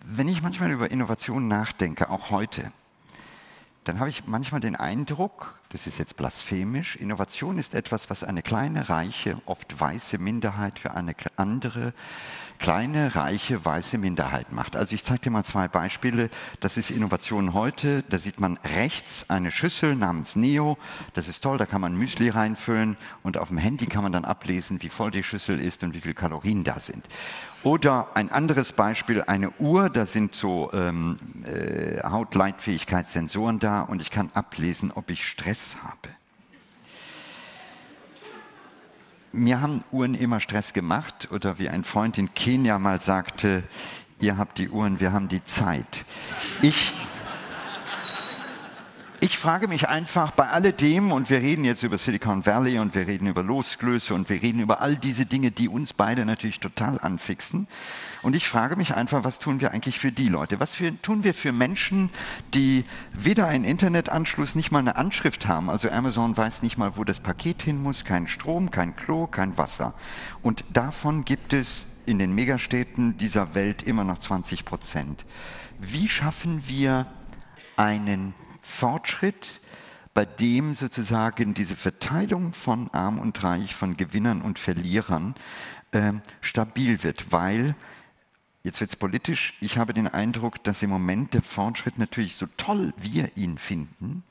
Wenn 0.03 0.27
ich 0.27 0.41
manchmal 0.41 0.71
über 0.71 0.91
Innovation 0.91 1.47
nachdenke, 1.47 2.09
auch 2.09 2.31
heute, 2.31 2.73
dann 3.85 3.99
habe 3.99 4.09
ich 4.09 4.27
manchmal 4.27 4.59
den 4.59 4.75
Eindruck, 4.75 5.55
das 5.69 5.87
ist 5.87 5.99
jetzt 5.99 6.17
blasphemisch, 6.17 6.95
Innovation 6.95 7.57
ist 7.57 7.73
etwas, 7.73 8.09
was 8.09 8.23
eine 8.23 8.41
kleine, 8.41 8.89
reiche, 8.89 9.37
oft 9.45 9.79
weiße 9.79 10.17
Minderheit 10.17 10.79
für 10.79 10.91
eine 10.95 11.15
andere 11.37 11.93
kleine, 12.59 13.15
reiche, 13.15 13.63
weiße 13.63 13.97
Minderheit 13.97 14.51
macht. 14.51 14.75
Also 14.75 14.93
ich 14.93 15.03
zeige 15.03 15.21
dir 15.21 15.31
mal 15.31 15.43
zwei 15.43 15.67
Beispiele. 15.67 16.29
Das 16.59 16.77
ist 16.77 16.91
Innovation 16.91 17.53
heute. 17.53 18.03
Da 18.09 18.19
sieht 18.19 18.39
man 18.39 18.59
rechts 18.75 19.25
eine 19.29 19.51
Schüssel 19.51 19.95
namens 19.95 20.35
Neo. 20.35 20.77
Das 21.13 21.27
ist 21.27 21.41
toll, 21.41 21.57
da 21.57 21.65
kann 21.65 21.81
man 21.81 21.95
Müsli 21.95 22.29
reinfüllen 22.29 22.97
und 23.23 23.37
auf 23.37 23.47
dem 23.47 23.57
Handy 23.57 23.87
kann 23.87 24.03
man 24.03 24.11
dann 24.11 24.25
ablesen, 24.25 24.81
wie 24.81 24.89
voll 24.89 25.11
die 25.11 25.23
Schüssel 25.23 25.59
ist 25.59 25.83
und 25.83 25.93
wie 25.93 26.01
viele 26.01 26.13
Kalorien 26.13 26.63
da 26.63 26.79
sind. 26.79 27.05
Oder 27.63 28.07
ein 28.13 28.31
anderes 28.31 28.71
Beispiel, 28.71 29.23
eine 29.23 29.51
Uhr, 29.59 29.89
da 29.89 30.05
sind 30.05 30.35
so 30.35 30.71
ähm, 30.73 31.19
äh, 31.45 32.01
Hautleitfähigkeitssensoren 32.03 33.59
da 33.59 33.81
und 33.81 34.01
ich 34.01 34.11
kann 34.11 34.29
ablesen, 34.33 34.91
ob 34.93 35.09
ich 35.09 35.25
Stress 35.25 35.77
habe. 35.83 36.18
Mir 39.31 39.61
haben 39.61 39.83
Uhren 39.91 40.15
immer 40.15 40.39
Stress 40.39 40.73
gemacht 40.73 41.29
oder 41.31 41.59
wie 41.59 41.69
ein 41.69 41.83
Freund 41.83 42.17
in 42.17 42.33
Kenia 42.33 42.79
mal 42.79 42.99
sagte, 43.01 43.63
Ihr 44.21 44.37
habt 44.37 44.57
die 44.57 44.69
Uhren, 44.69 44.99
wir 44.99 45.13
haben 45.13 45.29
die 45.29 45.43
Zeit. 45.45 46.05
Ich 46.61 46.93
ich 49.21 49.37
frage 49.37 49.67
mich 49.67 49.89
einfach 49.89 50.31
bei 50.31 50.47
alledem, 50.47 51.11
und 51.11 51.29
wir 51.29 51.39
reden 51.39 51.65
jetzt 51.65 51.83
über 51.83 51.97
Silicon 51.97 52.45
Valley 52.45 52.79
und 52.79 52.95
wir 52.95 53.05
reden 53.05 53.27
über 53.27 53.43
Losgröße 53.43 54.13
und 54.13 54.29
wir 54.29 54.41
reden 54.41 54.61
über 54.61 54.79
all 54.79 54.95
diese 54.95 55.25
Dinge, 55.25 55.51
die 55.51 55.67
uns 55.67 55.91
beide 55.91 56.23
natürlich 56.23 56.61
total 56.61 56.99
anfixen. 57.01 57.67
Und 58.21 58.35
ich 58.35 58.47
frage 58.47 58.75
mich 58.75 58.95
einfach, 58.95 59.23
was 59.23 59.39
tun 59.39 59.61
wir 59.61 59.71
eigentlich 59.71 59.97
für 59.99 60.11
die 60.11 60.27
Leute? 60.27 60.59
Was 60.59 60.73
für, 60.73 61.01
tun 61.01 61.23
wir 61.23 61.33
für 61.33 61.51
Menschen, 61.51 62.09
die 62.53 62.83
weder 63.13 63.47
einen 63.47 63.63
Internetanschluss, 63.63 64.55
nicht 64.55 64.71
mal 64.71 64.79
eine 64.79 64.97
Anschrift 64.97 65.47
haben? 65.47 65.69
Also 65.69 65.89
Amazon 65.89 66.35
weiß 66.35 66.61
nicht 66.61 66.77
mal, 66.77 66.97
wo 66.97 67.03
das 67.03 67.21
Paket 67.21 67.61
hin 67.61 67.81
muss, 67.81 68.03
kein 68.03 68.27
Strom, 68.27 68.71
kein 68.71 68.95
Klo, 68.95 69.27
kein 69.27 69.57
Wasser. 69.57 69.93
Und 70.41 70.65
davon 70.73 71.23
gibt 71.23 71.53
es 71.53 71.85
in 72.05 72.19
den 72.19 72.33
Megastädten 72.33 73.17
dieser 73.17 73.55
Welt 73.55 73.83
immer 73.83 74.03
noch 74.03 74.17
20 74.17 74.65
Prozent. 74.65 75.25
Wie 75.79 76.09
schaffen 76.09 76.63
wir 76.67 77.05
einen 77.77 78.33
Fortschritt, 78.61 79.61
bei 80.13 80.25
dem 80.25 80.75
sozusagen 80.75 81.53
diese 81.53 81.77
Verteilung 81.77 82.53
von 82.53 82.89
Arm 82.91 83.19
und 83.19 83.41
Reich, 83.43 83.75
von 83.75 83.95
Gewinnern 83.95 84.41
und 84.41 84.59
Verlierern 84.59 85.35
äh, 85.91 86.13
stabil 86.41 87.03
wird, 87.03 87.31
weil 87.31 87.75
Jetzt 88.63 88.81
wird 88.81 88.89
es 88.89 88.95
politisch. 88.95 89.53
Ich 89.61 89.77
habe 89.77 89.93
den 89.93 90.07
Eindruck, 90.07 90.63
dass 90.63 90.83
im 90.83 90.89
Moment 90.89 91.33
der 91.33 91.41
Fortschritt 91.41 91.97
natürlich, 91.97 92.35
so 92.35 92.45
toll 92.57 92.93
wir 92.97 93.35
ihn 93.37 93.57
finden, 93.57 94.23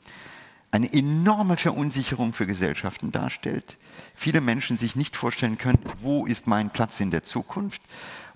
eine 0.70 0.92
enorme 0.92 1.56
Verunsicherung 1.56 2.34
für 2.34 2.46
Gesellschaften 2.46 3.10
darstellt. 3.10 3.78
Viele 4.14 4.42
Menschen 4.42 4.76
sich 4.76 4.96
nicht 4.96 5.16
vorstellen 5.16 5.56
können, 5.56 5.78
wo 6.02 6.26
ist 6.26 6.46
mein 6.46 6.68
Platz 6.70 7.00
in 7.00 7.10
der 7.10 7.24
Zukunft. 7.24 7.80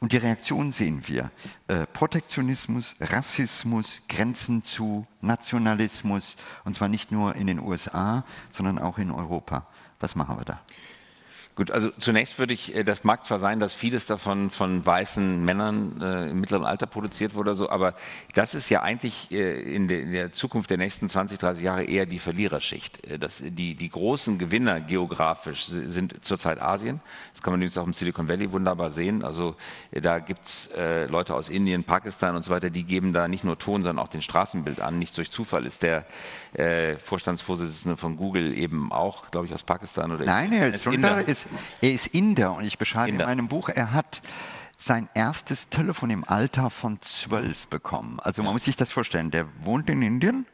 Und 0.01 0.13
die 0.13 0.17
Reaktion 0.17 0.73
sehen 0.73 1.03
wir. 1.07 1.31
Äh, 1.69 1.87
Protektionismus, 1.87 2.97
Rassismus, 2.99 4.01
Grenzen 4.09 4.65
zu, 4.65 5.07
Nationalismus, 5.21 6.37
und 6.65 6.75
zwar 6.75 6.89
nicht 6.89 7.13
nur 7.13 7.37
in 7.37 7.47
den 7.47 7.61
USA, 7.61 8.25
sondern 8.51 8.79
auch 8.79 8.99
in 8.99 9.11
Europa. 9.11 9.67
Was 10.01 10.17
machen 10.17 10.39
wir 10.39 10.45
da? 10.45 10.61
Gut, 11.55 11.71
also 11.71 11.91
zunächst 11.91 12.39
würde 12.39 12.55
ich, 12.55 12.75
äh, 12.75 12.83
das 12.83 13.05
mag 13.05 13.27
zwar 13.27 13.39
sein, 13.39 13.61
dass 13.61 13.75
vieles 13.75 14.07
davon 14.07 14.49
von 14.49 14.87
weißen 14.87 15.45
Männern 15.45 16.01
äh, 16.01 16.31
im 16.31 16.41
mittleren 16.41 16.65
Alter 16.65 16.87
produziert 16.87 17.35
wurde 17.35 17.51
oder 17.51 17.55
so, 17.55 17.69
aber 17.69 17.95
das 18.33 18.55
ist 18.55 18.71
ja 18.71 18.81
eigentlich 18.81 19.31
äh, 19.31 19.61
in, 19.61 19.87
de, 19.87 20.01
in, 20.01 20.13
der 20.13 20.33
Zukunft 20.33 20.71
der 20.71 20.79
nächsten 20.79 21.11
20, 21.11 21.39
30 21.39 21.63
Jahre 21.63 21.85
eher 21.85 22.07
die 22.07 22.21
Verliererschicht. 22.21 23.07
Äh, 23.07 23.19
das, 23.19 23.43
die, 23.45 23.75
die 23.75 23.91
großen 23.91 24.39
Gewinner 24.39 24.81
geografisch 24.81 25.67
sind 25.67 26.25
zurzeit 26.25 26.63
Asien. 26.63 27.03
Das 27.35 27.43
kann 27.43 27.53
man 27.53 27.61
übrigens 27.61 27.77
auch 27.77 27.87
im 27.87 27.93
Silicon 27.93 28.29
Valley 28.31 28.51
wunderbar 28.51 28.91
sehen. 28.91 29.23
Also 29.23 29.55
äh, 29.91 30.01
da 30.01 30.21
gibt's 30.21 30.69
äh, 30.69 31.05
Leute 31.09 31.35
aus 31.35 31.51
Indien, 31.51 31.85
Pakistan 31.85 32.35
und 32.35 32.45
so 32.45 32.51
weiter, 32.51 32.71
die 32.71 32.85
geben 32.85 33.13
da 33.13 33.29
nicht 33.29 33.45
nur 33.45 33.59
Ton, 33.59 33.83
sondern 33.83 34.03
auch 34.03 34.09
den 34.09 34.23
Straßenbild 34.23 34.81
an. 34.81 34.99
Nicht 34.99 35.19
durch 35.19 35.31
Zufall 35.31 35.67
ist 35.67 35.83
der 35.83 36.07
Vorstandsvorsitzende 36.99 37.97
von 37.97 38.17
Google 38.17 38.57
eben 38.57 38.93
auch, 38.93 39.31
glaube 39.31 39.47
ich, 39.47 39.55
aus 39.55 39.63
Pakistan 39.63 40.13
oder 40.13 40.27
Nein, 40.27 40.53
er 40.53 40.67
ist, 40.67 40.87
ist 40.87 41.42
er 41.81 41.93
ist 41.93 42.09
Inder 42.09 42.55
und 42.55 42.65
ich 42.65 42.79
beschreibe 42.79 43.11
Inder. 43.11 43.25
in 43.25 43.31
meinem 43.31 43.49
Buch, 43.49 43.69
er 43.69 43.93
hat 43.93 44.23
sein 44.77 45.09
erstes 45.15 45.69
Telefon 45.69 46.11
im 46.11 46.25
Alter 46.29 46.71
von 46.71 47.01
zwölf 47.03 47.69
bekommen. 47.69 48.19
Also 48.21 48.43
man 48.43 48.51
ja. 48.51 48.53
muss 48.55 48.65
sich 48.65 48.77
das 48.77 48.91
vorstellen, 48.91 49.31
der 49.31 49.47
wohnt 49.63 49.89
in 49.89 50.03
Indien, 50.03 50.47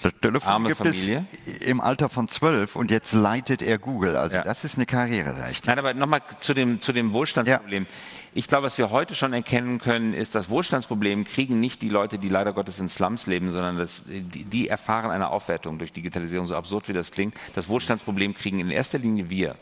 das 0.00 0.12
Telefon 0.20 0.48
Arme 0.48 0.68
gibt 0.68 0.78
Familie. 0.78 1.26
es 1.46 1.62
im 1.62 1.80
Alter 1.80 2.08
von 2.08 2.28
zwölf 2.28 2.76
und 2.76 2.90
jetzt 2.90 3.12
leitet 3.12 3.62
er 3.62 3.78
Google. 3.78 4.16
Also 4.16 4.36
ja. 4.36 4.42
das 4.42 4.64
ist 4.64 4.76
eine 4.76 4.86
Karriere, 4.86 5.44
recht. 5.44 5.66
Nein, 5.66 5.78
aber 5.78 5.94
nochmal 5.94 6.22
zu 6.40 6.54
dem, 6.54 6.80
zu 6.80 6.92
dem 6.92 7.12
Wohlstandsproblem. 7.12 7.84
Ja. 7.84 7.88
Ich 8.34 8.48
glaube, 8.48 8.66
was 8.66 8.78
wir 8.78 8.90
heute 8.90 9.14
schon 9.14 9.32
erkennen 9.32 9.78
können, 9.78 10.14
ist, 10.14 10.34
das 10.34 10.48
Wohlstandsproblem 10.48 11.24
kriegen 11.24 11.60
nicht 11.60 11.82
die 11.82 11.90
Leute, 11.90 12.18
die 12.18 12.28
leider 12.28 12.52
Gottes 12.52 12.80
in 12.80 12.88
Slums 12.88 13.26
leben, 13.26 13.50
sondern 13.50 13.76
das, 13.76 14.02
die, 14.06 14.44
die 14.44 14.68
erfahren 14.68 15.10
eine 15.10 15.28
Aufwertung 15.30 15.78
durch 15.78 15.92
Digitalisierung, 15.92 16.46
so 16.46 16.56
absurd 16.56 16.88
wie 16.88 16.94
das 16.94 17.10
klingt. 17.10 17.34
Das 17.54 17.68
Wohlstandsproblem 17.68 18.34
kriegen 18.34 18.58
in 18.58 18.70
erster 18.70 18.98
Linie 18.98 19.28
wir 19.30 19.56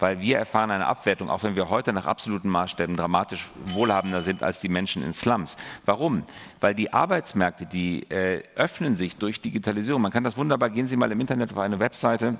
weil 0.00 0.20
wir 0.20 0.38
erfahren 0.38 0.70
eine 0.70 0.86
Abwertung, 0.86 1.30
auch 1.30 1.42
wenn 1.42 1.56
wir 1.56 1.68
heute 1.68 1.92
nach 1.92 2.06
absoluten 2.06 2.48
Maßstäben 2.48 2.96
dramatisch 2.96 3.50
wohlhabender 3.66 4.22
sind 4.22 4.42
als 4.42 4.60
die 4.60 4.68
Menschen 4.68 5.02
in 5.02 5.12
Slums. 5.12 5.56
Warum? 5.84 6.24
Weil 6.60 6.74
die 6.74 6.92
Arbeitsmärkte, 6.92 7.66
die 7.66 8.10
äh, 8.10 8.42
öffnen 8.56 8.96
sich 8.96 9.16
durch 9.16 9.40
Digitalisierung. 9.40 10.02
Man 10.02 10.12
kann 10.12 10.24
das 10.24 10.36
wunderbar, 10.36 10.70
gehen 10.70 10.88
Sie 10.88 10.96
mal 10.96 11.12
im 11.12 11.20
Internet 11.20 11.52
auf 11.52 11.58
eine 11.58 11.78
Webseite, 11.80 12.38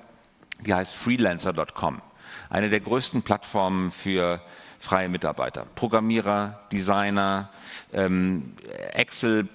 die 0.61 0.75
heißt 0.75 0.95
freelancer.com. 0.95 2.03
Eine 2.49 2.71
der 2.71 2.81
größten 2.81 3.23
Plattformen 3.23 3.91
für 3.91 4.41
freie 4.79 5.09
Mitarbeiter. 5.09 5.67
Programmierer, 5.75 6.61
Designer, 6.73 7.51
ähm, 7.93 8.55
Excel, 8.93 9.49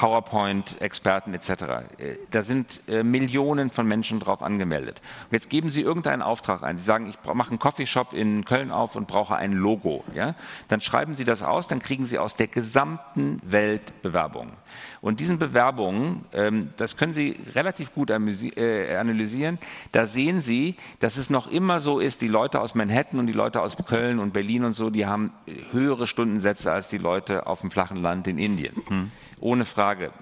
PowerPoint-Experten 0.00 1.34
etc. 1.34 1.50
Äh, 1.50 2.16
da 2.30 2.42
sind 2.42 2.80
äh, 2.88 3.02
Millionen 3.02 3.70
von 3.70 3.86
Menschen 3.86 4.20
drauf 4.20 4.42
angemeldet. 4.42 5.00
Und 5.30 5.32
jetzt 5.32 5.50
geben 5.50 5.68
Sie 5.68 5.82
irgendeinen 5.82 6.22
Auftrag 6.22 6.62
ein. 6.62 6.78
Sie 6.78 6.84
sagen, 6.84 7.06
ich 7.08 7.18
mache 7.34 7.50
einen 7.50 7.58
Coffeeshop 7.58 8.12
in 8.12 8.44
Köln 8.44 8.70
auf 8.70 8.96
und 8.96 9.08
brauche 9.08 9.36
ein 9.36 9.52
Logo. 9.52 10.04
Ja? 10.14 10.34
Dann 10.68 10.80
schreiben 10.80 11.14
Sie 11.14 11.24
das 11.24 11.42
aus, 11.42 11.68
dann 11.68 11.80
kriegen 11.80 12.06
Sie 12.06 12.18
aus 12.18 12.36
der 12.36 12.46
gesamten 12.46 13.40
Welt 13.44 14.02
Bewerbungen. 14.02 14.52
Und 15.00 15.20
diesen 15.20 15.38
Bewerbungen, 15.38 16.24
ähm, 16.32 16.70
das 16.76 16.96
können 16.96 17.14
Sie 17.14 17.38
relativ 17.54 17.94
gut 17.94 18.10
äh, 18.10 18.96
analysieren, 18.96 19.58
da 19.92 20.06
sehen 20.06 20.42
Sie, 20.42 20.76
dass 20.98 21.16
es 21.16 21.30
noch 21.30 21.50
immer 21.50 21.80
so 21.80 22.00
ist, 22.00 22.20
die 22.20 22.28
Leute 22.28 22.60
aus 22.60 22.74
Manhattan 22.74 23.18
und 23.18 23.26
die 23.26 23.32
Leute 23.32 23.62
aus 23.62 23.76
Köln 23.86 24.18
und 24.18 24.32
Berlin 24.32 24.64
und 24.64 24.74
so, 24.74 24.90
die 24.90 25.06
haben 25.06 25.32
höhere 25.72 26.06
Stundensätze 26.06 26.70
als 26.70 26.88
die 26.88 26.98
Leute 26.98 27.46
auf 27.46 27.62
dem 27.62 27.70
flachen 27.70 27.96
Land 27.96 28.26
in 28.26 28.38
Indien. 28.38 28.74
Hm. 28.88 28.99
Ohne 29.40 29.64
Frage. 29.64 30.12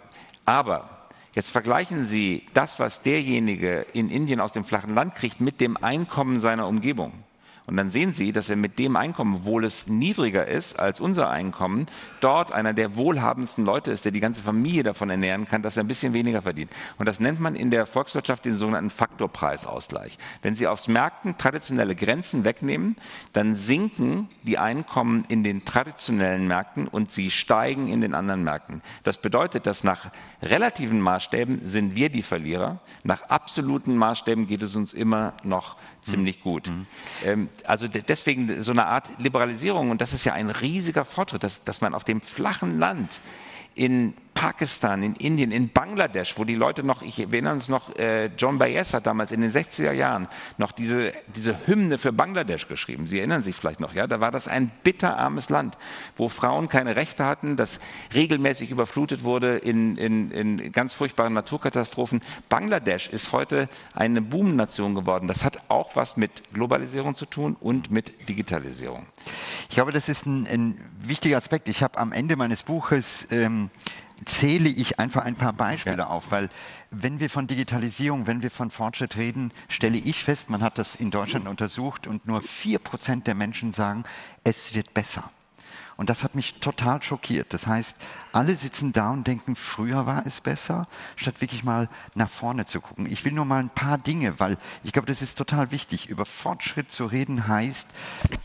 Aber 0.45 0.99
Jetzt 1.35 1.51
vergleichen 1.51 2.05
Sie 2.05 2.47
das, 2.53 2.81
was 2.81 3.01
derjenige 3.03 3.87
in 3.93 4.11
Indien 4.11 4.41
aus 4.41 4.51
dem 4.51 4.65
flachen 4.65 4.95
Land 4.97 5.15
kriegt, 5.15 5.41
mit 5.41 5.61
dem 5.61 5.77
Einkommen 5.77 6.41
seiner 6.41 6.67
Umgebung. 6.67 7.13
Und 7.69 7.77
dann 7.77 7.90
sehen 7.90 8.15
Sie, 8.15 8.32
dass 8.32 8.49
er 8.49 8.57
mit 8.57 8.78
dem 8.78 8.97
Einkommen, 8.97 9.36
obwohl 9.36 9.65
es 9.65 9.86
niedriger 9.86 10.47
ist 10.47 10.78
als 10.78 11.01
unser 11.01 11.28
Einkommen, 11.28 11.86
dort 12.20 12.51
einer 12.51 12.73
der 12.73 12.97
wohlhabendsten 12.97 13.65
Leute 13.65 13.90
ist, 13.90 14.07
der 14.07 14.12
die 14.12 14.20
ganze 14.20 14.43
Familie 14.43 14.82
davon 14.82 15.11
ernähren 15.11 15.47
kann, 15.47 15.62
dass 15.62 15.77
er 15.77 15.85
ein 15.85 15.89
bisschen 15.89 16.15
weniger 16.15 16.40
verdient. 16.40 16.74
Und 16.97 17.07
das 17.07 17.20
nennt 17.20 17.40
man 17.40 17.55
in 17.55 17.70
der 17.70 17.85
Volkswirtschaft 17.85 18.47
den 18.47 18.55
sogenannten 18.55 18.89
Faktorpreisausgleich. 18.89 20.16
Wenn 20.40 20.55
Sie 20.55 20.66
aufs 20.66 20.89
Märkten 20.89 21.36
traditionelle 21.36 21.95
Grenzen 21.95 22.45
wegnehmen, 22.45 22.97
dann 23.35 23.55
sinken 23.55 24.31
die 24.45 24.57
Einkommen 24.57 25.27
in 25.28 25.45
den 25.45 25.66
traditionellen 25.66 26.49
Märkten 26.49 26.89
und 26.89 27.12
sie 27.12 27.31
steigen 27.31 27.89
in 27.89 28.01
den 28.01 28.15
anderen 28.15 28.45
Märkten. 28.45 28.81
Das 29.05 29.19
bedeutet, 29.19 29.66
dass 29.66 29.85
nach 29.85 30.11
relativen 30.43 31.01
Maßstäben 31.01 31.66
sind 31.66 31.95
wir 31.95 32.09
die 32.09 32.23
Verlierer. 32.23 32.78
Nach 33.05 33.24
absoluten 33.28 33.97
Maßstäben 33.97 34.47
geht 34.47 34.62
es 34.62 34.74
uns 34.74 34.95
immer 34.95 35.35
noch 35.43 35.77
ziemlich 36.11 36.43
gut. 36.43 36.69
Mhm. 36.69 36.87
Ähm, 37.25 37.49
also 37.65 37.89
deswegen 37.89 38.63
so 38.63 38.73
eine 38.73 38.87
Art 38.87 39.11
Liberalisierung 39.19 39.91
und 39.91 40.01
das 40.01 40.13
ist 40.13 40.25
ja 40.25 40.33
ein 40.33 40.51
riesiger 40.51 41.05
Fortschritt, 41.05 41.43
dass, 41.43 41.65
dass 41.65 41.81
man 41.81 41.95
auf 41.95 42.05
dem 42.05 42.21
flachen 42.21 42.79
Land 42.79 43.21
in 43.75 44.15
Pakistan, 44.39 45.02
in 45.02 45.16
Indien, 45.16 45.51
in 45.51 45.70
Bangladesch, 45.70 46.39
wo 46.39 46.44
die 46.44 46.55
Leute 46.55 46.85
noch, 46.85 47.02
ich 47.02 47.19
erinnere 47.19 47.55
uns 47.55 47.69
noch, 47.69 47.97
äh, 47.97 48.27
John 48.39 48.56
Bayes 48.56 48.94
hat 48.94 49.09
damals 49.09 49.32
in 49.32 49.40
den 49.40 49.51
60er 49.51 49.90
Jahren 49.90 50.28
noch 50.59 50.70
diese, 50.70 51.12
diese 51.35 51.66
Hymne 51.66 51.98
für 51.98 52.12
Bangladesch 52.12 52.69
geschrieben. 52.69 53.09
Sie 53.09 53.19
erinnern 53.19 53.43
sich 53.43 53.56
vielleicht 53.56 53.81
noch, 53.81 53.94
ja? 53.94 54.06
Da 54.06 54.20
war 54.20 54.31
das 54.31 54.47
ein 54.47 54.70
bitterarmes 54.85 55.51
Land, 55.51 55.77
wo 56.15 56.28
Frauen 56.28 56.69
keine 56.69 56.94
Rechte 56.94 57.24
hatten, 57.24 57.56
das 57.56 57.81
regelmäßig 58.15 58.70
überflutet 58.70 59.24
wurde 59.24 59.59
in, 59.59 59.97
in, 59.97 60.31
in 60.31 60.70
ganz 60.70 60.94
furchtbaren 60.94 61.32
Naturkatastrophen. 61.32 62.20
Bangladesch 62.48 63.09
ist 63.09 63.32
heute 63.32 63.69
eine 63.93 64.23
Boomnation 64.23 64.94
geworden. 64.94 65.27
Das 65.27 65.44
hat 65.44 65.65
auch 65.69 65.97
was 65.97 66.16
mit 66.16 66.44
Globalisierung 66.55 67.16
zu 67.16 67.27
tun 67.27 67.56
und 67.59 67.90
mit 67.90 68.28
Digitalisierung. 68.28 69.09
Ich 69.69 69.74
glaube, 69.74 69.90
das 69.90 70.09
ist 70.09 70.27
ein, 70.27 70.47
ein 70.47 70.81
wichtiger 71.01 71.39
Aspekt. 71.39 71.69
Ich 71.69 71.82
habe 71.82 71.98
am 71.98 72.12
Ende 72.12 72.36
meines 72.36 72.62
Buches 72.62 73.27
ähm, 73.32 73.70
zähle 74.24 74.69
ich 74.69 74.99
einfach 74.99 75.24
ein 75.24 75.36
paar 75.36 75.53
Beispiele 75.53 75.99
ja. 75.99 76.07
auf, 76.07 76.31
weil 76.31 76.49
wenn 76.90 77.20
wir 77.20 77.31
von 77.31 77.47
Digitalisierung, 77.47 78.27
wenn 78.27 78.43
wir 78.43 78.51
von 78.51 78.70
Fortschritt 78.70 79.16
reden, 79.16 79.53
stelle 79.69 79.99
ich 79.99 80.24
fest, 80.24 80.51
man 80.51 80.62
hat 80.62 80.78
das 80.78 80.97
in 80.97 81.11
Deutschland 81.11 81.47
untersucht 81.47 82.07
und 82.07 82.27
nur 82.27 82.43
vier 82.43 82.78
Prozent 82.78 83.27
der 83.27 83.35
Menschen 83.35 83.73
sagen, 83.73 84.05
es 84.45 84.74
wird 84.74 84.95
besser. 84.95 85.31
Und 85.97 86.11
das 86.11 86.23
hat 86.23 86.36
mich 86.36 86.55
total 86.61 87.03
schockiert. 87.03 87.53
Das 87.53 87.66
heißt, 87.66 87.97
alle 88.39 88.55
sitzen 88.55 88.93
da 88.93 89.10
und 89.10 89.27
denken, 89.27 89.56
früher 89.56 90.06
war 90.06 90.24
es 90.24 90.40
besser, 90.40 90.86
statt 91.16 91.40
wirklich 91.40 91.65
mal 91.65 91.89
nach 92.15 92.31
vorne 92.31 92.66
zu 92.66 92.81
gucken. 92.81 93.06
Ich 93.10 93.24
will 93.24 93.32
nur 93.32 93.44
mal 93.44 93.59
ein 93.59 93.69
paar 93.69 93.98
Dinge, 93.98 94.39
weil 94.39 94.59
ich 94.85 94.93
glaube, 94.93 95.06
das 95.06 95.23
ist 95.23 95.36
total 95.36 95.73
wichtig. 95.73 96.09
Über 96.09 96.24
Fortschritt 96.24 96.93
zu 96.93 97.06
reden 97.06 97.48
heißt 97.48 97.89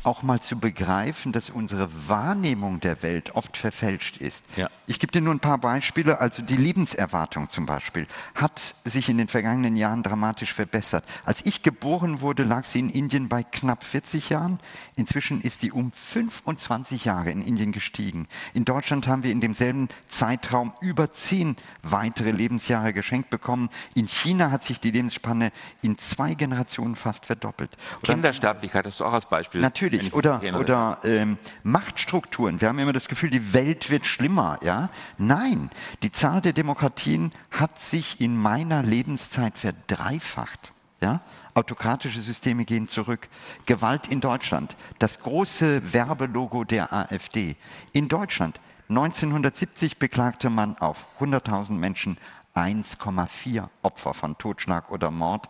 auch 0.02 0.24
mal 0.24 0.42
zu 0.42 0.58
begreifen, 0.58 1.32
dass 1.32 1.52
unsere 1.52 1.90
Wahrnehmung 2.08 2.80
der 2.80 3.04
Welt 3.04 3.36
oft 3.36 3.56
verfälscht 3.56 4.18
ist. 4.18 4.44
Ja. 4.56 4.68
Ich 4.88 5.00
gebe 5.00 5.12
dir 5.12 5.22
nur 5.22 5.32
ein 5.32 5.40
paar 5.40 5.60
Beispiele. 5.60 6.20
Also 6.20 6.42
die 6.42 6.58
Lebenserwartung 6.58 7.52
zum 7.52 7.68
Beispiel 7.68 8.08
hat 8.34 8.74
sich 8.84 9.10
in 9.10 9.20
den 9.20 9.28
vergangenen 9.28 9.76
Jahren 9.76 10.02
dramatisch 10.02 10.56
verbessert. 10.56 11.06
Als 11.24 11.46
ich 11.46 11.62
geboren 11.62 12.22
wurde, 12.22 12.44
lag 12.44 12.66
sie 12.66 12.80
in 12.80 12.90
Indien 12.90 13.30
bei 13.30 13.44
knapp 13.44 13.84
40 13.84 14.30
Jahren. 14.30 14.60
Inzwischen 14.96 15.40
ist 15.42 15.62
sie 15.62 15.72
um 15.72 15.92
25 15.92 17.06
Jahre 17.06 17.30
in 17.30 17.44
Indien 17.44 17.72
gestiegen. 17.72 18.28
In 18.56 18.66
Deutschland 18.66 19.08
haben 19.08 19.22
wir 19.22 19.32
in 19.32 19.40
demselben 19.40 19.83
Zeitraum 20.08 20.74
über 20.82 21.12
zehn 21.12 21.56
weitere 21.82 22.32
Lebensjahre 22.32 22.94
geschenkt 22.94 23.30
bekommen. 23.30 23.70
In 23.96 24.08
China 24.08 24.52
hat 24.52 24.64
sich 24.64 24.80
die 24.80 24.92
Lebensspanne 24.92 25.52
in 25.82 25.98
zwei 25.98 26.34
Generationen 26.34 26.96
fast 26.96 27.26
verdoppelt. 27.26 27.76
Oder 28.02 28.14
Kindersterblichkeit 28.14 28.86
hast 28.86 29.00
du 29.00 29.06
auch 29.06 29.14
als 29.14 29.26
Beispiel. 29.26 29.62
Natürlich. 29.62 30.14
Oder, 30.14 30.42
oder 30.58 31.00
ähm, 31.04 31.38
Machtstrukturen. 31.64 32.62
Wir 32.62 32.70
haben 32.70 32.80
immer 32.80 32.94
das 32.94 33.08
Gefühl, 33.08 33.30
die 33.30 33.54
Welt 33.54 33.90
wird 33.90 34.06
schlimmer. 34.06 34.60
Ja? 34.64 34.90
Nein, 35.18 35.70
die 36.02 36.12
Zahl 36.12 36.42
der 36.42 36.54
Demokratien 36.54 37.32
hat 37.52 37.80
sich 37.80 38.22
in 38.22 38.38
meiner 38.38 38.84
Lebenszeit 38.84 39.58
verdreifacht. 39.58 40.74
Ja? 41.02 41.22
Autokratische 41.54 42.22
Systeme 42.22 42.66
gehen 42.66 42.88
zurück. 42.88 43.28
Gewalt 43.66 44.08
in 44.08 44.22
Deutschland. 44.22 44.76
Das 44.98 45.20
große 45.20 45.94
Werbelogo 45.94 46.64
der 46.64 46.92
AfD. 46.92 47.56
In 47.92 48.08
Deutschland. 48.08 48.60
1970 48.90 49.98
beklagte 49.98 50.50
man 50.50 50.78
auf 50.78 51.06
100.000 51.20 51.72
Menschen 51.74 52.18
1,4 52.56 53.68
Opfer 53.82 54.14
von 54.14 54.38
Totschlag 54.38 54.92
oder 54.92 55.10
Mord. 55.10 55.48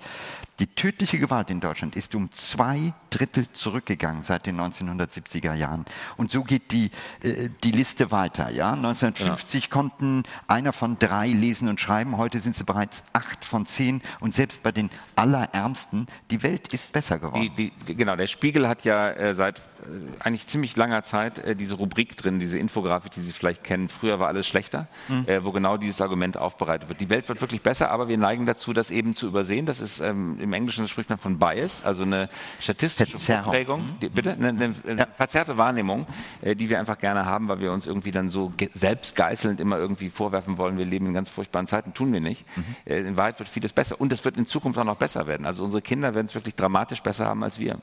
Die 0.60 0.68
tödliche 0.68 1.18
Gewalt 1.18 1.50
in 1.50 1.60
Deutschland 1.60 1.96
ist 1.96 2.14
um 2.14 2.32
zwei 2.32 2.94
Drittel 3.10 3.52
zurückgegangen 3.54 4.22
seit 4.22 4.46
den 4.46 4.60
1970er 4.60 5.56
Jahren. 5.56 5.86
Und 6.16 6.30
so 6.30 6.44
geht 6.44 6.72
die, 6.72 6.92
äh, 7.24 7.50
die 7.64 7.72
Liste 7.72 8.12
weiter. 8.12 8.52
Ja? 8.52 8.74
1950 8.74 9.64
ja. 9.64 9.70
konnten 9.72 10.24
einer 10.48 10.72
von 10.72 11.00
drei 11.00 11.28
lesen 11.28 11.70
und 11.70 11.80
schreiben, 11.80 12.18
heute 12.18 12.40
sind 12.40 12.56
sie 12.56 12.64
bereits 12.64 13.04
acht 13.14 13.46
von 13.46 13.66
zehn. 13.66 14.02
Und 14.20 14.36
selbst 14.36 14.62
bei 14.62 14.72
den 14.72 14.92
Allerärmsten, 15.16 16.06
die 16.30 16.44
Welt 16.44 16.72
ist 16.72 16.92
besser 16.92 17.18
geworden. 17.18 17.52
Die, 17.58 17.72
die, 17.72 17.96
genau, 17.96 18.16
der 18.16 18.28
Spiegel 18.28 18.68
hat 18.68 18.84
ja 18.84 19.10
äh, 19.10 19.34
seit 19.34 19.60
äh, 19.60 19.62
eigentlich 20.20 20.48
ziemlich 20.48 20.76
langer 20.76 21.04
Zeit 21.04 21.40
äh, 21.40 21.56
diese 21.56 21.76
Rubrik 21.76 22.16
drin, 22.16 22.40
diese 22.40 22.60
Infografik, 22.60 23.12
die 23.14 23.22
Sie 23.22 23.34
vielleicht 23.34 23.64
kennen. 23.64 23.90
Früher 23.90 24.20
war 24.20 24.28
alles 24.28 24.48
schlechter, 24.48 24.88
mhm. 25.08 25.28
Äh, 25.28 25.44
wo 25.44 25.52
genau 25.52 25.78
dieses 25.78 26.00
Argument 26.00 26.38
aufbereitet 26.38 26.90
wird. 26.90 27.02
Die 27.02 27.10
Welt 27.10 27.28
wird 27.28 27.42
wirklich 27.42 27.62
besser, 27.62 27.90
aber 27.90 28.08
wir 28.08 28.18
neigen 28.18 28.46
dazu, 28.46 28.74
das 28.74 28.92
eben 28.92 29.16
zu 29.16 29.28
übersehen. 29.28 29.66
Das 29.66 29.80
ist 29.80 30.00
ähm, 30.00 30.38
im 30.44 30.54
Englischen 30.54 30.88
spricht 30.88 31.10
man 31.10 31.18
von 31.18 31.40
Bias, 31.40 31.84
also 31.84 32.04
eine 32.04 32.30
statistische 32.60 33.18
Vorprägung, 33.18 33.82
mhm. 33.82 34.00
die, 34.02 34.10
bitte, 34.10 34.34
eine, 34.34 34.50
eine, 34.50 34.74
eine 34.88 35.00
ja. 35.00 35.08
verzerrte 35.16 35.58
Wahrnehmung, 35.58 36.06
äh, 36.42 36.56
die 36.56 36.70
wir 36.70 36.80
einfach 36.80 36.98
gerne 36.98 37.26
haben, 37.26 37.48
weil 37.48 37.60
wir 37.60 37.72
uns 37.72 37.88
irgendwie 37.88 38.12
dann 38.12 38.30
so 38.30 38.54
selbstgeißelnd 38.74 39.60
immer 39.60 39.78
irgendwie 39.78 40.10
vorwerfen 40.10 40.58
wollen, 40.58 40.78
wir 40.78 40.86
leben 40.86 41.08
in 41.08 41.14
ganz 41.14 41.30
furchtbaren 41.30 41.68
Zeiten, 41.68 41.94
tun 41.94 42.14
wir 42.14 42.22
nicht. 42.22 42.46
Mhm. 42.56 42.64
Äh, 42.86 43.00
in 43.00 43.18
Wahrheit 43.18 43.40
wird 43.40 43.50
vieles 43.50 43.74
besser 43.74 44.00
und 44.00 44.14
es 44.14 44.24
wird 44.26 44.38
in 44.38 44.46
Zukunft 44.46 44.78
auch 44.78 44.84
noch 44.84 44.98
besser 44.98 45.28
werden. 45.28 45.46
Also 45.46 45.64
unsere 45.64 45.82
Kinder 45.82 46.14
werden 46.14 46.28
es 46.28 46.36
wirklich 46.36 46.56
dramatisch 46.56 47.02
besser 47.02 47.26
haben 47.26 47.44
als 47.44 47.60
wir. 47.60 47.80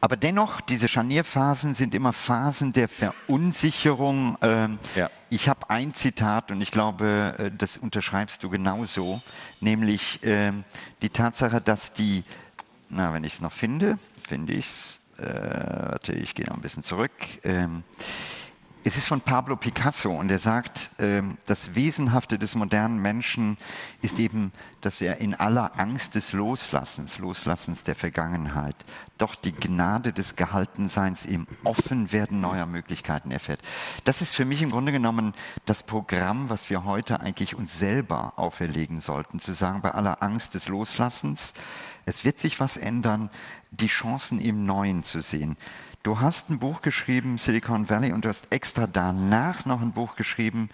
Aber 0.00 0.16
dennoch, 0.16 0.60
diese 0.60 0.88
Scharnierphasen 0.88 1.74
sind 1.74 1.94
immer 1.94 2.12
Phasen 2.12 2.72
der 2.72 2.88
Verunsicherung. 2.88 4.38
Ähm, 4.42 4.78
ja. 4.94 5.10
Ich 5.30 5.48
habe 5.48 5.70
ein 5.70 5.94
Zitat 5.94 6.50
und 6.50 6.60
ich 6.60 6.70
glaube, 6.70 7.34
äh, 7.38 7.50
das 7.56 7.76
unterschreibst 7.76 8.42
du 8.42 8.50
genauso, 8.50 9.20
nämlich 9.60 10.20
ähm, 10.22 10.64
die 11.02 11.10
Tatsache, 11.10 11.60
dass 11.60 11.92
die, 11.92 12.22
na, 12.88 13.12
wenn 13.12 13.24
ich 13.24 13.34
es 13.34 13.40
noch 13.40 13.52
finde, 13.52 13.98
finde 14.26 14.52
ich 14.52 14.66
es, 14.66 14.98
äh, 15.18 15.90
warte, 15.90 16.12
ich 16.12 16.34
gehe 16.34 16.46
noch 16.46 16.54
ein 16.54 16.62
bisschen 16.62 16.82
zurück. 16.82 17.12
Ähm, 17.42 17.82
es 18.86 18.96
ist 18.96 19.08
von 19.08 19.20
Pablo 19.20 19.56
Picasso 19.56 20.12
und 20.12 20.30
er 20.30 20.38
sagt, 20.38 20.90
ähm, 21.00 21.38
das 21.46 21.74
Wesenhafte 21.74 22.38
des 22.38 22.54
modernen 22.54 23.02
Menschen 23.02 23.58
ist 24.00 24.20
eben, 24.20 24.52
dass 24.80 25.00
er 25.00 25.20
in 25.20 25.34
aller 25.34 25.76
Angst 25.76 26.14
des 26.14 26.30
Loslassens, 26.30 27.18
Loslassens 27.18 27.82
der 27.82 27.96
Vergangenheit, 27.96 28.76
doch 29.18 29.34
die 29.34 29.50
Gnade 29.50 30.12
des 30.12 30.36
Gehaltenseins 30.36 31.26
im 31.26 31.48
Offenwerden 31.64 32.40
neuer 32.40 32.66
Möglichkeiten 32.66 33.32
erfährt. 33.32 33.60
Das 34.04 34.22
ist 34.22 34.36
für 34.36 34.44
mich 34.44 34.62
im 34.62 34.70
Grunde 34.70 34.92
genommen 34.92 35.34
das 35.64 35.82
Programm, 35.82 36.48
was 36.48 36.70
wir 36.70 36.84
heute 36.84 37.18
eigentlich 37.18 37.56
uns 37.56 37.76
selber 37.76 38.34
auferlegen 38.36 39.00
sollten, 39.00 39.40
zu 39.40 39.52
sagen, 39.52 39.82
bei 39.82 39.90
aller 39.90 40.22
Angst 40.22 40.54
des 40.54 40.68
Loslassens, 40.68 41.54
es 42.04 42.24
wird 42.24 42.38
sich 42.38 42.60
was 42.60 42.76
ändern, 42.76 43.30
die 43.72 43.88
Chancen 43.88 44.40
im 44.40 44.64
Neuen 44.64 45.02
zu 45.02 45.22
sehen. 45.22 45.56
Du 46.06 46.20
hast 46.20 46.50
ein 46.50 46.60
Buch 46.60 46.82
geschrieben, 46.82 47.36
Silicon 47.36 47.90
Valley, 47.90 48.12
und 48.12 48.24
du 48.24 48.28
hast 48.28 48.46
extra 48.50 48.86
danach 48.86 49.66
noch 49.66 49.80
ein 49.80 49.90
Buch 49.90 50.14
geschrieben, 50.14 50.70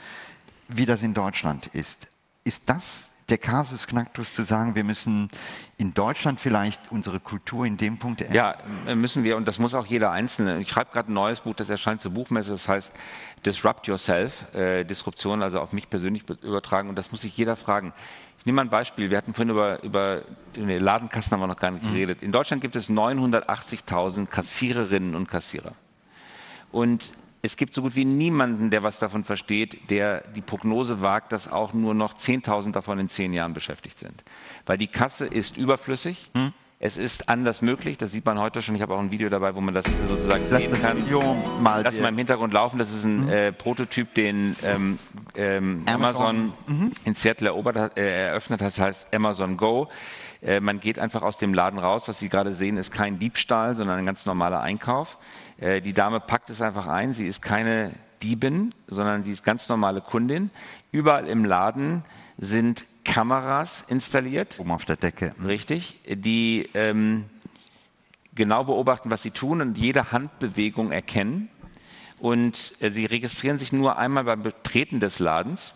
wie 0.69 0.85
das 0.85 1.03
in 1.03 1.15
Deutschland 1.15 1.69
ist. 1.69 2.09
Ist 2.45 2.65
das 2.67 3.11
der 3.31 3.39
Kasus 3.39 3.87
Knacktus 3.87 4.35
zu 4.35 4.43
sagen, 4.43 4.75
wir 4.75 4.85
müssen 4.85 5.31
in 5.79 5.95
Deutschland 5.95 6.39
vielleicht 6.39 6.93
unsere 6.93 7.19
Kultur 7.19 7.65
in 7.65 7.79
dem 7.79 7.97
Punkt 7.97 8.21
ändern? 8.21 8.59
Ja, 8.87 8.95
müssen 8.95 9.25
wir 9.25 9.39
und 9.39 9.49
das 9.49 9.59
muss 9.59 9.73
auch 9.73 9.87
jeder 9.87 10.11
Einzelne. 10.11 10.59
Ich 10.59 10.69
schreibe 10.69 10.93
gerade 10.93 11.11
ein 11.11 11.15
neues 11.15 11.41
Buch, 11.41 11.55
das 11.55 11.71
erscheint 11.71 12.03
zur 12.03 12.11
Buchmesse, 12.11 12.51
das 12.51 12.69
heißt 12.69 12.93
Disrupt 13.47 13.87
Yourself, 13.87 14.55
äh, 14.55 14.85
Disruption, 14.85 15.43
also 15.43 15.61
auf 15.61 15.73
mich 15.73 15.89
persönlich 15.89 16.25
übertragen 16.43 16.91
und 16.91 16.97
das 16.97 17.11
muss 17.11 17.23
sich 17.23 17.35
jeder 17.35 17.57
fragen. 17.57 17.95
Ich 18.43 18.47
nehme 18.47 18.57
mal 18.57 18.63
ein 18.63 18.71
Beispiel. 18.71 19.09
Wir 19.09 19.19
hatten 19.19 19.35
vorhin 19.35 19.51
über, 19.51 19.81
über 19.85 20.23
nee, 20.57 20.77
Ladenkassen 20.77 21.31
haben 21.31 21.39
wir 21.39 21.47
noch 21.47 21.61
gar 21.61 21.71
nicht 21.71 21.85
mhm. 21.85 21.93
geredet. 21.93 22.23
In 22.25 22.33
Deutschland 22.33 22.61
gibt 22.61 22.75
es 22.75 22.91
980.000 22.91 24.27
Kassiererinnen 24.27 25.15
und 25.15 25.29
Kassierer. 25.31 25.75
Und 26.73 27.13
es 27.43 27.57
gibt 27.57 27.73
so 27.73 27.83
gut 27.83 27.95
wie 27.95 28.05
niemanden, 28.05 28.71
der 28.71 28.83
was 28.83 28.99
davon 28.99 29.23
versteht, 29.23 29.89
der 29.91 30.27
die 30.35 30.41
Prognose 30.41 31.01
wagt, 31.01 31.31
dass 31.31 31.53
auch 31.53 31.73
nur 31.73 31.95
noch 31.95 32.15
10.000 32.15 32.73
davon 32.73 32.99
in 32.99 33.09
zehn 33.09 33.33
Jahren 33.33 33.55
beschäftigt 33.55 34.01
sind. 34.01 34.25
Weil 34.67 34.77
die 34.77 34.89
Kasse 34.89 35.25
ist 35.25 35.57
überflüssig. 35.57 36.29
Hm. 36.35 36.53
Es 36.85 36.97
ist 36.97 37.29
anders 37.29 37.63
möglich, 37.63 37.97
das 37.97 38.11
sieht 38.11 38.27
man 38.27 38.41
heute 38.41 38.61
schon. 38.61 38.75
Ich 38.75 38.83
habe 38.83 38.95
auch 38.95 38.99
ein 38.99 39.13
Video 39.13 39.29
dabei, 39.29 39.55
wo 39.55 39.61
man 39.61 39.73
das 39.73 39.85
sozusagen 40.09 40.47
Lass 40.51 40.63
sehen 40.63 40.73
das 40.73 40.83
kann. 40.83 40.99
Video 40.99 41.23
mal 41.61 41.85
Lass 41.85 41.97
mal 42.01 42.09
im 42.09 42.19
Hintergrund 42.19 42.53
laufen. 42.53 42.77
Das 42.81 42.93
ist 42.93 43.05
ein 43.05 43.27
mhm. 43.27 43.29
äh, 43.29 43.53
Prototyp, 43.53 44.15
den 44.15 44.57
ähm, 44.65 44.99
ähm, 45.37 45.85
Amazon, 45.87 46.53
mhm. 46.67 46.91
in 47.05 47.15
Seattle 47.15 47.51
erobert, 47.51 47.97
äh, 47.97 48.27
eröffnet 48.27 48.63
hat. 48.63 48.67
Das 48.67 48.81
heißt 48.81 49.15
Amazon 49.15 49.57
Go. 49.57 49.91
Äh, 50.43 50.59
man 50.59 50.81
geht 50.81 50.99
einfach 50.99 51.23
aus 51.23 51.39
dem 51.39 51.55
Laden 51.55 51.79
raus. 51.79 52.09
Was 52.09 52.19
Sie 52.19 52.29
gerade 52.29 52.53
sehen, 52.53 52.77
ist 52.77 52.91
kein 52.91 53.21
Diebstahl, 53.21 53.77
sondern 53.77 54.01
ein 54.01 54.07
ganz 54.07 54.27
normaler 54.27 54.61
Einkauf. 54.61 55.19
Äh, 55.59 55.83
die 55.83 55.93
Dame 55.93 56.19
packt 56.19 56.51
es 56.51 56.61
einfach 56.61 56.89
ein. 56.89 57.13
Sie 57.13 57.29
ist 57.29 57.43
keine 57.43 57.93
Diebin, 58.25 58.75
sondern 58.89 59.23
sie 59.23 59.31
ist 59.31 59.45
ganz 59.45 59.69
normale 59.69 60.01
Kundin. 60.01 60.51
Überall 60.91 61.29
im 61.29 61.45
Laden 61.45 62.03
sind 62.39 62.87
Kameras 63.05 63.85
installiert. 63.89 64.59
Oben 64.59 64.71
auf 64.71 64.85
der 64.85 64.97
Decke. 64.97 65.35
Mhm. 65.39 65.47
Richtig, 65.47 65.99
die 66.07 66.69
ähm, 66.75 67.25
genau 68.35 68.65
beobachten, 68.65 69.11
was 69.11 69.23
sie 69.23 69.31
tun 69.31 69.61
und 69.61 69.79
jede 69.79 70.13
Handbewegung 70.13 70.93
erkennen. 70.93 71.49
Und 72.21 72.75
äh, 72.81 72.91
sie 72.91 73.07
registrieren 73.07 73.59
sich 73.59 73.73
nur 73.73 73.99
einmal 73.99 74.25
beim 74.25 74.43
Betreten 74.43 75.01
des 75.01 75.19
Ladens. 75.19 75.75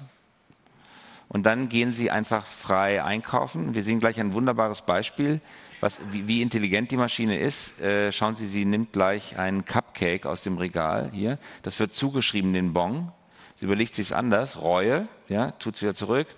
Und 1.28 1.44
dann 1.44 1.68
gehen 1.68 1.92
sie 1.92 2.10
einfach 2.10 2.46
frei 2.46 3.02
einkaufen. 3.02 3.74
Wir 3.74 3.82
sehen 3.82 3.98
gleich 3.98 4.20
ein 4.20 4.32
wunderbares 4.32 4.82
Beispiel, 4.82 5.40
was, 5.80 5.98
wie, 6.10 6.28
wie 6.28 6.40
intelligent 6.40 6.92
die 6.92 6.96
Maschine 6.96 7.38
ist. 7.38 7.80
Äh, 7.80 8.12
schauen 8.12 8.36
Sie, 8.36 8.46
sie 8.46 8.64
nimmt 8.64 8.92
gleich 8.92 9.36
einen 9.36 9.64
Cupcake 9.64 10.26
aus 10.26 10.44
dem 10.44 10.56
Regal 10.56 11.10
hier. 11.12 11.38
Das 11.62 11.80
wird 11.80 11.92
zugeschrieben, 11.92 12.52
den 12.52 12.72
Bon. 12.72 13.10
Sie 13.56 13.64
überlegt 13.64 13.94
sich 13.94 14.08
es 14.08 14.12
anders, 14.12 14.60
Reue, 14.60 15.08
ja, 15.28 15.50
tut 15.52 15.76
es 15.76 15.82
wieder 15.82 15.94
zurück, 15.94 16.28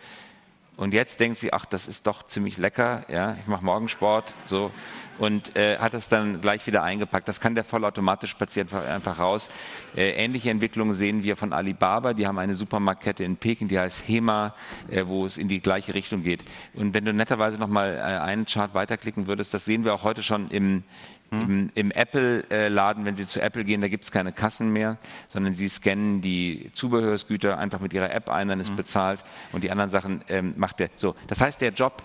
und 0.79 0.95
jetzt 0.95 1.21
denkt 1.21 1.39
sie, 1.39 1.53
ach, 1.53 1.67
das 1.67 1.87
ist 1.87 2.07
doch 2.07 2.23
ziemlich 2.23 2.57
lecker, 2.57 3.05
ja, 3.09 3.37
ich 3.41 3.47
mache 3.47 3.65
Morgensport, 3.65 4.33
so 4.47 4.71
und 5.19 5.57
äh, 5.57 5.79
hat 5.79 5.95
es 5.95 6.09
dann 6.09 6.41
gleich 6.41 6.67
wieder 6.67 6.83
eingepackt. 6.83 7.29
Das 7.29 7.41
kann 7.41 7.55
der 7.55 7.65
vollautomatisch 7.65 8.31
spaziert 8.31 8.73
einfach 8.73 9.19
raus. 9.19 9.51
Äh, 9.97 10.11
ähnliche 10.11 10.51
Entwicklungen 10.51 10.95
sehen 10.95 11.25
wir 11.25 11.37
von 11.37 11.53
Alibaba. 11.53 12.15
Die 12.15 12.27
haben 12.27 12.39
eine 12.39 12.55
Supermarktkette 12.55 13.25
in 13.25 13.37
Peking, 13.37 13.69
die 13.69 13.79
heißt 13.79 14.07
Hema, 14.07 14.55
äh, 14.89 15.07
wo 15.07 15.27
es 15.27 15.37
in 15.37 15.49
die 15.49 15.61
gleiche 15.61 15.95
Richtung 15.95 16.23
geht. 16.23 16.45
Und 16.75 16.95
wenn 16.95 17.05
du 17.05 17.13
netterweise 17.13 17.59
noch 17.59 17.69
mal 17.69 17.97
äh, 17.97 18.01
einen 18.01 18.47
Chart 18.47 18.73
weiterklicken 18.75 19.27
würdest, 19.27 19.53
das 19.53 19.65
sehen 19.65 19.85
wir 19.85 19.95
auch 19.95 20.05
heute 20.05 20.23
schon 20.23 20.51
im? 20.51 20.85
Im, 21.31 21.71
im 21.75 21.91
Apple-Laden, 21.91 23.05
wenn 23.05 23.17
Sie 23.17 23.27
zu 23.27 23.43
Apple 23.43 23.65
gehen, 23.65 23.81
da 23.83 23.89
gibt 23.89 24.05
es 24.05 24.11
keine 24.11 24.33
Kassen 24.33 24.73
mehr, 24.73 24.97
sondern 25.29 25.55
Sie 25.55 25.69
scannen 25.69 26.23
die 26.23 26.71
Zubehörsgüter 26.73 27.59
einfach 27.59 27.81
mit 27.81 27.93
Ihrer 27.93 28.11
App 28.13 28.31
ein, 28.31 28.49
dann 28.49 28.61
ist 28.61 28.69
hm. 28.69 28.77
bezahlt 28.77 29.23
und 29.53 29.63
die 29.63 29.71
anderen 29.71 29.91
Sachen 29.91 30.25
ähm, 30.29 30.55
macht 30.57 30.81
der. 30.81 30.89
So, 30.97 31.15
das 31.27 31.41
heißt, 31.41 31.61
der 31.61 31.73
Job 31.73 32.03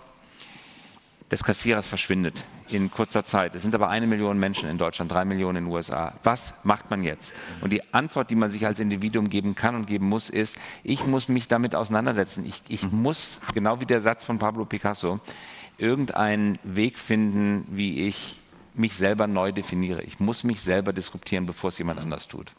des 1.31 1.43
Kassierers 1.43 1.87
verschwindet 1.87 2.43
in 2.69 2.91
kurzer 2.91 3.23
Zeit. 3.23 3.55
Es 3.55 3.61
sind 3.61 3.75
aber 3.75 3.89
eine 3.89 4.07
Million 4.07 4.37
Menschen 4.39 4.69
in 4.69 4.77
Deutschland, 4.77 5.11
drei 5.11 5.25
Millionen 5.25 5.57
in 5.57 5.63
den 5.65 5.73
USA. 5.73 6.13
Was 6.23 6.53
macht 6.63 6.89
man 6.89 7.03
jetzt? 7.03 7.33
Und 7.61 7.71
die 7.71 7.93
Antwort, 7.93 8.29
die 8.29 8.35
man 8.35 8.49
sich 8.49 8.65
als 8.65 8.79
Individuum 8.79 9.29
geben 9.29 9.55
kann 9.55 9.75
und 9.75 9.87
geben 9.87 10.07
muss, 10.07 10.29
ist, 10.29 10.57
ich 10.83 11.05
muss 11.05 11.27
mich 11.27 11.47
damit 11.47 11.75
auseinandersetzen. 11.75 12.45
Ich, 12.45 12.61
ich 12.67 12.83
hm. 12.83 13.01
muss, 13.01 13.39
genau 13.53 13.79
wie 13.79 13.85
der 13.85 14.01
Satz 14.01 14.23
von 14.23 14.37
Pablo 14.37 14.65
Picasso, 14.65 15.19
irgendeinen 15.77 16.59
Weg 16.63 16.99
finden, 16.99 17.65
wie 17.69 18.07
ich 18.07 18.39
mich 18.73 18.95
selber 18.95 19.27
neu 19.27 19.51
definiere. 19.51 20.01
Ich 20.03 20.19
muss 20.19 20.43
mich 20.43 20.61
selber 20.61 20.93
disruptieren, 20.93 21.45
bevor 21.45 21.69
es 21.69 21.77
jemand 21.77 21.99
anders 21.99 22.27
tut. 22.27 22.51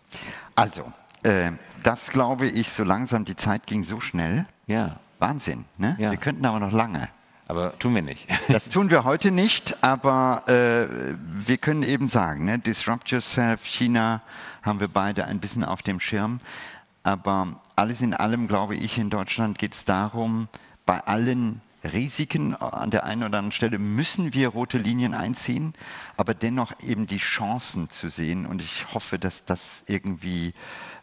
Also, 0.55 0.93
äh, 1.23 1.53
das 1.83 2.11
glaube 2.11 2.47
ich, 2.47 2.71
so 2.71 2.85
langsam, 2.85 3.25
die 3.25 3.37
Zeit 3.37 3.67
ging 3.67 3.85
so 3.85 4.01
schnell. 4.01 4.47
Ja. 4.67 5.01
Wahnsinn, 5.19 5.65
ne? 5.79 5.97
Ja. 5.99 6.11
Wir 6.11 6.19
könnten 6.19 6.45
aber 6.45 6.61
noch 6.61 6.73
lange. 6.73 7.09
Aber 7.47 7.79
tun 7.79 7.95
wir 7.95 8.03
nicht. 8.03 8.29
Das 8.49 8.69
tun 8.69 8.91
wir 8.91 9.05
heute 9.05 9.31
nicht, 9.31 9.83
aber 9.83 10.45
äh, 10.49 11.15
wir 11.19 11.59
können 11.59 11.83
eben 11.83 12.09
sagen, 12.09 12.47
ne, 12.47 12.59
Disrupt 12.59 13.11
Yourself, 13.11 13.65
China 13.65 14.23
haben 14.63 14.81
wir 14.81 14.89
beide 14.89 15.27
ein 15.27 15.41
bisschen 15.41 15.65
auf 15.65 15.83
dem 15.83 16.01
Schirm. 16.01 16.41
Aber 17.03 17.61
alles 17.77 18.01
in 18.01 18.15
allem, 18.15 18.49
glaube 18.49 18.77
ich, 18.77 18.97
in 18.97 19.11
Deutschland 19.11 19.59
geht 19.59 19.75
es 19.75 19.85
darum, 19.85 20.49
bei 20.87 21.01
allen 21.01 21.61
Risiken 21.85 22.55
an 22.55 22.91
der 22.91 23.05
einen 23.05 23.23
oder 23.23 23.39
anderen 23.39 23.53
Stelle 23.53 23.79
müssen 23.79 24.35
wir 24.35 24.49
rote 24.49 24.79
Linien 24.79 25.15
einziehen, 25.15 25.75
aber 26.17 26.35
dennoch 26.35 26.73
eben 26.83 27.07
die 27.07 27.19
Chancen 27.19 27.91
zu 27.91 28.09
sehen. 28.09 28.47
Und 28.47 28.63
ich 28.63 28.93
hoffe, 28.93 29.19
dass 29.19 29.45
das 29.45 29.85
irgendwie 29.87 30.55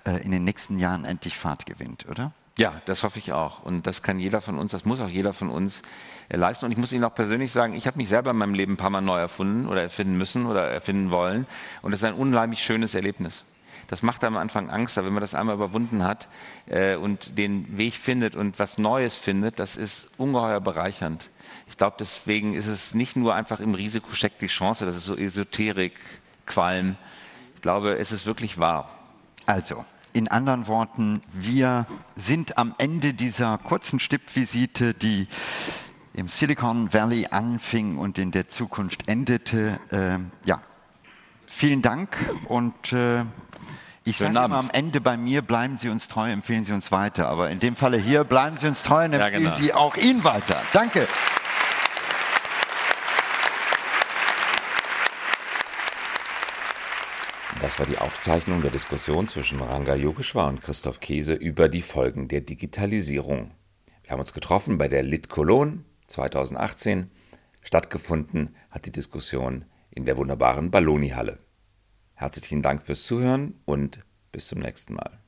äh, 0.05 0.23
in 0.23 0.31
den 0.31 0.43
nächsten 0.43 0.79
Jahren 0.79 1.05
endlich 1.05 1.37
Fahrt 1.37 1.65
gewinnt, 1.65 2.07
oder? 2.09 2.33
Ja, 2.57 2.81
das 2.85 3.03
hoffe 3.03 3.19
ich 3.19 3.31
auch. 3.31 3.63
Und 3.63 3.87
das 3.87 4.03
kann 4.03 4.19
jeder 4.19 4.41
von 4.41 4.57
uns, 4.57 4.71
das 4.71 4.85
muss 4.85 4.99
auch 4.99 5.07
jeder 5.07 5.33
von 5.33 5.49
uns 5.49 5.81
äh, 6.29 6.37
leisten. 6.37 6.65
Und 6.65 6.71
ich 6.71 6.77
muss 6.77 6.91
Ihnen 6.91 7.03
auch 7.03 7.15
persönlich 7.15 7.51
sagen, 7.51 7.73
ich 7.73 7.87
habe 7.87 7.97
mich 7.97 8.09
selber 8.09 8.31
in 8.31 8.37
meinem 8.37 8.53
Leben 8.53 8.73
ein 8.73 8.77
paar 8.77 8.89
Mal 8.89 9.01
neu 9.01 9.19
erfunden 9.19 9.67
oder 9.67 9.81
erfinden 9.81 10.17
müssen 10.17 10.45
oder 10.45 10.69
erfinden 10.69 11.11
wollen. 11.11 11.47
Und 11.81 11.91
das 11.91 12.01
ist 12.01 12.05
ein 12.05 12.13
unheimlich 12.13 12.63
schönes 12.63 12.93
Erlebnis. 12.93 13.45
Das 13.91 14.03
macht 14.03 14.23
am 14.23 14.37
Anfang 14.37 14.69
Angst, 14.69 14.97
aber 14.97 15.07
wenn 15.07 15.13
man 15.13 15.21
das 15.21 15.35
einmal 15.35 15.55
überwunden 15.55 16.01
hat 16.03 16.29
äh, 16.67 16.95
und 16.95 17.37
den 17.37 17.77
Weg 17.77 17.93
findet 17.93 18.37
und 18.37 18.57
was 18.57 18.77
Neues 18.77 19.17
findet, 19.17 19.59
das 19.59 19.75
ist 19.75 20.09
ungeheuer 20.17 20.61
bereichernd. 20.61 21.29
Ich 21.67 21.75
glaube, 21.75 21.97
deswegen 21.99 22.53
ist 22.53 22.67
es 22.67 22.95
nicht 22.95 23.17
nur 23.17 23.35
einfach 23.35 23.59
im 23.59 23.75
Risiko 23.75 24.13
steckt 24.13 24.41
die 24.41 24.47
Chance, 24.47 24.85
das 24.85 24.95
ist 24.95 25.03
so 25.03 25.17
Esoterik, 25.17 25.93
Qualm. 26.45 26.95
Ich 27.55 27.61
glaube, 27.61 27.97
es 27.97 28.13
ist 28.13 28.25
wirklich 28.25 28.57
wahr. 28.57 28.89
Also, 29.45 29.83
in 30.13 30.29
anderen 30.29 30.67
Worten, 30.67 31.21
wir 31.33 31.85
sind 32.15 32.57
am 32.57 32.73
Ende 32.77 33.13
dieser 33.13 33.57
kurzen 33.57 33.99
Stippvisite, 33.99 34.93
die 34.93 35.27
im 36.13 36.29
Silicon 36.29 36.93
Valley 36.93 37.27
anfing 37.29 37.97
und 37.97 38.17
in 38.17 38.31
der 38.31 38.47
Zukunft 38.47 39.09
endete. 39.09 39.81
Äh, 39.89 40.47
ja, 40.47 40.61
vielen 41.51 41.81
Dank 41.81 42.17
und 42.45 42.93
äh, 42.93 43.23
ich 44.03 44.17
sage 44.17 44.31
immer 44.31 44.57
am 44.57 44.71
Ende 44.71 44.99
bei 44.99 45.15
mir, 45.15 45.43
bleiben 45.43 45.77
Sie 45.77 45.89
uns 45.89 46.07
treu, 46.07 46.31
empfehlen 46.31 46.65
Sie 46.65 46.71
uns 46.71 46.91
weiter. 46.91 47.27
Aber 47.27 47.51
in 47.51 47.59
dem 47.59 47.75
Falle 47.75 47.97
hier, 47.97 48.23
bleiben 48.23 48.57
Sie 48.57 48.67
uns 48.67 48.81
treu 48.81 49.05
und 49.05 49.13
empfehlen 49.13 49.43
ja, 49.43 49.51
genau. 49.51 49.55
Sie 49.55 49.73
auch 49.73 49.95
ihn 49.95 50.23
weiter. 50.23 50.61
Danke. 50.73 51.07
Das 57.59 57.77
war 57.77 57.85
die 57.85 57.99
Aufzeichnung 57.99 58.61
der 58.61 58.71
Diskussion 58.71 59.27
zwischen 59.27 59.59
Ranga 59.59 59.93
Yogeshwar 59.93 60.47
und 60.47 60.61
Christoph 60.61 60.99
Käse 60.99 61.35
über 61.35 61.69
die 61.69 61.83
Folgen 61.83 62.27
der 62.27 62.41
Digitalisierung. 62.41 63.51
Wir 64.01 64.11
haben 64.11 64.19
uns 64.19 64.33
getroffen 64.33 64.79
bei 64.79 64.87
der 64.87 65.03
Lit 65.03 65.29
Cologne 65.29 65.83
2018. 66.07 67.11
Stattgefunden 67.61 68.55
hat 68.71 68.87
die 68.87 68.91
Diskussion 68.91 69.65
in 69.91 70.05
der 70.05 70.17
wunderbaren 70.17 70.71
Balloni-Halle. 70.71 71.39
Herzlichen 72.13 72.61
Dank 72.61 72.81
fürs 72.83 73.05
Zuhören 73.05 73.61
und 73.65 73.99
bis 74.31 74.47
zum 74.47 74.59
nächsten 74.59 74.95
Mal. 74.95 75.20